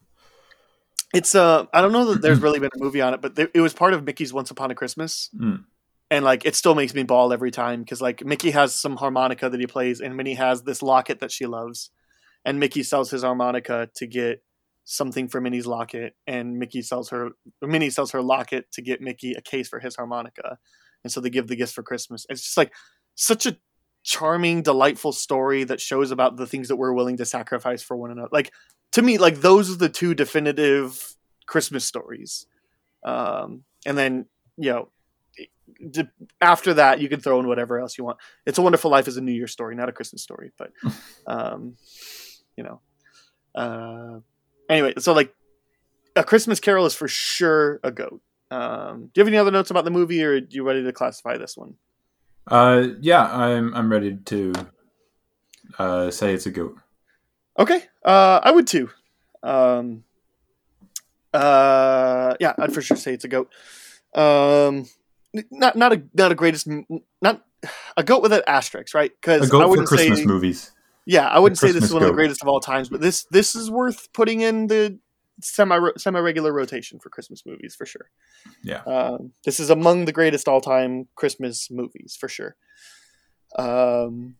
it's 1.13 1.35
uh 1.35 1.65
i 1.73 1.79
don't 1.81 1.91
know 1.93 2.05
that 2.11 2.21
there's 2.21 2.39
really 2.41 2.59
been 2.59 2.69
a 2.75 2.83
movie 2.83 3.01
on 3.01 3.13
it 3.13 3.21
but 3.21 3.37
it 3.53 3.61
was 3.61 3.73
part 3.73 3.93
of 3.93 4.03
mickey's 4.03 4.33
once 4.33 4.51
upon 4.51 4.71
a 4.71 4.75
christmas. 4.75 5.29
Mm. 5.37 5.63
and 6.11 6.25
like 6.25 6.45
it 6.45 6.55
still 6.55 6.75
makes 6.75 6.93
me 6.93 7.03
bawl 7.03 7.31
every 7.31 7.51
time 7.51 7.81
because 7.81 8.01
like 8.01 8.25
mickey 8.25 8.51
has 8.51 8.73
some 8.75 8.97
harmonica 8.97 9.49
that 9.49 9.59
he 9.59 9.67
plays 9.67 10.01
and 10.01 10.15
minnie 10.17 10.33
has 10.35 10.63
this 10.63 10.81
locket 10.81 11.19
that 11.19 11.31
she 11.31 11.45
loves. 11.45 11.91
And 12.45 12.59
mickey 12.59 12.83
sells 12.83 13.09
his 13.11 13.23
harmonica 13.23 13.89
to 13.95 14.07
get 14.07 14.41
something 14.85 15.27
for 15.27 15.39
minnie's 15.41 15.67
locket 15.67 16.15
and 16.25 16.57
mickey 16.57 16.81
sells 16.81 17.09
her 17.09 17.29
minnie 17.61 17.89
sells 17.89 18.11
her 18.11 18.21
locket 18.21 18.71
to 18.73 18.81
get 18.81 19.01
mickey 19.01 19.33
a 19.33 19.41
case 19.41 19.67
for 19.69 19.79
his 19.79 19.95
harmonica 19.97 20.57
and 21.07 21.11
so 21.13 21.21
they 21.21 21.29
give 21.29 21.47
the 21.47 21.55
gifts 21.55 21.71
for 21.71 21.83
christmas. 21.83 22.25
It's 22.29 22.41
just 22.41 22.57
like 22.57 22.73
such 23.15 23.45
a 23.45 23.57
charming 24.03 24.61
delightful 24.61 25.13
story 25.13 25.63
that 25.63 25.79
shows 25.79 26.11
about 26.11 26.35
the 26.35 26.45
things 26.45 26.67
that 26.67 26.75
we're 26.75 26.91
willing 26.91 27.15
to 27.17 27.25
sacrifice 27.25 27.81
for 27.81 27.95
one 27.95 28.11
another. 28.11 28.27
Like 28.31 28.51
to 28.91 29.01
me 29.01 29.17
like 29.17 29.37
those 29.37 29.71
are 29.71 29.77
the 29.77 29.89
two 29.89 30.13
definitive 30.13 31.15
christmas 31.45 31.85
stories. 31.85 32.45
Um 33.05 33.63
and 33.85 33.97
then 33.97 34.25
you 34.57 34.71
know 34.71 34.89
d- 35.91 36.09
after 36.41 36.73
that 36.73 36.99
you 36.99 37.07
can 37.07 37.21
throw 37.21 37.39
in 37.39 37.47
whatever 37.47 37.79
else 37.79 37.97
you 37.97 38.03
want. 38.03 38.17
It's 38.45 38.57
a 38.57 38.61
wonderful 38.61 38.91
life 38.91 39.07
is 39.07 39.15
a 39.15 39.21
new 39.21 39.31
Year 39.31 39.47
story 39.47 39.75
not 39.75 39.89
a 39.89 39.93
christmas 39.93 40.21
story 40.21 40.51
but 40.57 40.71
um 41.27 41.75
you 42.57 42.63
know 42.63 42.81
uh 43.55 44.19
anyway 44.69 44.93
so 44.97 45.13
like 45.13 45.33
a 46.17 46.23
christmas 46.23 46.59
carol 46.59 46.85
is 46.85 46.93
for 46.93 47.07
sure 47.07 47.79
a 47.83 47.91
goat 47.91 48.21
um 48.51 49.09
do 49.13 49.19
you 49.19 49.21
have 49.21 49.27
any 49.27 49.37
other 49.37 49.51
notes 49.51 49.69
about 49.71 49.83
the 49.85 49.91
movie 49.91 50.23
or 50.23 50.33
are 50.33 50.41
you 50.49 50.63
ready 50.63 50.83
to 50.83 50.93
classify 50.93 51.37
this 51.37 51.57
one 51.57 51.75
Uh, 52.47 52.95
yeah, 53.01 53.23
I'm 53.29 53.73
I'm 53.75 53.91
ready 53.91 54.15
to 54.31 54.53
uh, 55.77 56.11
say 56.11 56.33
it's 56.33 56.45
a 56.45 56.51
goat. 56.51 56.77
Okay, 57.59 57.83
uh, 58.05 58.39
I 58.41 58.51
would 58.51 58.67
too. 58.67 58.89
Um, 59.43 60.03
uh, 61.33 62.35
yeah, 62.39 62.53
I'd 62.57 62.73
for 62.73 62.81
sure 62.81 62.97
say 62.97 63.13
it's 63.13 63.25
a 63.25 63.27
goat. 63.27 63.51
Um, 64.15 64.87
not 65.51 65.75
not 65.75 65.93
a 65.93 66.01
not 66.13 66.31
a 66.31 66.35
greatest 66.35 66.67
not 67.21 67.43
a 67.97 68.03
goat 68.03 68.21
with 68.21 68.31
an 68.33 68.43
asterisk, 68.47 68.93
right? 68.95 69.11
A 69.11 69.13
Because 69.21 69.49
I 69.59 69.65
for 69.65 69.67
wouldn't 69.67 69.87
Christmas 69.87 70.19
say 70.19 70.25
movies. 70.25 70.71
yeah, 71.05 71.27
I 71.27 71.39
wouldn't 71.39 71.59
say 71.59 71.71
this 71.71 71.83
is 71.85 71.93
one 71.93 72.03
of 72.03 72.07
the 72.07 72.13
greatest 72.13 72.41
of 72.41 72.47
all 72.47 72.59
times, 72.59 72.89
but 72.89 73.01
this 73.01 73.25
this 73.31 73.55
is 73.55 73.69
worth 73.69 74.11
putting 74.13 74.41
in 74.41 74.67
the 74.67 74.99
semi 75.41 75.79
semi 75.97 76.19
regular 76.19 76.51
rotation 76.51 76.99
for 76.99 77.09
Christmas 77.09 77.45
movies 77.45 77.75
for 77.75 77.85
sure. 77.85 78.09
Yeah. 78.63 78.81
um, 78.85 79.31
this 79.45 79.59
is 79.59 79.69
among 79.69 80.05
the 80.05 80.11
greatest 80.11 80.47
all 80.47 80.61
time 80.61 81.07
Christmas 81.15 81.69
movies 81.69 82.17
for 82.19 82.27
sure. 82.27 82.55
Um, 83.57 84.35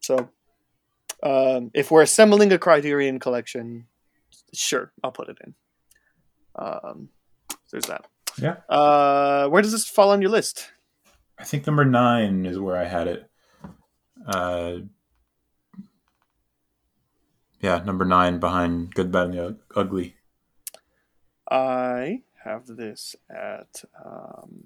so 0.00 0.28
um, 1.22 1.70
if 1.74 1.90
we're 1.90 2.02
assembling 2.02 2.52
a 2.52 2.58
Criterion 2.58 3.18
collection, 3.18 3.86
sure, 4.52 4.92
I'll 5.02 5.12
put 5.12 5.28
it 5.28 5.38
in. 5.44 5.54
Um, 6.56 7.08
there's 7.70 7.86
that. 7.86 8.06
Yeah. 8.38 8.56
Uh, 8.68 9.48
where 9.48 9.62
does 9.62 9.72
this 9.72 9.88
fall 9.88 10.10
on 10.10 10.20
your 10.20 10.30
list? 10.30 10.70
I 11.38 11.44
think 11.44 11.66
number 11.66 11.84
nine 11.84 12.46
is 12.46 12.58
where 12.58 12.76
I 12.76 12.84
had 12.84 13.08
it. 13.08 13.30
Uh, 14.26 14.76
yeah, 17.60 17.82
number 17.84 18.04
nine 18.04 18.38
behind 18.38 18.94
Good, 18.94 19.10
Bad, 19.10 19.30
and 19.30 19.34
the 19.34 19.58
Ugly. 19.74 20.16
I 21.50 22.22
have 22.44 22.66
this 22.66 23.16
at. 23.30 23.84
Um, 24.04 24.64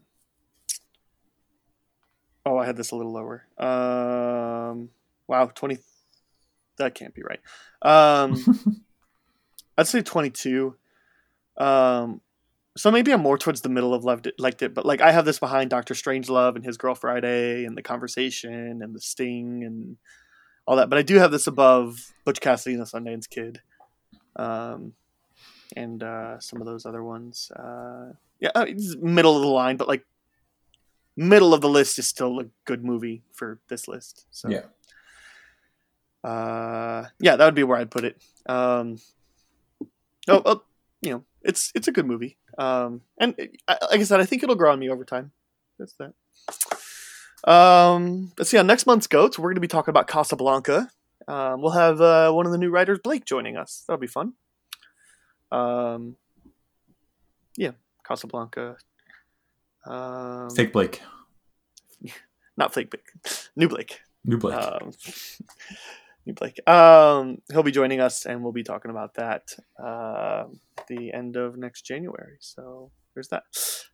oh, 2.45 2.59
I 2.59 2.67
had 2.67 2.77
this 2.77 2.91
a 2.91 2.97
little 2.97 3.13
lower. 3.13 3.47
Um, 3.59 4.91
wow, 5.27 5.51
twenty. 5.55 5.79
That 6.79 6.95
can't 6.95 7.15
be 7.15 7.23
right. 7.23 7.41
Um, 7.83 8.83
I'd 9.79 9.87
say 9.89 10.03
twenty-two. 10.03 10.77
Um, 11.57 12.21
so 12.77 12.93
maybe 12.93 13.13
I'm 13.13 13.21
more 13.21 13.37
towards 13.37 13.63
the 13.63 13.69
middle 13.69 13.93
of 13.93 14.05
loved 14.05 14.29
it, 14.29 14.39
liked 14.39 14.63
it, 14.63 14.73
but 14.73 14.87
like 14.87 15.01
I 15.01 15.11
have 15.11 15.25
this 15.25 15.41
behind 15.41 15.71
Doctor 15.71 15.95
Strangelove 15.95 16.55
and 16.55 16.65
His 16.65 16.77
Girl 16.77 16.95
Friday 16.95 17.65
and 17.65 17.77
the 17.77 17.83
Conversation 17.83 18.81
and 18.83 18.95
the 18.95 19.01
Sting 19.01 19.65
and 19.65 19.97
all 20.65 20.77
that. 20.77 20.89
But 20.89 20.99
I 20.99 21.03
do 21.03 21.17
have 21.17 21.33
this 21.33 21.49
above 21.49 22.15
Butch 22.25 22.41
Cassidy 22.41 22.77
and 22.77 22.87
the 22.87 22.89
Sundance 22.89 23.29
Kid. 23.29 23.61
Um, 24.37 24.93
and 25.77 26.03
uh, 26.03 26.39
some 26.41 26.61
of 26.61 26.67
those 26.67 26.87
other 26.87 27.03
ones. 27.05 27.51
Uh, 27.55 28.13
yeah, 28.41 28.51
uh, 28.55 28.65
it's 28.69 28.97
middle 28.97 29.37
of 29.37 29.43
the 29.43 29.49
line, 29.49 29.77
but 29.77 29.89
like 29.89 30.05
middle 31.17 31.53
of 31.55 31.61
the 31.61 31.69
list 31.69 31.99
is 31.99 32.07
still 32.07 32.41
a 32.41 32.45
good 32.65 32.85
movie 32.85 33.23
for 33.33 33.59
this 33.69 33.89
list. 33.89 34.27
So 34.31 34.49
Yeah. 34.49 34.63
uh, 36.29 37.09
yeah, 37.21 37.37
that 37.37 37.45
would 37.45 37.55
be 37.55 37.65
where 37.65 37.79
I'd 37.79 37.91
put 37.91 38.05
it. 38.05 38.21
Um, 38.47 38.99
oh, 40.29 40.43
oh, 40.45 40.63
you 41.03 41.11
know, 41.11 41.25
it's 41.43 41.73
it's 41.75 41.89
a 41.89 41.93
good 41.93 42.07
movie. 42.07 42.37
Um, 42.57 43.03
and 43.19 43.35
it, 43.39 43.57
like 43.69 44.01
I 44.01 44.03
said, 44.05 44.21
I 44.21 44.25
think 44.25 44.43
it'll 44.43 44.57
grow 44.57 44.73
on 44.73 44.79
me 44.79 44.89
over 44.89 45.05
time. 45.05 45.33
That's 45.79 45.95
that. 45.95 46.13
Um, 47.51 48.33
let's 48.39 48.51
see. 48.51 48.59
On 48.59 48.67
next 48.67 48.87
month's 48.87 49.07
goats, 49.07 49.39
we're 49.39 49.51
going 49.51 49.57
to 49.57 49.61
be 49.61 49.69
talking 49.69 49.91
about 49.93 50.09
Casablanca. 50.09 50.91
Um, 51.29 51.61
we'll 51.63 51.73
have 51.73 52.01
uh, 52.01 52.33
one 52.33 52.47
of 52.47 52.53
the 52.53 52.59
new 52.59 52.71
writers, 52.71 52.99
Blake, 53.03 53.25
joining 53.25 53.57
us. 53.57 53.85
That'll 53.87 54.01
be 54.01 54.07
fun. 54.07 54.33
Um, 55.51 56.17
yeah, 57.57 57.73
Casablanca. 58.07 58.77
Um, 59.87 60.51
Fake 60.51 60.73
Blake. 60.73 61.03
not 62.57 62.75
fake 62.75 62.91
Blake, 62.91 63.11
new 63.57 63.69
Blake. 63.69 64.01
New 64.25 64.39
Blake. 64.39 64.55
Um, 64.57 64.93
new 66.27 66.35
Blake. 66.35 66.61
Um, 66.69 67.39
he'll 67.51 67.63
be 67.63 67.73
joining 67.73 68.01
us, 68.01 68.27
and 68.27 68.43
we'll 68.43 68.53
be 68.53 68.63
talking 68.63 68.91
about 68.91 69.15
that 69.15 69.55
uh, 69.83 70.45
the 70.89 71.13
end 71.13 71.37
of 71.37 71.57
next 71.57 71.83
January. 71.83 72.37
So 72.41 72.91
there's 73.15 73.29
that. 73.29 73.45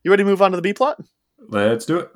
You 0.03 0.11
ready 0.11 0.25
to 0.25 0.29
move 0.29 0.43
on 0.43 0.51
to 0.51 0.57
the 0.57 0.63
B 0.63 0.73
plot? 0.73 1.01
Let's 1.49 1.87
do 1.87 1.99
it. 1.99 2.11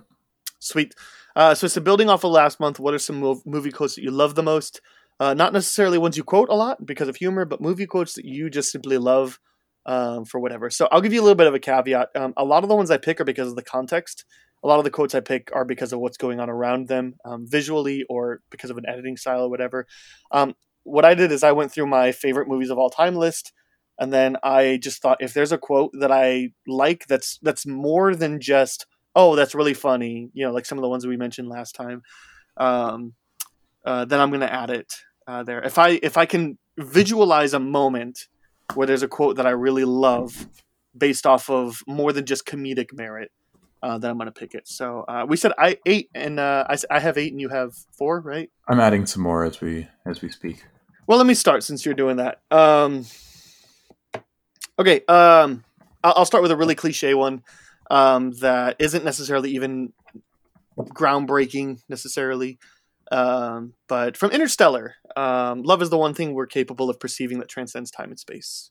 Sweet. 0.59 0.95
Uh, 1.37 1.55
so, 1.55 1.69
so 1.69 1.81
building 1.81 2.11
off 2.11 2.25
of 2.25 2.33
last 2.33 2.59
month, 2.59 2.81
what 2.81 2.95
are 2.95 2.99
some 2.99 3.21
mov- 3.21 3.47
movie 3.47 3.71
quotes 3.71 3.95
that 3.95 4.03
you 4.03 4.11
love 4.11 4.35
the 4.35 4.43
most? 4.43 4.81
Uh, 5.21 5.35
not 5.35 5.53
necessarily 5.53 5.99
ones 5.99 6.17
you 6.17 6.23
quote 6.23 6.49
a 6.49 6.55
lot 6.55 6.85
because 6.87 7.09
of 7.09 7.17
humor, 7.17 7.45
but 7.45 7.61
movie 7.61 7.87
quotes 7.87 8.15
that 8.15 8.25
you 8.25 8.49
just 8.49 8.71
simply 8.71 8.99
love 8.99 9.39
um, 9.87 10.25
for 10.25 10.39
whatever. 10.39 10.71
So 10.71 10.89
I'll 10.93 11.01
give 11.01 11.13
you 11.13 11.21
a 11.21 11.25
little 11.25 11.35
bit 11.35 11.47
of 11.47 11.55
a 11.55 11.59
caveat. 11.59 12.11
Um, 12.15 12.35
a 12.37 12.45
lot 12.45 12.63
of 12.63 12.69
the 12.69 12.77
ones 12.77 12.91
I 12.91 12.99
pick 12.99 13.21
are 13.21 13.25
because 13.25 13.49
of 13.49 13.57
the 13.57 13.63
context. 13.63 14.25
A 14.63 14.69
lot 14.69 14.79
of 14.79 14.85
the 14.85 14.91
quotes 14.91 15.15
I 15.15 15.21
pick 15.21 15.51
are 15.55 15.65
because 15.65 15.93
of 15.93 16.01
what's 16.01 16.17
going 16.17 16.41
on 16.41 16.51
around 16.51 16.89
them 16.89 17.15
um, 17.25 17.47
visually 17.49 18.05
or 18.09 18.41
because 18.51 18.71
of 18.71 18.79
an 18.79 18.87
editing 18.87 19.17
style 19.17 19.43
or 19.45 19.51
whatever. 19.51 19.87
Um, 20.31 20.55
what 20.85 21.05
I 21.05 21.15
did 21.15 21.33
is 21.33 21.43
I 21.43 21.53
went 21.53 21.73
through 21.73 21.87
my 21.87 22.13
favorite 22.13 22.49
movies 22.49 22.71
of 22.71 22.79
all 22.79 22.91
time 22.91 23.15
list, 23.17 23.53
and 23.99 24.13
then 24.13 24.37
I 24.43 24.79
just 24.83 25.03
thought 25.03 25.19
if 25.21 25.35
there's 25.35 25.53
a 25.53 25.59
quote 25.59 25.91
that 26.01 26.13
I 26.13 26.51
like 26.67 27.07
that's 27.09 27.39
that's 27.43 27.67
more 27.67 28.15
than 28.15 28.41
just 28.41 28.87
oh 29.15 29.37
that's 29.37 29.55
really 29.55 29.75
funny, 29.75 30.31
you 30.33 30.45
know, 30.47 30.53
like 30.53 30.67
some 30.67 30.79
of 30.79 30.83
the 30.83 30.89
ones 30.89 31.07
we 31.07 31.17
mentioned 31.17 31.49
last 31.49 31.75
time, 31.75 32.03
um, 32.57 33.15
uh, 33.85 34.05
then 34.05 34.21
I'm 34.21 34.31
gonna 34.31 34.47
add 34.47 34.71
it 34.71 34.93
uh, 35.29 35.43
there. 35.43 35.63
If 35.63 35.79
I 35.79 36.01
if 36.03 36.17
I 36.17 36.27
can 36.27 36.59
visualize 36.79 37.53
a 37.53 37.61
moment 37.61 38.27
where 38.75 38.87
there's 38.87 39.03
a 39.03 39.09
quote 39.09 39.37
that 39.37 39.47
I 39.47 39.51
really 39.51 39.85
love 39.85 40.49
based 40.97 41.27
off 41.27 41.49
of 41.51 41.83
more 41.87 42.13
than 42.13 42.25
just 42.25 42.47
comedic 42.47 42.93
merit, 42.93 43.31
uh, 43.83 43.99
then 43.99 44.11
I'm 44.11 44.19
gonna 44.19 44.33
pick 44.33 44.55
it. 44.55 44.67
So 44.67 45.05
uh, 45.07 45.27
we 45.29 45.37
said 45.37 45.53
I 45.59 45.79
eight 45.87 46.09
and 46.15 46.41
uh, 46.41 46.65
I, 46.69 46.77
I 46.91 46.99
have 46.99 47.19
eight 47.19 47.31
and 47.33 47.41
you 47.41 47.51
have 47.51 47.75
four, 47.93 48.21
right? 48.21 48.51
I'm 48.67 48.81
adding 48.81 49.07
some 49.07 49.23
more 49.23 49.45
as 49.45 49.61
we 49.61 49.87
as 50.07 50.23
we 50.23 50.31
speak. 50.31 50.65
Well, 51.07 51.19
let 51.19 51.27
me 51.27 51.35
start 51.35 51.63
since 51.63 51.85
you're 51.85 51.95
doing 51.95 52.17
that. 52.17 52.41
Um, 52.51 53.05
okay, 54.79 55.05
um, 55.07 55.65
I'll, 56.03 56.15
I'll 56.17 56.25
start 56.27 56.43
with 56.43 56.51
a 56.51 56.57
really 56.57 56.75
cliche 56.75 57.15
one 57.15 57.43
um, 57.91 58.33
that 58.41 58.77
isn't 58.79 59.05
necessarily 59.05 59.51
even 59.53 59.93
groundbreaking 60.79 61.81
necessarily. 61.89 62.59
Um, 63.11 63.75
but 63.89 64.17
from 64.17 64.31
Interstellar, 64.33 64.95
um, 65.17 65.63
love 65.63 65.81
is 65.83 65.91
the 65.91 65.99
one 65.99 66.15
thing 66.15 66.35
we're 66.35 66.47
capable 66.47 66.91
of 66.91 67.01
perceiving 67.01 67.39
that 67.39 67.49
transcends 67.49 67.91
time 67.91 68.11
and 68.11 68.19
space. 68.21 68.71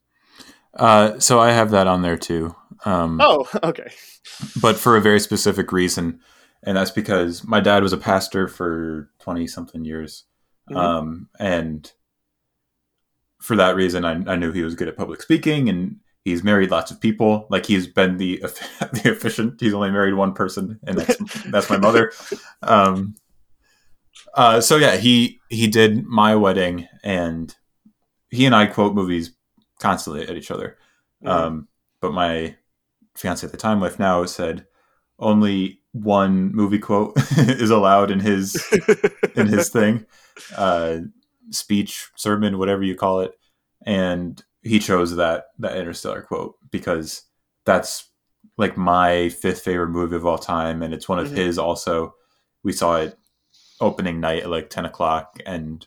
Uh, 0.73 1.17
so 1.19 1.39
I 1.39 1.51
have 1.51 1.71
that 1.71 1.87
on 1.87 2.01
there 2.03 2.17
too. 2.17 2.55
Um, 2.85 3.19
Oh, 3.21 3.47
okay. 3.63 3.89
but 4.61 4.75
for 4.77 4.95
a 4.95 5.01
very 5.01 5.19
specific 5.19 5.71
reason, 5.71 6.19
and 6.63 6.77
that's 6.77 6.91
because 6.91 7.43
my 7.43 7.59
dad 7.59 7.81
was 7.83 7.93
a 7.93 7.97
pastor 7.97 8.47
for 8.47 9.09
twenty 9.19 9.47
something 9.47 9.83
years, 9.85 10.25
Mhm. 10.69 10.77
um, 10.77 11.29
and 11.39 11.91
for 13.41 13.55
that 13.55 13.75
reason, 13.75 14.03
I, 14.05 14.13
I 14.31 14.35
knew 14.35 14.51
he 14.51 14.63
was 14.63 14.75
good 14.75 14.87
at 14.87 14.97
public 14.97 15.21
speaking, 15.21 15.69
and 15.69 15.97
he's 16.25 16.43
married 16.43 16.69
lots 16.71 16.91
of 16.91 16.99
people. 16.99 17.47
Like 17.49 17.65
he's 17.65 17.87
been 17.87 18.17
the 18.17 18.37
the 18.79 19.01
efficient. 19.05 19.59
He's 19.59 19.73
only 19.73 19.89
married 19.91 20.13
one 20.13 20.33
person, 20.33 20.79
and 20.85 20.97
that's 20.99 21.43
that's 21.51 21.69
my 21.69 21.77
mother. 21.77 22.11
Um, 22.61 23.15
uh, 24.33 24.61
so 24.61 24.77
yeah, 24.77 24.97
he 24.97 25.39
he 25.49 25.67
did 25.67 26.05
my 26.05 26.35
wedding, 26.35 26.87
and 27.03 27.53
he 28.29 28.45
and 28.45 28.55
I 28.55 28.65
quote 28.67 28.93
movies 28.95 29.31
constantly 29.79 30.27
at 30.27 30.35
each 30.37 30.51
other. 30.51 30.77
Mhm. 31.23 31.29
Um, 31.29 31.67
but 32.01 32.13
my 32.13 32.55
fiance 33.15 33.45
at 33.45 33.51
the 33.51 33.57
time, 33.57 33.79
wife 33.79 33.99
now, 33.99 34.25
said 34.25 34.65
only 35.19 35.81
one 35.93 36.51
movie 36.53 36.79
quote 36.79 37.13
is 37.37 37.69
allowed 37.71 38.11
in 38.11 38.19
his 38.19 38.55
in 39.35 39.47
his 39.47 39.69
thing, 39.69 40.05
uh, 40.55 40.99
speech, 41.49 42.09
sermon, 42.15 42.57
whatever 42.59 42.83
you 42.83 42.95
call 42.95 43.21
it, 43.21 43.31
and 43.85 44.43
he 44.61 44.79
chose 44.79 45.15
that 45.15 45.45
that 45.59 45.77
Interstellar 45.77 46.21
quote 46.21 46.55
because 46.71 47.23
that's 47.65 48.09
like 48.57 48.75
my 48.77 49.29
fifth 49.29 49.61
favorite 49.61 49.89
movie 49.89 50.15
of 50.15 50.25
all 50.25 50.37
time, 50.37 50.81
and 50.83 50.93
it's 50.93 51.07
one 51.09 51.19
of 51.19 51.29
Mhm. 51.29 51.35
his. 51.37 51.57
Also, 51.57 52.13
we 52.63 52.71
saw 52.71 52.97
it 52.97 53.17
opening 53.79 54.19
night 54.19 54.43
at 54.43 54.49
like 54.49 54.69
ten 54.69 54.85
o'clock, 54.85 55.37
and 55.45 55.85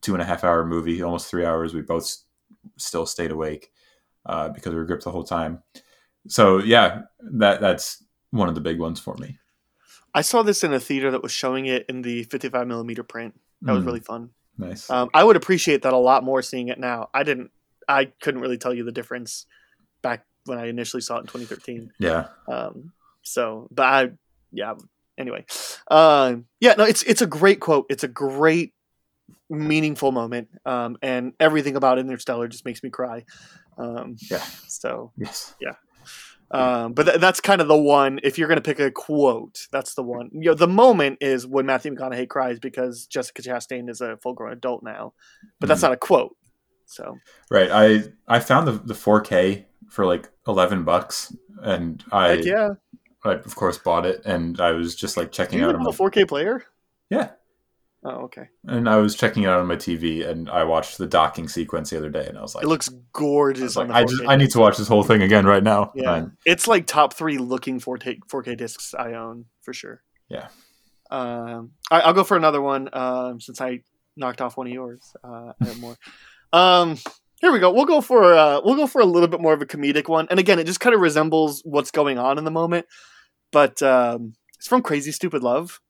two 0.00 0.14
and 0.14 0.22
a 0.22 0.26
half 0.26 0.44
hour 0.44 0.64
movie, 0.64 1.02
almost 1.02 1.28
three 1.28 1.44
hours. 1.44 1.74
We 1.74 1.82
both 1.82 2.14
still 2.76 3.06
stayed 3.06 3.30
awake 3.30 3.70
uh, 4.26 4.48
because 4.50 4.72
we 4.72 4.78
were 4.78 4.84
gripped 4.84 5.04
the 5.04 5.10
whole 5.10 5.24
time. 5.24 5.62
So 6.28 6.58
yeah, 6.58 7.02
that 7.32 7.60
that's 7.60 8.02
one 8.30 8.48
of 8.48 8.54
the 8.54 8.60
big 8.60 8.78
ones 8.80 9.00
for 9.00 9.16
me. 9.16 9.38
I 10.14 10.22
saw 10.22 10.42
this 10.42 10.62
in 10.62 10.72
a 10.72 10.78
theater 10.80 11.10
that 11.10 11.22
was 11.22 11.32
showing 11.32 11.66
it 11.66 11.86
in 11.88 12.02
the 12.02 12.22
55 12.24 12.66
millimeter 12.68 13.02
print. 13.02 13.34
That 13.62 13.72
was 13.72 13.82
Mm, 13.82 13.86
really 13.86 14.00
fun. 14.00 14.30
nice. 14.56 14.88
Um, 14.88 15.10
I 15.12 15.24
would 15.24 15.34
appreciate 15.36 15.82
that 15.82 15.92
a 15.92 15.98
lot 15.98 16.22
more 16.22 16.40
seeing 16.40 16.68
it 16.68 16.78
now. 16.78 17.08
I 17.12 17.22
didn't. 17.24 17.50
I 17.88 18.06
couldn't 18.22 18.40
really 18.40 18.56
tell 18.58 18.72
you 18.72 18.84
the 18.84 18.92
difference 18.92 19.46
back 20.02 20.24
when 20.46 20.58
I 20.58 20.66
initially 20.68 21.00
saw 21.00 21.16
it 21.16 21.20
in 21.20 21.26
2013. 21.26 21.90
yeah, 21.98 22.28
Um, 22.48 22.92
so, 23.22 23.68
but 23.70 23.82
I, 23.86 24.10
yeah. 24.52 24.74
Anyway, 25.18 25.44
um, 25.90 26.46
yeah. 26.60 26.74
No, 26.76 26.84
it's 26.84 27.02
it's 27.04 27.22
a 27.22 27.26
great 27.26 27.60
quote. 27.60 27.86
It's 27.88 28.04
a 28.04 28.08
great, 28.08 28.74
meaningful 29.48 30.12
moment. 30.12 30.48
Um, 30.66 30.96
and 31.02 31.32
everything 31.38 31.76
about 31.76 31.98
Interstellar 31.98 32.48
just 32.48 32.64
makes 32.64 32.82
me 32.82 32.90
cry. 32.90 33.24
Um, 33.78 34.16
Yeah. 34.30 34.42
So, 34.68 35.12
yes. 35.16 35.54
um, 36.50 36.92
but 36.92 37.04
th- 37.04 37.18
that's 37.20 37.40
kind 37.40 37.60
of 37.60 37.68
the 37.68 37.76
one. 37.76 38.20
If 38.22 38.38
you're 38.38 38.48
going 38.48 38.60
to 38.60 38.62
pick 38.62 38.78
a 38.80 38.90
quote, 38.90 39.66
that's 39.72 39.94
the 39.94 40.02
one. 40.02 40.30
You 40.32 40.50
know, 40.50 40.54
the 40.54 40.68
moment 40.68 41.18
is 41.20 41.46
when 41.46 41.66
Matthew 41.66 41.92
McConaughey 41.94 42.28
cries 42.28 42.58
because 42.58 43.06
Jessica 43.06 43.42
Chastain 43.42 43.88
is 43.90 44.00
a 44.00 44.16
full 44.18 44.34
grown 44.34 44.52
adult 44.52 44.82
now. 44.82 45.14
But 45.60 45.68
that's 45.68 45.80
Mhm. 45.80 45.84
not 45.84 45.92
a 45.92 45.96
quote. 45.96 46.36
So 46.86 47.16
Right. 47.50 47.70
I 47.72 48.04
I 48.28 48.40
found 48.40 48.68
the 48.68 48.72
the 48.72 48.94
4K 48.94 49.64
for 49.88 50.04
like 50.06 50.28
11 50.46 50.84
bucks, 50.84 51.34
and 51.62 52.04
I 52.12 52.28
heck 52.28 52.44
yeah. 52.44 52.68
I 53.24 53.32
of 53.34 53.54
course 53.56 53.78
bought 53.78 54.06
it, 54.06 54.22
and 54.24 54.60
I 54.60 54.72
was 54.72 54.94
just 54.94 55.16
like 55.16 55.32
checking 55.32 55.58
you 55.60 55.66
out 55.66 55.74
on 55.74 55.80
have 55.84 55.94
a 55.98 56.02
4K 56.02 56.28
player? 56.28 56.64
yeah, 57.10 57.30
Oh, 58.06 58.24
okay. 58.24 58.48
and 58.66 58.86
I 58.88 58.96
was 58.98 59.14
checking 59.14 59.44
it 59.44 59.46
out 59.46 59.60
on 59.60 59.66
my 59.66 59.76
TV, 59.76 60.28
and 60.28 60.50
I 60.50 60.64
watched 60.64 60.98
the 60.98 61.06
docking 61.06 61.48
sequence 61.48 61.88
the 61.90 61.96
other 61.96 62.10
day, 62.10 62.26
and 62.26 62.36
I 62.36 62.42
was 62.42 62.54
like, 62.54 62.64
It 62.64 62.68
looks 62.68 62.90
I, 62.90 62.96
gorgeous 63.14 63.76
on 63.78 63.88
like, 63.88 64.06
the 64.06 64.12
4K. 64.14 64.16
I 64.16 64.16
just 64.18 64.28
I 64.30 64.36
need 64.36 64.50
to 64.50 64.58
watch 64.58 64.76
this 64.76 64.88
whole 64.88 65.02
thing 65.04 65.22
again 65.22 65.46
right 65.46 65.62
now. 65.62 65.90
Yeah, 65.94 66.26
it's 66.44 66.66
like 66.68 66.86
top 66.86 67.14
three 67.14 67.38
looking 67.38 67.80
4K 67.80 68.18
4K 68.30 68.56
discs 68.58 68.94
I 68.94 69.12
own 69.14 69.46
for 69.62 69.72
sure. 69.72 70.02
Yeah. 70.28 70.48
Um, 71.10 71.72
I, 71.90 72.00
I'll 72.00 72.12
go 72.14 72.24
for 72.24 72.36
another 72.36 72.60
one 72.60 72.88
um, 72.92 73.40
since 73.40 73.60
I 73.60 73.80
knocked 74.16 74.40
off 74.40 74.56
one 74.56 74.66
of 74.66 74.72
yours. 74.72 75.14
Uh, 75.22 75.52
I 75.60 75.64
have 75.66 75.80
more. 75.80 75.96
um, 76.52 76.98
here 77.40 77.52
we 77.52 77.58
go. 77.58 77.72
We'll 77.72 77.84
go 77.84 78.00
for 78.00 78.34
uh, 78.34 78.60
we'll 78.64 78.76
go 78.76 78.86
for 78.86 79.00
a 79.00 79.04
little 79.06 79.28
bit 79.28 79.40
more 79.40 79.52
of 79.54 79.62
a 79.62 79.66
comedic 79.66 80.08
one, 80.08 80.26
and 80.30 80.38
again, 80.38 80.58
it 80.58 80.64
just 80.64 80.80
kind 80.80 80.94
of 80.94 81.00
resembles 81.00 81.62
what's 81.64 81.90
going 81.90 82.18
on 82.18 82.36
in 82.38 82.44
the 82.44 82.50
moment, 82.50 82.86
but 83.54 83.80
um, 83.82 84.34
it's 84.58 84.66
from 84.66 84.82
Crazy 84.82 85.12
Stupid 85.12 85.44
Love. 85.44 85.80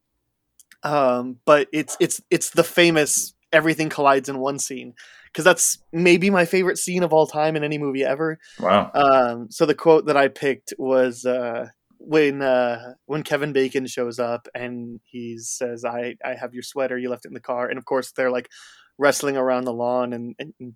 Um, 0.83 1.39
but 1.47 1.67
it's 1.73 1.97
it's 1.99 2.21
it's 2.31 2.51
the 2.51 2.63
famous 2.63 3.33
everything 3.55 3.89
collides 3.89 4.29
in 4.29 4.39
one 4.39 4.59
scene 4.59 4.93
because 5.33 5.47
that's 5.47 5.79
maybe 5.91 6.29
my 6.29 6.45
favorite 6.45 6.77
scene 6.77 7.03
of 7.03 7.15
all 7.15 7.27
time 7.27 7.57
in 7.57 7.65
any 7.65 7.79
movie 7.79 8.05
ever. 8.05 8.39
wow. 8.61 8.91
Um, 8.93 9.51
so 9.51 9.65
the 9.65 9.75
quote 9.75 10.07
that 10.07 10.17
I 10.17 10.29
picked 10.29 10.75
was 10.77 11.25
uh, 11.25 11.69
when 11.99 12.43
uh, 12.43 12.93
when 13.07 13.23
Kevin 13.23 13.55
Bacon 13.55 13.87
shows 13.87 14.19
up 14.19 14.47
and 14.55 15.01
he 15.05 15.39
says, 15.39 15.87
"I 15.87 16.17
I 16.23 16.35
have 16.35 16.53
your 16.53 16.63
sweater. 16.63 16.99
You 16.99 17.09
left 17.09 17.25
it 17.25 17.29
in 17.29 17.35
the 17.35 17.41
car." 17.41 17.67
And 17.67 17.79
of 17.79 17.87
course, 17.87 18.13
they're 18.13 18.31
like 18.31 18.51
wrestling 18.99 19.39
around 19.39 19.65
the 19.65 19.73
lawn, 19.73 20.13
and, 20.13 20.37
and 20.39 20.75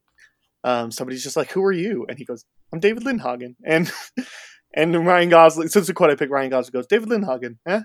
um, 0.65 0.91
somebody's 0.91 1.23
just 1.23 1.37
like, 1.37 1.51
"Who 1.53 1.63
are 1.65 1.73
you?" 1.73 2.07
And 2.09 2.17
he 2.17 2.25
goes, 2.25 2.47
"I'm 2.73 2.81
David 2.81 3.05
Lindhagen." 3.05 3.57
And 3.63 3.93
and 4.75 5.07
Ryan 5.07 5.29
Gosling, 5.29 5.69
since 5.69 5.87
the 5.87 5.95
quote 5.95 6.11
I 6.11 6.15
picked, 6.15 6.31
Ryan 6.31 6.51
Gosling 6.51 6.73
goes, 6.73 6.87
"David 6.87 7.09
Lindhagen, 7.09 7.59
huh?" 7.67 7.83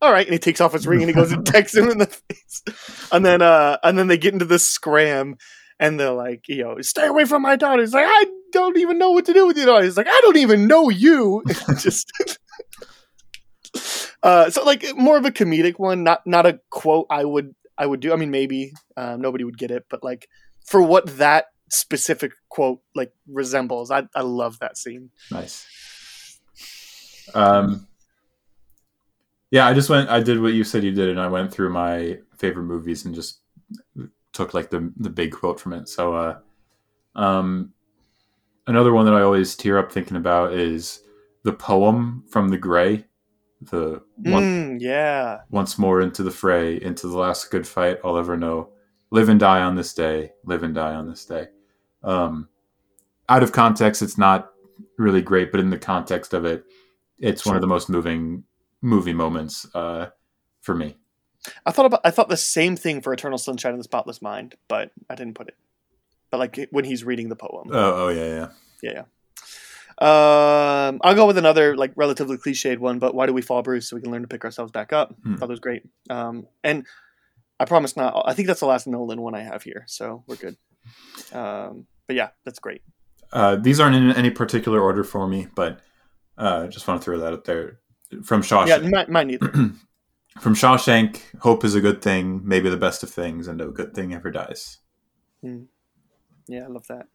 All 0.00 0.12
right, 0.12 0.26
and 0.26 0.32
he 0.32 0.38
takes 0.38 0.60
off 0.60 0.72
his 0.72 0.86
ring 0.86 1.00
and 1.00 1.08
he 1.08 1.14
goes 1.14 1.30
and 1.30 1.46
texts 1.46 1.76
him 1.76 1.88
in 1.88 1.98
the 1.98 2.06
face, 2.06 2.62
and 3.12 3.24
then 3.24 3.42
uh, 3.42 3.78
and 3.82 3.98
then 3.98 4.08
they 4.08 4.18
get 4.18 4.32
into 4.32 4.44
this 4.44 4.66
scram, 4.66 5.36
and 5.78 5.98
they're 5.98 6.12
like, 6.12 6.48
you 6.48 6.62
know, 6.62 6.80
stay 6.80 7.06
away 7.06 7.24
from 7.24 7.42
my 7.42 7.56
daughter. 7.56 7.82
He's 7.82 7.94
like, 7.94 8.06
I 8.08 8.26
don't 8.52 8.78
even 8.78 8.98
know 8.98 9.10
what 9.10 9.24
to 9.26 9.32
do 9.32 9.46
with 9.46 9.56
your 9.56 9.66
daughter. 9.66 9.84
He's 9.84 9.96
like, 9.96 10.08
I 10.08 10.20
don't 10.22 10.36
even 10.36 10.66
know 10.66 10.88
you. 10.90 11.42
Just 11.78 12.10
uh, 14.22 14.50
so 14.50 14.64
like 14.64 14.84
more 14.96 15.16
of 15.16 15.24
a 15.24 15.30
comedic 15.30 15.78
one, 15.78 16.04
not 16.04 16.26
not 16.26 16.46
a 16.46 16.60
quote 16.70 17.06
I 17.10 17.24
would 17.24 17.54
I 17.76 17.86
would 17.86 18.00
do. 18.00 18.12
I 18.12 18.16
mean, 18.16 18.30
maybe 18.30 18.72
um, 18.96 19.20
nobody 19.20 19.44
would 19.44 19.58
get 19.58 19.70
it, 19.70 19.86
but 19.90 20.04
like 20.04 20.28
for 20.66 20.80
what 20.80 21.18
that 21.18 21.46
specific 21.70 22.32
quote 22.48 22.80
like 22.94 23.12
resembles, 23.26 23.90
I 23.90 24.04
I 24.14 24.22
love 24.22 24.58
that 24.60 24.76
scene. 24.76 25.10
Nice. 25.30 25.66
Um, 27.34 27.86
yeah, 29.50 29.66
I 29.66 29.74
just 29.74 29.90
went. 29.90 30.08
I 30.08 30.20
did 30.20 30.40
what 30.40 30.54
you 30.54 30.64
said 30.64 30.82
you 30.82 30.92
did, 30.92 31.08
and 31.10 31.20
I 31.20 31.28
went 31.28 31.52
through 31.52 31.70
my 31.70 32.18
favorite 32.38 32.64
movies 32.64 33.04
and 33.04 33.14
just 33.14 33.40
took 34.32 34.54
like 34.54 34.70
the 34.70 34.92
the 34.96 35.10
big 35.10 35.32
quote 35.32 35.60
from 35.60 35.74
it. 35.74 35.88
So, 35.88 36.14
uh, 36.14 36.38
um, 37.14 37.72
another 38.66 38.92
one 38.92 39.04
that 39.04 39.14
I 39.14 39.22
always 39.22 39.54
tear 39.54 39.78
up 39.78 39.92
thinking 39.92 40.16
about 40.16 40.52
is 40.54 41.02
the 41.42 41.52
poem 41.52 42.24
from 42.28 42.48
The 42.48 42.58
Grey. 42.58 43.04
The 43.70 44.02
one, 44.16 44.42
Mm, 44.42 44.80
yeah, 44.80 45.40
once 45.50 45.78
more 45.78 46.00
into 46.00 46.22
the 46.22 46.30
fray, 46.30 46.80
into 46.80 47.06
the 47.06 47.18
last 47.18 47.50
good 47.50 47.66
fight 47.66 47.98
I'll 48.04 48.18
ever 48.18 48.36
know. 48.36 48.70
Live 49.10 49.28
and 49.28 49.38
die 49.38 49.60
on 49.60 49.76
this 49.76 49.92
day. 49.92 50.32
Live 50.44 50.62
and 50.62 50.74
die 50.74 50.94
on 50.94 51.08
this 51.08 51.26
day. 51.26 51.48
Um, 52.02 52.48
out 53.28 53.42
of 53.42 53.52
context, 53.52 54.02
it's 54.02 54.18
not 54.18 54.50
really 54.98 55.22
great, 55.22 55.52
but 55.52 55.60
in 55.60 55.70
the 55.70 55.78
context 55.78 56.34
of 56.34 56.44
it, 56.44 56.64
it's 57.22 57.46
one 57.46 57.54
of 57.54 57.62
the 57.62 57.68
most 57.68 57.88
moving 57.88 58.44
movie 58.80 59.12
moments 59.12 59.66
uh, 59.74 60.08
for 60.60 60.74
me. 60.74 60.96
I 61.66 61.72
thought 61.72 61.86
about 61.86 62.00
I 62.04 62.10
thought 62.10 62.28
the 62.28 62.36
same 62.36 62.76
thing 62.76 63.00
for 63.00 63.12
Eternal 63.12 63.38
Sunshine 63.38 63.72
of 63.72 63.78
the 63.78 63.84
Spotless 63.84 64.22
Mind, 64.22 64.54
but 64.68 64.90
I 65.08 65.14
didn't 65.14 65.34
put 65.34 65.48
it. 65.48 65.56
But 66.30 66.38
like 66.38 66.68
when 66.70 66.84
he's 66.84 67.04
reading 67.04 67.28
the 67.28 67.36
poem. 67.36 67.68
Oh, 67.72 68.06
oh 68.06 68.08
yeah, 68.08 68.26
yeah. 68.26 68.48
Yeah, 68.82 68.92
yeah. 68.92 69.04
Um, 69.98 71.00
I'll 71.04 71.14
go 71.14 71.26
with 71.26 71.38
another 71.38 71.76
like 71.76 71.92
relatively 71.96 72.36
cliched 72.36 72.78
one, 72.78 72.98
but 72.98 73.14
why 73.14 73.26
do 73.26 73.32
we 73.32 73.42
fall, 73.42 73.62
Bruce? 73.62 73.90
So 73.90 73.96
we 73.96 74.02
can 74.02 74.10
learn 74.10 74.22
to 74.22 74.28
pick 74.28 74.44
ourselves 74.44 74.72
back 74.72 74.92
up. 74.92 75.14
Hmm. 75.22 75.36
Thought 75.36 75.46
it 75.46 75.50
was 75.50 75.60
great. 75.60 75.82
Um, 76.10 76.46
and 76.64 76.86
I 77.60 77.64
promise 77.64 77.96
not. 77.96 78.24
I 78.26 78.34
think 78.34 78.48
that's 78.48 78.60
the 78.60 78.66
last 78.66 78.86
Nolan 78.86 79.20
one 79.20 79.34
I 79.34 79.42
have 79.42 79.62
here, 79.62 79.84
so 79.86 80.24
we're 80.26 80.36
good. 80.36 80.56
Um, 81.32 81.86
but 82.06 82.16
yeah, 82.16 82.30
that's 82.44 82.58
great. 82.58 82.82
Uh, 83.32 83.56
these 83.56 83.80
aren't 83.80 83.94
in 83.94 84.10
any 84.12 84.30
particular 84.30 84.80
order 84.80 85.04
for 85.04 85.28
me, 85.28 85.46
but 85.54 85.80
uh, 86.38 86.66
just 86.68 86.86
want 86.88 87.00
to 87.00 87.04
throw 87.04 87.18
that 87.18 87.32
out 87.32 87.44
there. 87.44 87.78
From 88.24 88.42
Shawshank, 88.42 88.66
Yeah, 88.68 88.88
mine, 88.90 89.06
mine 89.08 89.26
neither. 89.28 89.48
from 90.40 90.54
Shawshank, 90.54 91.20
hope 91.40 91.64
is 91.64 91.74
a 91.74 91.80
good 91.80 92.02
thing, 92.02 92.42
maybe 92.44 92.68
the 92.68 92.76
best 92.76 93.02
of 93.02 93.10
things, 93.10 93.48
and 93.48 93.58
no 93.58 93.70
good 93.70 93.94
thing 93.94 94.12
ever 94.12 94.30
dies. 94.30 94.78
Yeah, 95.42 96.64
I 96.64 96.66
love 96.66 96.86
that. 96.88 97.06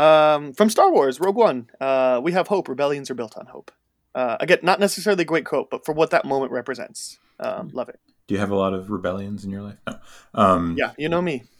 Um, 0.00 0.52
from 0.54 0.70
Star 0.70 0.90
Wars, 0.92 1.20
Rogue 1.20 1.36
One, 1.36 1.68
uh, 1.80 2.20
we 2.22 2.32
have 2.32 2.48
hope. 2.48 2.68
Rebellions 2.68 3.10
are 3.10 3.14
built 3.14 3.36
on 3.36 3.46
hope. 3.46 3.70
Uh, 4.14 4.36
again, 4.40 4.58
not 4.62 4.80
necessarily 4.80 5.22
a 5.22 5.26
great 5.26 5.44
quote, 5.44 5.70
but 5.70 5.84
for 5.84 5.92
what 5.92 6.10
that 6.10 6.24
moment 6.24 6.52
represents, 6.52 7.18
um, 7.38 7.68
love 7.72 7.88
it. 7.88 8.00
Do 8.26 8.34
you 8.34 8.40
have 8.40 8.50
a 8.50 8.56
lot 8.56 8.72
of 8.74 8.90
rebellions 8.90 9.44
in 9.44 9.50
your 9.50 9.62
life? 9.62 9.78
No. 9.86 9.98
Um, 10.34 10.76
Yeah, 10.78 10.92
you 10.96 11.08
know 11.08 11.22
me. 11.22 11.44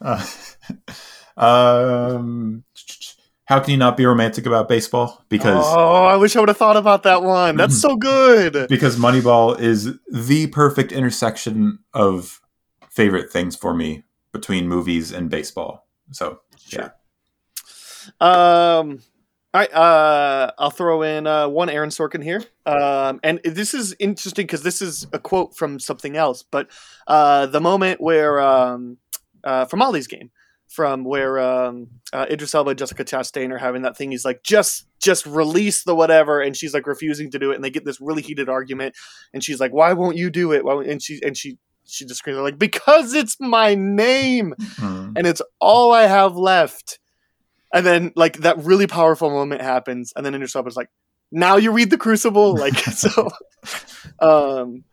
Uh, 0.00 0.26
um, 1.36 2.64
how 3.46 3.60
can 3.60 3.72
you 3.72 3.76
not 3.76 3.96
be 3.96 4.06
romantic 4.06 4.46
about 4.46 4.68
baseball? 4.68 5.24
Because 5.28 5.64
oh, 5.66 6.04
I 6.04 6.16
wish 6.16 6.34
I 6.34 6.40
would 6.40 6.48
have 6.48 6.56
thought 6.56 6.76
about 6.76 7.02
that 7.02 7.22
one. 7.22 7.56
That's 7.56 7.78
so 7.78 7.96
good. 7.96 8.68
because 8.68 8.96
Moneyball 8.96 9.58
is 9.58 9.92
the 10.10 10.46
perfect 10.48 10.92
intersection 10.92 11.78
of 11.92 12.40
favorite 12.90 13.30
things 13.30 13.54
for 13.56 13.74
me 13.74 14.04
between 14.32 14.68
movies 14.68 15.12
and 15.12 15.28
baseball. 15.28 15.86
So 16.10 16.40
yeah, 16.68 16.90
Um, 18.20 19.00
all 19.52 19.60
right, 19.60 19.72
uh, 19.72 20.50
I'll 20.58 20.70
throw 20.70 21.02
in 21.02 21.26
uh, 21.26 21.48
one 21.48 21.68
Aaron 21.68 21.90
Sorkin 21.90 22.22
here. 22.22 22.42
Um, 22.66 23.20
and 23.22 23.40
this 23.44 23.74
is 23.74 23.94
interesting 23.98 24.46
because 24.46 24.62
this 24.62 24.82
is 24.82 25.06
a 25.12 25.18
quote 25.18 25.56
from 25.56 25.78
something 25.78 26.16
else, 26.16 26.42
but 26.42 26.70
uh, 27.06 27.46
the 27.46 27.60
moment 27.60 28.00
where 28.00 28.40
um, 28.40 28.98
uh, 29.44 29.64
from 29.66 29.78
Molly's 29.78 30.06
game, 30.06 30.30
from 30.68 31.04
where 31.04 31.38
um, 31.38 31.88
uh, 32.12 32.26
Idris 32.30 32.54
Elba 32.54 32.70
and 32.70 32.78
Jessica 32.78 33.04
Chastain 33.04 33.52
are 33.52 33.58
having 33.58 33.82
that 33.82 33.96
thing. 33.96 34.10
He's 34.10 34.24
like, 34.24 34.42
just 34.42 34.86
just 35.00 35.26
release 35.26 35.84
the 35.84 35.94
whatever, 35.94 36.40
and 36.40 36.56
she's 36.56 36.74
like 36.74 36.86
refusing 36.86 37.30
to 37.32 37.38
do 37.38 37.52
it, 37.52 37.54
and 37.56 37.64
they 37.64 37.70
get 37.70 37.84
this 37.84 38.00
really 38.00 38.22
heated 38.22 38.48
argument, 38.48 38.94
and 39.32 39.44
she's 39.44 39.60
like, 39.60 39.72
why 39.72 39.92
won't 39.92 40.16
you 40.16 40.30
do 40.30 40.52
it? 40.52 40.64
Why 40.64 40.82
and 40.84 41.02
she 41.02 41.20
and 41.24 41.36
she 41.36 41.58
she 41.86 42.06
just 42.06 42.18
screams 42.18 42.38
like, 42.38 42.58
because 42.58 43.12
it's 43.14 43.36
my 43.40 43.74
name 43.74 44.54
Hmm. 44.76 45.12
and 45.16 45.26
it's 45.26 45.42
all 45.60 45.92
I 45.92 46.06
have 46.06 46.34
left. 46.36 46.98
And 47.72 47.84
then 47.84 48.12
like 48.16 48.38
that 48.38 48.58
really 48.64 48.86
powerful 48.86 49.30
moment 49.30 49.60
happens, 49.60 50.12
and 50.16 50.24
then 50.24 50.34
Idris 50.34 50.54
Elba's 50.54 50.76
like, 50.76 50.90
"Now 51.32 51.56
you 51.56 51.72
read 51.72 51.90
the 51.90 51.98
Crucible." 51.98 52.54
Like 52.56 52.76
so, 52.78 53.28
um, 54.20 54.84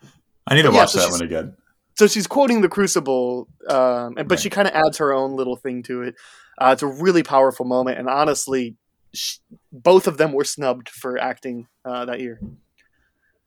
I 0.48 0.56
need 0.56 0.64
to 0.64 0.72
Yeah, 0.72 0.80
watch 0.80 0.92
so 0.92 1.00
that 1.00 1.12
one 1.12 1.22
again. 1.22 1.56
So 2.02 2.08
she's 2.08 2.26
quoting 2.26 2.62
the 2.62 2.68
Crucible, 2.68 3.48
um, 3.70 4.16
and 4.18 4.28
but 4.28 4.32
Right. 4.32 4.40
she 4.40 4.50
kind 4.50 4.68
of 4.68 4.74
adds 4.74 4.98
her 4.98 5.14
own 5.14 5.36
little 5.36 5.56
thing 5.56 5.84
to 5.84 6.02
it. 6.02 6.16
Uh, 6.58 6.72
it's 6.74 6.82
a 6.82 6.88
really 6.88 7.22
powerful 7.22 7.64
moment, 7.64 8.00
and 8.00 8.10
honestly, 8.10 8.76
sh- 9.14 9.38
both 9.72 10.08
of 10.08 10.18
them 10.18 10.34
were 10.34 10.44
snubbed 10.44 10.90
for 10.90 11.20
acting 11.20 11.68
uh, 11.86 12.06
that 12.06 12.20
year. 12.20 12.40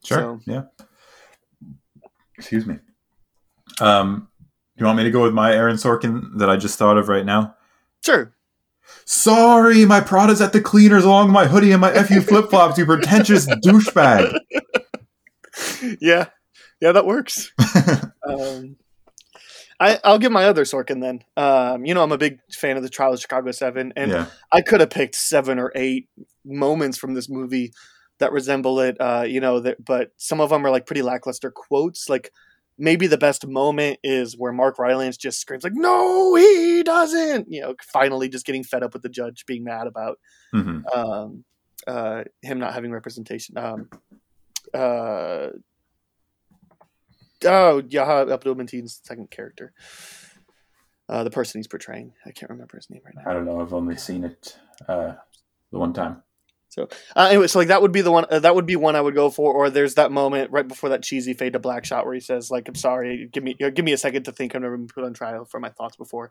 Sure. 0.04 0.18
So- 0.18 0.40
Yeah. 0.46 0.62
Excuse 2.38 2.64
me. 2.64 2.78
Um, 3.80 4.28
do 4.76 4.82
you 4.82 4.86
want 4.86 4.98
me 4.98 5.04
to 5.04 5.10
go 5.10 5.22
with 5.24 5.32
my 5.34 5.52
Aaron 5.52 5.74
Sorkin 5.76 6.38
that 6.38 6.48
I 6.48 6.56
just 6.56 6.78
thought 6.78 6.96
of 6.96 7.08
right 7.08 7.24
now? 7.26 7.56
Sure, 8.04 8.32
Sorry, 9.06 9.84
my 9.84 10.00
Prada's 10.00 10.40
at 10.40 10.52
the 10.52 10.60
cleaners 10.60 11.04
along 11.04 11.26
with 11.26 11.34
my 11.34 11.46
hoodie 11.46 11.72
and 11.72 11.80
my 11.80 11.92
FU 12.04 12.20
flip 12.28 12.50
flops, 12.50 12.78
you 12.78 12.84
pretentious 12.86 13.46
douchebag. 13.46 14.38
yeah, 16.00 16.26
yeah, 16.80 16.92
that 16.92 17.06
works. 17.06 17.50
um, 18.28 18.76
I, 19.80 19.98
I'll 20.04 20.18
give 20.18 20.32
my 20.32 20.44
other 20.44 20.64
Sorkin 20.64 21.00
then. 21.00 21.24
Um, 21.36 21.84
you 21.84 21.94
know, 21.94 22.02
I'm 22.02 22.12
a 22.12 22.18
big 22.18 22.38
fan 22.52 22.76
of 22.76 22.82
the 22.82 22.88
Trial 22.88 23.12
of 23.12 23.20
Chicago 23.20 23.50
Seven, 23.50 23.92
and 23.96 24.10
yeah. 24.10 24.26
I 24.52 24.62
could 24.62 24.80
have 24.80 24.90
picked 24.90 25.14
seven 25.14 25.58
or 25.58 25.72
eight 25.74 26.08
moments 26.44 26.98
from 26.98 27.14
this 27.14 27.28
movie 27.28 27.72
that 28.18 28.32
resemble 28.32 28.80
it. 28.80 28.96
Uh, 29.00 29.24
you 29.26 29.40
know, 29.40 29.60
that, 29.60 29.84
but 29.84 30.12
some 30.16 30.40
of 30.40 30.50
them 30.50 30.64
are 30.64 30.70
like 30.70 30.86
pretty 30.86 31.02
lackluster 31.02 31.50
quotes. 31.50 32.08
Like 32.08 32.30
maybe 32.78 33.06
the 33.06 33.18
best 33.18 33.46
moment 33.46 33.98
is 34.02 34.36
where 34.36 34.52
Mark 34.52 34.78
Rylance 34.78 35.16
just 35.16 35.40
screams 35.40 35.64
like, 35.64 35.74
"No, 35.74 36.34
he 36.36 36.82
doesn't!" 36.82 37.50
You 37.50 37.62
know, 37.62 37.74
finally 37.82 38.28
just 38.28 38.46
getting 38.46 38.64
fed 38.64 38.82
up 38.82 38.92
with 38.92 39.02
the 39.02 39.08
judge 39.08 39.44
being 39.46 39.64
mad 39.64 39.86
about 39.86 40.18
hmm 40.52 40.80
um, 40.94 41.44
uh, 41.86 42.24
him 42.42 42.58
not 42.58 42.74
having 42.74 42.92
representation. 42.92 43.58
Um, 43.58 43.90
uh, 44.72 45.48
oh, 47.44 47.82
Yahya 47.88 48.32
Abdul 48.32 48.54
Mateen's 48.54 49.00
second 49.02 49.30
character, 49.30 49.72
uh, 51.08 51.24
the 51.24 51.30
person 51.30 51.58
he's 51.58 51.68
portraying. 51.68 52.12
I 52.26 52.32
can't 52.32 52.50
remember 52.50 52.76
his 52.76 52.90
name 52.90 53.02
right 53.04 53.14
now. 53.14 53.30
I 53.30 53.34
don't 53.34 53.44
know. 53.44 53.60
I've 53.60 53.74
only 53.74 53.96
seen 53.96 54.24
it 54.24 54.58
uh, 54.88 55.14
the 55.70 55.78
one 55.78 55.92
time. 55.92 56.22
Uh, 56.82 57.28
anyway, 57.30 57.46
so 57.46 57.58
like 57.58 57.68
that 57.68 57.82
would 57.82 57.92
be 57.92 58.00
the 58.00 58.10
one. 58.10 58.26
Uh, 58.30 58.38
that 58.40 58.54
would 58.54 58.66
be 58.66 58.76
one 58.76 58.96
I 58.96 59.00
would 59.00 59.14
go 59.14 59.30
for. 59.30 59.52
Or 59.52 59.70
there's 59.70 59.94
that 59.94 60.10
moment 60.10 60.50
right 60.50 60.66
before 60.66 60.90
that 60.90 61.02
cheesy 61.02 61.34
fade 61.34 61.52
to 61.54 61.58
black 61.58 61.84
shot 61.84 62.04
where 62.04 62.14
he 62.14 62.20
says, 62.20 62.50
"Like, 62.50 62.68
I'm 62.68 62.74
sorry, 62.74 63.28
give 63.32 63.42
me 63.44 63.56
uh, 63.62 63.70
give 63.70 63.84
me 63.84 63.92
a 63.92 63.98
second 63.98 64.24
to 64.24 64.32
think. 64.32 64.54
I've 64.54 64.62
never 64.62 64.76
been 64.76 64.88
put 64.88 65.04
on 65.04 65.14
trial 65.14 65.44
for 65.44 65.60
my 65.60 65.70
thoughts 65.70 65.96
before." 65.96 66.30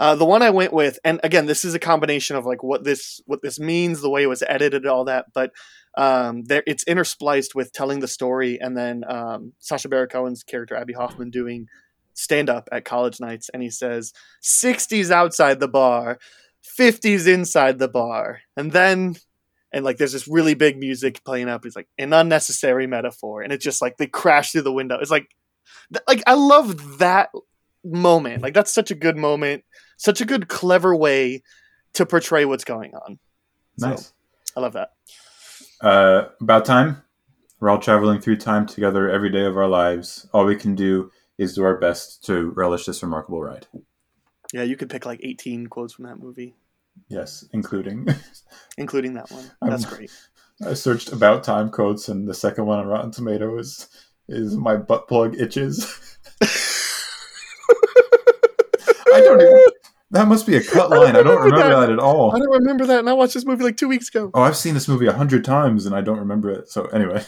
Uh, 0.00 0.14
the 0.14 0.24
one 0.24 0.42
I 0.42 0.50
went 0.50 0.72
with, 0.72 0.98
and 1.04 1.20
again, 1.22 1.46
this 1.46 1.64
is 1.64 1.74
a 1.74 1.78
combination 1.78 2.36
of 2.36 2.46
like 2.46 2.62
what 2.62 2.84
this 2.84 3.20
what 3.26 3.42
this 3.42 3.58
means, 3.60 4.00
the 4.00 4.10
way 4.10 4.22
it 4.22 4.28
was 4.28 4.42
edited, 4.48 4.86
all 4.86 5.04
that, 5.04 5.26
but 5.32 5.52
um, 5.96 6.44
there 6.44 6.62
it's 6.66 6.84
interspliced 6.84 7.54
with 7.54 7.72
telling 7.72 8.00
the 8.00 8.08
story, 8.08 8.58
and 8.60 8.76
then 8.76 9.04
um, 9.08 9.52
Sacha 9.58 9.88
Baron 9.88 10.08
Cohen's 10.08 10.42
character 10.42 10.74
Abbie 10.74 10.94
Hoffman 10.94 11.30
doing 11.30 11.68
stand 12.14 12.48
up 12.48 12.68
at 12.72 12.84
college 12.84 13.20
nights, 13.20 13.48
and 13.52 13.62
he 13.62 13.70
says, 13.70 14.12
"60s 14.42 15.10
outside 15.10 15.60
the 15.60 15.68
bar." 15.68 16.18
50s 16.78 17.28
inside 17.28 17.78
the 17.78 17.88
bar 17.88 18.40
and 18.56 18.72
then 18.72 19.14
and 19.74 19.84
like 19.84 19.98
there's 19.98 20.12
this 20.12 20.28
really 20.28 20.54
big 20.54 20.78
music 20.78 21.22
playing 21.24 21.48
up. 21.48 21.66
It's 21.66 21.74
like 21.74 21.88
an 21.98 22.12
unnecessary 22.12 22.86
metaphor, 22.86 23.42
and 23.42 23.52
it's 23.52 23.64
just 23.64 23.82
like 23.82 23.96
they 23.96 24.06
crash 24.06 24.52
through 24.52 24.62
the 24.62 24.72
window. 24.72 24.98
It's 25.00 25.10
like, 25.10 25.28
th- 25.92 26.04
like 26.06 26.22
I 26.26 26.34
love 26.34 26.98
that 26.98 27.30
moment. 27.84 28.42
Like 28.42 28.54
that's 28.54 28.72
such 28.72 28.92
a 28.92 28.94
good 28.94 29.16
moment, 29.16 29.64
such 29.96 30.20
a 30.20 30.24
good, 30.24 30.48
clever 30.48 30.94
way 30.94 31.42
to 31.94 32.06
portray 32.06 32.44
what's 32.44 32.64
going 32.64 32.94
on. 32.94 33.18
So, 33.78 33.90
Nice. 33.90 34.12
I 34.56 34.60
love 34.60 34.74
that. 34.74 34.90
Uh, 35.80 36.28
about 36.40 36.64
time. 36.64 37.02
We're 37.58 37.70
all 37.70 37.78
traveling 37.78 38.20
through 38.20 38.36
time 38.36 38.66
together 38.66 39.10
every 39.10 39.30
day 39.30 39.44
of 39.44 39.56
our 39.56 39.68
lives. 39.68 40.28
All 40.32 40.44
we 40.44 40.56
can 40.56 40.74
do 40.74 41.10
is 41.36 41.54
do 41.54 41.64
our 41.64 41.78
best 41.78 42.24
to 42.26 42.50
relish 42.50 42.84
this 42.84 43.02
remarkable 43.02 43.42
ride. 43.42 43.66
Yeah, 44.52 44.62
you 44.62 44.76
could 44.76 44.90
pick 44.90 45.04
like 45.04 45.20
18 45.22 45.66
quotes 45.66 45.94
from 45.94 46.04
that 46.04 46.20
movie, 46.20 46.54
Yes, 47.08 47.44
including 47.52 48.06
including 48.78 49.14
that 49.14 49.30
one. 49.30 49.50
That's 49.62 49.84
great. 49.84 50.10
I 50.64 50.74
searched 50.74 51.12
about 51.12 51.44
time 51.44 51.70
quotes, 51.70 52.08
and 52.08 52.28
the 52.28 52.34
second 52.34 52.66
one 52.66 52.78
on 52.78 52.86
Rotten 52.86 53.10
Tomatoes 53.10 53.88
is 54.28 54.56
my 54.56 54.76
butt 54.76 55.08
plug 55.08 55.38
itches. 55.38 56.16
I 59.12 59.20
don't 59.20 59.40
even. 59.40 59.60
That 60.10 60.28
must 60.28 60.46
be 60.46 60.56
a 60.56 60.62
cut 60.62 60.90
line. 60.90 61.16
I 61.16 61.22
don't 61.22 61.38
remember 61.38 61.56
remember 61.56 61.80
that. 61.80 61.86
that 61.86 61.92
at 61.92 61.98
all. 61.98 62.34
I 62.34 62.38
don't 62.38 62.52
remember 62.52 62.86
that, 62.86 63.00
and 63.00 63.08
I 63.08 63.14
watched 63.14 63.34
this 63.34 63.44
movie 63.44 63.64
like 63.64 63.76
two 63.76 63.88
weeks 63.88 64.08
ago. 64.08 64.30
Oh, 64.32 64.42
I've 64.42 64.56
seen 64.56 64.74
this 64.74 64.86
movie 64.86 65.06
a 65.06 65.12
hundred 65.12 65.44
times, 65.44 65.86
and 65.86 65.94
I 65.94 66.02
don't 66.02 66.18
remember 66.18 66.50
it. 66.50 66.68
So 66.68 66.84
anyway, 66.86 67.24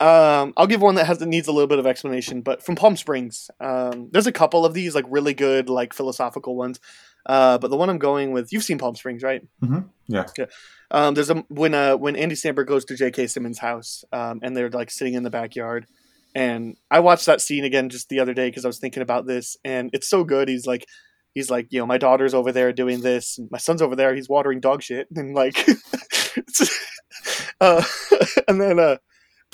Um, 0.00 0.52
I'll 0.56 0.66
give 0.66 0.82
one 0.82 0.96
that 0.96 1.06
has 1.06 1.20
needs 1.20 1.48
a 1.48 1.52
little 1.52 1.66
bit 1.66 1.78
of 1.78 1.86
explanation, 1.86 2.42
but 2.42 2.62
from 2.62 2.74
Palm 2.74 2.96
Springs, 2.96 3.50
um, 3.60 4.10
there's 4.12 4.26
a 4.26 4.32
couple 4.32 4.64
of 4.64 4.74
these 4.74 4.94
like 4.94 5.04
really 5.08 5.34
good 5.34 5.68
like 5.68 5.94
philosophical 5.94 6.56
ones. 6.56 6.78
Uh, 7.26 7.58
but 7.58 7.70
the 7.70 7.76
one 7.76 7.88
I'm 7.90 7.98
going 7.98 8.32
with, 8.32 8.52
you've 8.52 8.64
seen 8.64 8.78
Palm 8.78 8.94
Springs, 8.96 9.22
right? 9.22 9.42
Mhm. 9.62 9.88
Yeah. 10.08 10.26
Yeah. 10.36 10.46
Um, 10.90 11.14
there's 11.14 11.30
a 11.30 11.36
when 11.48 11.74
uh 11.74 11.96
when 11.96 12.16
Andy 12.16 12.34
Samberg 12.34 12.66
goes 12.66 12.84
to 12.86 12.96
J.K. 12.96 13.26
Simmons' 13.28 13.58
house, 13.58 14.04
um, 14.12 14.40
and 14.42 14.56
they're 14.56 14.70
like 14.70 14.90
sitting 14.90 15.14
in 15.14 15.22
the 15.22 15.30
backyard, 15.30 15.86
and 16.34 16.76
I 16.90 17.00
watched 17.00 17.26
that 17.26 17.40
scene 17.40 17.64
again 17.64 17.88
just 17.88 18.08
the 18.10 18.20
other 18.20 18.34
day 18.34 18.48
because 18.48 18.64
I 18.64 18.68
was 18.68 18.78
thinking 18.78 19.02
about 19.02 19.26
this, 19.26 19.56
and 19.64 19.90
it's 19.92 20.08
so 20.08 20.24
good. 20.24 20.48
He's 20.48 20.66
like. 20.66 20.86
He's 21.36 21.50
like, 21.50 21.66
you 21.70 21.80
know, 21.80 21.86
my 21.86 21.98
daughter's 21.98 22.32
over 22.32 22.52
there 22.52 22.72
doing 22.72 23.00
this. 23.00 23.38
And 23.38 23.50
my 23.50 23.58
son's 23.58 23.82
over 23.82 23.96
there. 23.96 24.14
He's 24.14 24.28
watering 24.28 24.60
dog 24.60 24.84
shit, 24.84 25.08
and 25.16 25.34
like, 25.34 25.66
uh, 27.60 27.82
and 28.48 28.60
then, 28.60 28.78
uh, 28.78 28.98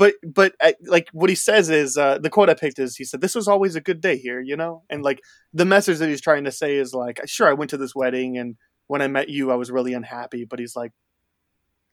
but 0.00 0.14
but 0.40 0.54
I, 0.60 0.74
like 0.96 1.08
what 1.12 1.28
he 1.30 1.36
says 1.36 1.68
is 1.70 1.96
uh, 1.96 2.18
the 2.18 2.30
quote 2.30 2.48
I 2.50 2.54
picked 2.54 2.78
is 2.78 2.96
he 2.96 3.04
said 3.04 3.20
this 3.20 3.34
was 3.34 3.46
always 3.48 3.76
a 3.76 3.80
good 3.88 4.00
day 4.00 4.16
here, 4.16 4.40
you 4.40 4.56
know, 4.56 4.82
and 4.90 5.02
like 5.02 5.20
the 5.54 5.64
message 5.74 5.98
that 5.98 6.08
he's 6.08 6.20
trying 6.28 6.44
to 6.44 6.52
say 6.52 6.76
is 6.76 6.92
like 6.94 7.20
sure 7.26 7.48
I 7.48 7.52
went 7.52 7.70
to 7.70 7.76
this 7.76 7.94
wedding 7.94 8.38
and 8.38 8.56
when 8.88 9.02
I 9.02 9.08
met 9.08 9.28
you 9.28 9.52
I 9.52 9.56
was 9.56 9.70
really 9.70 9.94
unhappy, 9.94 10.44
but 10.44 10.58
he's 10.58 10.74
like 10.74 10.92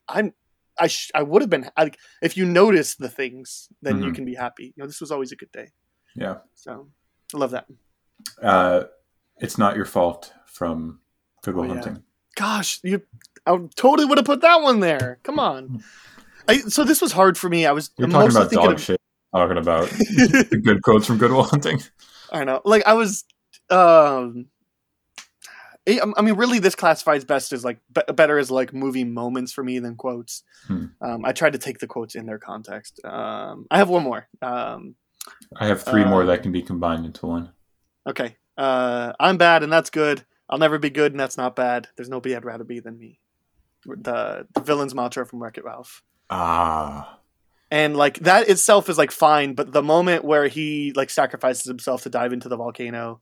I'm 0.08 0.32
I 0.80 0.86
sh- 0.86 1.10
I 1.14 1.22
would 1.22 1.42
have 1.42 1.50
been 1.50 1.68
like 1.76 1.98
if 2.22 2.36
you 2.36 2.44
notice 2.44 2.94
the 2.96 3.08
things, 3.08 3.68
then 3.82 4.02
you 4.02 4.10
Mhm. 4.10 4.14
can 4.14 4.24
be 4.24 4.34
happy. 4.34 4.66
You 4.76 4.82
know, 4.82 4.86
this 4.86 5.00
was 5.00 5.10
always 5.10 5.32
a 5.32 5.36
good 5.36 5.52
day. 5.52 5.68
Yeah. 6.16 6.36
So 6.54 6.88
I 7.34 7.38
love 7.38 7.50
that. 7.50 7.66
Uh, 8.42 8.84
it's 9.38 9.58
not 9.58 9.76
your 9.76 9.84
fault 9.86 10.32
from 10.46 11.00
Good 11.42 11.54
Will 11.54 11.64
Oh, 11.64 11.66
yeah. 11.68 11.74
Hunting. 11.74 12.02
Gosh, 12.36 12.80
you 12.82 13.02
I 13.46 13.56
totally 13.76 14.06
would 14.06 14.18
have 14.18 14.24
put 14.32 14.40
that 14.42 14.62
one 14.62 14.80
there. 14.80 15.18
Come 15.24 15.38
on. 15.38 15.82
I, 16.48 16.58
so 16.60 16.82
this 16.84 17.00
was 17.00 17.12
hard 17.12 17.36
for 17.38 17.48
me. 17.48 17.66
I 17.66 17.72
was 17.72 17.90
You're 17.98 18.08
talking 18.08 18.30
about 18.30 18.50
dog 18.50 18.72
of, 18.72 18.80
shit. 18.80 19.00
Talking 19.34 19.58
about 19.58 19.88
the 19.90 20.60
good 20.62 20.82
quotes 20.82 21.06
from 21.06 21.18
Good 21.18 21.30
Will 21.30 21.42
Hunting. 21.44 21.80
I 22.32 22.44
know. 22.44 22.60
Like 22.64 22.82
I 22.86 22.94
was 22.94 23.24
um 23.70 24.46
I 25.88 26.20
mean, 26.20 26.34
really, 26.34 26.58
this 26.58 26.74
classifies 26.74 27.24
best 27.24 27.52
as 27.54 27.64
like 27.64 27.78
be- 27.94 28.12
better 28.12 28.38
as 28.38 28.50
like 28.50 28.74
movie 28.74 29.04
moments 29.04 29.52
for 29.52 29.64
me 29.64 29.78
than 29.78 29.96
quotes. 29.96 30.42
Hmm. 30.66 30.86
Um, 31.00 31.24
I 31.24 31.32
tried 31.32 31.54
to 31.54 31.58
take 31.58 31.78
the 31.78 31.86
quotes 31.86 32.14
in 32.14 32.26
their 32.26 32.38
context. 32.38 33.00
Um, 33.04 33.66
I 33.70 33.78
have 33.78 33.88
one 33.88 34.02
more. 34.02 34.28
Um, 34.42 34.96
I 35.56 35.66
have 35.66 35.82
three 35.82 36.04
more 36.04 36.24
Uh, 36.24 36.26
that 36.26 36.42
can 36.42 36.52
be 36.52 36.60
combined 36.60 37.06
into 37.06 37.26
one. 37.26 37.52
okay, 38.06 38.36
uh, 38.58 39.14
I'm 39.18 39.38
bad 39.38 39.62
and 39.62 39.72
that's 39.72 39.88
good. 39.88 40.24
I'll 40.50 40.58
never 40.58 40.78
be 40.78 40.90
good 40.90 41.12
and 41.12 41.20
that's 41.20 41.36
not 41.38 41.56
bad. 41.56 41.88
There's 41.96 42.08
nobody 42.10 42.34
I'd 42.36 42.44
rather 42.44 42.64
be 42.64 42.80
than 42.80 42.98
me. 42.98 43.20
The 43.86 44.46
the 44.54 44.60
villain's 44.60 44.94
mantra 44.94 45.24
from 45.24 45.42
Wreck 45.42 45.56
It 45.56 45.64
Ralph. 45.64 46.02
Ah, 46.30 47.18
and 47.70 47.96
like 47.96 48.18
that 48.20 48.48
itself 48.48 48.88
is 48.88 48.98
like 48.98 49.10
fine 49.10 49.54
but 49.54 49.72
the 49.72 49.82
moment 49.82 50.24
where 50.24 50.48
he 50.48 50.92
like 50.94 51.10
sacrifices 51.10 51.64
himself 51.64 52.02
to 52.02 52.10
dive 52.10 52.32
into 52.32 52.48
the 52.48 52.56
volcano 52.56 53.20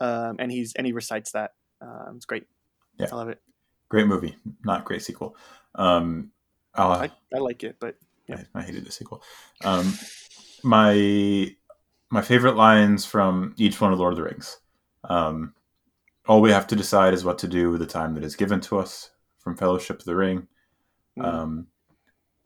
um, 0.00 0.36
and 0.38 0.50
he's 0.50 0.74
and 0.74 0.86
he 0.86 0.92
recites 0.92 1.32
that 1.32 1.52
um, 1.80 2.14
it's 2.16 2.26
great 2.26 2.46
Yeah. 2.98 3.08
i 3.12 3.16
love 3.16 3.28
it 3.28 3.40
great 3.92 4.06
movie, 4.06 4.34
not 4.64 4.86
great 4.86 5.02
sequel. 5.02 5.36
Um, 5.74 6.30
I'll, 6.74 6.92
I, 6.92 7.10
I 7.32 7.38
like 7.38 7.62
it 7.62 7.76
but 7.78 7.96
I, 8.30 8.46
I 8.54 8.62
hated 8.62 8.86
the 8.86 8.90
sequel. 8.90 9.22
Um, 9.62 9.92
my 10.64 11.54
my 12.10 12.22
favorite 12.22 12.56
lines 12.56 13.04
from 13.04 13.54
each 13.58 13.80
one 13.80 13.92
of 13.92 13.98
Lord 13.98 14.14
of 14.14 14.16
the 14.16 14.24
Rings. 14.24 14.58
Um, 15.04 15.54
all 16.26 16.40
we 16.40 16.50
have 16.52 16.66
to 16.68 16.76
decide 16.76 17.12
is 17.12 17.24
what 17.24 17.38
to 17.40 17.48
do 17.48 17.70
with 17.70 17.80
the 17.80 17.86
time 17.86 18.14
that 18.14 18.24
is 18.24 18.34
given 18.34 18.60
to 18.62 18.78
us 18.78 19.10
from 19.38 19.56
Fellowship 19.56 19.98
of 19.98 20.04
the 20.06 20.16
Ring. 20.16 20.48
Mm. 21.18 21.24
Um, 21.24 21.66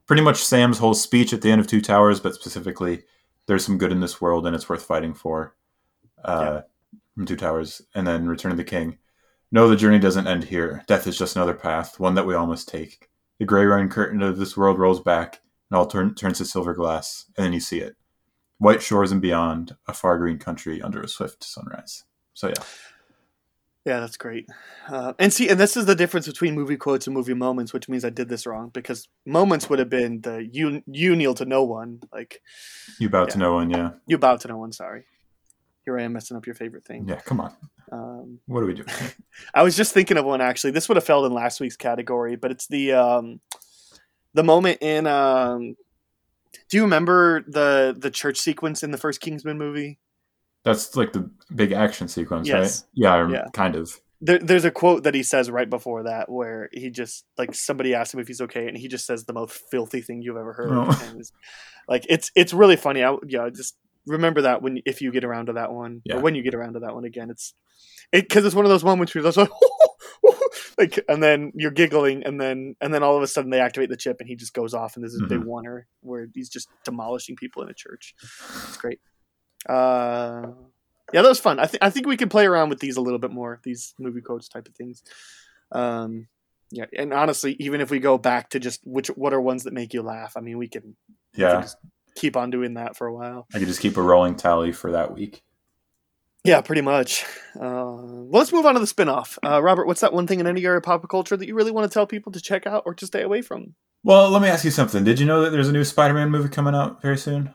pretty 0.06 0.22
much 0.22 0.42
Sam's 0.42 0.78
whole 0.78 0.94
speech 0.94 1.32
at 1.32 1.42
the 1.42 1.50
end 1.50 1.60
of 1.60 1.66
Two 1.66 1.80
Towers, 1.80 2.20
but 2.20 2.34
specifically, 2.34 3.04
there's 3.46 3.64
some 3.64 3.78
good 3.78 3.92
in 3.92 4.00
this 4.00 4.20
world 4.20 4.46
and 4.46 4.54
it's 4.54 4.68
worth 4.68 4.84
fighting 4.84 5.14
for. 5.14 5.54
Uh, 6.24 6.62
From 7.14 7.26
Two 7.26 7.36
Towers, 7.36 7.82
and 7.94 8.06
then 8.06 8.26
Return 8.26 8.50
of 8.50 8.58
the 8.58 8.64
King. 8.64 8.98
No, 9.52 9.68
the 9.68 9.76
journey 9.76 9.98
doesn't 9.98 10.26
end 10.26 10.44
here. 10.44 10.82
Death 10.86 11.06
is 11.06 11.16
just 11.16 11.36
another 11.36 11.54
path, 11.54 12.00
one 12.00 12.14
that 12.14 12.26
we 12.26 12.34
all 12.34 12.46
must 12.46 12.68
take. 12.68 13.08
The 13.38 13.44
gray 13.44 13.64
rain 13.64 13.88
curtain 13.88 14.22
of 14.22 14.38
this 14.38 14.56
world 14.56 14.78
rolls 14.78 15.00
back, 15.00 15.40
and 15.70 15.78
all 15.78 15.86
turn, 15.86 16.14
turns 16.14 16.38
to 16.38 16.44
silver 16.44 16.74
glass, 16.74 17.26
and 17.36 17.46
then 17.46 17.52
you 17.52 17.60
see 17.60 17.78
it. 17.78 17.96
White 18.58 18.82
shores 18.82 19.12
and 19.12 19.22
beyond, 19.22 19.76
a 19.86 19.92
far 19.92 20.18
green 20.18 20.38
country 20.38 20.82
under 20.82 21.00
a 21.00 21.08
swift 21.08 21.44
sunrise. 21.44 22.04
So 22.34 22.48
yeah, 22.48 22.62
yeah 23.86 24.00
that's 24.00 24.16
great 24.16 24.46
uh, 24.88 25.14
and 25.18 25.32
see 25.32 25.48
and 25.48 25.58
this 25.58 25.76
is 25.76 25.86
the 25.86 25.94
difference 25.94 26.26
between 26.26 26.54
movie 26.54 26.76
quotes 26.76 27.06
and 27.06 27.14
movie 27.14 27.34
moments 27.34 27.72
which 27.72 27.88
means 27.88 28.04
i 28.04 28.10
did 28.10 28.28
this 28.28 28.44
wrong 28.46 28.68
because 28.74 29.08
moments 29.24 29.70
would 29.70 29.78
have 29.78 29.88
been 29.88 30.20
the 30.20 30.46
you 30.52 30.82
you 30.86 31.16
kneel 31.16 31.32
to 31.34 31.44
no 31.44 31.62
one 31.62 32.00
like 32.12 32.42
you 32.98 33.08
bow 33.08 33.24
to 33.24 33.38
no 33.38 33.54
one. 33.54 33.70
Yeah, 33.70 33.92
you 34.06 34.18
bow 34.18 34.36
to 34.36 34.48
no 34.48 34.58
one 34.58 34.72
sorry 34.72 35.04
here 35.84 35.98
i 35.98 36.02
am 36.02 36.12
messing 36.12 36.36
up 36.36 36.44
your 36.44 36.54
favorite 36.54 36.84
thing 36.84 37.08
yeah. 37.08 37.20
Come 37.20 37.40
on, 37.40 37.52
um, 37.92 38.40
what 38.46 38.60
do 38.60 38.66
we 38.66 38.74
do? 38.74 38.84
I 39.54 39.62
was 39.62 39.76
just 39.76 39.92
thinking 39.92 40.16
of 40.16 40.24
one 40.24 40.40
actually. 40.40 40.72
This 40.72 40.88
would 40.88 40.96
have 40.96 41.04
fell 41.04 41.24
in 41.24 41.32
last 41.32 41.60
week's 41.60 41.76
category, 41.76 42.36
but 42.36 42.50
it's 42.50 42.66
the 42.66 42.92
um, 42.92 43.40
the 44.34 44.44
moment 44.44 44.78
in. 44.80 45.06
Um, 45.06 45.76
do 46.68 46.76
you 46.76 46.82
remember 46.82 47.44
the 47.46 47.94
the 47.96 48.10
church 48.10 48.38
sequence 48.38 48.82
in 48.82 48.90
the 48.90 48.98
first 48.98 49.20
Kingsman 49.20 49.58
movie? 49.58 49.98
That's 50.66 50.96
like 50.96 51.12
the 51.12 51.30
big 51.54 51.70
action 51.70 52.08
sequence, 52.08 52.48
Yes. 52.48 52.82
right? 52.82 52.90
Yeah, 52.94 53.28
Yeah. 53.30 53.44
kind 53.52 53.76
of. 53.76 54.00
There, 54.20 54.40
there's 54.40 54.64
a 54.64 54.72
quote 54.72 55.04
that 55.04 55.14
he 55.14 55.22
says 55.22 55.48
right 55.48 55.70
before 55.70 56.02
that 56.02 56.28
where 56.28 56.68
he 56.72 56.90
just 56.90 57.24
like 57.38 57.54
somebody 57.54 57.94
asks 57.94 58.12
him 58.12 58.18
if 58.18 58.26
he's 58.26 58.40
okay, 58.40 58.66
and 58.66 58.76
he 58.76 58.88
just 58.88 59.06
says 59.06 59.24
the 59.24 59.32
most 59.32 59.62
filthy 59.70 60.00
thing 60.00 60.22
you've 60.22 60.36
ever 60.36 60.52
heard. 60.54 60.72
Oh. 60.72 61.00
And 61.04 61.20
it's, 61.20 61.32
like 61.86 62.04
it's 62.08 62.32
it's 62.34 62.52
really 62.52 62.74
funny. 62.74 63.04
I 63.04 63.14
yeah, 63.28 63.48
just 63.54 63.76
remember 64.08 64.42
that 64.42 64.60
when 64.60 64.80
if 64.84 65.00
you 65.00 65.12
get 65.12 65.22
around 65.24 65.46
to 65.46 65.52
that 65.52 65.72
one, 65.72 66.02
Yeah. 66.04 66.16
or 66.16 66.20
when 66.20 66.34
you 66.34 66.42
get 66.42 66.54
around 66.54 66.72
to 66.72 66.80
that 66.80 66.94
one 66.96 67.04
again, 67.04 67.30
it's 67.30 67.54
it 68.12 68.22
because 68.22 68.44
it's 68.44 68.56
one 68.56 68.64
of 68.64 68.70
those 68.70 68.84
moments 68.84 69.14
where 69.14 69.22
you're 69.22 69.30
just 69.30 69.38
like. 69.38 69.50
like 70.78 70.98
and 71.08 71.22
then 71.22 71.52
you're 71.54 71.70
giggling 71.70 72.22
and 72.24 72.40
then 72.40 72.74
and 72.80 72.92
then 72.92 73.02
all 73.02 73.16
of 73.16 73.22
a 73.22 73.26
sudden 73.26 73.50
they 73.50 73.60
activate 73.60 73.88
the 73.88 73.96
chip 73.96 74.16
and 74.20 74.28
he 74.28 74.34
just 74.34 74.52
goes 74.52 74.74
off 74.74 74.96
and 74.96 75.02
there's 75.02 75.12
this 75.12 75.28
big 75.28 75.40
mm-hmm. 75.40 75.50
oner 75.50 75.86
where 76.00 76.28
he's 76.34 76.48
just 76.48 76.68
demolishing 76.84 77.36
people 77.36 77.62
in 77.62 77.68
a 77.68 77.74
church 77.74 78.14
it's 78.20 78.76
great 78.76 79.00
uh 79.68 80.46
yeah 81.12 81.22
that 81.22 81.28
was 81.28 81.40
fun. 81.40 81.58
I 81.58 81.66
think 81.66 81.82
i 81.82 81.90
think 81.90 82.06
we 82.06 82.16
can 82.16 82.28
play 82.28 82.46
around 82.46 82.68
with 82.70 82.80
these 82.80 82.96
a 82.96 83.00
little 83.00 83.18
bit 83.18 83.30
more 83.30 83.60
these 83.62 83.94
movie 83.98 84.20
quotes 84.20 84.48
type 84.48 84.68
of 84.68 84.74
things. 84.74 85.02
Um 85.72 86.28
yeah 86.70 86.86
and 86.98 87.12
honestly 87.12 87.56
even 87.60 87.80
if 87.80 87.90
we 87.90 87.98
go 88.00 88.18
back 88.18 88.50
to 88.50 88.58
just 88.60 88.80
which 88.84 89.08
what 89.08 89.32
are 89.32 89.40
ones 89.40 89.64
that 89.64 89.72
make 89.72 89.94
you 89.94 90.02
laugh 90.02 90.32
i 90.36 90.40
mean 90.40 90.58
we 90.58 90.66
can, 90.68 90.82
we 91.36 91.44
can 91.44 91.48
Yeah, 91.54 91.60
just 91.62 91.76
keep 92.16 92.36
on 92.36 92.50
doing 92.50 92.74
that 92.74 92.96
for 92.96 93.06
a 93.06 93.14
while. 93.14 93.46
I 93.54 93.58
could 93.60 93.68
just 93.68 93.80
keep 93.80 93.96
a 93.96 94.02
rolling 94.02 94.34
tally 94.36 94.72
for 94.72 94.90
that 94.92 95.14
week. 95.14 95.42
yeah 96.44 96.60
pretty 96.60 96.82
much. 96.82 97.24
Uh 97.54 97.60
well 98.30 98.40
let's 98.40 98.52
move 98.52 98.66
on 98.66 98.74
to 98.74 98.80
the 98.80 98.86
spin-off. 98.86 99.38
Uh 99.44 99.62
robert 99.62 99.86
what's 99.86 100.00
that 100.00 100.12
one 100.12 100.26
thing 100.26 100.40
in 100.40 100.46
any 100.46 100.64
area 100.64 100.78
of 100.78 100.82
pop 100.84 101.08
culture 101.08 101.36
that 101.36 101.46
you 101.46 101.54
really 101.54 101.70
want 101.72 101.88
to 101.88 101.94
tell 101.94 102.06
people 102.06 102.32
to 102.32 102.40
check 102.40 102.66
out 102.66 102.82
or 102.86 102.94
to 102.94 103.06
stay 103.06 103.22
away 103.22 103.42
from? 103.42 103.74
Well, 104.02 104.30
let 104.30 104.40
me 104.42 104.48
ask 104.48 104.64
you 104.64 104.70
something. 104.70 105.02
Did 105.04 105.18
you 105.18 105.26
know 105.26 105.42
that 105.42 105.50
there's 105.50 105.68
a 105.68 105.72
new 105.72 105.82
Spider-Man 105.84 106.30
movie 106.30 106.48
coming 106.48 106.74
out 106.74 107.02
very 107.02 107.18
soon? 107.18 107.52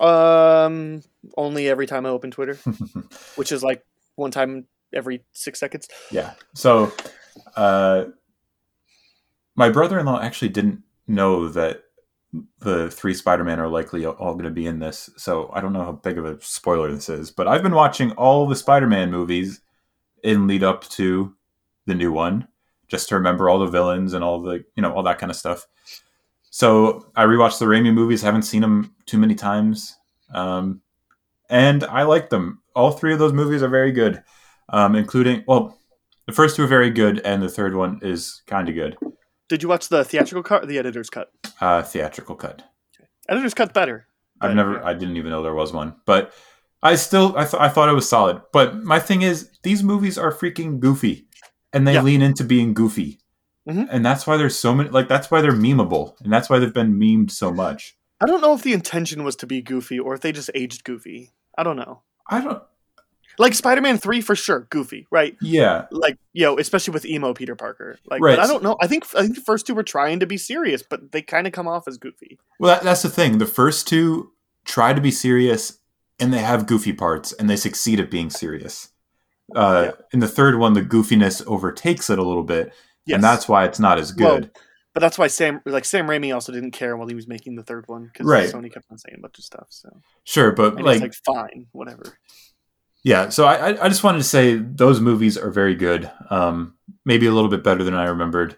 Um, 0.00 1.02
only 1.36 1.68
every 1.68 1.86
time 1.86 2.06
I 2.06 2.08
open 2.08 2.30
Twitter, 2.30 2.54
which 3.36 3.52
is 3.52 3.62
like 3.62 3.84
one 4.16 4.30
time 4.30 4.66
every 4.94 5.24
six 5.32 5.60
seconds. 5.60 5.88
Yeah. 6.10 6.32
So, 6.54 6.92
uh, 7.56 8.06
my 9.54 9.68
brother-in-law 9.68 10.22
actually 10.22 10.48
didn't 10.48 10.82
know 11.06 11.48
that 11.48 11.82
the 12.60 12.90
three 12.90 13.14
Spider-Man 13.14 13.58
are 13.58 13.68
likely 13.68 14.06
all 14.06 14.32
going 14.34 14.44
to 14.44 14.50
be 14.50 14.66
in 14.66 14.78
this. 14.78 15.10
So 15.16 15.50
I 15.52 15.60
don't 15.60 15.72
know 15.72 15.84
how 15.84 15.92
big 15.92 16.16
of 16.16 16.24
a 16.24 16.40
spoiler 16.40 16.92
this 16.92 17.08
is, 17.08 17.30
but 17.30 17.48
I've 17.48 17.62
been 17.62 17.74
watching 17.74 18.12
all 18.12 18.46
the 18.46 18.56
Spider-Man 18.56 19.10
movies 19.10 19.60
in 20.22 20.46
lead 20.46 20.62
up 20.62 20.88
to 20.90 21.34
the 21.86 21.94
new 21.94 22.12
one, 22.12 22.46
just 22.88 23.08
to 23.08 23.16
remember 23.16 23.48
all 23.48 23.58
the 23.58 23.66
villains 23.66 24.14
and 24.14 24.22
all 24.22 24.40
the 24.40 24.64
you 24.76 24.82
know 24.82 24.92
all 24.92 25.02
that 25.02 25.18
kind 25.18 25.30
of 25.30 25.36
stuff. 25.36 25.66
So 26.50 27.06
I 27.16 27.24
rewatched 27.24 27.58
the 27.58 27.66
Raimi 27.66 27.92
movies. 27.92 28.22
Haven't 28.22 28.42
seen 28.42 28.60
them 28.62 28.94
too 29.06 29.18
many 29.18 29.34
times, 29.34 29.96
um, 30.34 30.82
and 31.48 31.84
I 31.84 32.02
like 32.02 32.30
them. 32.30 32.62
All 32.74 32.90
three 32.92 33.12
of 33.12 33.18
those 33.18 33.32
movies 33.32 33.62
are 33.62 33.68
very 33.68 33.92
good, 33.92 34.22
um, 34.68 34.94
including 34.96 35.44
well, 35.46 35.78
the 36.26 36.32
first 36.32 36.56
two 36.56 36.64
are 36.64 36.68
very 36.68 36.90
good, 36.90 37.20
and 37.24 37.42
the 37.42 37.48
third 37.48 37.74
one 37.74 38.00
is 38.02 38.42
kind 38.46 38.68
of 38.68 38.74
good. 38.74 38.96
Did 39.48 39.62
you 39.62 39.68
watch 39.68 39.88
the 39.88 40.04
theatrical 40.04 40.42
cut 40.42 40.62
or 40.64 40.66
the 40.66 40.78
editor's 40.78 41.10
cut? 41.10 41.30
Uh, 41.60 41.82
theatrical 41.82 42.36
cut. 42.36 42.62
Editor's 43.28 43.54
cut 43.54 43.72
better. 43.74 44.06
I've 44.40 44.54
never, 44.54 44.74
yeah. 44.74 44.84
I 44.84 44.94
didn't 44.94 45.16
even 45.16 45.30
know 45.30 45.42
there 45.42 45.54
was 45.54 45.72
one, 45.72 45.94
but 46.06 46.32
I 46.82 46.94
still, 46.96 47.36
I, 47.36 47.44
th- 47.44 47.60
I 47.60 47.68
thought 47.68 47.88
it 47.88 47.94
was 47.94 48.08
solid. 48.08 48.40
But 48.52 48.82
my 48.82 48.98
thing 48.98 49.22
is, 49.22 49.50
these 49.62 49.82
movies 49.82 50.16
are 50.18 50.32
freaking 50.32 50.80
goofy, 50.80 51.26
and 51.72 51.86
they 51.86 51.94
Yeah. 51.94 52.02
lean 52.02 52.22
into 52.22 52.42
being 52.42 52.72
goofy, 52.74 53.19
Mhm. 53.70 53.88
and 53.90 54.04
that's 54.04 54.26
why 54.26 54.36
there's 54.36 54.58
so 54.58 54.74
many. 54.74 54.88
Like 54.90 55.08
that's 55.08 55.30
why 55.30 55.40
they're 55.40 55.52
memeable, 55.52 56.20
and 56.22 56.32
that's 56.32 56.50
why 56.50 56.58
they've 56.58 56.74
been 56.74 56.98
memed 56.98 57.30
so 57.30 57.50
much. 57.52 57.96
I 58.20 58.26
don't 58.26 58.40
know 58.42 58.52
if 58.54 58.62
the 58.62 58.72
intention 58.74 59.24
was 59.24 59.36
to 59.36 59.46
be 59.46 59.62
goofy 59.62 59.98
or 59.98 60.14
if 60.14 60.20
they 60.20 60.32
just 60.32 60.50
aged 60.54 60.84
goofy. 60.84 61.32
I 61.56 61.62
don't 61.62 61.76
know. 61.76 62.02
I 62.28 62.40
don't. 62.42 62.62
Like 63.38 63.54
Spider-Man 63.54 63.96
Three 63.96 64.20
for 64.20 64.34
sure, 64.36 64.66
goofy, 64.70 65.06
right? 65.10 65.34
Yeah, 65.40 65.86
Like 65.90 66.18
you 66.34 66.44
know, 66.44 66.58
especially 66.58 66.92
with 66.92 67.06
emo 67.06 67.32
Peter 67.32 67.54
Parker. 67.56 67.98
Like, 68.04 68.20
Right. 68.20 68.36
but 68.36 68.44
I 68.44 68.46
don't 68.46 68.62
know. 68.62 68.76
I 68.82 68.86
think 68.86 69.06
I 69.16 69.22
think 69.22 69.36
the 69.36 69.40
first 69.40 69.66
two 69.66 69.74
were 69.74 69.82
trying 69.82 70.20
to 70.20 70.26
be 70.26 70.36
serious, 70.36 70.82
but 70.82 71.12
they 71.12 71.22
kind 71.22 71.46
of 71.46 71.52
come 71.54 71.66
off 71.68 71.88
as 71.88 71.96
goofy. 71.96 72.38
Well, 72.58 72.74
that, 72.74 72.82
that's 72.84 73.02
the 73.02 73.08
thing. 73.08 73.38
The 73.38 73.46
first 73.46 73.88
two 73.88 74.32
try 74.66 74.92
to 74.92 75.00
be 75.00 75.10
serious, 75.10 75.78
and 76.18 76.34
they 76.34 76.40
have 76.40 76.66
goofy 76.66 76.92
parts, 76.92 77.32
and 77.32 77.48
they 77.48 77.56
succeed 77.56 77.98
at 78.00 78.10
being 78.10 78.28
serious. 78.28 78.88
Uh, 79.56 79.84
Yeah. 79.86 79.90
In 80.12 80.20
the 80.20 80.28
third 80.28 80.58
one, 80.58 80.74
the 80.74 80.82
goofiness 80.82 81.42
overtakes 81.46 82.10
it 82.10 82.18
a 82.18 82.22
little 82.22 82.44
bit, 82.44 82.74
Yes. 83.10 83.16
and 83.16 83.24
that's 83.24 83.48
why 83.48 83.64
it's 83.64 83.78
not 83.78 83.98
as 83.98 84.14
Well, 84.16 84.36
good. 84.40 84.50
But 84.94 85.00
that's 85.00 85.18
why 85.18 85.28
Sam, 85.28 85.60
like 85.66 85.84
Sam 85.84 86.06
Raimi, 86.08 86.34
also 86.34 86.50
didn't 86.52 86.72
care 86.72 86.96
while 86.96 87.06
he 87.06 87.14
was 87.14 87.28
making 87.28 87.54
the 87.54 87.62
third 87.62 87.84
one 87.86 88.10
because 88.12 88.26
Right. 88.26 88.50
Sony 88.52 88.72
kept 88.72 88.86
on 88.90 88.98
saying 88.98 89.16
a 89.18 89.20
bunch 89.20 89.38
of 89.38 89.44
stuff. 89.44 89.66
So 89.70 89.88
sure, 90.24 90.50
but 90.52 90.74
and 90.76 90.84
like, 90.84 91.00
like 91.00 91.14
fine, 91.14 91.66
whatever. 91.72 92.18
yeah. 93.04 93.28
So 93.28 93.44
I, 93.46 93.68
I- 93.84 93.88
just 93.88 94.02
wanted 94.02 94.18
to 94.18 94.24
say 94.24 94.56
those 94.56 95.00
movies 95.00 95.38
are 95.38 95.50
very 95.50 95.74
good. 95.76 96.10
Um, 96.28 96.74
maybe 97.04 97.26
a 97.26 97.32
little 97.32 97.50
bit 97.50 97.62
better 97.62 97.84
than 97.84 97.94
I 97.94 98.06
remembered. 98.06 98.56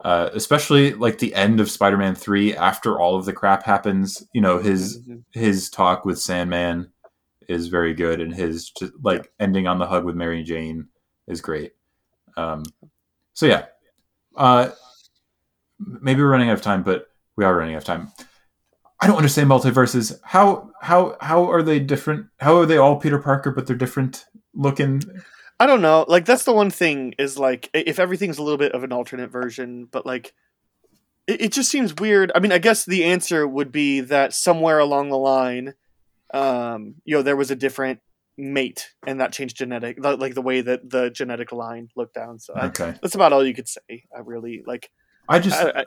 Uh, 0.00 0.28
especially 0.34 0.92
like 0.92 1.18
the 1.18 1.34
end 1.34 1.60
of 1.60 1.70
Spider-Man 1.70 2.14
Three, 2.14 2.54
after 2.54 3.00
all 3.00 3.16
of 3.16 3.24
the 3.24 3.32
crap 3.32 3.62
happens. 3.64 4.22
You 4.34 4.42
know, 4.42 4.58
his 4.58 4.98
Mhm. 5.02 5.24
his 5.32 5.70
talk 5.70 6.04
with 6.04 6.18
Sandman 6.20 6.90
is 7.48 7.68
very 7.68 7.94
good, 7.94 8.20
and 8.20 8.34
his 8.34 8.70
just, 8.70 8.92
like 9.02 9.32
ending 9.40 9.66
on 9.66 9.78
the 9.78 9.86
hug 9.86 10.04
with 10.04 10.14
Mary 10.14 10.42
Jane 10.42 10.88
is 11.26 11.40
great. 11.40 11.72
Um, 12.36 12.64
so 13.32 13.46
yeah, 13.46 13.66
uh, 14.36 14.70
maybe 15.78 16.20
we're 16.20 16.30
running 16.30 16.50
out 16.50 16.54
of 16.54 16.62
time, 16.62 16.82
but 16.82 17.08
we 17.36 17.44
are 17.44 17.56
running 17.56 17.74
out 17.74 17.78
of 17.78 17.84
time. 17.84 18.12
I 19.00 19.06
don't 19.06 19.16
understand 19.16 19.50
multiverses. 19.50 20.18
How 20.22 20.70
how 20.80 21.16
how 21.20 21.50
are 21.50 21.62
they 21.62 21.78
different? 21.78 22.26
How 22.38 22.56
are 22.56 22.66
they 22.66 22.78
all 22.78 22.96
Peter 22.96 23.18
Parker, 23.18 23.50
but 23.50 23.66
they're 23.66 23.76
different 23.76 24.24
looking? 24.54 25.02
I 25.60 25.66
don't 25.66 25.82
know. 25.82 26.04
Like 26.08 26.24
that's 26.24 26.44
the 26.44 26.52
one 26.52 26.70
thing 26.70 27.14
is 27.18 27.38
like 27.38 27.70
if 27.74 27.98
everything's 27.98 28.38
a 28.38 28.42
little 28.42 28.58
bit 28.58 28.72
of 28.72 28.84
an 28.84 28.92
alternate 28.92 29.30
version, 29.30 29.86
but 29.90 30.06
like 30.06 30.32
it, 31.26 31.42
it 31.42 31.52
just 31.52 31.70
seems 31.70 31.94
weird. 31.96 32.32
I 32.34 32.38
mean, 32.38 32.52
I 32.52 32.58
guess 32.58 32.84
the 32.84 33.04
answer 33.04 33.46
would 33.46 33.72
be 33.72 34.00
that 34.00 34.32
somewhere 34.32 34.78
along 34.78 35.10
the 35.10 35.18
line, 35.18 35.74
um, 36.32 36.94
you 37.04 37.14
know, 37.14 37.22
there 37.22 37.36
was 37.36 37.50
a 37.50 37.56
different 37.56 38.00
mate, 38.36 38.90
and 39.06 39.20
that 39.20 39.32
changed 39.32 39.56
genetic, 39.56 40.00
the- 40.02 40.16
like 40.16 40.34
the 40.34 40.42
way 40.42 40.60
that 40.60 40.88
the 40.90 41.10
genetic 41.10 41.52
line 41.52 41.88
looked 41.96 42.14
down. 42.14 42.38
So 42.38 42.54
I, 42.54 42.66
Okay, 42.66 42.94
that's 43.02 43.14
about 43.14 43.32
all 43.32 43.44
you 43.46 43.54
could 43.54 43.68
say. 43.68 44.04
I 44.14 44.20
really 44.24 44.62
like. 44.66 44.90
I 45.28 45.38
just 45.38 45.60
I, 45.60 45.70
I, 45.80 45.84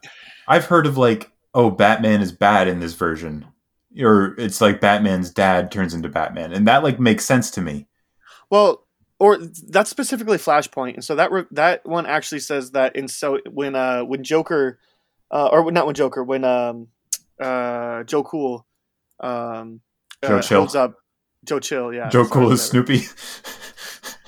I've 0.48 0.66
heard 0.66 0.86
of 0.88 0.98
like 0.98 1.32
oh 1.54 1.70
Batman 1.72 2.22
is 2.22 2.32
bad 2.32 2.68
in 2.68 2.80
this 2.80 2.94
version, 2.94 3.46
or 4.00 4.36
it's 4.38 4.62
like 4.62 4.82
Batman's 4.82 5.30
dad 5.32 5.72
turns 5.72 5.94
into 5.94 6.10
Batman, 6.10 6.52
and 6.54 6.68
that 6.68 6.84
like 6.84 7.00
makes 7.00 7.26
sense 7.26 7.52
to 7.52 7.62
me. 7.62 7.88
Well, 8.50 8.86
or 9.20 9.38
that's 9.70 9.90
specifically 9.90 10.38
Flashpoint, 10.38 10.94
and 10.96 11.04
so 11.04 11.16
that 11.16 11.32
re- 11.32 11.46
that 11.52 11.86
one 11.86 12.06
actually 12.06 12.40
says 12.40 12.72
that. 12.72 12.96
And 12.96 13.10
so 13.12 13.40
when 13.52 13.76
uh 13.76 14.02
when 14.04 14.24
Joker, 14.24 14.80
uh, 15.32 15.48
or 15.48 15.72
not 15.72 15.86
when 15.86 15.96
Joker, 15.96 16.24
when 16.24 16.44
um 16.44 16.88
uh 17.40 18.04
Joe 18.04 18.24
Cool, 18.24 18.66
um 19.20 19.82
Joe 20.24 20.38
uh, 20.38 20.42
Chill. 20.42 20.60
holds 20.62 20.76
up 20.76 20.96
Joe 21.46 21.60
Chill, 21.60 21.94
yeah, 21.94 22.10
Joe 22.10 22.26
Cool 22.26 22.52
is. 22.52 22.64
Snoopy. 22.64 23.04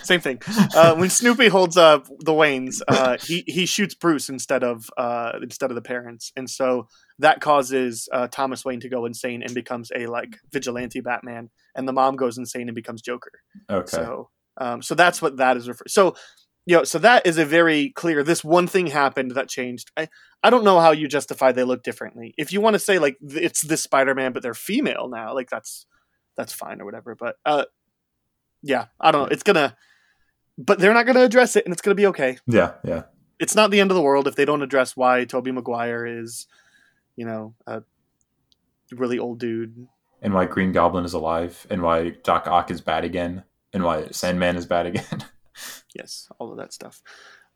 Same 0.10 0.22
thing. 0.22 0.42
Uh, 0.76 0.96
when 0.96 1.12
Snoopy 1.12 1.50
holds 1.50 1.78
up 1.78 2.08
the 2.08 2.32
Waynes, 2.32 2.82
uh, 2.88 3.18
he 3.22 3.44
he 3.46 3.68
shoots 3.68 3.94
Bruce 3.94 4.28
instead 4.28 4.64
of 4.64 4.90
uh, 4.98 5.34
instead 5.40 5.70
of 5.70 5.76
the 5.76 5.84
parents, 5.84 6.32
and 6.36 6.50
so 6.50 6.88
that 7.20 7.42
causes 7.42 8.10
uh, 8.12 8.28
Thomas 8.28 8.66
Wayne 8.66 8.80
to 8.80 8.90
go 8.90 9.06
insane 9.06 9.44
and 9.44 9.54
becomes 9.54 9.92
a 9.96 10.08
like 10.08 10.38
vigilante 10.52 11.00
Batman, 11.00 11.52
and 11.76 11.88
the 11.88 11.94
mom 11.94 12.16
goes 12.16 12.40
insane 12.40 12.68
and 12.70 12.76
becomes 12.76 13.04
Joker. 13.04 13.34
Okay. 13.70 13.86
So, 13.88 14.30
um, 14.58 14.82
so 14.82 14.96
that's 14.96 15.22
what 15.22 15.38
that 15.38 15.58
is 15.58 15.68
referred. 15.68 15.92
So, 15.92 16.16
you 16.66 16.78
know, 16.78 16.84
so 16.86 16.98
that 17.00 17.28
is 17.28 17.38
a 17.38 17.46
very 17.46 17.90
clear. 17.92 18.24
This 18.24 18.44
one 18.44 18.66
thing 18.66 18.88
happened 18.88 19.32
that 19.32 19.48
changed. 19.48 19.92
I, 19.96 20.08
I 20.44 20.50
don't 20.50 20.64
know 20.64 20.80
how 20.80 20.92
you 20.92 21.08
justify 21.08 21.52
they 21.52 21.64
look 21.64 21.84
differently. 21.84 22.34
If 22.36 22.52
you 22.52 22.62
want 22.62 22.74
to 22.74 22.80
say 22.80 22.98
like 22.98 23.18
it's 23.22 23.62
this 23.62 23.84
Spider-Man, 23.84 24.32
but 24.32 24.42
they're 24.42 24.56
female 24.56 25.08
now, 25.08 25.36
like 25.36 25.52
that's 25.52 25.86
that's 26.40 26.54
fine 26.54 26.80
or 26.80 26.86
whatever. 26.86 27.16
But 27.16 27.36
uh, 27.46 27.66
yeah, 28.64 28.86
I 29.00 29.12
don't 29.12 29.24
know. 29.24 29.28
It's 29.28 29.44
gonna, 29.44 29.76
but 30.58 30.80
they're 30.80 30.94
not 30.94 31.06
gonna 31.06 31.24
address 31.24 31.58
it, 31.58 31.66
and 31.66 31.74
it's 31.74 31.82
gonna 31.82 31.96
be 31.96 32.08
okay. 32.08 32.38
yeah, 32.48 32.76
yeah. 32.84 33.04
It's 33.40 33.56
not 33.56 33.72
the 33.72 33.80
end 33.80 33.92
of 33.92 33.96
the 33.96 34.02
world 34.02 34.28
if 34.28 34.36
they 34.36 34.46
don't 34.46 34.62
address 34.62 34.98
why 34.98 35.24
Tobey 35.26 35.52
Maguire 35.52 36.06
is, 36.06 36.48
you 37.16 37.26
know, 37.26 37.56
a 37.68 37.84
really 38.92 39.20
old 39.20 39.40
dude. 39.40 39.88
And 40.22 40.34
why 40.34 40.46
Green 40.46 40.72
Goblin 40.72 41.06
is 41.06 41.14
alive, 41.14 41.68
and 41.70 41.82
why 41.82 42.10
Doc 42.24 42.48
Ock 42.48 42.72
is 42.72 42.82
bad 42.82 43.04
again, 43.04 43.44
and 43.74 43.84
why 43.84 44.08
Sandman 44.12 44.56
is 44.56 44.66
bad 44.66 44.88
again. 44.88 45.26
Yes, 45.94 46.30
all 46.38 46.52
of 46.52 46.58
that 46.60 46.72
stuff. 46.72 47.02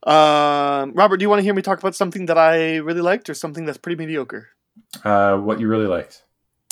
Um, 0.05 0.91
Robert, 0.93 1.17
do 1.17 1.23
you 1.23 1.29
want 1.29 1.39
to 1.39 1.43
hear 1.43 1.53
me 1.53 1.61
talk 1.61 1.79
about 1.79 1.95
something 1.95 2.25
that 2.25 2.37
I 2.37 2.77
really 2.77 2.99
liked 2.99 3.29
or 3.29 3.35
something 3.35 3.63
that's 3.63 3.77
pretty 3.77 3.95
mediocre? 3.95 4.49
uh, 5.05 5.37
what 5.37 5.59
you 5.59 5.67
really 5.69 5.85
liked? 5.85 6.23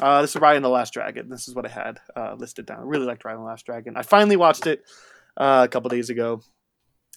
Uh, 0.02 0.22
this 0.22 0.36
is 0.36 0.42
Raya 0.42 0.56
and 0.56 0.66
the 0.66 0.70
Last 0.70 0.94
Dragon. 0.94 1.30
This 1.30 1.48
is 1.48 1.56
what 1.56 1.66
I 1.66 1.70
had 1.70 2.00
uh, 2.16 2.34
listed 2.36 2.66
down. 2.66 2.80
I 2.80 2.84
really 2.84 3.06
liked 3.06 3.24
Raya 3.24 3.34
and 3.34 3.42
the 3.42 3.46
Last 3.46 3.66
Dragon. 3.66 3.96
I 3.96 4.02
finally 4.02 4.36
watched 4.36 4.66
it 4.66 4.84
uh, 5.38 5.62
a 5.66 5.68
couple 5.68 5.90
days 5.90 6.10
ago. 6.10 6.42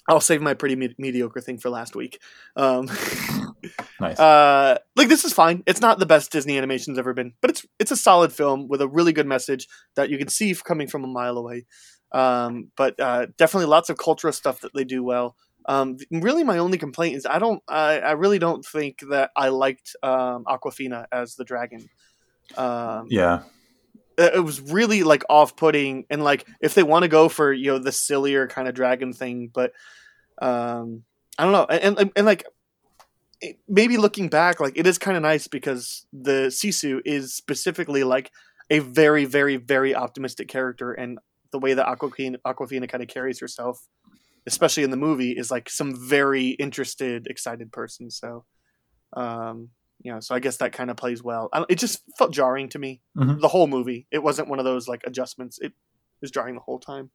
I'll 0.07 0.21
save 0.21 0.43
my 0.43 0.53
pretty 0.53 0.77
me- 0.77 0.95
mediocre 0.99 1.41
thing 1.41 1.57
for 1.59 1.71
last 1.71 1.97
week. 1.97 2.21
Um, 2.57 2.91
Nice. 4.01 4.19
uh, 4.19 4.77
like 4.97 5.09
this 5.09 5.25
is 5.25 5.33
fine. 5.33 5.63
It's 5.67 5.81
not 5.81 5.99
the 5.99 6.05
best 6.05 6.31
Disney 6.31 6.59
animation's 6.59 6.99
ever 6.99 7.15
been, 7.15 7.33
but 7.41 7.49
it's 7.49 7.65
it's 7.79 7.91
a 7.91 7.97
solid 7.97 8.33
film 8.33 8.69
with 8.69 8.83
a 8.83 8.89
really 8.89 9.15
good 9.15 9.27
message 9.27 9.67
that 9.97 10.11
you 10.11 10.19
can 10.19 10.29
see 10.29 10.55
coming 10.55 10.87
from 10.89 11.05
a 11.05 11.07
mile 11.07 11.39
away. 11.39 11.65
Um, 12.13 12.71
but 12.77 13.01
uh, 13.01 13.27
definitely 13.39 13.67
lots 13.67 13.89
of 13.89 13.97
cultural 13.97 14.33
stuff 14.35 14.61
that 14.61 14.75
they 14.75 14.85
do 14.85 15.03
well. 15.03 15.37
Um, 15.67 15.97
really, 16.11 16.45
my 16.45 16.59
only 16.59 16.77
complaint 16.77 17.17
is 17.17 17.25
I 17.25 17.39
don't. 17.39 17.63
I, 17.67 18.01
I 18.01 18.13
really 18.13 18.39
don't 18.39 18.65
think 18.65 18.99
that 19.09 19.31
I 19.35 19.49
liked 19.49 19.97
um, 20.03 20.45
Awkwafina 20.45 21.07
as 21.11 21.37
the 21.37 21.45
dragon. 21.45 21.89
Um, 22.57 23.07
yeah. 23.11 23.43
it 24.19 24.45
was 24.45 24.61
really 24.61 25.03
like 25.03 25.25
off-putting 25.29 26.07
and 26.11 26.23
like 26.23 26.47
if 26.61 26.75
they 26.75 26.83
want 26.83 27.03
to 27.03 27.09
go 27.09 27.29
for 27.29 27.53
you 27.53 27.73
know 27.73 27.79
the 27.79 27.93
sillier 27.93 28.47
kind 28.47 28.69
of 28.69 28.75
dragon 28.75 29.13
thing 29.13 29.51
but 29.53 29.73
um 30.41 31.03
i 31.39 31.43
don't 31.45 31.53
know 31.53 31.65
and 31.65 31.99
and, 31.99 32.13
and 32.15 32.27
like 32.27 32.45
it, 33.41 33.59
maybe 33.69 33.97
looking 33.97 34.29
back 34.29 34.61
like 34.61 34.77
it 34.77 34.87
is 34.87 34.99
kind 34.99 35.17
of 35.17 35.23
nice 35.23 35.49
because 35.49 36.07
the 36.13 36.49
sisu 36.49 37.01
is 37.05 37.35
specifically 37.35 38.05
like 38.05 38.31
a 38.71 38.79
very 38.79 39.25
very 39.25 39.57
very 39.57 39.95
optimistic 39.95 40.49
character 40.49 40.93
and 40.93 41.19
the 41.51 41.59
way 41.59 41.75
that 41.75 41.87
awkwafina 41.87 42.37
awkwafina 42.47 42.89
kind 42.89 43.03
of 43.03 43.09
carries 43.09 43.41
herself 43.41 43.89
especially 44.47 44.83
in 44.83 44.91
the 44.91 44.97
movie 44.97 45.33
is 45.33 45.51
like 45.51 45.69
some 45.69 45.97
very 46.09 46.51
interested 46.51 47.27
excited 47.27 47.73
person 47.73 48.11
so 48.11 48.45
um 49.15 49.71
you 50.05 50.13
know 50.13 50.21
so 50.21 50.35
i 50.35 50.39
guess 50.39 50.59
that 50.59 50.73
kind 50.73 50.91
of 50.91 50.97
plays 50.97 51.23
well. 51.23 51.49
I 51.53 51.65
it 51.69 51.79
just 51.79 52.03
felt 52.19 52.33
jarring 52.33 52.69
to 52.71 52.79
me. 52.79 53.01
Mhm. 53.17 53.41
the 53.41 53.49
whole 53.49 53.67
movie. 53.67 54.07
It 54.13 54.23
wasn't 54.23 54.49
one 54.49 54.61
of 54.61 54.65
those 54.65 54.87
like 54.87 55.03
adjustments. 55.05 55.59
It 55.61 55.73
was 56.21 56.31
jarring 56.31 56.55
the 56.55 56.61
whole 56.61 56.79
time. 56.79 57.11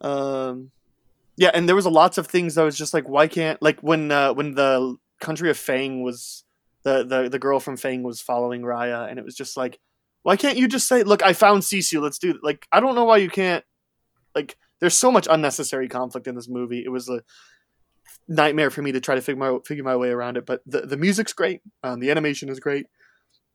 Um 0.00 0.70
yeah 1.36 1.50
and 1.54 1.68
there 1.68 1.76
was 1.76 1.86
a 1.86 1.90
lots 1.90 2.18
of 2.18 2.26
things 2.26 2.54
that 2.54 2.62
was 2.62 2.78
just 2.78 2.94
like 2.94 3.08
why 3.08 3.26
can't 3.28 3.60
like 3.60 3.80
when 3.80 4.10
uh 4.10 4.32
when 4.32 4.54
the 4.54 4.96
country 5.20 5.50
of 5.50 5.58
fang 5.58 6.02
was 6.02 6.44
the 6.84 7.04
the, 7.04 7.28
the 7.28 7.38
girl 7.38 7.60
from 7.60 7.76
fang 7.76 8.02
was 8.02 8.20
following 8.20 8.62
raya 8.62 9.08
and 9.10 9.18
it 9.18 9.24
was 9.24 9.36
just 9.36 9.56
like 9.56 9.78
why 10.22 10.36
can't 10.36 10.56
you 10.56 10.68
just 10.68 10.86
say 10.88 11.02
look 11.02 11.22
i 11.22 11.32
found 11.32 11.62
sisu 11.62 12.00
let's 12.00 12.18
do 12.18 12.30
it 12.30 12.36
like 12.42 12.66
i 12.72 12.80
don't 12.80 12.94
know 12.94 13.04
why 13.04 13.16
you 13.16 13.28
can't 13.30 13.64
like 14.34 14.56
there's 14.80 14.96
so 14.96 15.10
much 15.10 15.26
unnecessary 15.28 15.88
conflict 15.88 16.28
in 16.28 16.36
this 16.36 16.48
movie. 16.48 16.82
It 16.84 16.90
was 16.90 17.08
a 17.08 17.22
nightmare 18.28 18.70
for 18.70 18.82
me 18.82 18.92
to 18.92 19.00
try 19.00 19.14
to 19.14 19.20
figure 19.22 19.38
my 19.38 19.58
figure 19.66 19.84
my 19.84 19.96
way 19.96 20.10
around 20.10 20.36
it 20.36 20.44
but 20.46 20.60
the, 20.66 20.82
the 20.82 20.96
music's 20.96 21.32
great 21.32 21.60
um, 21.82 22.00
the 22.00 22.10
animation 22.10 22.48
is 22.48 22.60
great 22.60 22.86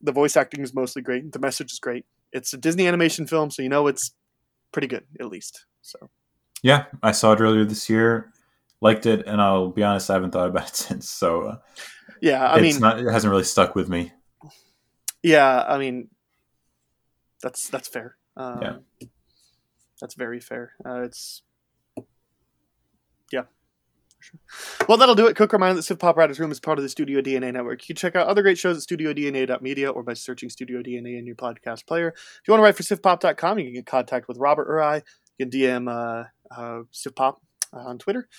the 0.02 0.12
voice 0.12 0.36
acting 0.36 0.62
is 0.62 0.74
mostly 0.74 1.02
great 1.02 1.32
the 1.32 1.40
message 1.40 1.72
is 1.72 1.80
great 1.80 2.06
it's 2.32 2.54
a 2.54 2.58
disney 2.58 2.88
animation 2.88 3.26
film 3.28 3.50
so 3.52 3.62
you 3.62 3.70
know 3.70 3.88
it's 3.88 4.14
pretty 4.72 4.88
good 4.88 5.04
at 5.20 5.28
least 5.28 5.66
so 5.82 6.10
Yeah, 6.64 6.86
I 7.04 7.12
saw 7.12 7.34
it 7.34 7.42
earlier 7.42 7.66
this 7.66 7.90
year, 7.90 8.32
liked 8.82 9.06
it, 9.06 9.28
and 9.28 9.42
I'll 9.42 9.70
be 9.70 9.84
honest, 9.84 10.10
I 10.10 10.14
haven't 10.14 10.32
thought 10.32 10.48
about 10.50 10.70
it 10.70 10.76
since. 10.88 11.10
So 11.10 11.42
uh, 11.44 11.58
yeah 12.22 12.48
i 12.52 12.60
it's 12.62 12.74
mean 12.76 12.82
not, 12.82 13.00
it 13.00 13.12
hasn't 13.12 13.30
really 13.32 13.44
stuck 13.44 13.76
with 13.76 13.90
me. 13.90 14.12
yeah 15.22 15.64
i 15.68 15.78
mean 15.78 16.08
that's 17.42 17.68
that's 17.70 17.88
fair 17.88 18.16
um, 18.38 18.62
Yeah. 18.62 19.08
that's 20.02 20.16
very 20.16 20.40
fair 20.40 20.72
uh, 20.86 21.02
it's 21.02 21.44
Sure. 24.24 24.88
Well, 24.88 24.98
that'll 24.98 25.16
do 25.16 25.28
it. 25.28 25.36
Quick 25.36 25.52
reminder 25.52 25.76
that 25.76 25.84
Civ 25.84 26.00
Pop 26.00 26.16
Writers 26.16 26.40
Room 26.40 26.50
is 26.50 26.60
part 26.62 26.80
of 26.80 26.84
the 26.84 26.90
Studio 26.90 27.22
DNA 27.22 27.52
network. 27.52 27.82
You 27.84 27.88
can 27.88 28.00
check 28.00 28.16
out 28.16 28.28
other 28.28 28.42
great 28.42 28.58
shows 28.58 28.78
at 28.78 28.84
studiodna.media 28.84 29.90
or 29.90 30.02
by 30.02 30.14
searching 30.14 30.50
Studio 30.50 30.82
DNA 30.82 31.20
in 31.20 31.26
your 31.26 31.36
podcast 31.36 31.86
player. 31.86 32.08
If 32.08 32.48
you 32.48 32.54
want 32.54 32.60
to 32.60 32.64
write 32.64 32.78
for 32.78 32.84
civpop.com, 32.84 33.60
you 33.60 33.66
can 33.66 33.74
get 33.74 33.80
in 33.80 33.86
contact 33.86 34.30
with 34.30 34.38
Robert 34.38 34.70
or 34.70 34.82
I. 34.82 35.04
You 35.38 35.46
can 35.46 35.50
DM 35.50 35.90
uh, 35.90 36.24
uh, 36.50 36.84
CivPop 36.94 37.38
uh, 37.74 37.80
on 37.80 37.98
Twitter. 37.98 38.30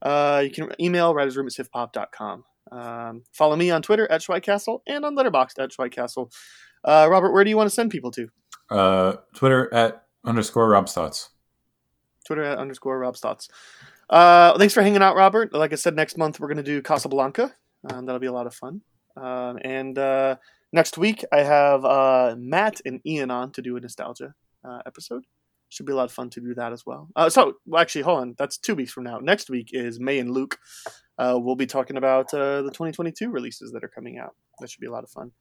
Uh, 0.00 0.42
you 0.44 0.50
can 0.50 0.72
email 0.80 1.12
writersroom 1.12 1.46
at 1.46 1.66
civpop.com. 1.66 2.44
Um, 2.72 3.22
follow 3.32 3.56
me 3.56 3.70
on 3.70 3.82
Twitter 3.82 4.10
at 4.10 4.22
Schweikastle 4.22 4.80
and 4.86 5.04
on 5.04 5.14
Letterboxd 5.14 5.62
at 5.62 5.70
Schweikastle. 5.70 6.32
Uh, 6.82 7.06
Robert, 7.10 7.32
where 7.32 7.44
do 7.44 7.50
you 7.50 7.56
want 7.56 7.68
to 7.68 7.74
send 7.74 7.90
people 7.90 8.10
to? 8.12 8.28
Uh, 8.70 9.16
Twitter 9.34 9.72
at 9.74 10.06
underscore 10.24 10.68
Rob's 10.68 10.92
thoughts. 10.92 11.30
Twitter 12.24 12.42
at 12.42 12.58
underscore 12.58 12.98
Rob's 12.98 13.20
thoughts. 13.20 13.48
Uh, 14.08 14.56
thanks 14.58 14.74
for 14.74 14.82
hanging 14.82 15.02
out, 15.02 15.16
Robert. 15.16 15.52
Like 15.52 15.72
I 15.72 15.76
said, 15.76 15.96
next 15.96 16.18
month 16.18 16.40
we're 16.40 16.48
going 16.48 16.58
to 16.58 16.62
do 16.62 16.82
Casablanca. 16.82 17.54
Um, 17.90 18.06
that'll 18.06 18.20
be 18.20 18.26
a 18.26 18.32
lot 18.32 18.46
of 18.46 18.54
fun. 18.54 18.82
Um, 19.16 19.58
and 19.62 19.98
uh, 19.98 20.36
next 20.72 20.98
week 20.98 21.24
I 21.32 21.42
have 21.42 21.84
uh, 21.84 22.34
Matt 22.38 22.80
and 22.84 23.00
Ian 23.06 23.30
on 23.30 23.52
to 23.52 23.62
do 23.62 23.76
a 23.76 23.80
nostalgia 23.80 24.34
uh, 24.64 24.80
episode. 24.86 25.24
Should 25.68 25.86
be 25.86 25.92
a 25.92 25.96
lot 25.96 26.04
of 26.04 26.12
fun 26.12 26.30
to 26.30 26.40
do 26.40 26.54
that 26.54 26.72
as 26.72 26.86
well. 26.86 27.08
Uh, 27.16 27.28
so, 27.28 27.54
well, 27.66 27.82
actually, 27.82 28.02
hold 28.02 28.20
on. 28.20 28.34
That's 28.38 28.58
two 28.58 28.74
weeks 28.74 28.92
from 28.92 29.04
now. 29.04 29.18
Next 29.18 29.50
week 29.50 29.70
is 29.72 29.98
May 29.98 30.18
and 30.18 30.30
Luke. 30.30 30.58
Uh, 31.18 31.38
we'll 31.40 31.56
be 31.56 31.66
talking 31.66 31.96
about 31.96 32.32
uh, 32.34 32.62
the 32.62 32.70
2022 32.70 33.30
releases 33.30 33.72
that 33.72 33.82
are 33.82 33.88
coming 33.88 34.18
out. 34.18 34.34
That 34.60 34.70
should 34.70 34.80
be 34.80 34.86
a 34.86 34.92
lot 34.92 35.04
of 35.04 35.10
fun. 35.10 35.32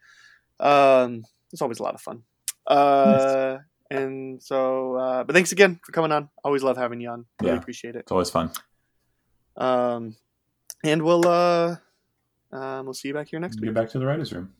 Um, 0.59 1.23
it's 1.51 1.61
always 1.61 1.79
a 1.79 1.83
lot 1.83 1.93
of 1.93 2.01
fun. 2.01 2.23
Uh, 2.65 3.57
And 3.91 4.41
so, 4.41 4.95
uh, 4.95 5.23
but 5.23 5.33
thanks 5.33 5.51
again 5.51 5.79
for 5.85 5.91
coming 5.91 6.11
on. 6.11 6.29
Always 6.43 6.63
love 6.63 6.77
having 6.77 6.99
you 7.01 7.09
on. 7.09 7.25
Really 7.41 7.53
Yeah. 7.55 7.59
appreciate 7.59 7.95
it. 7.95 7.99
It's 7.99 8.11
always 8.11 8.29
fun. 8.29 8.51
Um, 9.55 10.15
and 10.83 11.03
we'll 11.03 11.27
uh, 11.27 11.75
um, 12.51 12.85
we'll 12.85 12.93
see 12.93 13.09
you 13.09 13.13
back 13.13 13.27
here 13.29 13.39
next 13.39 13.59
week. 13.59 13.65
Get 13.69 13.75
back 13.75 13.89
to 13.91 13.99
the 13.99 14.05
writers' 14.05 14.33
room. 14.33 14.53